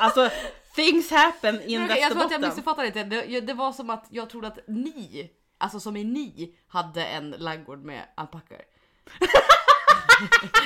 alltså 0.00 0.30
things 0.74 1.10
happen 1.10 1.62
in 1.62 1.84
okej, 1.84 2.00
jag 2.00 2.12
tror 2.12 2.24
att 2.24 2.30
jag 2.30 2.40
Västerbotten. 2.40 2.40
missuppfattade 2.40 2.86
lite. 2.86 3.04
Det, 3.04 3.40
det 3.40 3.54
var 3.54 3.72
som 3.72 3.90
att 3.90 4.06
jag 4.10 4.30
trodde 4.30 4.46
att 4.46 4.58
ni, 4.66 5.30
alltså 5.58 5.80
som 5.80 5.96
i 5.96 6.04
ni, 6.04 6.54
hade 6.68 7.04
en 7.04 7.30
ladugård 7.30 7.84
med 7.84 8.02
alpackor. 8.14 8.56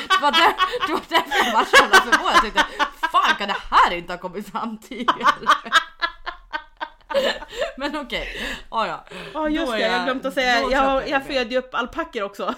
det 0.08 0.20
var 0.22 0.32
där, 0.32 0.54
det 0.86 0.92
var 0.92 1.02
därför 1.08 1.46
jag 1.46 1.52
var 1.52 1.64
så 1.64 1.76
jävla 1.76 1.96
förvånad. 2.00 2.34
Jag 2.34 2.42
tänkte, 2.42 2.86
fan 3.12 3.36
kan 3.38 3.48
det 3.48 3.56
här 3.70 3.90
inte 3.92 4.12
ha 4.12 4.18
kommit 4.18 4.48
fram 4.48 4.78
tidigare? 4.78 5.48
Men 7.76 7.96
okej, 7.96 8.28
ah, 8.68 8.86
ja. 8.86 9.04
Ja 9.34 9.48
just 9.48 9.72
det, 9.72 9.80
jag 9.80 9.98
har 9.98 10.04
glömt 10.04 10.24
att 10.24 10.34
säga. 10.34 10.60
Jag, 10.60 10.72
jag, 10.72 11.08
jag 11.08 11.26
föder 11.26 11.50
ju 11.50 11.58
upp 11.58 11.74
alpackor 11.74 12.22
också. 12.22 12.54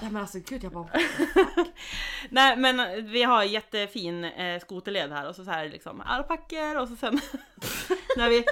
Nej 0.00 0.12
men 0.12 0.22
alltså 0.22 0.38
gud 0.38 0.64
jag 0.64 0.72
bara, 0.72 0.88
Nej 2.28 2.56
men 2.56 3.06
vi 3.12 3.22
har 3.22 3.42
jättefin 3.42 4.24
eh, 4.24 4.60
skoterled 4.60 5.12
här 5.12 5.28
och 5.28 5.34
så, 5.34 5.44
så 5.44 5.50
här 5.50 5.68
liksom 5.68 6.00
alpackor 6.00 6.76
och 6.76 6.88
så 6.88 6.96
sen 6.96 7.20
när 8.16 8.28
vi 8.28 8.44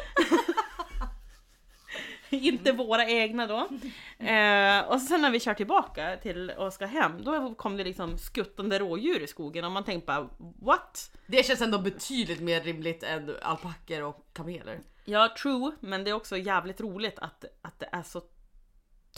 inte 2.30 2.72
våra 2.72 3.06
egna 3.06 3.46
då. 3.46 3.58
Eh, 4.26 4.80
och 4.80 5.00
så 5.00 5.06
sen 5.06 5.22
när 5.22 5.30
vi 5.30 5.40
kör 5.40 5.54
tillbaka 5.54 6.16
till 6.22 6.50
och 6.50 6.72
ska 6.72 6.86
hem, 6.86 7.24
då 7.24 7.54
kom 7.54 7.76
det 7.76 7.84
liksom 7.84 8.18
skuttande 8.18 8.78
rådjur 8.78 9.20
i 9.20 9.26
skogen 9.26 9.64
och 9.64 9.72
man 9.72 9.84
tänkte 9.84 10.06
bara 10.06 10.28
what? 10.62 11.10
det 11.26 11.46
känns 11.46 11.60
ändå 11.60 11.78
betydligt 11.78 12.40
mer 12.40 12.60
rimligt 12.60 13.02
än 13.02 13.36
alpackor 13.42 14.02
och 14.02 14.26
kameler. 14.32 14.80
Ja 15.04 15.34
true, 15.42 15.72
men 15.80 16.04
det 16.04 16.10
är 16.10 16.14
också 16.14 16.36
jävligt 16.36 16.80
roligt 16.80 17.18
att, 17.18 17.44
att 17.62 17.78
det 17.78 17.88
är 17.92 18.02
så 18.02 18.22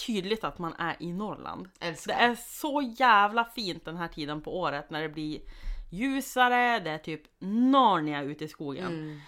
tydligt 0.07 0.45
att 0.45 0.59
man 0.59 0.75
är 0.79 0.97
i 1.01 1.13
Norrland. 1.13 1.69
Älskar. 1.81 2.15
Det 2.15 2.21
är 2.21 2.35
så 2.35 2.95
jävla 2.99 3.45
fint 3.45 3.85
den 3.85 3.97
här 3.97 4.09
tiden 4.09 4.41
på 4.41 4.61
året 4.61 4.91
när 4.91 5.03
det 5.03 5.09
blir 5.09 5.41
ljusare, 5.91 6.81
det 6.81 6.91
är 6.91 6.99
typ 6.99 7.23
Narnia 7.39 8.23
ute 8.23 8.45
i 8.45 8.49
skogen. 8.49 8.87
Mm. 8.87 9.21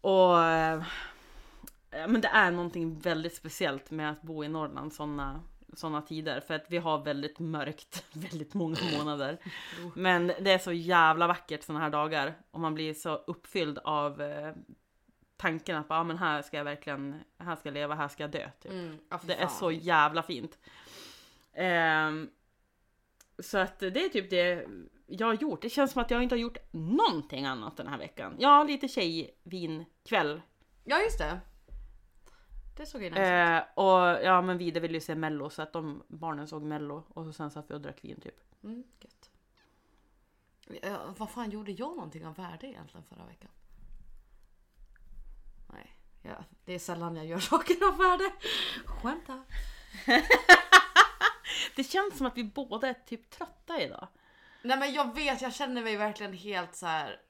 Och 0.00 0.42
eh, 0.42 0.82
men 1.90 2.20
det 2.20 2.28
är 2.28 2.50
någonting 2.50 2.98
väldigt 2.98 3.34
speciellt 3.34 3.90
med 3.90 4.10
att 4.10 4.22
bo 4.22 4.44
i 4.44 4.48
Norrland 4.48 4.92
såna, 4.92 5.40
såna 5.72 6.02
tider. 6.02 6.40
För 6.40 6.54
att 6.54 6.66
vi 6.68 6.78
har 6.78 7.04
väldigt 7.04 7.38
mörkt 7.38 8.04
väldigt 8.12 8.54
många 8.54 8.76
månader. 8.98 9.38
Men 9.94 10.26
det 10.26 10.52
är 10.52 10.58
så 10.58 10.72
jävla 10.72 11.26
vackert 11.26 11.62
såna 11.62 11.80
här 11.80 11.90
dagar. 11.90 12.34
Och 12.50 12.60
man 12.60 12.74
blir 12.74 12.94
så 12.94 13.14
uppfylld 13.16 13.78
av 13.78 14.22
eh, 14.22 14.52
tanken 15.36 15.76
att 15.76 15.86
ah, 15.88 16.04
men 16.04 16.18
här 16.18 16.42
ska 16.42 16.56
jag 16.56 16.64
verkligen, 16.64 17.20
här 17.38 17.56
ska 17.56 17.68
jag 17.68 17.74
leva, 17.74 17.94
här 17.94 18.08
ska 18.08 18.22
jag 18.22 18.30
dö. 18.30 18.50
Typ. 18.60 18.72
Mm. 18.72 18.98
Fy 19.20 19.26
Det 19.26 19.34
är 19.34 19.48
så 19.48 19.72
jävla 19.72 20.22
fint. 20.22 20.58
Ehm, 21.52 22.30
så 23.38 23.58
att 23.58 23.78
det 23.78 24.04
är 24.04 24.08
typ 24.08 24.30
det 24.30 24.66
jag 25.06 25.26
har 25.26 25.34
gjort. 25.34 25.62
Det 25.62 25.70
känns 25.70 25.92
som 25.92 26.02
att 26.02 26.10
jag 26.10 26.22
inte 26.22 26.34
har 26.34 26.40
gjort 26.40 26.58
någonting 26.70 27.46
annat 27.46 27.76
den 27.76 27.86
här 27.86 27.98
veckan. 27.98 28.36
Ja, 28.38 28.64
lite 28.64 28.88
tjejvinkväll. 28.88 30.42
Ja 30.84 31.00
just 31.02 31.18
det. 31.18 31.40
Det 32.76 32.86
såg 32.86 33.02
ju 33.02 33.10
nice 33.10 33.22
ut. 33.22 33.28
Eh, 33.28 33.84
och 33.84 34.24
ja, 34.24 34.42
men 34.42 34.58
Vide 34.58 34.80
ville 34.80 34.94
ju 34.94 35.00
se 35.00 35.14
mello 35.14 35.50
så 35.50 35.62
att 35.62 35.72
de 35.72 36.02
barnen 36.08 36.46
såg 36.48 36.62
mello 36.62 37.04
och 37.08 37.24
så 37.24 37.32
sen 37.32 37.50
satt 37.50 37.70
vi 37.70 37.74
och 37.74 37.80
drack 37.80 38.04
vin 38.04 38.20
typ. 38.20 38.40
Mm, 38.64 38.84
gött. 39.00 39.30
Ja, 40.82 41.14
vad 41.18 41.30
fan 41.30 41.50
gjorde 41.50 41.72
jag 41.72 41.96
någonting 41.96 42.26
av 42.26 42.34
värde 42.34 42.66
egentligen 42.66 43.04
förra 43.04 43.26
veckan? 43.26 43.50
Ja, 46.26 46.44
det 46.64 46.74
är 46.74 46.78
sällan 46.78 47.16
jag 47.16 47.26
gör 47.26 47.38
saker 47.52 47.86
av 47.86 47.98
värde. 47.98 48.32
Skämta. 48.86 49.44
Det 51.76 51.84
känns 51.84 52.16
som 52.16 52.26
att 52.26 52.36
vi 52.36 52.44
båda 52.44 52.88
är 52.88 52.94
typ 52.94 53.30
trötta 53.30 53.82
idag. 53.82 54.08
Nej 54.62 54.78
men 54.78 54.92
jag 54.94 55.14
vet, 55.14 55.42
jag 55.42 55.54
känner 55.54 55.82
mig 55.82 55.96
verkligen 55.96 56.32
helt 56.32 56.74
så 56.74 56.86
här. 56.86 57.20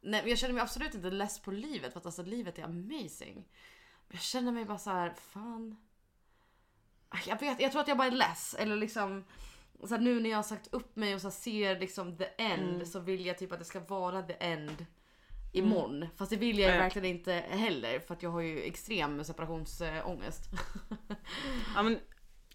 Nej 0.00 0.20
men 0.20 0.28
jag 0.28 0.38
känner 0.38 0.54
mig 0.54 0.62
absolut 0.62 0.94
inte 0.94 1.10
less 1.10 1.40
på 1.40 1.50
livet 1.50 1.92
för 1.92 2.00
att 2.00 2.06
alltså 2.06 2.22
livet 2.22 2.58
är 2.58 2.62
amazing. 2.62 3.34
Men 4.08 4.16
jag 4.16 4.20
känner 4.22 4.52
mig 4.52 4.64
bara 4.64 4.78
så 4.78 4.90
här, 4.90 5.14
fan. 5.14 5.76
Jag 7.26 7.40
vet, 7.40 7.60
jag 7.60 7.72
tror 7.72 7.82
att 7.82 7.88
jag 7.88 7.98
bara 7.98 8.08
är 8.08 8.10
less 8.10 8.54
eller 8.58 8.76
liksom 8.76 9.24
så 9.80 9.94
här, 9.94 9.98
nu 9.98 10.20
när 10.20 10.30
jag 10.30 10.38
har 10.38 10.42
sagt 10.42 10.74
upp 10.74 10.96
mig 10.96 11.14
och 11.14 11.20
så 11.20 11.30
ser 11.30 11.80
liksom 11.80 12.16
the 12.16 12.28
end 12.38 12.88
så 12.88 13.00
vill 13.00 13.26
jag 13.26 13.38
typ 13.38 13.52
att 13.52 13.58
det 13.58 13.64
ska 13.64 13.80
vara 13.80 14.22
the 14.22 14.36
end 14.40 14.86
imorgon. 15.54 16.06
Fast 16.16 16.30
det 16.30 16.36
vill 16.36 16.58
jag 16.58 16.72
ju 16.72 16.78
verkligen 16.78 17.08
inte 17.16 17.32
heller 17.48 18.00
för 18.00 18.14
att 18.14 18.22
jag 18.22 18.30
har 18.30 18.40
ju 18.40 18.62
extrem 18.62 19.24
separationsångest. 19.24 20.40
Ja 21.74 21.82
men, 21.82 21.98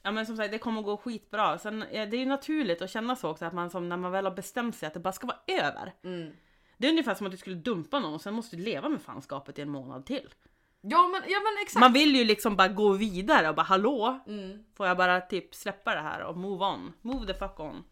ja 0.04 0.12
men 0.12 0.26
som 0.26 0.38
sagt 0.38 0.52
det 0.52 0.58
kommer 0.58 0.80
att 0.80 0.86
gå 0.86 0.98
skitbra. 0.98 1.58
Sen, 1.60 1.80
det 1.80 1.98
är 1.98 2.16
ju 2.16 2.26
naturligt 2.26 2.82
att 2.82 2.90
känna 2.90 3.16
så 3.16 3.30
också 3.30 3.46
att 3.46 3.54
man 3.54 3.70
som 3.70 3.90
när 3.90 3.98
man 3.98 4.12
väl 4.12 4.26
har 4.26 4.36
bestämt 4.36 4.76
sig 4.76 4.88
att 4.88 4.94
det 4.94 5.00
bara 5.00 5.14
ska 5.14 5.28
vara 5.28 5.40
över. 5.48 5.94
Mm. 6.04 6.32
Det 6.78 6.88
är 6.88 6.92
ungefär 6.92 7.16
som 7.16 7.26
att 7.26 7.32
du 7.32 7.38
skulle 7.38 7.56
dumpa 7.56 8.00
någon 8.00 8.14
och 8.14 8.22
sen 8.22 8.34
måste 8.34 8.56
du 8.56 8.64
leva 8.64 8.90
med 8.90 9.02
fanskapet 9.02 9.60
i 9.60 9.62
en 9.62 9.70
månad 9.70 10.06
till. 10.06 10.34
Ja 10.82 11.08
men, 11.08 11.22
ja 11.32 11.40
men 11.40 11.64
exakt. 11.64 11.80
Man 11.80 11.94
vill 11.94 12.16
ju 12.16 12.24
liksom 12.24 12.56
bara 12.56 12.68
gå 12.68 12.92
vidare 12.92 13.50
och 13.50 13.56
bara 13.56 13.62
hallå, 13.64 14.20
Mm. 14.28 14.64
får 14.78 14.88
jag 14.88 14.98
bara 14.98 15.22
typ 15.22 15.56
släppa 15.56 15.96
det 15.96 16.02
här 16.02 16.24
och 16.24 16.38
move 16.38 16.66
on. 16.66 16.94
Move 17.02 17.34
the 17.34 17.40
fuck 17.40 17.60
on. 17.60 17.84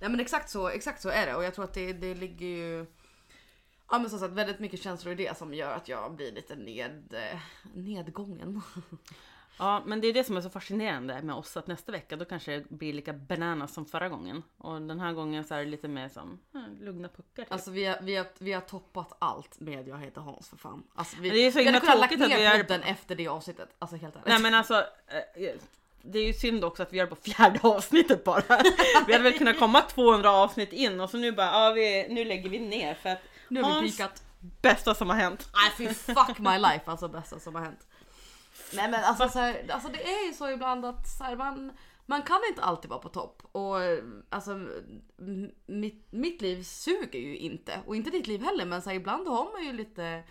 Ja 0.00 0.08
men 0.08 0.20
exakt 0.20 0.50
så, 0.50 0.68
exakt 0.68 1.02
så 1.02 1.08
är 1.08 1.26
det 1.26 1.34
och 1.34 1.44
jag 1.44 1.54
tror 1.54 1.64
att 1.64 1.74
det, 1.74 1.92
det 1.92 2.14
ligger 2.14 2.46
ju 2.46 2.86
Ja 3.90 3.98
men 3.98 4.10
som 4.10 4.18
sagt 4.18 4.32
väldigt 4.32 4.58
mycket 4.60 4.82
känslor 4.82 5.12
i 5.12 5.16
det 5.16 5.38
som 5.38 5.54
gör 5.54 5.74
att 5.74 5.88
jag 5.88 6.12
blir 6.14 6.32
lite 6.32 6.56
ned, 6.56 7.14
eh, 7.32 7.38
nedgången. 7.74 8.62
Ja 9.58 9.82
men 9.86 10.00
det 10.00 10.08
är 10.08 10.12
det 10.12 10.24
som 10.24 10.36
är 10.36 10.40
så 10.40 10.50
fascinerande 10.50 11.22
med 11.22 11.34
oss 11.36 11.56
att 11.56 11.66
nästa 11.66 11.92
vecka 11.92 12.16
då 12.16 12.24
kanske 12.24 12.52
det 12.56 12.70
blir 12.70 12.92
lika 12.92 13.12
bananas 13.12 13.74
som 13.74 13.86
förra 13.86 14.08
gången. 14.08 14.42
Och 14.58 14.82
den 14.82 15.00
här 15.00 15.12
gången 15.12 15.44
så 15.44 15.54
är 15.54 15.58
det 15.58 15.64
lite 15.70 15.88
mer 15.88 16.08
som 16.08 16.38
eh, 16.54 16.84
lugna 16.84 17.08
puckar. 17.08 17.42
Typ. 17.42 17.52
Alltså 17.52 17.70
vi 17.70 17.84
har, 17.84 17.98
vi, 18.02 18.16
har, 18.16 18.26
vi 18.38 18.52
har 18.52 18.60
toppat 18.60 19.12
allt 19.18 19.60
med 19.60 19.88
Jag 19.88 19.98
heter 19.98 20.20
Hans 20.20 20.48
för 20.48 20.56
fan. 20.56 20.82
Alltså, 20.94 21.16
vi, 21.20 21.28
Men 21.28 21.36
det 21.36 21.46
är 21.46 21.50
så 21.50 21.58
vi 21.58 21.64
hade 21.66 21.80
kunnat 21.80 21.98
lagt 21.98 22.18
ner 22.18 22.28
vi 22.28 22.44
är- 22.44 22.58
podden 22.64 22.82
efter 22.82 23.14
det 23.14 23.28
avsnittet. 23.28 23.68
Alltså 23.78 23.96
helt 23.96 24.14
ärligt. 24.14 24.28
Nej 24.28 24.40
men 24.40 24.54
alltså, 24.54 24.74
eh, 25.34 25.50
det 26.02 26.18
är 26.18 26.26
ju 26.26 26.32
synd 26.32 26.64
också 26.64 26.82
att 26.82 26.92
vi 26.92 26.98
det 26.98 27.06
på 27.06 27.16
fjärde 27.16 27.58
avsnittet 27.62 28.24
bara. 28.24 28.42
Vi 29.06 29.12
hade 29.12 29.24
väl 29.24 29.38
kunnat 29.38 29.58
komma 29.58 29.80
200 29.80 30.30
avsnitt 30.30 30.72
in 30.72 31.00
och 31.00 31.10
så 31.10 31.16
nu 31.16 31.32
bara, 31.32 31.46
ja 31.46 31.72
vi, 31.74 32.06
nu 32.10 32.24
lägger 32.24 32.50
vi 32.50 32.58
ner 32.58 32.94
för 32.94 33.08
att 33.10 33.22
nu 33.48 33.62
har 33.62 33.82
vi 33.82 33.90
pikat. 33.90 34.22
bästa 34.40 34.94
som 34.94 35.08
har 35.08 35.16
hänt. 35.16 35.48
Nej 35.54 35.70
fy 35.76 35.94
fuck 35.94 36.38
my 36.38 36.58
life 36.58 36.82
alltså 36.84 37.08
bästa 37.08 37.40
som 37.40 37.54
har 37.54 37.62
hänt. 37.62 37.86
Nej 38.72 38.90
men 38.90 39.04
alltså, 39.04 39.28
så 39.28 39.38
här, 39.38 39.66
alltså 39.70 39.88
det 39.88 40.02
är 40.02 40.26
ju 40.26 40.32
så 40.32 40.50
ibland 40.50 40.84
att 40.84 41.08
så 41.08 41.24
här, 41.24 41.36
man, 41.36 41.72
man 42.06 42.22
kan 42.22 42.40
inte 42.48 42.62
alltid 42.62 42.90
vara 42.90 43.00
på 43.00 43.08
topp. 43.08 43.42
Och 43.52 43.76
alltså 44.28 44.68
mitt, 45.66 46.12
mitt 46.12 46.42
liv 46.42 46.62
suger 46.62 47.18
ju 47.18 47.36
inte. 47.36 47.80
Och 47.86 47.96
inte 47.96 48.10
ditt 48.10 48.26
liv 48.26 48.42
heller 48.42 48.64
men 48.64 48.82
så 48.82 48.90
här, 48.90 48.96
ibland 48.96 49.28
har 49.28 49.52
man 49.52 49.64
ju 49.64 49.72
lite 49.72 50.22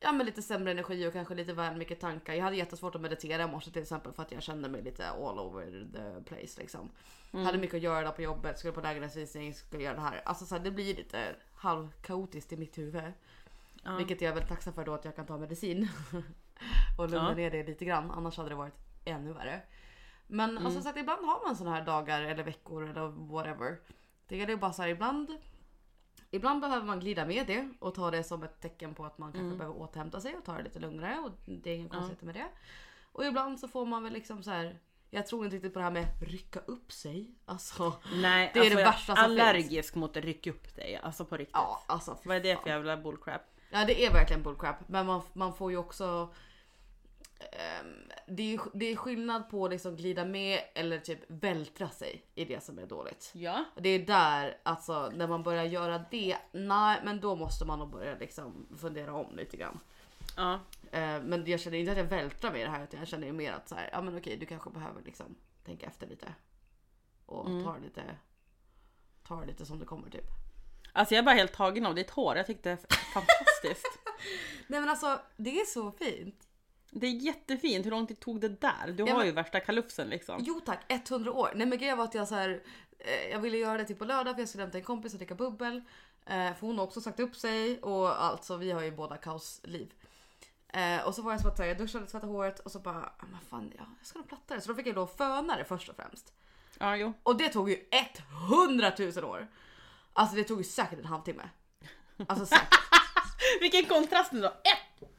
ja, 0.00 0.12
men 0.12 0.26
lite 0.26 0.42
sämre 0.42 0.70
energi 0.70 1.06
och 1.06 1.12
kanske 1.12 1.34
lite 1.34 1.52
väl 1.52 1.76
mycket 1.76 2.00
tankar. 2.00 2.34
Jag 2.34 2.44
hade 2.44 2.56
jättesvårt 2.56 2.94
att 2.94 3.00
meditera 3.00 3.42
i 3.42 3.46
morse 3.46 3.70
till 3.70 3.82
exempel 3.82 4.12
för 4.12 4.22
att 4.22 4.32
jag 4.32 4.42
kände 4.42 4.68
mig 4.68 4.82
lite 4.82 5.08
all 5.08 5.38
over 5.38 5.86
the 5.92 6.24
place 6.24 6.60
liksom. 6.60 6.90
Hade 7.32 7.58
mycket 7.58 7.76
att 7.76 7.82
göra 7.82 8.12
på 8.12 8.22
jobbet, 8.22 8.58
skulle 8.58 8.72
på 8.72 8.80
lägenhetsvisning, 8.80 9.54
skulle 9.54 9.82
göra 9.82 9.94
det 9.94 10.00
här. 10.00 10.22
Alltså 10.24 10.46
så 10.46 10.56
här, 10.56 10.64
det 10.64 10.70
blir 10.70 10.94
lite 10.94 11.36
halvkaotiskt 11.58 12.52
i 12.52 12.56
mitt 12.56 12.78
huvud. 12.78 13.12
Ja. 13.82 13.96
Vilket 13.96 14.20
jag 14.20 14.28
är 14.30 14.34
väldigt 14.34 14.48
tacksam 14.48 14.72
för 14.74 14.84
då 14.84 14.94
att 14.94 15.04
jag 15.04 15.16
kan 15.16 15.26
ta 15.26 15.38
medicin. 15.38 15.88
och 16.98 17.08
lugna 17.10 17.28
Ja. 17.28 17.34
ner 17.34 17.50
det 17.50 17.62
lite 17.66 17.84
grann. 17.84 18.10
Annars 18.10 18.36
hade 18.36 18.48
det 18.48 18.54
varit 18.54 18.74
ännu 19.04 19.32
värre. 19.32 19.62
Men 20.26 20.50
Mm. 20.50 20.66
alltså, 20.66 20.82
så 20.82 20.88
att 20.88 20.96
ibland 20.96 21.26
har 21.26 21.46
man 21.46 21.56
såna 21.56 21.70
här 21.74 21.84
dagar 21.84 22.22
eller 22.22 22.44
veckor 22.44 22.88
eller 22.90 23.08
whatever. 23.08 23.78
Det 24.28 24.42
är 24.42 24.56
bara 24.56 24.72
så 24.72 24.82
här 24.82 24.88
ibland. 24.88 25.38
Ibland 26.30 26.60
behöver 26.60 26.86
man 26.86 27.00
glida 27.00 27.26
med 27.26 27.46
det 27.46 27.68
och 27.78 27.94
ta 27.94 28.10
det 28.10 28.24
som 28.24 28.42
ett 28.42 28.60
tecken 28.60 28.94
på 28.94 29.04
att 29.06 29.18
man 29.18 29.32
kanske 29.32 29.46
Mm. 29.46 29.58
behöver 29.58 29.76
återhämta 29.78 30.20
sig 30.20 30.36
och 30.36 30.44
ta 30.44 30.52
det 30.56 30.62
lite 30.62 30.78
lugnare 30.78 31.18
och 31.18 31.30
det 31.44 31.70
är 31.70 31.74
inget 31.76 31.92
konstigt 31.92 32.22
med 32.22 32.34
det. 32.34 32.46
Och 33.12 33.24
ibland 33.26 33.60
så 33.60 33.68
får 33.68 33.86
man 33.86 34.04
väl 34.04 34.12
liksom 34.12 34.42
så 34.42 34.50
här. 34.50 34.78
Jag 35.10 35.26
tror 35.26 35.44
inte 35.44 35.56
riktigt 35.56 35.72
på 35.72 35.78
det 35.78 35.84
här 35.84 35.90
med 35.92 36.06
rycka 36.20 36.60
upp 36.66 36.92
sig. 36.92 37.30
Alltså, 37.44 37.92
Nej, 38.14 38.50
Det 38.54 38.60
är 38.60 38.62
det 38.62 38.66
alltså, 38.70 38.78
jag 38.78 38.86
värsta 38.86 39.16
som 39.16 39.24
allergisk 39.24 39.94
mot 39.94 40.16
att 40.16 40.24
rycka 40.24 40.50
upp 40.50 40.76
dig. 40.76 41.00
Alltså 41.02 41.24
på 41.24 41.36
riktigt. 41.36 41.54
ja 41.56 41.82
alltså. 41.86 42.18
Vad 42.24 42.36
är 42.36 42.40
det 42.40 42.62
för 42.62 42.68
jävla 42.70 42.96
bullcrap? 42.96 43.42
Ja 43.70 43.84
det 43.84 44.04
är 44.06 44.12
verkligen 44.12 44.42
bullcrap. 44.42 44.76
Men 44.86 45.06
man, 45.06 45.22
man 45.32 45.54
får 45.54 45.70
ju 45.70 45.76
också... 45.76 46.34
ehm, 47.40 47.94
det, 48.26 48.54
är, 48.54 48.60
det 48.74 48.86
är 48.92 48.96
skillnad 48.96 49.50
på 49.50 49.68
liksom 49.68 49.96
glida 49.96 50.24
med 50.24 50.60
eller 50.74 50.98
typ 50.98 51.18
vältra 51.28 51.88
sig 51.88 52.22
i 52.34 52.44
det 52.44 52.64
som 52.64 52.78
är 52.78 52.86
dåligt. 52.86 53.30
Ja. 53.34 53.64
Det 53.76 53.88
är 53.88 53.98
där, 53.98 54.56
alltså 54.62 55.10
när 55.14 55.26
man 55.26 55.42
börjar 55.42 55.64
göra 55.64 56.04
det, 56.10 56.36
nej 56.52 57.00
men 57.04 57.20
då 57.20 57.36
måste 57.36 57.64
man 57.64 57.78
nog 57.78 57.90
börja 57.90 58.14
liksom 58.14 58.66
fundera 58.80 59.12
om 59.14 59.36
lite 59.36 59.56
grann. 59.56 59.80
Ja. 60.36 60.60
Eh, 60.92 61.22
men 61.22 61.46
jag 61.46 61.60
känner 61.60 61.78
inte 61.78 61.92
att 61.92 61.98
jag 61.98 62.04
vältrar 62.04 62.52
mig 62.52 62.60
i 62.60 62.64
det 62.64 62.70
här 62.70 62.84
utan 62.84 62.98
jag 63.00 63.08
känner 63.08 63.26
ju 63.26 63.32
mer 63.32 63.52
att 63.52 63.68
så 63.68 63.74
här, 63.74 63.88
ja 63.92 64.02
men 64.02 64.18
okej 64.18 64.36
du 64.36 64.46
kanske 64.46 64.70
behöver 64.70 65.02
liksom 65.02 65.36
tänka 65.64 65.86
efter 65.86 66.06
lite. 66.06 66.34
Och 67.26 67.44
ta 67.46 67.72
det 67.72 67.80
lite, 67.84 68.02
ta 69.28 69.44
lite 69.44 69.66
som 69.66 69.78
det 69.78 69.84
kommer 69.84 70.10
typ. 70.10 70.24
Alltså 70.92 71.14
jag 71.14 71.22
är 71.22 71.26
bara 71.26 71.34
helt 71.34 71.52
tagen 71.52 71.86
av 71.86 71.94
ditt 71.94 72.10
hår. 72.10 72.36
Jag 72.36 72.46
tyckte 72.46 72.68
det 72.68 72.72
är 72.72 72.96
fantastiskt. 73.12 73.98
Nej 74.66 74.80
men 74.80 74.88
alltså 74.88 75.20
det 75.36 75.60
är 75.60 75.64
så 75.64 75.92
fint. 75.92 76.44
Det 76.90 77.06
är 77.06 77.10
jättefint. 77.10 77.86
Hur 77.86 77.90
lång 77.90 78.06
tid 78.06 78.20
tog 78.20 78.40
det 78.40 78.48
där? 78.48 78.86
Du 78.92 79.02
Ja, 79.04 79.10
har 79.12 79.18
men- 79.18 79.26
ju 79.26 79.32
värsta 79.32 79.60
kalufsen 79.60 80.08
liksom. 80.08 80.36
Jo 80.40 80.60
tack, 80.66 80.84
100 80.88 81.32
år. 81.32 81.52
Nej 81.54 81.66
men 81.66 81.78
grejen 81.78 81.98
var 81.98 82.04
att 82.04 82.14
jag 82.14 82.28
så 82.28 82.34
här, 82.34 82.62
eh, 82.98 83.30
jag 83.30 83.38
ville 83.38 83.56
göra 83.58 83.78
det 83.78 83.84
typ 83.84 83.98
på 83.98 84.04
lördag 84.04 84.34
för 84.34 84.42
jag 84.42 84.48
skulle 84.48 84.62
hämta 84.64 84.78
en 84.78 84.84
kompis 84.84 85.12
och 85.12 85.18
dricka 85.18 85.34
bubbel. 85.34 85.76
Eh, 86.26 86.54
för 86.54 86.60
hon 86.60 86.78
har 86.78 86.84
också 86.84 87.00
sagt 87.00 87.20
upp 87.20 87.36
sig 87.36 87.80
och 87.82 88.22
alltså 88.24 88.56
vi 88.56 88.70
har 88.70 88.82
ju 88.82 88.90
båda 88.90 89.16
kaosliv. 89.16 89.92
Eh, 90.72 91.06
och 91.06 91.14
så 91.14 91.22
var 91.22 91.32
jag 91.32 91.40
så 91.40 91.48
att 91.48 91.58
jag 91.58 91.78
duschade, 91.78 92.06
tvättade 92.06 92.32
håret 92.32 92.60
och 92.60 92.72
så 92.72 92.78
bara, 92.78 93.12
"Ah, 93.18 93.24
men 93.30 93.40
fan 93.40 93.72
ja, 93.78 93.84
jag 93.98 94.06
ska 94.06 94.18
nog 94.18 94.28
platta 94.28 94.54
det. 94.54 94.60
Så 94.60 94.68
då 94.68 94.74
fick 94.74 94.86
jag 94.86 94.94
då 94.94 95.06
föna 95.06 95.56
det 95.56 95.64
först 95.64 95.88
och 95.88 95.96
främst. 95.96 96.32
Ja, 96.78 96.96
jo. 96.96 97.12
Och 97.22 97.36
det 97.36 97.48
tog 97.48 97.70
ju 97.70 97.84
100 98.68 98.92
000 98.98 99.24
år. 99.24 99.48
Alltså 100.12 100.36
det 100.36 100.44
tog 100.44 100.58
ju 100.58 100.64
säkert 100.64 100.98
en 100.98 101.04
halvtimme. 101.04 101.48
Alltså 102.26 102.46
säkert. 102.46 102.78
Vilken 103.60 103.84
kontrast 103.84 104.32
nu 104.32 104.40
då! 104.40 104.52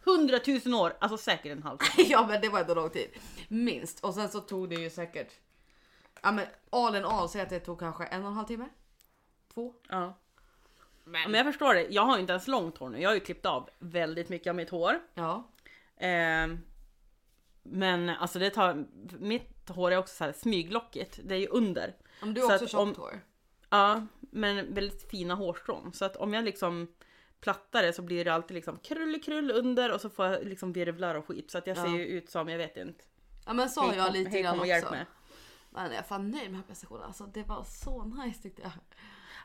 100 0.06 0.40
000 0.66 0.74
år! 0.82 0.98
Alltså 1.02 1.18
säkert 1.18 1.52
en 1.52 1.64
halv. 1.64 1.78
ja 1.98 2.28
men 2.28 2.42
det 2.42 2.50
var 2.50 2.60
ändå 2.60 2.74
lång 2.74 2.90
tid. 2.90 3.10
Minst. 3.48 4.00
Och 4.00 4.14
sen 4.14 4.30
så 4.30 4.40
tog 4.40 4.70
det 4.70 4.76
ju 4.76 4.90
säkert, 4.90 5.34
ja 6.22 6.32
men 6.32 6.48
all 6.70 6.96
in 6.96 7.06
all, 7.06 7.30
säg 7.30 7.42
att 7.42 7.50
det 7.50 7.60
tog 7.60 7.80
kanske 7.80 8.04
en 8.06 8.22
och 8.24 8.28
en 8.30 8.36
halv 8.36 8.48
timme. 8.48 8.70
Två. 9.54 9.74
Ja. 9.90 10.18
Men 11.12 11.34
jag 11.34 11.46
förstår 11.46 11.74
det. 11.74 11.88
Jag 11.90 12.02
har 12.06 12.16
ju 12.16 12.22
inte 12.22 12.34
ens 12.34 12.48
långt 12.48 12.78
hår 12.78 12.90
nu. 12.90 13.02
Jag 13.02 13.10
har 13.10 13.14
ju 13.14 13.20
klippt 13.20 13.46
av 13.46 13.70
väldigt 13.80 14.30
mycket 14.30 14.50
av 14.50 14.56
mitt 14.56 14.70
hår. 14.70 15.00
Ja. 15.14 15.52
Ehm, 15.98 16.60
men 17.64 18.10
alltså 18.10 18.40
det 18.40 18.50
tar, 18.50 18.86
mitt 19.20 19.70
hår 19.70 19.92
är 19.92 19.98
också 19.98 20.16
så 20.16 20.24
här 20.24 20.32
smyglockigt. 20.32 21.20
Det 21.24 21.36
är 21.36 21.40
ju 21.40 21.48
under. 21.48 21.96
Om 22.22 22.34
du 22.34 22.42
har 22.42 22.54
också 22.54 22.68
tjockt 22.68 22.98
hår. 22.98 23.22
Ja, 23.70 24.06
men 24.20 24.74
väldigt 24.74 25.10
fina 25.10 25.36
hårstrån. 25.36 25.94
Så 25.94 26.06
att 26.06 26.16
om 26.16 26.34
jag 26.34 26.44
liksom 26.46 26.88
plattar 27.42 27.82
det 27.84 27.94
så 27.94 28.02
blir 28.02 28.26
det 28.26 28.34
alltid 28.34 28.56
liksom 28.56 28.78
krull 29.24 29.52
under 29.52 29.92
och 29.92 30.02
så 30.02 30.10
får 30.10 30.26
jag 30.26 30.46
liksom 30.46 30.74
virvlar 30.74 31.16
och 31.16 31.28
skit. 31.28 31.52
Så 31.52 31.58
att 31.58 31.68
jag 31.68 31.78
Ja. 31.78 31.84
ser 31.84 31.90
ju 31.92 32.06
ut 32.06 32.30
som, 32.30 32.50
jag 32.50 32.58
vet 32.58 32.78
inte. 32.78 33.04
Ja 33.46 33.54
men 33.54 33.70
så 33.70 33.82
har 33.82 33.94
jag 33.94 34.14
lite 34.14 34.42
grann 34.42 34.60
också. 34.60 34.92
mig. 34.92 35.06
Men 35.70 35.86
jag 35.86 35.94
är 35.96 36.04
fan 36.04 36.32
nöjd 36.32 36.42
med 36.44 36.50
den 36.50 36.56
här 36.56 36.64
prestationen. 36.64 37.04
Alltså 37.04 37.24
det 37.26 37.44
var 37.44 37.64
så 37.64 38.04
nice 38.04 38.42
tyckte 38.42 38.62
jag. 38.62 38.72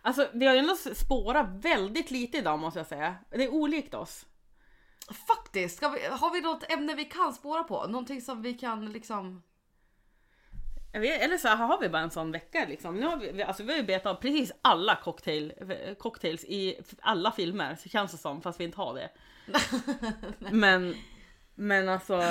Alltså 0.07 0.29
vi 0.33 0.47
har 0.47 0.55
ju 0.55 0.59
ändå 0.59 0.77
spårat 0.77 1.47
väldigt 1.51 2.11
lite 2.11 2.39
idag 2.39 2.59
måste 2.59 2.81
jag 2.81 2.87
säga. 2.87 3.17
Det 3.31 3.45
är 3.45 3.55
olikt 3.55 3.95
oss. 3.95 4.27
Faktiskt, 5.29 5.83
vi, 5.83 6.07
har 6.07 6.33
vi 6.33 6.41
något 6.41 6.71
ämne 6.73 6.95
vi 6.95 7.05
kan 7.05 7.33
spåra 7.33 7.65
på? 7.65 7.87
Någonting 7.87 8.21
som 8.21 8.43
vi 8.43 8.55
kan 8.55 8.93
liksom... 8.93 9.43
Vet, 10.93 11.23
eller 11.23 11.37
så 11.39 11.49
har 11.49 11.81
vi 11.81 11.89
bara 11.89 12.03
en 12.03 12.11
sån 12.11 12.33
vecka 12.33 12.67
liksom. 12.69 12.97
Nu 12.97 13.07
har 13.07 13.17
vi, 13.17 13.43
alltså, 13.43 13.63
vi 13.63 13.73
har 13.73 13.79
ju 13.79 13.85
betat 13.87 14.17
av 14.17 14.21
precis 14.21 14.53
alla 14.63 14.97
cocktail, 14.97 15.53
cocktails 15.99 16.45
i 16.45 16.81
alla 17.01 17.33
filmer, 17.33 17.77
så 17.77 17.89
känns 17.89 18.13
det 18.13 18.19
som, 18.19 18.43
fast 18.43 18.61
vi 18.61 18.65
inte 18.65 18.77
har 18.77 18.95
det. 18.95 19.11
men, 20.51 20.95
men 21.55 21.89
alltså, 21.89 22.23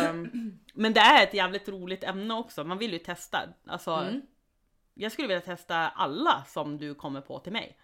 men 0.74 0.94
det 0.94 1.00
är 1.00 1.24
ett 1.24 1.34
jävligt 1.34 1.70
roligt 1.70 2.04
ämne 2.04 2.34
också. 2.34 2.64
Man 2.64 2.78
vill 2.78 2.94
ju 2.94 3.00
testa. 3.00 3.40
Alltså, 3.68 3.92
Mm. 3.92 4.22
Jag 4.94 5.12
skulle 5.12 5.28
vilja 5.28 5.42
testa 5.42 5.76
alla 5.90 6.44
som 6.48 6.78
du 6.78 6.96
kommer 6.96 7.22
på 7.22 7.40
till 7.40 7.54
mig. 7.54 7.78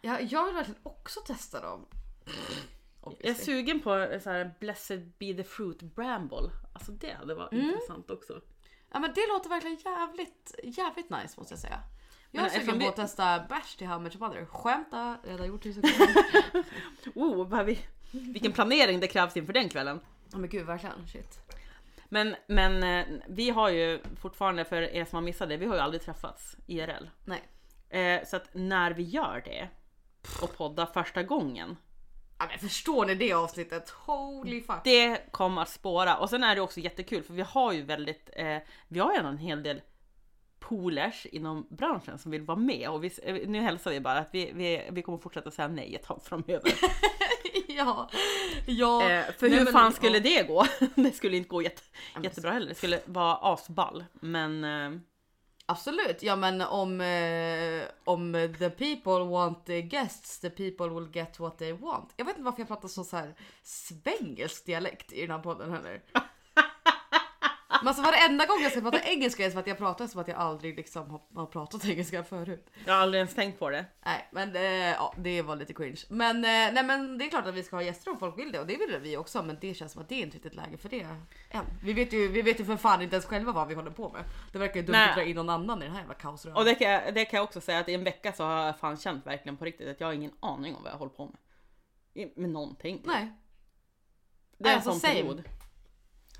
Ja, 0.00 0.20
jag 0.20 0.44
vill 0.44 0.54
verkligen 0.54 0.80
också 0.82 1.20
testa 1.20 1.60
dem. 1.60 1.86
Jag 2.24 2.34
är 2.34 3.12
Obviously. 3.12 3.44
sugen 3.44 3.80
på 3.80 4.18
så 4.22 4.30
här, 4.30 4.54
Blessed 4.60 5.12
be 5.18 5.34
the 5.34 5.44
fruit 5.44 5.82
bramble. 5.82 6.50
Alltså 6.74 6.92
det 6.92 7.12
hade 7.12 7.34
varit 7.34 7.52
Mm. 7.52 7.64
intressant 7.70 8.10
också. 8.10 8.40
Ja 8.92 8.98
men 8.98 9.12
det 9.14 9.26
låter 9.28 9.48
verkligen 9.50 9.76
jävligt, 9.84 10.54
jävligt 10.64 11.10
nice 11.10 11.34
måste 11.40 11.52
jag 11.52 11.60
säga. 11.60 11.80
Jag 12.30 12.44
är 12.44 12.60
sugen 12.60 12.80
på 12.80 12.88
att 12.88 12.96
testa 12.96 13.38
bärs 13.48 13.76
till 13.76 13.86
How 13.86 13.98
Much 13.98 14.20
Mother. 14.20 14.44
Skämta, 14.46 15.18
redan 15.24 15.46
gjort 15.46 15.62
tusen 15.62 15.82
gånger. 15.82 16.64
Oh, 17.14 17.62
vi, 17.62 17.78
vilken 18.10 18.52
planering 18.52 19.00
det 19.00 19.06
krävs 19.06 19.36
inför 19.36 19.52
den 19.52 19.68
kvällen. 19.68 20.00
Ja 20.32 20.38
men 20.38 20.50
gud 20.50 20.66
verkligen, 20.66 21.06
shit. 21.08 21.40
Men, 22.08 22.36
men 22.46 22.82
eh, 22.82 23.06
vi 23.28 23.50
har 23.50 23.68
ju 23.70 24.00
fortfarande, 24.20 24.64
för 24.64 24.82
er 24.82 25.04
som 25.04 25.16
har 25.16 25.22
missat 25.22 25.48
det, 25.48 25.56
vi 25.56 25.66
har 25.66 25.74
ju 25.74 25.80
aldrig 25.80 26.02
träffats 26.02 26.56
IRL. 26.66 27.08
Nej. 27.24 27.42
Eh, 27.88 28.24
så 28.26 28.36
att 28.36 28.48
när 28.52 28.90
vi 28.90 29.02
gör 29.02 29.42
det 29.44 29.68
och 30.42 30.56
poddar 30.56 30.86
första 30.86 31.22
gången, 31.22 31.76
Ja, 32.38 32.46
men 32.48 32.58
förstår 32.58 33.06
ni 33.06 33.14
det 33.14 33.32
avsnittet? 33.32 33.90
Holy 33.90 34.62
fuck. 34.62 34.84
det 34.84 35.32
kommer 35.32 35.62
att 35.62 35.68
spåra. 35.68 36.16
Och 36.16 36.30
sen 36.30 36.44
är 36.44 36.54
det 36.54 36.60
också 36.60 36.80
jättekul 36.80 37.22
för 37.22 37.34
vi 37.34 37.42
har 37.42 37.72
ju 37.72 37.82
väldigt, 37.82 38.30
eh, 38.32 38.58
vi 38.88 38.98
har 39.00 39.12
ju 39.12 39.18
en 39.18 39.38
hel 39.38 39.62
del 39.62 39.80
polers 40.68 41.26
inom 41.26 41.66
branschen 41.70 42.18
som 42.18 42.30
vill 42.30 42.42
vara 42.42 42.58
med 42.58 42.90
och 42.90 43.04
vi, 43.04 43.10
eh, 43.22 43.48
nu 43.48 43.60
hälsar 43.60 43.90
vi 43.90 44.00
bara 44.00 44.18
att 44.18 44.28
vi, 44.32 44.52
vi, 44.54 44.88
vi 44.92 45.02
kommer 45.02 45.18
fortsätta 45.18 45.50
säga 45.50 45.68
nej 45.68 45.94
ett 45.94 46.02
tag 46.02 46.22
framöver. 46.24 46.72
ja. 47.68 48.10
ja. 48.66 49.10
Eh, 49.10 49.24
för 49.38 49.48
Nej, 49.48 49.58
hur 49.58 49.64
men- 49.64 49.72
fan 49.72 49.92
skulle 49.92 50.18
ja. 50.18 50.22
det 50.22 50.42
gå? 50.48 50.66
det 51.02 51.12
skulle 51.12 51.36
inte 51.36 51.48
gå 51.48 51.62
jätte, 51.62 51.82
jättebra 52.22 52.50
heller. 52.50 52.68
Det 52.68 52.74
skulle 52.74 53.00
vara 53.04 53.36
asball. 53.36 54.04
Men 54.12 54.64
eh, 54.64 55.00
Absolut, 55.68 56.22
ja 56.22 56.36
men 56.36 56.60
om, 56.60 57.00
eh, 57.00 57.82
om 58.04 58.32
the 58.58 58.70
people 58.70 59.24
want 59.24 59.66
the 59.66 59.82
guests, 59.82 60.40
the 60.40 60.50
people 60.50 60.88
will 60.88 61.08
get 61.12 61.38
what 61.40 61.58
they 61.58 61.72
want. 61.72 62.14
Jag 62.16 62.24
vet 62.24 62.34
inte 62.34 62.44
varför 62.44 62.60
jag 62.60 62.68
pratar 62.68 62.88
så, 62.88 63.04
så 63.04 63.16
här 63.16 63.34
svengelsk 63.62 64.66
dialekt 64.66 65.12
i 65.12 65.20
den 65.20 65.30
här 65.30 65.38
podden 65.38 65.72
heller. 65.72 66.02
Men 67.80 67.88
alltså 67.88 68.02
varenda 68.02 68.46
gång 68.46 68.62
jag 68.62 68.72
ska 68.72 68.80
prata 68.80 69.00
engelska 69.00 69.42
är 69.42 69.46
det 69.46 69.52
som 69.52 69.60
att 69.60 69.66
jag 69.66 69.78
pratar 69.78 70.06
som 70.06 70.20
att 70.20 70.28
jag 70.28 70.36
aldrig 70.36 70.76
liksom 70.76 71.20
har, 71.34 71.46
pratat 71.46 71.84
engelska 71.84 72.24
förut. 72.24 72.70
jag 72.84 72.94
har 72.94 73.00
aldrig 73.00 73.18
ens 73.18 73.34
tänkt 73.34 73.58
på 73.58 73.70
det. 73.70 73.84
Nej 74.04 74.28
men 74.32 74.56
eh, 74.56 74.62
ja, 74.90 75.14
det 75.16 75.42
var 75.42 75.56
lite 75.56 75.74
cringe. 75.74 76.00
Men, 76.08 76.36
eh, 76.36 76.72
nej, 76.72 76.84
men 76.84 77.18
det 77.18 77.24
är 77.24 77.28
klart 77.30 77.46
att 77.46 77.54
vi 77.54 77.62
ska 77.62 77.76
ha 77.76 77.82
gäster 77.82 78.10
om 78.10 78.18
folk 78.18 78.38
vill 78.38 78.52
det 78.52 78.60
och 78.60 78.66
det 78.66 78.76
vill 78.76 78.98
vi 79.00 79.16
också 79.16 79.42
men 79.42 79.58
det 79.60 79.74
känns 79.74 79.92
som 79.92 80.02
att 80.02 80.08
det 80.08 80.14
är 80.14 80.22
inte 80.22 80.36
riktigt 80.36 80.54
läge 80.54 80.76
för 80.76 80.88
det 80.88 81.00
än. 81.50 81.64
Vi 81.82 81.92
vet 81.92 82.12
ju, 82.12 82.28
vi 82.28 82.42
vet 82.42 82.60
ju 82.60 82.64
för 82.64 82.76
fan 82.76 83.02
inte 83.02 83.16
ens 83.16 83.26
själva 83.26 83.52
vad 83.52 83.68
vi 83.68 83.74
håller 83.74 83.90
på 83.90 84.08
med. 84.08 84.22
Det 84.52 84.58
verkar 84.58 84.76
ju 84.76 84.82
dumt 84.82 84.92
Nej. 84.92 85.08
att 85.08 85.16
dra 85.16 85.24
in 85.24 85.36
någon 85.36 85.50
annan 85.50 85.82
i 85.82 85.84
den 85.84 85.92
här 85.92 86.00
jävla 86.00 86.14
kaosröran. 86.14 86.56
Och 86.56 86.64
det 86.64 86.74
kan, 86.74 86.90
jag, 86.90 87.14
det 87.14 87.24
kan 87.24 87.36
jag 87.36 87.44
också 87.44 87.60
säga 87.60 87.78
att 87.78 87.88
i 87.88 87.94
en 87.94 88.04
vecka 88.04 88.32
så 88.32 88.44
har 88.44 88.66
jag 88.66 88.78
fan 88.78 88.96
känt 88.96 89.26
verkligen 89.26 89.56
på 89.56 89.64
riktigt 89.64 89.88
att 89.88 90.00
jag 90.00 90.06
har 90.06 90.14
ingen 90.14 90.32
aning 90.40 90.74
om 90.76 90.82
vad 90.82 90.92
jag 90.92 90.98
håller 90.98 91.12
på 91.12 91.26
med. 91.26 92.30
Med 92.36 92.50
någonting. 92.50 93.02
Nej. 93.04 93.32
det 94.58 94.68
är 94.68 94.72
en 94.72 94.76
alltså, 94.76 94.90
sån 94.90 95.00
same. 95.00 95.14
period. 95.14 95.44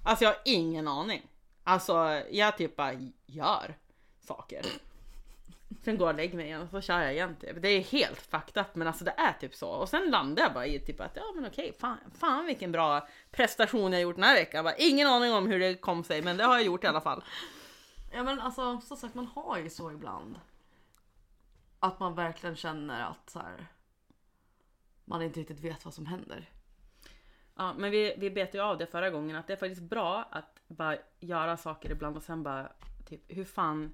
Alltså 0.07 0.25
jag 0.25 0.31
har 0.31 0.41
ingen 0.45 0.89
aning. 0.89 1.23
Alltså 1.65 2.23
jag 2.31 2.57
typ 2.57 2.77
bara 2.77 2.93
gör 3.27 3.75
saker. 4.21 4.67
Sen 5.85 5.99
går 5.99 6.09
jag 6.09 6.15
och 6.15 6.17
lägger 6.17 6.37
mig 6.37 6.47
igen 6.47 6.63
och 6.63 6.71
så 6.71 6.81
kör 6.81 7.01
jag 7.01 7.13
igen 7.13 7.37
typ. 7.41 7.63
Det 7.63 7.69
är 7.69 7.81
helt 7.81 8.21
fucked 8.21 8.63
up 8.63 8.75
men 8.75 8.87
alltså 8.87 9.05
det 9.05 9.15
är 9.17 9.33
typ 9.33 9.55
så. 9.55 9.69
Och 9.69 9.89
sen 9.89 10.11
landar 10.11 10.43
jag 10.43 10.53
bara 10.53 10.67
i 10.67 10.79
typ 10.79 11.01
att 11.01 11.17
ja 11.17 11.33
men 11.35 11.47
okej, 11.47 11.77
fan, 11.79 11.99
fan 12.19 12.47
vilken 12.47 12.73
bra 12.73 13.09
prestation 13.31 13.93
jag 13.93 14.03
gjort 14.03 14.15
den 14.15 14.25
här 14.25 14.35
veckan. 14.35 14.65
Bara, 14.65 14.77
ingen 14.77 15.09
aning 15.09 15.33
om 15.33 15.47
hur 15.47 15.59
det 15.59 15.75
kom 15.75 16.05
sig 16.05 16.23
men 16.23 16.37
det 16.37 16.45
har 16.45 16.55
jag 16.55 16.65
gjort 16.65 16.85
i 16.85 16.87
alla 16.87 17.01
fall. 17.01 17.25
Ja 18.13 18.23
men 18.23 18.41
alltså 18.41 18.81
som 18.81 18.97
sagt 18.97 19.15
man 19.15 19.27
har 19.27 19.59
ju 19.59 19.71
så 19.71 19.93
ibland. 19.93 20.41
Att 21.79 22.01
man 22.01 22.15
verkligen 22.15 22.57
känner 22.57 23.03
att 23.03 23.31
så 23.31 23.39
här, 23.39 23.67
man 25.05 25.23
inte 25.23 25.41
riktigt 25.41 25.61
vet 25.61 25.85
vad 25.85 25.95
som 25.95 26.07
händer. 26.07 26.51
Ja, 27.57 27.75
men 27.79 27.91
vi, 27.91 28.15
vi 28.19 28.31
bet 28.31 28.55
ju 28.55 28.61
av 28.61 28.79
det 28.79 28.87
förra 28.87 29.11
gången 29.11 29.37
att 29.37 29.47
det 29.47 29.53
är 29.53 29.57
faktiskt 29.57 29.83
bra 29.83 30.29
att 30.31 30.61
bara 30.67 30.97
göra 31.21 31.57
saker 31.57 31.91
ibland 31.91 32.17
och 32.17 32.23
sen 32.23 32.43
bara 32.43 32.73
typ 33.09 33.23
hur 33.29 33.45
fan 33.45 33.93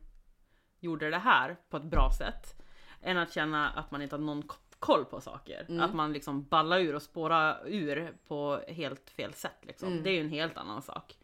gjorde 0.81 1.11
det 1.11 1.19
här 1.19 1.57
på 1.71 1.77
ett 1.77 1.83
bra 1.83 2.11
sätt? 2.19 2.63
Än 3.03 3.19
att 3.19 3.33
känna 3.33 3.71
att 3.71 3.91
man 3.91 4.03
inte 4.03 4.17
har 4.17 4.21
någon 4.21 4.43
koll 4.79 5.05
på 5.05 5.21
saker. 5.21 5.67
Mm. 5.69 5.81
Att 5.83 5.95
man 5.95 6.13
liksom 6.13 6.43
ballar 6.45 6.79
ur 6.79 6.95
och 6.95 7.03
spårar 7.03 7.63
ur 7.67 8.17
på 8.29 8.61
helt 8.69 9.11
fel 9.11 9.35
sätt 9.35 9.59
liksom. 9.63 9.89
Mm. 9.89 10.03
Det 10.03 10.11
är 10.11 10.15
ju 10.15 10.21
en 10.21 10.29
helt 10.29 10.57
annan 10.57 10.83
sak. 10.83 11.17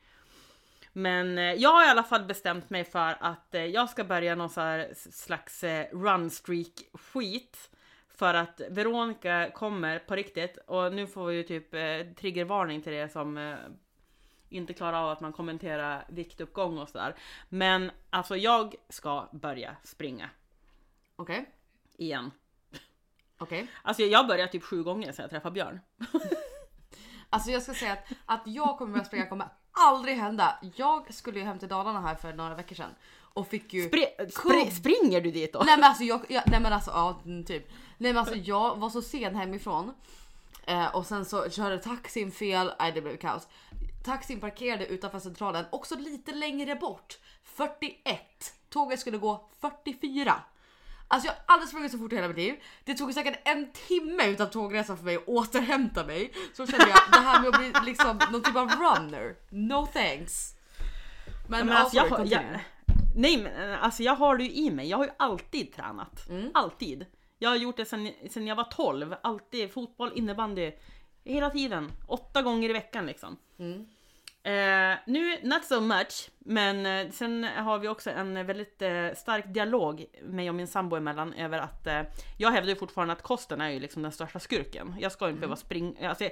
Men 0.93 1.39
eh, 1.39 1.44
jag 1.44 1.70
har 1.70 1.86
i 1.86 1.90
alla 1.90 2.02
fall 2.02 2.24
bestämt 2.24 2.70
mig 2.70 2.85
för 2.85 3.16
att 3.20 3.55
eh, 3.55 3.65
jag 3.65 3.90
ska 3.90 4.05
börja 4.05 4.35
någon 4.35 4.51
slags 4.94 5.65
eh, 5.65 5.86
run 5.93 6.31
streak 6.31 6.82
skit. 6.93 7.70
För 8.19 8.35
att 8.35 8.61
Veronica 8.69 9.51
kommer 9.51 9.99
på 9.99 10.16
riktigt 10.16 10.57
och 10.57 10.93
nu 10.93 11.07
får 11.07 11.27
vi 11.27 11.36
ju 11.36 11.43
typ 11.43 11.74
eh, 11.74 12.15
triggervarning 12.16 12.82
till 12.82 12.93
det 12.93 13.12
som 13.12 13.39
eh, 13.39 13.57
inte 14.49 14.74
klarar 14.74 15.03
av 15.03 15.11
att 15.11 15.20
man 15.20 15.32
kommenterar 15.32 16.05
viktuppgång 16.09 16.78
och 16.78 16.89
sådär. 16.89 17.15
Men 17.49 17.90
alltså 18.11 18.36
jag 18.36 18.74
ska 18.89 19.28
börja 19.32 19.77
springa 19.82 20.31
Okej, 21.16 21.51
igen. 21.97 22.31
okej. 23.39 23.66
Alltså 23.82 24.03
jag 24.03 24.27
börjar 24.27 24.47
typ 24.47 24.62
sju 24.62 24.82
gånger 24.82 25.12
sedan 25.12 25.23
jag 25.23 25.31
träffade 25.31 25.55
Björn. 25.55 25.81
Alltså 27.31 27.51
jag 27.51 27.62
ska 27.62 27.74
säga 27.74 27.93
att, 27.93 28.12
att 28.27 28.43
jag 28.47 28.78
kommer 28.78 28.93
börja 28.93 29.05
springa 29.05 29.27
kommer 29.27 29.49
aldrig 29.73 30.16
hända. 30.16 30.59
Jag 30.77 31.15
skulle 31.15 31.39
ju 31.39 31.45
hem 31.45 31.59
till 31.59 31.69
Dalarna 31.69 32.01
här 32.01 32.15
för 32.15 32.32
några 32.32 32.55
veckor 32.55 32.77
sedan 32.77 32.95
och 33.35 33.49
fick 33.49 33.73
ju 33.73 33.89
Spri- 33.89 34.31
spri- 34.31 34.71
springer 34.71 35.21
du 35.21 35.31
dit 35.31 35.53
då? 35.53 35.63
Nej 35.67 35.77
men 35.77 35.85
alltså 35.85 36.05
jag, 36.05 36.21
jag 36.29 36.43
nej 36.47 36.61
men 36.61 36.73
alltså 36.73 36.91
ja 36.91 37.21
typ. 37.47 37.71
Nej 37.99 38.13
men 38.13 38.17
alltså 38.19 38.35
jag 38.35 38.77
var 38.77 38.91
så 38.91 39.03
sen 39.03 39.35
hemifrån. 39.35 39.95
Eh, 40.67 40.95
och 40.97 41.07
sen 41.07 41.25
så 41.25 41.51
körde 41.51 41.79
taxin 41.79 42.33
fel, 42.33 42.73
nej 42.79 42.93
det 42.93 43.01
blev 43.03 43.17
kaos. 43.17 43.49
Taxin 44.05 44.41
parkerade 44.41 44.87
utanför 44.87 45.19
centralen, 45.19 45.65
också 45.71 45.97
lite 45.99 46.33
längre 46.33 46.75
bort. 46.75 47.19
41. 47.45 48.21
Tåget 48.71 49.01
skulle 49.01 49.19
gå 49.19 49.49
44. 49.61 50.35
Alltså 51.09 51.29
jag 51.29 51.35
har 51.35 51.41
aldrig 51.55 51.69
sprungit 51.69 51.93
så 51.93 51.99
fort 51.99 52.13
i 52.13 52.17
hela 52.17 52.29
mitt 52.29 52.37
liv. 52.37 52.55
Det 52.85 52.95
tog 52.95 53.15
säkert 53.15 53.41
en 53.45 53.73
timme 53.73 54.27
utav 54.27 54.47
tågresan 54.47 54.97
för 54.97 55.05
mig 55.05 55.17
att 55.17 55.29
återhämta 55.29 56.05
mig. 56.05 56.33
Så 56.55 56.67
kände 56.67 56.89
jag 56.89 56.99
det 57.13 57.19
här 57.19 57.41
med 57.41 57.49
att 57.49 57.59
bli 57.61 57.73
liksom 57.91 58.21
någon 58.33 58.43
typ 58.43 58.57
av 58.57 58.69
runner. 58.71 59.37
No 59.51 59.87
thanks. 59.87 60.55
Men, 61.49 61.67
men 61.67 61.77
alltså, 61.77 61.97
jag, 61.97 62.27
jag. 62.27 62.61
Nej 63.19 63.43
men 63.43 63.74
alltså 63.74 64.03
jag 64.03 64.15
har 64.15 64.36
det 64.36 64.45
ju 64.45 64.51
i 64.51 64.70
mig. 64.70 64.89
Jag 64.89 64.99
har 64.99 65.05
ju 65.05 65.11
alltid 65.16 65.73
tränat. 65.73 66.28
Mm. 66.28 66.51
Alltid. 66.55 67.07
Jag 67.39 67.51
har 67.51 67.57
gjort 67.57 67.77
det 67.77 67.85
sen, 67.85 68.12
sen 68.31 68.47
jag 68.47 68.57
var 68.57 68.65
12. 68.65 69.15
Alltid 69.23 69.73
fotboll, 69.73 70.12
innebandy. 70.15 70.73
Hela 71.24 71.51
tiden. 71.51 71.93
Åtta 72.07 72.43
gånger 72.43 72.70
i 72.70 72.73
veckan 72.73 73.07
liksom. 73.07 73.36
Mm. 73.59 73.86
Eh, 74.43 74.99
nu, 75.07 75.39
not 75.43 75.65
so 75.65 75.81
much, 75.81 76.31
men 76.39 76.86
eh, 76.86 77.11
sen 77.11 77.45
har 77.45 77.78
vi 77.78 77.89
också 77.89 78.11
en 78.11 78.47
väldigt 78.47 78.82
eh, 78.82 79.09
stark 79.16 79.45
dialog 79.47 80.05
mig 80.23 80.49
och 80.49 80.55
min 80.55 80.66
sambo 80.66 80.97
emellan 80.97 81.32
över 81.32 81.59
att 81.59 81.86
eh, 81.86 82.03
jag 82.39 82.51
hävdar 82.51 82.70
ju 82.70 82.77
fortfarande 82.77 83.12
att 83.12 83.23
kosten 83.23 83.61
är 83.61 83.70
ju 83.70 83.81
liksom 83.81 84.03
den 84.03 84.12
största 84.12 84.39
skurken. 84.39 84.95
Jag 85.01 85.12
ska 85.12 85.24
ju 85.24 85.31
inte 85.31 85.40
behöva 85.40 85.57
springa, 85.57 86.09
alltså, 86.09 86.28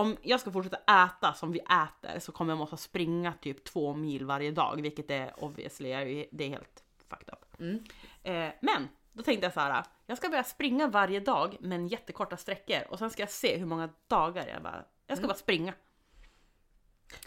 om 0.00 0.16
jag 0.22 0.40
ska 0.40 0.50
fortsätta 0.52 1.04
äta 1.04 1.32
som 1.34 1.52
vi 1.52 1.58
äter 1.58 2.18
så 2.20 2.32
kommer 2.32 2.50
jag 2.52 2.58
måste 2.58 2.76
springa 2.76 3.32
typ 3.32 3.64
två 3.64 3.94
mil 3.94 4.24
varje 4.26 4.50
dag, 4.50 4.82
vilket 4.82 5.10
är 5.10 5.44
obviously, 5.44 6.28
det 6.32 6.44
är 6.44 6.48
helt 6.48 6.84
fucked 7.08 7.28
up. 7.34 7.60
Mm. 7.60 7.84
Eh, 8.22 8.54
men 8.60 8.88
då 9.12 9.22
tänkte 9.22 9.46
jag 9.46 9.52
så 9.54 9.60
här, 9.60 9.84
jag 10.06 10.18
ska 10.18 10.28
börja 10.28 10.44
springa 10.44 10.86
varje 10.88 11.20
dag 11.20 11.56
men 11.60 11.88
jättekorta 11.88 12.36
sträckor 12.36 12.78
och 12.90 12.98
sen 12.98 13.10
ska 13.10 13.22
jag 13.22 13.30
se 13.30 13.56
hur 13.56 13.66
många 13.66 13.88
dagar 14.08 14.46
jag 14.46 14.62
bara, 14.62 14.84
jag 15.06 15.16
ska 15.18 15.24
Mm. 15.24 15.28
bara 15.28 15.38
springa. 15.38 15.74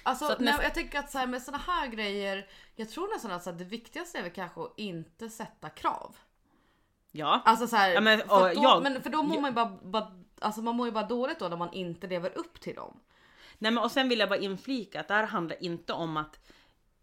Alltså, 0.04 0.26
nej, 0.28 0.36
nästa- 0.40 0.64
jag 0.64 0.74
tänker 0.74 1.00
att 1.00 1.12
så 1.12 1.18
här, 1.18 1.28
med 1.28 1.42
såna 1.42 1.58
här 1.58 1.88
grejer, 1.88 2.48
jag 2.76 2.90
tror 2.90 3.14
nästan 3.14 3.32
att 3.32 3.44
så 3.44 3.52
här, 3.52 3.58
det 3.58 3.64
viktigaste 3.66 4.18
är 4.18 4.24
väl 4.24 4.32
kanske 4.32 4.62
att 4.62 4.74
inte 4.78 5.30
sätta 5.30 5.70
krav. 5.70 6.16
Ja. 7.12 7.42
Alltså 7.46 7.68
så 7.68 7.76
här, 7.76 7.90
Ja, 7.92 8.02
men, 8.02 8.20
för, 8.20 8.56
då, 8.56 8.62
jag- 8.64 8.84
men 8.84 9.02
för 9.04 9.10
då 9.10 9.24
mår 9.24 9.36
jag- 9.36 9.42
man 9.42 9.52
ju 9.52 9.56
bara, 9.56 9.78
bara, 9.84 10.12
alltså 10.42 10.62
man 10.62 10.76
mår 10.76 10.86
ju 10.88 10.92
bara 10.92 11.06
dåligt 11.08 11.40
då 11.40 11.48
när 11.48 11.58
man 11.58 11.74
inte 11.74 12.08
lever 12.08 12.38
upp 12.38 12.60
till 12.62 12.76
dem. 12.76 13.00
Nej 13.58 13.72
men 13.72 13.84
och 13.84 13.92
sen 13.92 14.10
vill 14.10 14.20
jag 14.20 14.30
bara 14.30 14.40
inflika 14.40 15.00
att 15.00 15.08
det 15.08 15.14
här 15.14 15.24
handlar 15.26 15.64
inte 15.64 15.94
om 15.94 16.18
att 16.18 16.40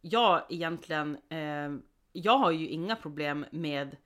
jag 0.01 0.43
egentligen, 0.49 1.19
eh, 1.29 1.71
jag 2.13 2.39
har 2.39 2.51
ju 2.51 2.69
inga 2.69 2.97
problem 2.97 3.47
med 3.51 3.97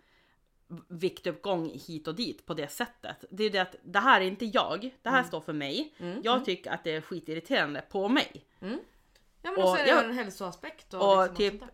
viktuppgång 0.88 1.70
hit 1.86 2.08
och 2.08 2.14
dit 2.14 2.46
på 2.46 2.54
det 2.54 2.68
sättet. 2.68 3.24
Det 3.30 3.44
är 3.44 3.50
det 3.50 3.58
att 3.58 3.76
det 3.82 3.98
här 3.98 4.20
är 4.20 4.24
inte 4.24 4.44
jag, 4.44 4.90
det 5.02 5.10
här 5.10 5.22
står 5.22 5.40
för 5.40 5.52
mig. 5.52 5.94
Jag 6.24 6.44
tycker 6.44 6.70
att 6.70 6.84
det 6.84 6.94
är 6.94 7.00
skitirriterande 7.00 7.80
på 7.90 8.08
mig. 8.08 8.44
Ja 9.44 9.50
men 9.50 9.56
Och 9.56 9.62
då 9.62 9.66
så 9.66 9.76
är 9.76 9.84
det 9.84 9.90
jag- 9.90 10.04
en 10.04 10.12
hälsoaspekt 10.12 10.94
och, 10.94 11.12
och 11.16 11.22
liksom 11.22 11.36
typ- 11.36 11.60
där. 11.60 11.68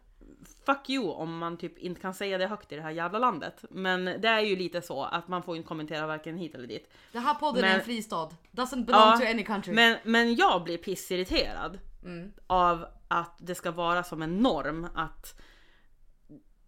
Fuck 0.66 0.90
you 0.90 1.10
om 1.12 1.39
man 1.39 1.56
typ 1.56 1.78
inte 1.78 2.01
kan 2.01 2.15
säga 2.15 2.39
det 2.39 2.47
högt 2.47 2.73
i 2.73 2.77
det 2.77 2.82
här 2.82 2.90
jävla 2.90 3.19
landet. 3.19 3.65
Men 3.70 4.05
det 4.05 4.28
är 4.28 4.40
ju 4.40 4.56
lite 4.56 4.82
så 4.82 5.05
att 5.05 5.28
man 5.28 5.43
får 5.43 5.56
inte 5.56 5.69
kommentera 5.69 6.06
varken 6.06 6.36
hit 6.36 6.55
eller 6.55 6.66
dit. 6.66 6.90
Det 7.12 7.19
här 7.19 7.35
podden 7.35 7.65
är 7.65 7.69
men- 7.69 7.78
en 7.78 7.85
fristad. 7.85 8.28
Doesn't 8.51 8.85
belong 8.85 9.01
Ja, 9.01 9.16
to 9.20 9.24
any 9.27 9.44
country. 9.44 9.73
Men, 9.74 9.97
men 10.05 10.35
jag 10.35 10.65
blir 10.65 10.78
pissirriterad 10.78 11.78
Mm. 12.05 12.32
av 12.47 12.86
att 13.09 13.35
det 13.39 13.55
ska 13.55 13.70
vara 13.70 14.02
som 14.02 14.23
en 14.23 14.36
norm 14.39 14.86
att 14.94 15.40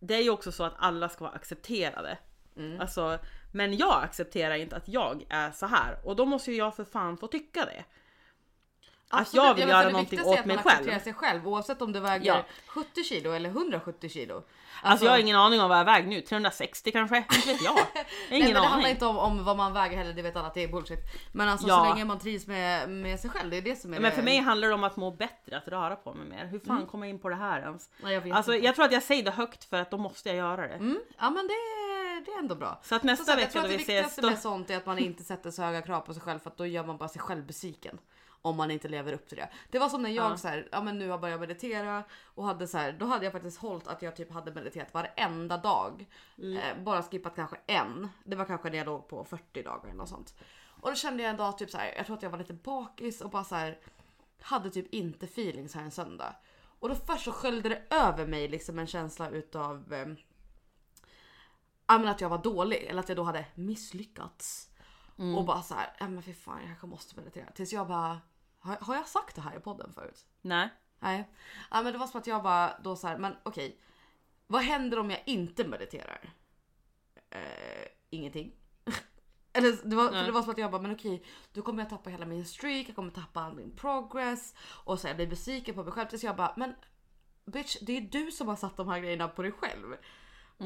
det 0.01 0.15
är 0.15 0.23
ju 0.23 0.31
också 0.31 0.53
så 0.53 0.65
att 0.65 0.75
alla 0.79 1.09
ska 1.09 1.25
vara 1.25 1.35
accepterade. 1.35 2.19
Mm. 2.57 2.81
Alltså, 2.81 3.19
men 3.53 3.77
jag 3.77 4.05
accepterar 4.05 4.55
inte 4.55 4.77
att 4.77 4.89
jag 4.89 5.27
är 5.29 5.51
så 5.51 5.67
här 5.67 5.97
och 6.05 6.17
då 6.17 6.25
måste 6.27 6.51
ju 6.51 6.57
jag 6.57 6.77
för 6.77 6.85
fan 6.85 7.17
få 7.17 7.27
tycka 7.27 7.65
det. 7.65 7.85
Att 9.13 9.21
Absolut. 9.21 9.45
jag 9.45 9.55
vill 9.55 9.61
Ja, 9.61 9.67
men 9.67 9.73
för 9.75 9.79
göra 9.79 9.85
det 9.87 9.93
någonting 9.93 10.11
viktigaste 10.19 10.31
är 10.31 10.33
åt 10.35 10.41
att 10.41 10.47
mig 10.47 10.57
man 10.57 10.65
själv. 10.65 10.77
accepterar 10.79 10.99
sig 11.01 11.15
själv 11.15 11.49
oavsett 11.49 11.83
om 11.83 11.93
du 11.93 12.01
väger 12.01 12.27
Ja. 12.27 12.45
70 12.67 13.05
kilo 13.05 13.33
eller 13.33 13.49
170 13.51 14.09
kilo. 14.11 14.43
Alltså, 14.83 15.05
jag 15.07 15.13
har 15.13 15.19
ingen 15.19 15.37
aning 15.37 15.61
om 15.61 15.69
vad 15.69 15.79
jag 15.79 15.85
väger 15.85 16.09
nu, 16.09 16.21
360 16.21 16.93
kanske? 16.93 17.17
Inte 17.35 17.35
vet 17.49 17.63
jag. 17.63 17.65
Jag 17.65 17.71
har 17.73 17.87
Nej, 17.95 18.05
ingen 18.41 18.45
men 18.45 18.55
det 18.55 18.69
handlar 18.69 18.79
aning. 18.79 18.91
inte 18.91 19.07
om, 19.07 19.19
om 19.19 19.45
vad 19.45 19.57
man 19.57 19.73
väger 19.73 19.97
heller, 19.97 20.13
det 20.13 20.23
vet 20.23 20.37
alla 20.37 20.47
att 20.47 20.55
det 20.55 20.65
är 20.65 20.69
bullshit. 20.69 20.99
Men 21.33 21.49
alltså 21.49 21.69
Ja. 21.69 21.79
så 21.79 21.85
länge 21.95 22.05
man 22.05 22.19
trivs 22.19 22.47
med, 22.47 22.89
med 22.91 23.21
sig 23.21 23.31
själv, 23.31 23.51
det 23.51 23.57
är 23.57 23.63
det 23.63 23.77
som 23.77 23.95
är 23.95 24.01
Men 24.01 24.11
för 24.11 24.19
det- 24.19 24.25
mig 24.25 24.39
handlar 24.39 24.69
det 24.69 24.75
om 24.75 24.85
att 24.85 24.97
må 24.97 25.11
bättre, 25.11 25.57
att 25.57 25.69
röra 25.69 25.97
på 25.97 26.15
mig 26.15 26.27
mer. 26.29 26.47
Hur 26.47 26.59
fan 26.59 26.87
kommer 26.87 27.07
jag 27.07 27.11
in 27.15 27.19
på 27.21 27.29
det 27.29 27.35
här 27.37 27.61
ens? 27.61 27.91
Nej, 28.03 28.15
jag 28.15 28.31
Alltså 28.31 28.55
inte. 28.55 28.67
jag 28.67 28.75
tror 28.75 28.85
att 28.85 28.93
jag 28.93 29.03
säger 29.03 29.23
det 29.23 29.31
högt 29.31 29.65
för 29.65 29.77
att 29.77 29.91
då 29.91 29.97
måste 29.99 30.29
jag 30.29 30.37
göra 30.37 30.69
det. 30.69 30.75
Mm, 30.75 30.99
ja 31.19 31.31
men 31.31 31.47
det, 31.47 31.55
det 32.27 32.31
är 32.33 32.39
ändå 32.39 32.55
bra. 32.55 32.81
Så 32.83 32.95
att 32.95 33.03
nästa 33.03 33.33
jag 33.33 33.37
vecka 33.37 33.51
tror 33.51 33.63
då 33.63 33.67
att 33.67 33.71
det 33.73 33.77
vi 33.77 33.83
ses 33.83 33.89
viktigaste 33.97 34.21
då... 34.21 34.31
med 34.31 34.39
sånt 34.39 34.71
är 34.71 34.77
att 34.77 34.87
man 34.87 34.99
inte 34.99 35.25
sätter 35.25 35.51
så 35.51 35.63
höga 35.63 35.83
krav 35.83 36.01
på 36.01 36.15
sig 36.15 36.23
själv 36.23 36.39
för 36.39 36.51
att 36.51 36.57
då 36.57 36.67
gör 36.67 36.85
man 36.85 36.97
bara 36.97 37.09
sig 37.09 37.21
själv 37.21 37.47
besviken. 37.47 37.99
Om 38.43 38.57
man 38.57 38.71
inte 38.71 38.89
lever 38.89 39.13
upp 39.13 39.29
till 39.29 39.37
det. 39.37 39.51
Det 39.71 39.79
var 39.79 39.89
som 39.89 40.03
när 40.03 40.11
jag 40.11 40.33
Ja. 40.33 40.37
så 40.37 40.49
här, 40.49 40.69
ja 40.73 40.83
men 40.83 40.99
nu 40.99 41.09
har 41.09 41.19
börjat 41.19 41.41
meditera 41.41 42.05
och 42.25 42.45
hade 42.45 42.67
så 42.67 42.79
här, 42.79 42.93
då 42.93 43.07
hade 43.07 43.25
jag 43.25 43.33
faktiskt 43.33 43.59
hållit 43.59 43.87
att 43.87 44.03
jag 44.03 44.17
typ 44.17 44.33
hade 44.33 44.53
mediterat 44.55 44.95
varenda 44.95 45.57
dag. 45.57 46.07
Mm. 46.39 46.57
Eh, 46.57 46.85
bara 46.85 47.03
skippat 47.03 47.37
kanske 47.37 47.57
en. 47.67 48.09
Det 48.25 48.37
var 48.37 48.45
kanske 48.45 48.71
när 48.71 48.79
jag 48.79 48.87
låg 48.87 49.09
på 49.09 49.25
40 49.25 49.63
dagar 49.63 49.85
eller 49.85 49.95
något 49.95 50.09
sånt. 50.09 50.35
Och 50.81 50.91
då 50.91 50.95
kände 50.95 51.23
jag 51.23 51.31
en 51.31 51.37
dag 51.37 51.59
typ 51.59 51.71
så 51.71 51.79
här, 51.79 51.95
jag 51.97 52.07
tror 52.07 52.17
att 52.17 52.23
jag 52.23 52.31
var 52.31 52.39
lite 52.39 52.55
bakis 52.55 53.21
och 53.21 53.31
bara 53.31 53.45
så 53.45 53.55
här 53.55 53.79
hade 54.41 54.71
typ 54.71 54.95
inte 54.95 55.27
feeling 55.27 55.69
så 55.69 55.79
här 55.79 55.85
en 55.85 55.91
söndag. 55.91 56.37
Och 56.79 56.89
då 56.89 56.95
först 56.95 57.25
så 57.25 57.33
sköljde 57.33 57.69
det 57.69 57.83
över 57.91 58.27
mig 58.27 58.49
liksom 58.49 58.79
en 58.79 58.87
känsla 58.87 59.31
utav 59.31 59.93
eh, 59.93 60.07
men 61.99 62.09
att 62.09 62.21
jag 62.21 62.29
var 62.29 62.39
dålig 62.39 62.87
eller 62.89 63.01
att 63.01 63.09
jag 63.09 63.17
då 63.17 63.23
hade 63.23 63.47
misslyckats. 63.55 64.67
Och 65.37 65.45
bara 65.45 65.63
så 65.63 65.75
här, 65.75 65.97
ja 65.99 66.09
men 66.09 66.23
fy 66.23 66.35
fan 66.35 66.59
jag 66.59 66.67
kanske 66.67 66.87
måste 66.87 67.17
meditera. 67.17 67.51
Tills 67.51 67.73
jag 67.73 67.89
bara, 67.89 68.21
har, 68.61 68.77
har 68.77 68.95
jag 68.95 69.09
sagt 69.09 69.37
det 69.37 69.43
här 69.43 69.57
i 69.57 69.61
podden 69.61 69.93
förut? 69.93 70.27
Nej. 70.43 70.69
Nej. 70.99 71.29
Ja, 71.71 71.83
men 71.83 71.93
det 71.93 71.99
var 71.99 72.07
som 72.07 72.21
att 72.21 72.27
jag 72.27 72.43
bara 72.43 72.79
då 72.85 72.97
så 72.97 73.07
här, 73.07 73.19
men 73.19 73.37
okej. 73.43 73.81
Vad 74.47 74.63
händer 74.63 74.99
om 74.99 75.11
jag 75.11 75.23
inte 75.27 75.69
mediterar? 75.69 76.35
Eh, 77.31 77.87
ingenting. 78.11 78.53
Eller 79.53 79.89
det 79.89 79.97
var, 79.97 80.13
det 80.13 80.33
var 80.33 80.43
som 80.43 80.51
att 80.51 80.59
jag 80.59 80.71
bara, 80.71 80.83
men 80.83 80.93
okej, 80.93 81.25
då 81.53 81.63
kommer 81.63 81.83
jag 81.83 81.91
tappa 81.91 82.11
hela 82.11 82.27
min 82.27 82.45
streak, 82.45 82.89
jag 82.89 82.97
kommer 82.97 83.11
tappa 83.11 83.41
all 83.41 83.55
min 83.55 83.77
progress 83.77 84.55
och 84.85 85.01
så 85.01 85.09
jag 85.09 85.17
blir 85.17 85.27
besviken 85.27 85.75
på 85.75 85.85
mig 85.85 85.93
själv. 85.93 86.09
Tills 86.09 86.25
jag 86.25 86.37
bara, 86.37 86.55
men 86.57 86.75
bitch, 87.45 87.77
det 87.81 87.97
är 87.97 88.01
du 88.01 88.31
som 88.31 88.49
har 88.49 88.57
satt 88.57 88.77
de 88.77 88.89
här 88.89 89.01
grejerna 89.01 89.29
på 89.29 89.43
dig 89.43 89.53
själv. 89.53 89.97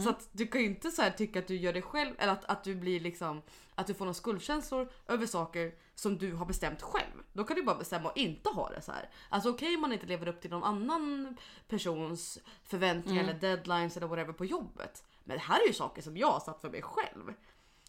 Så 0.02 0.10
att 0.10 0.28
du 0.32 0.46
kan 0.46 0.60
ju 0.60 0.66
inte 0.66 0.90
så 0.90 1.02
här 1.02 1.10
tycka 1.10 1.38
att 1.38 1.46
du 1.46 1.56
gör 1.56 1.72
det 1.72 1.82
själv 1.82 2.14
eller 2.18 2.32
att, 2.32 2.44
att 2.44 2.64
du 2.64 2.74
blir 2.74 3.00
liksom 3.00 3.42
att 3.74 3.86
du 3.86 3.94
får 3.94 4.04
några 4.04 4.14
skuldkänslor 4.14 4.88
över 5.08 5.26
saker 5.26 5.74
som 5.94 6.18
du 6.18 6.32
har 6.34 6.46
bestämt 6.46 6.82
själv. 6.82 7.22
Då 7.32 7.44
kan 7.44 7.56
du 7.56 7.62
bara 7.62 7.76
bestämma 7.78 8.08
att 8.08 8.16
inte 8.16 8.48
ha 8.48 8.68
det 8.70 8.80
så 8.82 8.92
här. 8.92 9.10
Alltså 9.28 9.50
okej 9.50 9.74
om 9.74 9.80
man 9.80 9.92
inte 9.92 10.06
lever 10.06 10.28
upp 10.28 10.40
till 10.40 10.50
någon 10.50 10.64
annan 10.64 11.36
persons 11.68 12.38
förväntningar 12.64 13.22
eller 13.22 13.34
deadlines 13.34 13.96
eller 13.96 14.06
whatever 14.06 14.32
på 14.32 14.44
jobbet. 14.44 15.04
Men 15.24 15.36
det 15.36 15.42
här 15.42 15.62
är 15.62 15.66
ju 15.66 15.72
saker 15.72 16.02
som 16.02 16.16
jag 16.16 16.30
har 16.30 16.40
satt 16.40 16.60
för 16.60 16.70
mig 16.70 16.82
själv. 16.82 17.34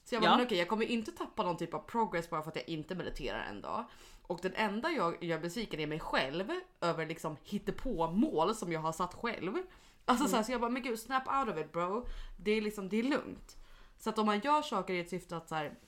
Så 0.03 0.15
jag 0.15 0.21
bara, 0.23 0.39
Ja. 0.39 0.43
okej 0.43 0.57
jag 0.57 0.67
kommer 0.67 0.85
inte 0.85 1.11
tappa 1.11 1.43
någon 1.43 1.57
typ 1.57 1.73
av 1.73 1.79
progress 1.79 2.29
bara 2.29 2.41
för 2.41 2.49
att 2.49 2.55
jag 2.55 2.69
inte 2.69 2.95
mediterar 2.95 3.45
en 3.49 3.61
dag. 3.61 3.85
Och 4.27 4.39
den 4.41 4.53
enda 4.55 4.89
jag 4.91 5.23
gör 5.23 5.39
besviken 5.39 5.79
är 5.79 5.87
mig 5.87 5.99
själv 5.99 6.49
över 6.81 7.05
liksom 7.05 7.37
hittepå 7.43 8.11
mål 8.11 8.55
som 8.55 8.71
jag 8.71 8.79
har 8.79 8.91
satt 8.91 9.13
själv. 9.13 9.53
Alltså 10.05 10.27
så, 10.27 10.35
här, 10.35 10.43
så 10.43 10.51
jag 10.51 10.61
bara, 10.61 10.71
men 10.71 10.81
gud 10.81 10.99
snap 10.99 11.27
out 11.27 11.55
of 11.55 11.65
it 11.65 11.71
bro. 11.71 12.07
Det 12.37 12.51
är 12.51 12.61
liksom, 12.61 12.89
det 12.89 12.99
är 12.99 13.03
lugnt. 13.03 13.57
Så 13.97 14.09
att 14.09 14.17
om 14.17 14.25
man 14.25 14.39
gör 14.39 14.61
saker 14.61 14.93
i 14.93 14.99
ett 14.99 15.09
syfte 15.09 15.37
att 15.37 15.49
så 15.49 15.55
här, 15.55 15.79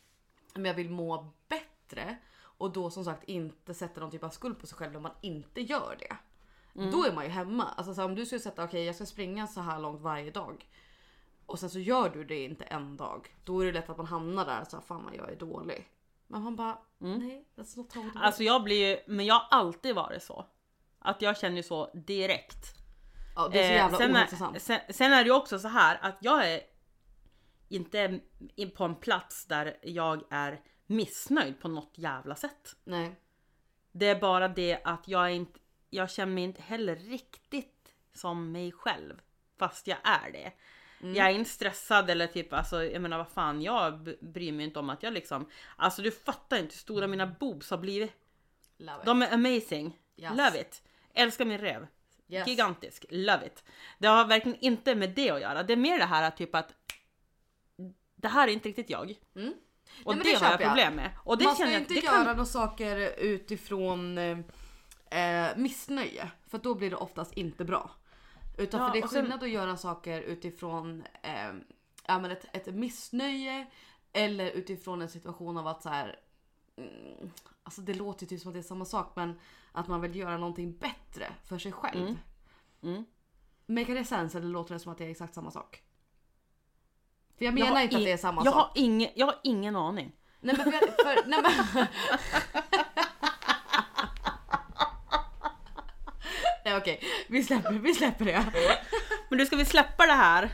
men 0.53 0.65
jag 0.65 0.73
vill 0.73 0.89
må 0.89 1.33
bättre 1.47 2.17
och 2.39 2.71
då 2.71 2.89
som 2.89 3.05
sagt 3.05 3.23
inte 3.23 3.73
sätter 3.73 4.01
någon 4.01 4.11
typ 4.11 4.23
av 4.23 4.29
skuld 4.29 4.59
på 4.59 4.67
sig 4.67 4.77
själv 4.77 4.95
om 4.95 5.03
man 5.03 5.11
inte 5.21 5.61
gör 5.61 5.95
det. 5.99 6.17
Då 6.91 7.05
är 7.05 7.13
man 7.13 7.23
ju 7.23 7.29
hemma. 7.29 7.63
Alltså 7.63 7.93
så 7.93 8.01
här, 8.01 8.07
om 8.07 8.15
du 8.15 8.25
skulle 8.25 8.39
sätta 8.39 8.63
okej 8.63 8.83
jag 8.83 8.95
ska 8.95 9.05
springa 9.05 9.47
så 9.47 9.61
här 9.61 9.79
långt 9.79 10.01
varje 10.01 10.31
dag 10.31 10.67
och 11.45 11.59
sen 11.59 11.69
så 11.69 11.79
gör 11.79 12.09
du 12.09 12.23
det 12.23 12.43
inte 12.43 12.63
en 12.63 12.97
dag. 12.97 13.35
Då 13.43 13.61
är 13.61 13.65
det 13.65 13.71
lätt 13.71 13.89
att 13.89 13.97
man 13.97 14.05
hamnar 14.05 14.45
där 14.45 14.63
så 14.63 14.77
här, 14.77 14.83
fan 14.83 15.13
jag 15.17 15.31
är 15.31 15.35
dålig. 15.35 15.89
Men 16.27 16.41
man 16.41 16.55
bara 16.55 16.77
nej 16.97 17.45
that's 17.55 17.77
not 17.77 17.93
how 17.93 18.07
it. 18.07 18.13
Alltså 18.15 18.43
jag 18.43 18.63
blir 18.63 18.89
ju, 18.89 18.99
men 19.07 19.25
jag 19.25 19.35
har 19.35 19.47
alltid 19.59 19.95
varit 19.95 20.23
så. 20.23 20.45
Att 20.99 21.21
jag 21.21 21.37
känner 21.37 21.61
så 21.61 21.91
direkt. 21.93 22.76
Ja, 23.37 23.47
det 23.47 23.59
är 23.59 23.63
så 23.63 23.69
Eh, 23.69 23.75
jävla 23.75 23.97
sen, 23.97 24.15
ohälsosamt. 24.15 24.55
är, 24.55 24.59
sen, 24.59 24.79
sen 24.89 25.13
är 25.13 25.23
det 25.23 25.27
ju 25.27 25.35
också 25.35 25.59
så 25.59 25.67
här 25.67 25.97
att 26.01 26.17
jag 26.21 26.51
är 26.51 26.61
inte 27.69 28.19
in 28.55 28.71
på 28.71 28.83
en 28.83 28.95
plats 28.95 29.45
där 29.45 29.77
jag 29.81 30.23
är 30.29 30.61
missnöjd 30.85 31.59
på 31.59 31.67
något 31.67 31.93
jävla 31.95 32.35
sätt. 32.35 32.75
Nej. 32.83 33.15
Det 33.91 34.07
är 34.07 34.19
bara 34.19 34.47
det 34.47 34.79
att 34.83 35.07
jag 35.07 35.33
inte, 35.33 35.59
jag 35.89 36.11
känner 36.11 36.33
mig 36.33 36.43
inte 36.43 36.61
heller 36.61 36.95
riktigt 36.95 37.93
som 38.13 38.51
mig 38.51 38.71
själv. 38.71 39.21
Fast 39.59 39.87
jag 39.87 39.97
är 40.03 40.31
det. 40.31 40.51
Mm. 41.01 41.15
Jag 41.15 41.27
är 41.27 41.31
inte 41.31 41.49
stressad 41.49 42.09
eller 42.09 42.27
typ 42.27 42.53
alltså, 42.53 42.83
jag 42.83 43.01
menar 43.01 43.17
vad 43.17 43.27
fan, 43.29 43.61
jag 43.61 44.15
bryr 44.21 44.51
mig 44.51 44.65
inte 44.65 44.79
om 44.79 44.89
att 44.89 45.03
jag 45.03 45.13
liksom, 45.13 45.49
alltså 45.75 46.01
du 46.01 46.11
fattar 46.11 46.57
inte 46.57 46.73
hur 46.73 46.79
stora 46.79 47.07
mina 47.07 47.27
boobs 47.27 47.69
har 47.71 47.77
blivit. 47.77 48.11
Love 48.77 48.99
it. 48.99 49.05
De 49.05 49.21
är 49.21 49.33
amazing. 49.33 49.99
Yes. 50.17 50.31
Love 50.37 50.61
it. 50.61 50.83
Älskar 51.13 51.45
min 51.45 51.57
röv. 51.57 51.87
Yes. 52.29 52.47
Gigantisk. 52.47 53.05
Love 53.09 53.45
it. 53.45 53.63
Det 53.97 54.07
har 54.07 54.25
verkligen 54.25 54.57
inte 54.59 54.95
med 54.95 55.09
det 55.09 55.29
att 55.29 55.41
göra. 55.41 55.63
Det 55.63 55.73
är 55.73 55.77
mer 55.77 55.99
det 55.99 56.05
här 56.05 56.23
att 56.23 56.37
typ 56.37 56.55
att 56.55 56.73
det 58.15 58.27
här 58.27 58.47
är 58.47 58.51
inte 58.51 58.69
riktigt 58.69 58.89
jag. 58.89 59.19
Mm. 59.35 59.53
Och 60.05 60.15
Nej, 60.15 60.23
det, 60.23 60.31
det 60.31 60.45
har 60.45 60.51
jag 60.51 60.59
problem 60.59 60.95
med. 60.95 61.11
Och 61.23 61.37
det 61.37 61.45
man 61.45 61.55
ska 61.55 61.77
inte 61.77 61.93
göra 61.93 62.15
kan... 62.15 62.25
några 62.25 62.45
saker 62.45 63.13
utifrån 63.17 64.17
eh, 64.17 65.47
missnöje. 65.55 66.31
För 66.47 66.57
då 66.57 66.75
blir 66.75 66.89
det 66.89 66.95
oftast 66.95 67.33
inte 67.33 67.65
bra. 67.65 67.91
Utan 68.57 68.79
Ja, 68.79 68.87
för 68.87 68.93
det 68.93 68.99
är 68.99 69.03
och 69.03 69.09
sen- 69.09 69.21
skillnad 69.21 69.43
att 69.43 69.49
göra 69.49 69.77
saker 69.77 70.21
utifrån 70.21 71.03
eh, 71.21 71.53
ja, 72.07 72.19
men 72.19 72.31
ett, 72.31 72.45
ett 72.53 72.75
missnöje. 72.75 73.67
Eller 74.13 74.51
utifrån 74.51 75.01
en 75.01 75.09
situation 75.09 75.57
av 75.57 75.67
att 75.67 75.83
så 75.83 75.89
här. 75.89 76.19
Mm, 76.77 77.31
alltså 77.63 77.81
det 77.81 77.93
låter 77.93 78.23
ju 78.23 78.27
typ 78.27 78.41
som 78.41 78.49
att 78.49 78.53
det 78.53 78.59
är 78.59 78.63
samma 78.63 78.85
sak 78.85 79.13
men 79.15 79.39
att 79.71 79.87
man 79.87 80.01
vill 80.01 80.15
göra 80.15 80.37
någonting 80.37 80.77
bättre 80.77 80.97
för 81.45 81.59
sig 81.59 81.71
själv. 81.71 82.01
Mm. 82.01 82.17
Mm. 82.83 83.05
Make 83.65 83.93
det 83.93 84.05
sense 84.05 84.37
eller 84.37 84.47
låter 84.47 84.73
det 84.73 84.79
som 84.79 84.91
att 84.91 84.97
det 84.97 85.05
är 85.05 85.09
exakt 85.09 85.33
samma 85.33 85.51
sak? 85.51 85.83
För 87.37 87.45
jag 87.45 87.51
Jag 87.51 87.59
menar 87.59 87.75
har 87.75 87.81
inte 87.81 87.97
att 87.97 88.03
det 88.03 88.11
är 88.11 88.17
samma 88.17 88.41
jag 88.45 88.53
sak. 88.53 88.63
Har 88.63 88.71
ingen, 88.75 89.09
jag 89.15 89.25
har 89.25 89.39
ingen 89.43 89.75
aning. 89.75 90.11
Nej 90.39 90.55
men, 90.57 90.71
för, 90.71 90.79
för, 90.79 91.25
nej, 91.29 91.41
men... 91.41 91.87
nej 96.65 96.77
okej, 96.77 97.03
vi 97.27 97.43
släpper, 97.43 97.71
vi 97.71 97.93
släpper 97.93 98.25
det. 98.25 98.45
Men 99.29 99.39
du 99.39 99.45
ska 99.45 99.55
vi 99.55 99.65
släppa 99.65 100.05
det 100.05 100.13
här? 100.13 100.51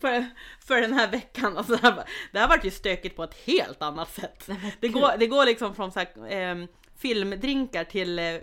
För, 0.00 0.30
för 0.60 0.80
den 0.80 0.92
här 0.92 1.10
veckan. 1.10 1.58
Alltså, 1.58 1.76
det 1.76 1.82
här, 1.82 2.04
det 2.32 2.38
här 2.38 2.48
vart 2.48 2.64
ju 2.64 2.70
stökigt 2.70 3.16
på 3.16 3.24
ett 3.24 3.34
helt 3.46 3.82
annat 3.82 4.14
sätt. 4.14 4.48
Det 4.80 4.88
går, 4.88 5.12
det 5.18 5.26
går 5.26 5.44
liksom 5.44 5.74
från 5.74 5.92
så 5.92 5.98
här, 5.98 6.08
ehm, 6.28 6.68
filmdrinkar 6.96 7.84
till 7.84 8.18
eh, 8.18 8.34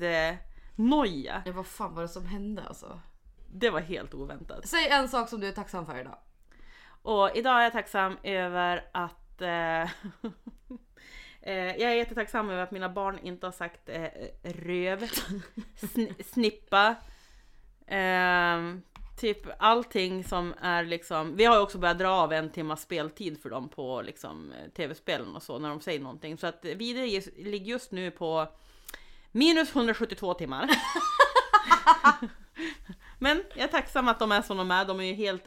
viktnoja. 0.00 1.42
Ja, 1.46 1.52
vad 1.52 1.66
fan 1.66 1.94
var 1.94 2.02
det 2.02 2.08
som 2.08 2.26
hände 2.26 2.62
alltså? 2.62 3.00
Det 3.52 3.70
var 3.70 3.80
helt 3.80 4.14
oväntat. 4.14 4.68
Säg 4.68 4.88
en 4.88 5.08
sak 5.08 5.28
som 5.28 5.40
du 5.40 5.48
är 5.48 5.52
tacksam 5.52 5.86
för 5.86 6.00
idag. 6.00 6.18
Och 7.02 7.30
idag 7.36 7.58
är 7.58 7.62
jag 7.62 7.72
tacksam 7.72 8.16
över 8.22 8.84
att 8.92 9.42
eh, 9.42 9.82
eh, 11.42 11.76
jag 11.76 11.80
är 11.80 11.94
jättetacksam 11.94 12.50
över 12.50 12.62
att 12.62 12.70
mina 12.70 12.88
barn 12.88 13.18
inte 13.18 13.46
har 13.46 13.52
sagt 13.52 13.88
eh, 13.88 14.08
röv, 14.42 15.02
sn- 15.76 16.22
snippa, 16.32 16.94
ehm, 17.86 18.82
typ 19.20 19.46
allting 19.58 20.24
som 20.24 20.54
är 20.60 20.84
liksom. 20.84 21.36
Vi 21.36 21.44
har 21.44 21.56
ju 21.56 21.62
också 21.62 21.78
börjat 21.78 21.98
dra 21.98 22.08
av 22.08 22.32
en 22.32 22.50
timmas 22.50 22.82
speltid 22.82 23.42
för 23.42 23.50
dem 23.50 23.68
på 23.68 24.02
liksom 24.02 24.52
eh, 24.52 24.70
tv-spelen 24.70 25.36
och 25.36 25.42
så 25.42 25.58
när 25.58 25.68
de 25.68 25.80
säger 25.80 26.00
någonting. 26.00 26.38
Så 26.38 26.46
att 26.46 26.58
vi 26.62 26.94
ligger 27.36 27.66
just 27.68 27.92
nu 27.92 28.10
på 28.10 28.48
minus 29.34 29.74
172 29.76 30.34
timmar. 30.34 30.70
Men 33.18 33.44
jag 33.54 33.64
är 33.64 33.68
tacksam 33.68 34.08
att 34.08 34.18
de 34.18 34.32
är 34.32 34.42
som 34.42 34.56
de 34.56 34.70
är. 34.70 34.84
De 34.84 35.00
är 35.00 35.04
ju 35.04 35.14
helt 35.14 35.44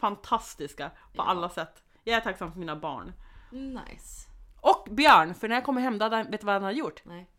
fantastiska 0.00 0.88
på 0.88 0.96
Ja. 1.16 1.22
alla 1.24 1.48
sätt. 1.48 1.82
Jag 2.04 2.16
är 2.16 2.20
tacksam 2.20 2.52
för 2.52 2.58
mina 2.60 2.76
barn. 2.76 3.12
Nice. 3.52 4.28
Och 4.60 4.88
Björn, 4.90 5.34
för 5.34 5.48
när 5.48 5.56
jag 5.56 5.64
kommer 5.64 5.80
hem, 5.80 5.98
då 5.98 6.08
vet 6.08 6.30
du 6.40 6.46
vad 6.46 6.54
han 6.54 6.62
har 6.62 6.70
gjort? 6.72 7.02
Nej. 7.04 7.30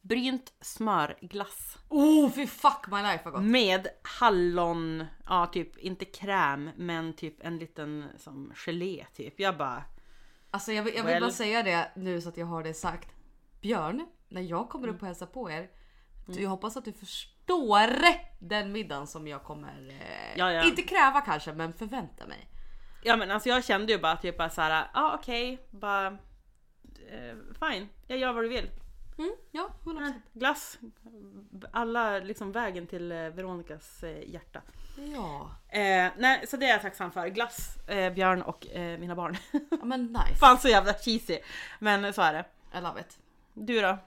Brynt 0.00 0.52
smörglass. 0.60 1.78
Oh 1.88 2.30
fy 2.30 2.46
fuck 2.46 2.86
my 2.90 3.02
life 3.02 3.20
vad 3.24 3.32
gott. 3.32 3.42
Med 3.42 3.88
hallon, 4.02 5.04
ja 5.28 5.46
typ 5.46 5.78
inte 5.78 6.04
kräm, 6.04 6.70
men 6.76 7.12
typ 7.12 7.36
en 7.46 7.58
liten 7.58 8.08
som 8.18 8.52
gelé 8.54 9.06
typ. 9.14 9.40
Jag 9.40 9.56
bara, 9.56 9.84
Alltså 10.50 10.72
jag 10.72 10.82
vill, 10.82 10.94
jag 10.94 11.02
vill 11.04 11.12
Well. 11.12 11.22
bara 11.22 11.30
säga 11.30 11.62
det 11.62 11.90
nu 11.96 12.20
så 12.20 12.28
att 12.28 12.36
jag 12.36 12.46
har 12.46 12.62
det 12.62 12.74
sagt. 12.74 13.08
Björn, 13.60 14.06
när 14.32 14.42
jag 14.42 14.68
kommer 14.68 14.88
upp 14.88 15.00
och 15.02 15.06
hälsar 15.06 15.26
på 15.26 15.50
er. 15.50 15.70
Jag 16.26 16.50
hoppas 16.50 16.76
att 16.76 16.84
du 16.84 16.92
förstår 16.92 17.88
den 18.38 18.72
middagen 18.72 19.06
som 19.06 19.26
jag 19.28 19.42
kommer, 19.42 19.88
eh, 20.00 20.38
Ja, 20.38 20.52
ja. 20.52 20.64
inte 20.64 20.82
kräva 20.82 21.20
kanske 21.20 21.52
men 21.52 21.72
förvänta 21.72 22.26
mig. 22.26 22.48
ja 23.02 23.16
men 23.16 23.30
alltså 23.30 23.48
jag 23.48 23.64
kände 23.64 23.92
ju 23.92 23.98
bara 23.98 24.16
typ 24.16 24.38
bara 24.38 24.50
såhär, 24.50 24.70
ja 24.70 24.86
ah, 24.94 25.14
okej, 25.14 25.66
bara 25.70 26.06
eh, 27.10 27.36
fine, 27.60 27.88
jag 28.06 28.18
gör 28.18 28.32
vad 28.32 28.44
du 28.44 28.48
vill. 28.48 28.70
Mm, 29.18 29.32
ja, 29.50 29.68
100%. 29.84 30.12
Glass, 30.32 30.78
alla 31.72 32.18
liksom 32.18 32.52
vägen 32.52 32.86
till 32.86 33.12
eh, 33.12 33.18
Veronicas 33.18 34.02
eh, 34.02 34.30
hjärta. 34.30 34.62
Ja, 35.14 35.50
Eh, 35.68 36.10
nej, 36.18 36.46
så 36.46 36.56
det 36.56 36.66
är 36.66 36.70
jag 36.70 36.82
tacksam 36.82 37.12
för. 37.12 37.26
Glass, 37.28 37.76
eh, 37.88 38.12
Björn 38.12 38.42
och 38.42 38.66
eh, 38.66 38.98
mina 38.98 39.14
barn. 39.14 39.36
ja 39.70 39.84
men 39.84 40.04
nice. 40.06 40.34
Fan 40.40 40.58
så 40.58 40.68
jävla 40.68 40.92
cheesy. 40.94 41.38
Men 41.78 42.12
så 42.12 42.22
är 42.22 42.32
det. 42.32 42.44
I 42.78 42.80
love 42.80 43.00
it. 43.00 43.18
Du 43.54 43.80
då? 43.80 43.98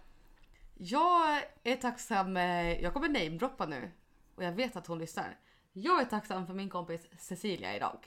Jag 0.78 1.44
är 1.64 1.76
tacksam, 1.76 2.38
eh, 2.38 2.82
jag 2.82 2.94
kommer 2.94 3.10
namedroppa 3.10 3.66
nu 3.66 3.92
och 4.36 4.44
jag 4.44 4.52
vet 4.52 4.76
att 4.76 4.88
hon 4.88 5.00
lyssnar. 5.00 5.38
Jag 5.74 6.02
är 6.02 6.06
tacksam 6.06 6.48
för 6.48 6.54
min 6.54 6.70
kompis 6.70 7.08
Cecilia 7.20 7.76
idag. 7.76 7.98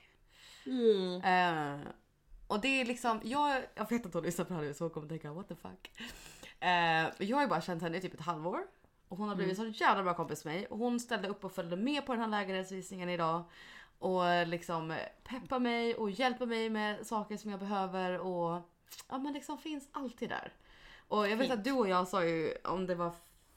Eh, 1.25 1.81
och 2.47 2.61
det 2.61 2.81
är 2.81 2.85
liksom, 2.85 3.21
jag, 3.25 3.63
jag 3.75 3.91
vet 3.91 4.07
att 4.07 4.15
hon 4.15 4.23
lyssnar 4.23 4.45
på 4.45 4.53
det 4.53 4.59
här 4.59 4.67
nu 4.67 4.75
så 4.75 4.85
hon 4.85 4.91
kommer 4.91 5.09
tänka 5.09 5.33
what 5.33 5.49
the 5.49 5.55
fuck. 5.55 5.93
Eh, 6.61 7.27
jag 7.29 7.37
har 7.37 7.43
ju 7.43 7.49
bara 7.49 7.61
känt 7.61 7.83
henne 7.83 7.97
i 7.97 8.01
typ 8.01 8.15
ett 8.15 8.21
halvår. 8.21 8.61
Och 9.09 9.19
hon 9.19 9.29
har 9.29 9.37
blivit 9.37 9.57
så 9.57 9.67
jävla 9.67 10.03
bra 10.03 10.15
kompis 10.15 10.45
med 10.45 10.55
mig. 10.55 10.67
Och 10.67 10.79
hon 10.79 11.01
ställde 11.01 11.29
upp 11.29 11.45
och 11.45 11.53
följde 11.53 11.77
med 11.77 12.07
på 12.07 12.13
den 12.13 12.21
här 12.21 12.29
lägenhetsvisningen 12.29 13.09
idag. 13.09 13.45
Och 13.99 14.47
liksom 14.47 14.97
peppar 15.25 15.59
mig 15.59 15.95
och 15.95 16.11
hjälper 16.11 16.47
mig 16.47 16.71
med 16.71 17.07
saker 17.07 17.37
som 17.37 17.51
jag 17.51 17.61
behöver. 17.61 18.19
Och 18.19 18.63
ja 19.09 19.19
men 19.19 19.33
liksom 19.33 19.59
finns 19.59 19.89
alltid 19.93 20.29
där. 20.29 20.53
Och 21.09 21.29
jag 21.29 21.37
vet 21.37 21.51
att 21.51 21.65
du 21.65 21.73
och 21.73 21.89
jag 21.89 22.09
sa 22.09 22.25
ju 22.25 22.55
om 22.65 22.87
det 22.87 22.95
var 22.95 23.13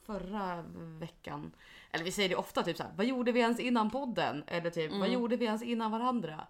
förra 0.06 0.62
veckan. 1.00 1.52
Eller 1.90 2.04
vi 2.04 2.12
säger 2.12 2.28
det 2.28 2.36
ofta 2.36 2.62
typ 2.62 2.76
såhär, 2.76 2.92
vad 2.96 3.06
gjorde 3.06 3.32
vi 3.32 3.40
ens 3.40 3.60
innan 3.60 3.90
podden? 3.90 4.44
Eller 4.46 4.70
typ, 4.70 4.92
vad 4.92 5.08
gjorde 5.08 5.36
vi 5.36 5.44
ens 5.44 5.62
innan 5.62 5.90
varandra? 5.90 6.46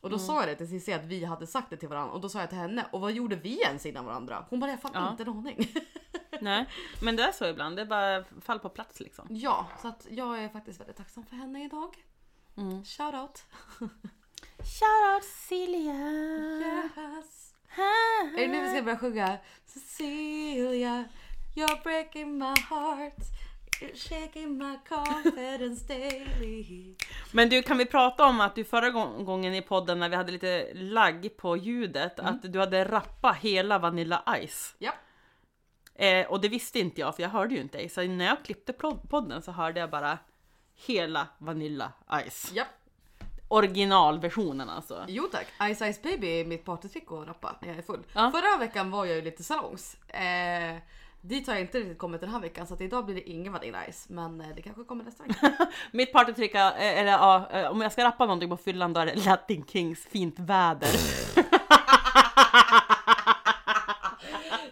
Och 0.00 0.10
då 0.10 0.18
sa 0.18 0.40
jag 0.40 0.48
det 0.48 0.54
till 0.56 0.68
Cissi 0.68 0.92
att 0.92 1.04
vi 1.04 1.24
hade 1.24 1.46
sagt 1.46 1.70
det 1.70 1.76
till 1.76 1.88
varandra 1.88 2.12
och 2.14 2.20
då 2.20 2.28
sa 2.28 2.40
jag 2.40 2.48
till 2.48 2.58
henne 2.58 2.86
och 2.90 3.00
vad 3.00 3.12
gjorde 3.12 3.36
vi 3.36 3.60
ens 3.62 3.86
innan 3.86 4.04
varandra? 4.04 4.46
Hon 4.50 4.60
bara 4.60 4.70
jag 4.70 4.80
fan 4.80 4.90
Ja. 4.94 5.10
inte 5.10 5.22
en 5.22 5.28
aning. 5.28 5.68
Nej, 6.40 6.66
men 7.02 7.16
det 7.16 7.22
är 7.22 7.32
så 7.32 7.46
ibland. 7.46 7.76
Det 7.76 7.82
är 7.82 7.86
bara 7.86 8.24
fall 8.40 8.58
på 8.58 8.68
plats 8.68 9.00
liksom. 9.00 9.26
ja, 9.30 9.66
så 9.82 9.88
att 9.88 10.06
jag 10.10 10.38
är 10.44 10.48
faktiskt 10.48 10.80
väldigt 10.80 10.96
tacksam 10.96 11.26
för 11.26 11.36
henne 11.36 11.64
idag. 11.64 11.96
Mm. 12.56 12.84
Shout 12.84 13.14
out. 13.14 13.44
Shoutout 14.58 15.24
Celia. 15.24 15.94
Yes. 15.94 17.54
Är 18.36 18.38
det 18.38 18.48
nu 18.48 18.62
vi 18.62 18.68
ska 18.68 18.82
börja 18.82 18.98
sjunga? 18.98 19.38
Cecilia, 19.74 21.04
you're 21.54 21.82
breaking 21.82 22.38
my 22.38 22.54
heart. 22.70 23.14
You're 23.80 23.96
shaking 23.96 24.58
my 24.58 24.78
confidence 24.88 25.86
daily. 25.88 26.96
Men 27.32 27.48
du, 27.48 27.62
kan 27.62 27.78
vi 27.78 27.86
prata 27.86 28.26
om 28.26 28.40
att 28.40 28.54
du 28.54 28.64
förra 28.64 28.90
gång- 28.90 29.24
gången 29.24 29.54
i 29.54 29.62
podden 29.62 29.98
när 29.98 30.08
vi 30.08 30.16
hade 30.16 30.32
lite 30.32 30.74
lagg 30.74 31.36
på 31.36 31.56
ljudet, 31.56 32.20
att 32.20 32.52
du 32.52 32.58
hade 32.58 32.84
rappat 32.84 33.36
hela 33.36 33.78
Vanilla 33.78 34.22
Ice. 34.46 34.74
Ja. 34.78 34.92
Eh, 35.94 36.26
och 36.26 36.40
det 36.40 36.48
visste 36.48 36.78
inte 36.78 37.00
jag, 37.00 37.16
för 37.16 37.22
jag 37.22 37.30
hörde 37.30 37.54
ju 37.54 37.60
inte 37.60 37.78
dig. 37.78 37.88
Så 37.88 38.02
när 38.02 38.24
jag 38.24 38.44
klippte 38.44 38.72
pod- 38.72 39.08
podden 39.10 39.42
så 39.42 39.52
hörde 39.52 39.80
jag 39.80 39.90
bara 39.90 40.18
hela 40.86 41.28
Vanilla 41.38 41.92
Ice. 42.28 42.52
Ja. 42.54 42.64
Originalversionen 43.52 44.68
alltså. 44.70 45.04
Jo 45.08 45.28
tack. 45.32 45.46
Ice 45.74 45.78
Ice 45.94 46.02
Baby 46.02 46.40
är 46.40 46.44
mitt 46.44 46.64
partytrick 46.64 47.12
att 47.12 47.28
rappa 47.28 47.56
när 47.60 47.68
jag 47.68 47.78
är 47.78 47.82
full. 47.82 48.02
Ja. 48.12 48.30
Förra 48.30 48.58
veckan 48.58 48.90
var 48.90 49.04
jag 49.04 49.16
ju 49.16 49.22
lite 49.22 49.42
salongs. 49.44 49.94
Eh, 50.08 50.76
dit 51.20 51.46
har 51.46 51.54
jag 51.54 51.60
inte 51.60 51.78
riktigt 51.78 51.98
kommit 51.98 52.20
den 52.20 52.30
här 52.30 52.40
veckan 52.40 52.66
så 52.66 52.74
att 52.74 52.80
idag 52.80 53.04
blir 53.04 53.14
det 53.14 53.30
ingen 53.30 53.52
Vanilla 53.52 53.78
Ice. 53.92 54.08
Men 54.08 54.40
eh, 54.40 54.46
det 54.56 54.62
kanske 54.62 54.84
kommer 54.84 55.04
nästa 55.04 55.24
vecka. 55.24 55.52
Mitt 55.90 56.12
partytrick, 56.12 56.54
är- 56.54 56.72
eller 56.78 57.12
ja, 57.12 57.48
eh, 57.52 57.70
om 57.70 57.80
jag 57.80 57.92
ska 57.92 58.04
rappa 58.04 58.24
någonting 58.24 58.48
på 58.50 58.56
fyllan 58.56 58.92
då 58.92 59.00
är 59.00 59.06
det 59.06 59.14
Latin 59.26 59.64
Kings 59.66 60.04
fint 60.06 60.38
väder. 60.38 60.88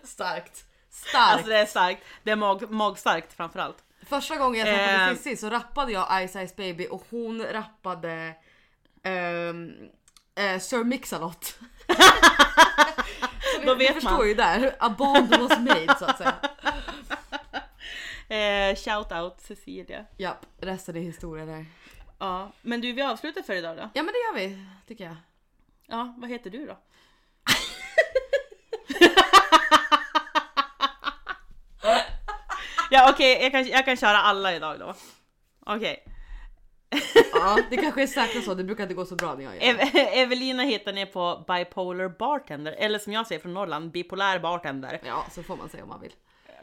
Starkt. 0.03 0.65
Starkt. 0.91 1.33
Alltså 1.33 1.49
det 1.49 1.59
är 1.59 1.67
starkt. 1.67 2.03
Det 2.23 2.31
är 2.31 2.37
mag, 2.37 2.71
magstarkt 2.71 3.33
framförallt. 3.33 3.77
Första 4.07 4.37
gången 4.37 4.67
jag 4.67 4.77
träffade 4.77 5.11
Eh. 5.11 5.17
Cissi 5.17 5.37
så 5.37 5.51
rappade 5.51 5.93
jag 5.93 6.29
Ice 6.31 6.33
Ice 6.51 6.57
Baby 6.57 6.87
och 6.91 7.05
hon 7.11 7.43
rappade 7.43 8.35
eh, 9.05 10.59
Sir 10.61 10.85
Mix-a-Lot. 10.85 11.59
Då 13.67 13.75
vet 13.75 13.91
vi 13.91 13.95
förstår 13.95 14.11
man. 14.19 14.29
ju 14.29 14.35
där, 14.35 14.77
a 14.79 14.95
bond 14.99 15.31
was 15.37 15.59
made 15.59 15.95
så 15.99 16.05
att 16.05 16.19
säga. 16.19 16.35
Eh, 18.31 18.77
shout 18.77 19.13
out 19.13 19.41
Cecilia. 19.41 20.05
Japp, 20.19 20.47
resten 20.61 20.97
är 20.97 21.01
historia 21.01 21.47
där. 21.47 21.67
Ja, 22.19 22.53
men 22.63 22.81
du 22.81 22.93
vi 22.93 23.03
avslutar 23.03 23.43
för 23.43 23.55
idag 23.55 23.77
då. 23.77 23.91
Ja 23.95 24.03
men 24.03 24.15
det 24.15 24.19
gör 24.19 24.35
vi, 24.49 24.65
tycker 24.87 25.05
jag. 25.05 25.17
Ja, 25.87 26.15
vad 26.19 26.31
heter 26.31 26.51
du 26.51 26.67
då? 26.67 26.79
ja 32.91 33.11
okej, 33.13 33.43
jag, 33.43 33.53
kan, 33.53 33.67
jag 33.67 33.85
kan 33.85 33.97
köra 33.97 34.19
alla 34.19 34.55
idag 34.55 34.79
då. 34.79 34.95
Okej. 35.67 36.05
Ja, 37.33 37.59
det 37.71 37.77
kanske 37.77 38.03
är 38.03 38.07
säkert 38.07 38.45
så, 38.45 38.55
det 38.55 38.65
brukar 38.65 38.83
inte 38.83 38.95
gå 38.95 39.05
så 39.05 39.15
bra 39.17 39.35
när 39.35 39.45
jag 39.45 39.55
gör 39.55 39.61
det. 39.61 39.83
Ev- 39.83 40.09
Evelina 40.23 40.63
hittar 40.63 40.93
ni 40.93 41.07
på 41.07 41.45
Bipolar 41.49 42.09
Bartender, 42.09 42.73
eller 42.73 42.99
som 42.99 43.13
jag 43.13 43.27
säger 43.27 43.41
från 43.41 43.55
Norrland, 43.55 43.91
Bipolär 43.91 44.39
Bartender. 44.39 45.01
Ja, 45.05 45.27
så 45.33 45.43
får 45.43 45.57
man 45.57 45.69
säga 45.69 45.83
om 45.83 45.89
man 45.89 46.01
vill. 46.01 46.13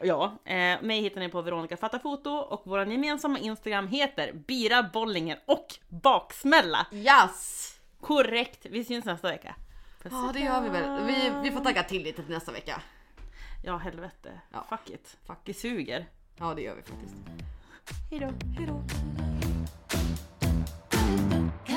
Ja, 0.02 0.38
eh, 0.44 0.54
mig 0.82 1.00
hittar 1.00 1.20
ni 1.20 1.28
på 1.28 1.42
Veronica 1.42 1.76
Fatta 1.76 1.98
Foto 1.98 2.30
och 2.30 2.62
vår 2.64 2.84
gemensamma 2.86 3.38
Instagram 3.38 3.88
heter 3.88 4.32
Bira 4.32 4.82
Bollinger 4.82 5.38
och 5.46 5.66
Baksmälla. 5.88 6.86
Yes! 6.92 7.74
Korrekt, 8.00 8.66
vi 8.70 8.84
syns 8.84 9.04
nästa 9.04 9.28
vecka. 9.28 9.54
Puss 10.02 10.12
Ja 10.12 10.30
det 10.34 10.40
gör 10.40 10.60
vi 10.60 10.68
väl. 10.68 11.04
Vi, 11.06 11.32
vi 11.42 11.50
får 11.56 11.60
tagga 11.64 11.82
till 11.82 12.02
lite 12.02 12.22
till 12.22 12.34
nästa 12.34 12.52
vecka. 12.52 12.82
Ja 13.64 13.76
helvete, 13.76 14.40
Ja. 14.52 14.66
fuck 14.68 14.90
it. 14.90 15.16
Fuck. 15.26 15.38
Vi 15.44 15.54
suger. 15.54 16.06
Ja 16.38 16.54
det 16.54 16.62
gör 16.62 16.74
vi 16.74 16.82
faktiskt. 16.82 17.14
Hejdå. 18.10 18.32
Hejdå. 18.56 18.82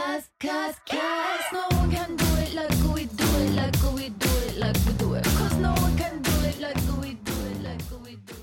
cause, 0.01 0.29
cause, 0.39 0.75
cause 0.89 1.45
no 1.53 1.77
one 1.77 1.91
can 1.91 2.15
do 2.15 2.25
it 2.37 2.53
like 2.53 2.95
we 2.95 3.05
do 3.05 3.25
it, 3.43 3.55
like 3.55 3.93
we 3.93 4.09
do 4.09 4.29
it, 4.47 4.57
like 4.57 4.77
we 4.85 4.93
do 4.93 5.13
it. 5.13 5.23
Cause 5.23 5.57
no 5.57 5.73
one 5.73 5.97
can 5.97 6.21
do 6.21 6.31
it 6.47 6.59
like 6.59 6.77
we 7.01 7.13
do 7.13 7.33
it, 7.51 7.63
like 7.63 7.81
we 8.03 8.15
do 8.15 8.33
it. 8.33 8.40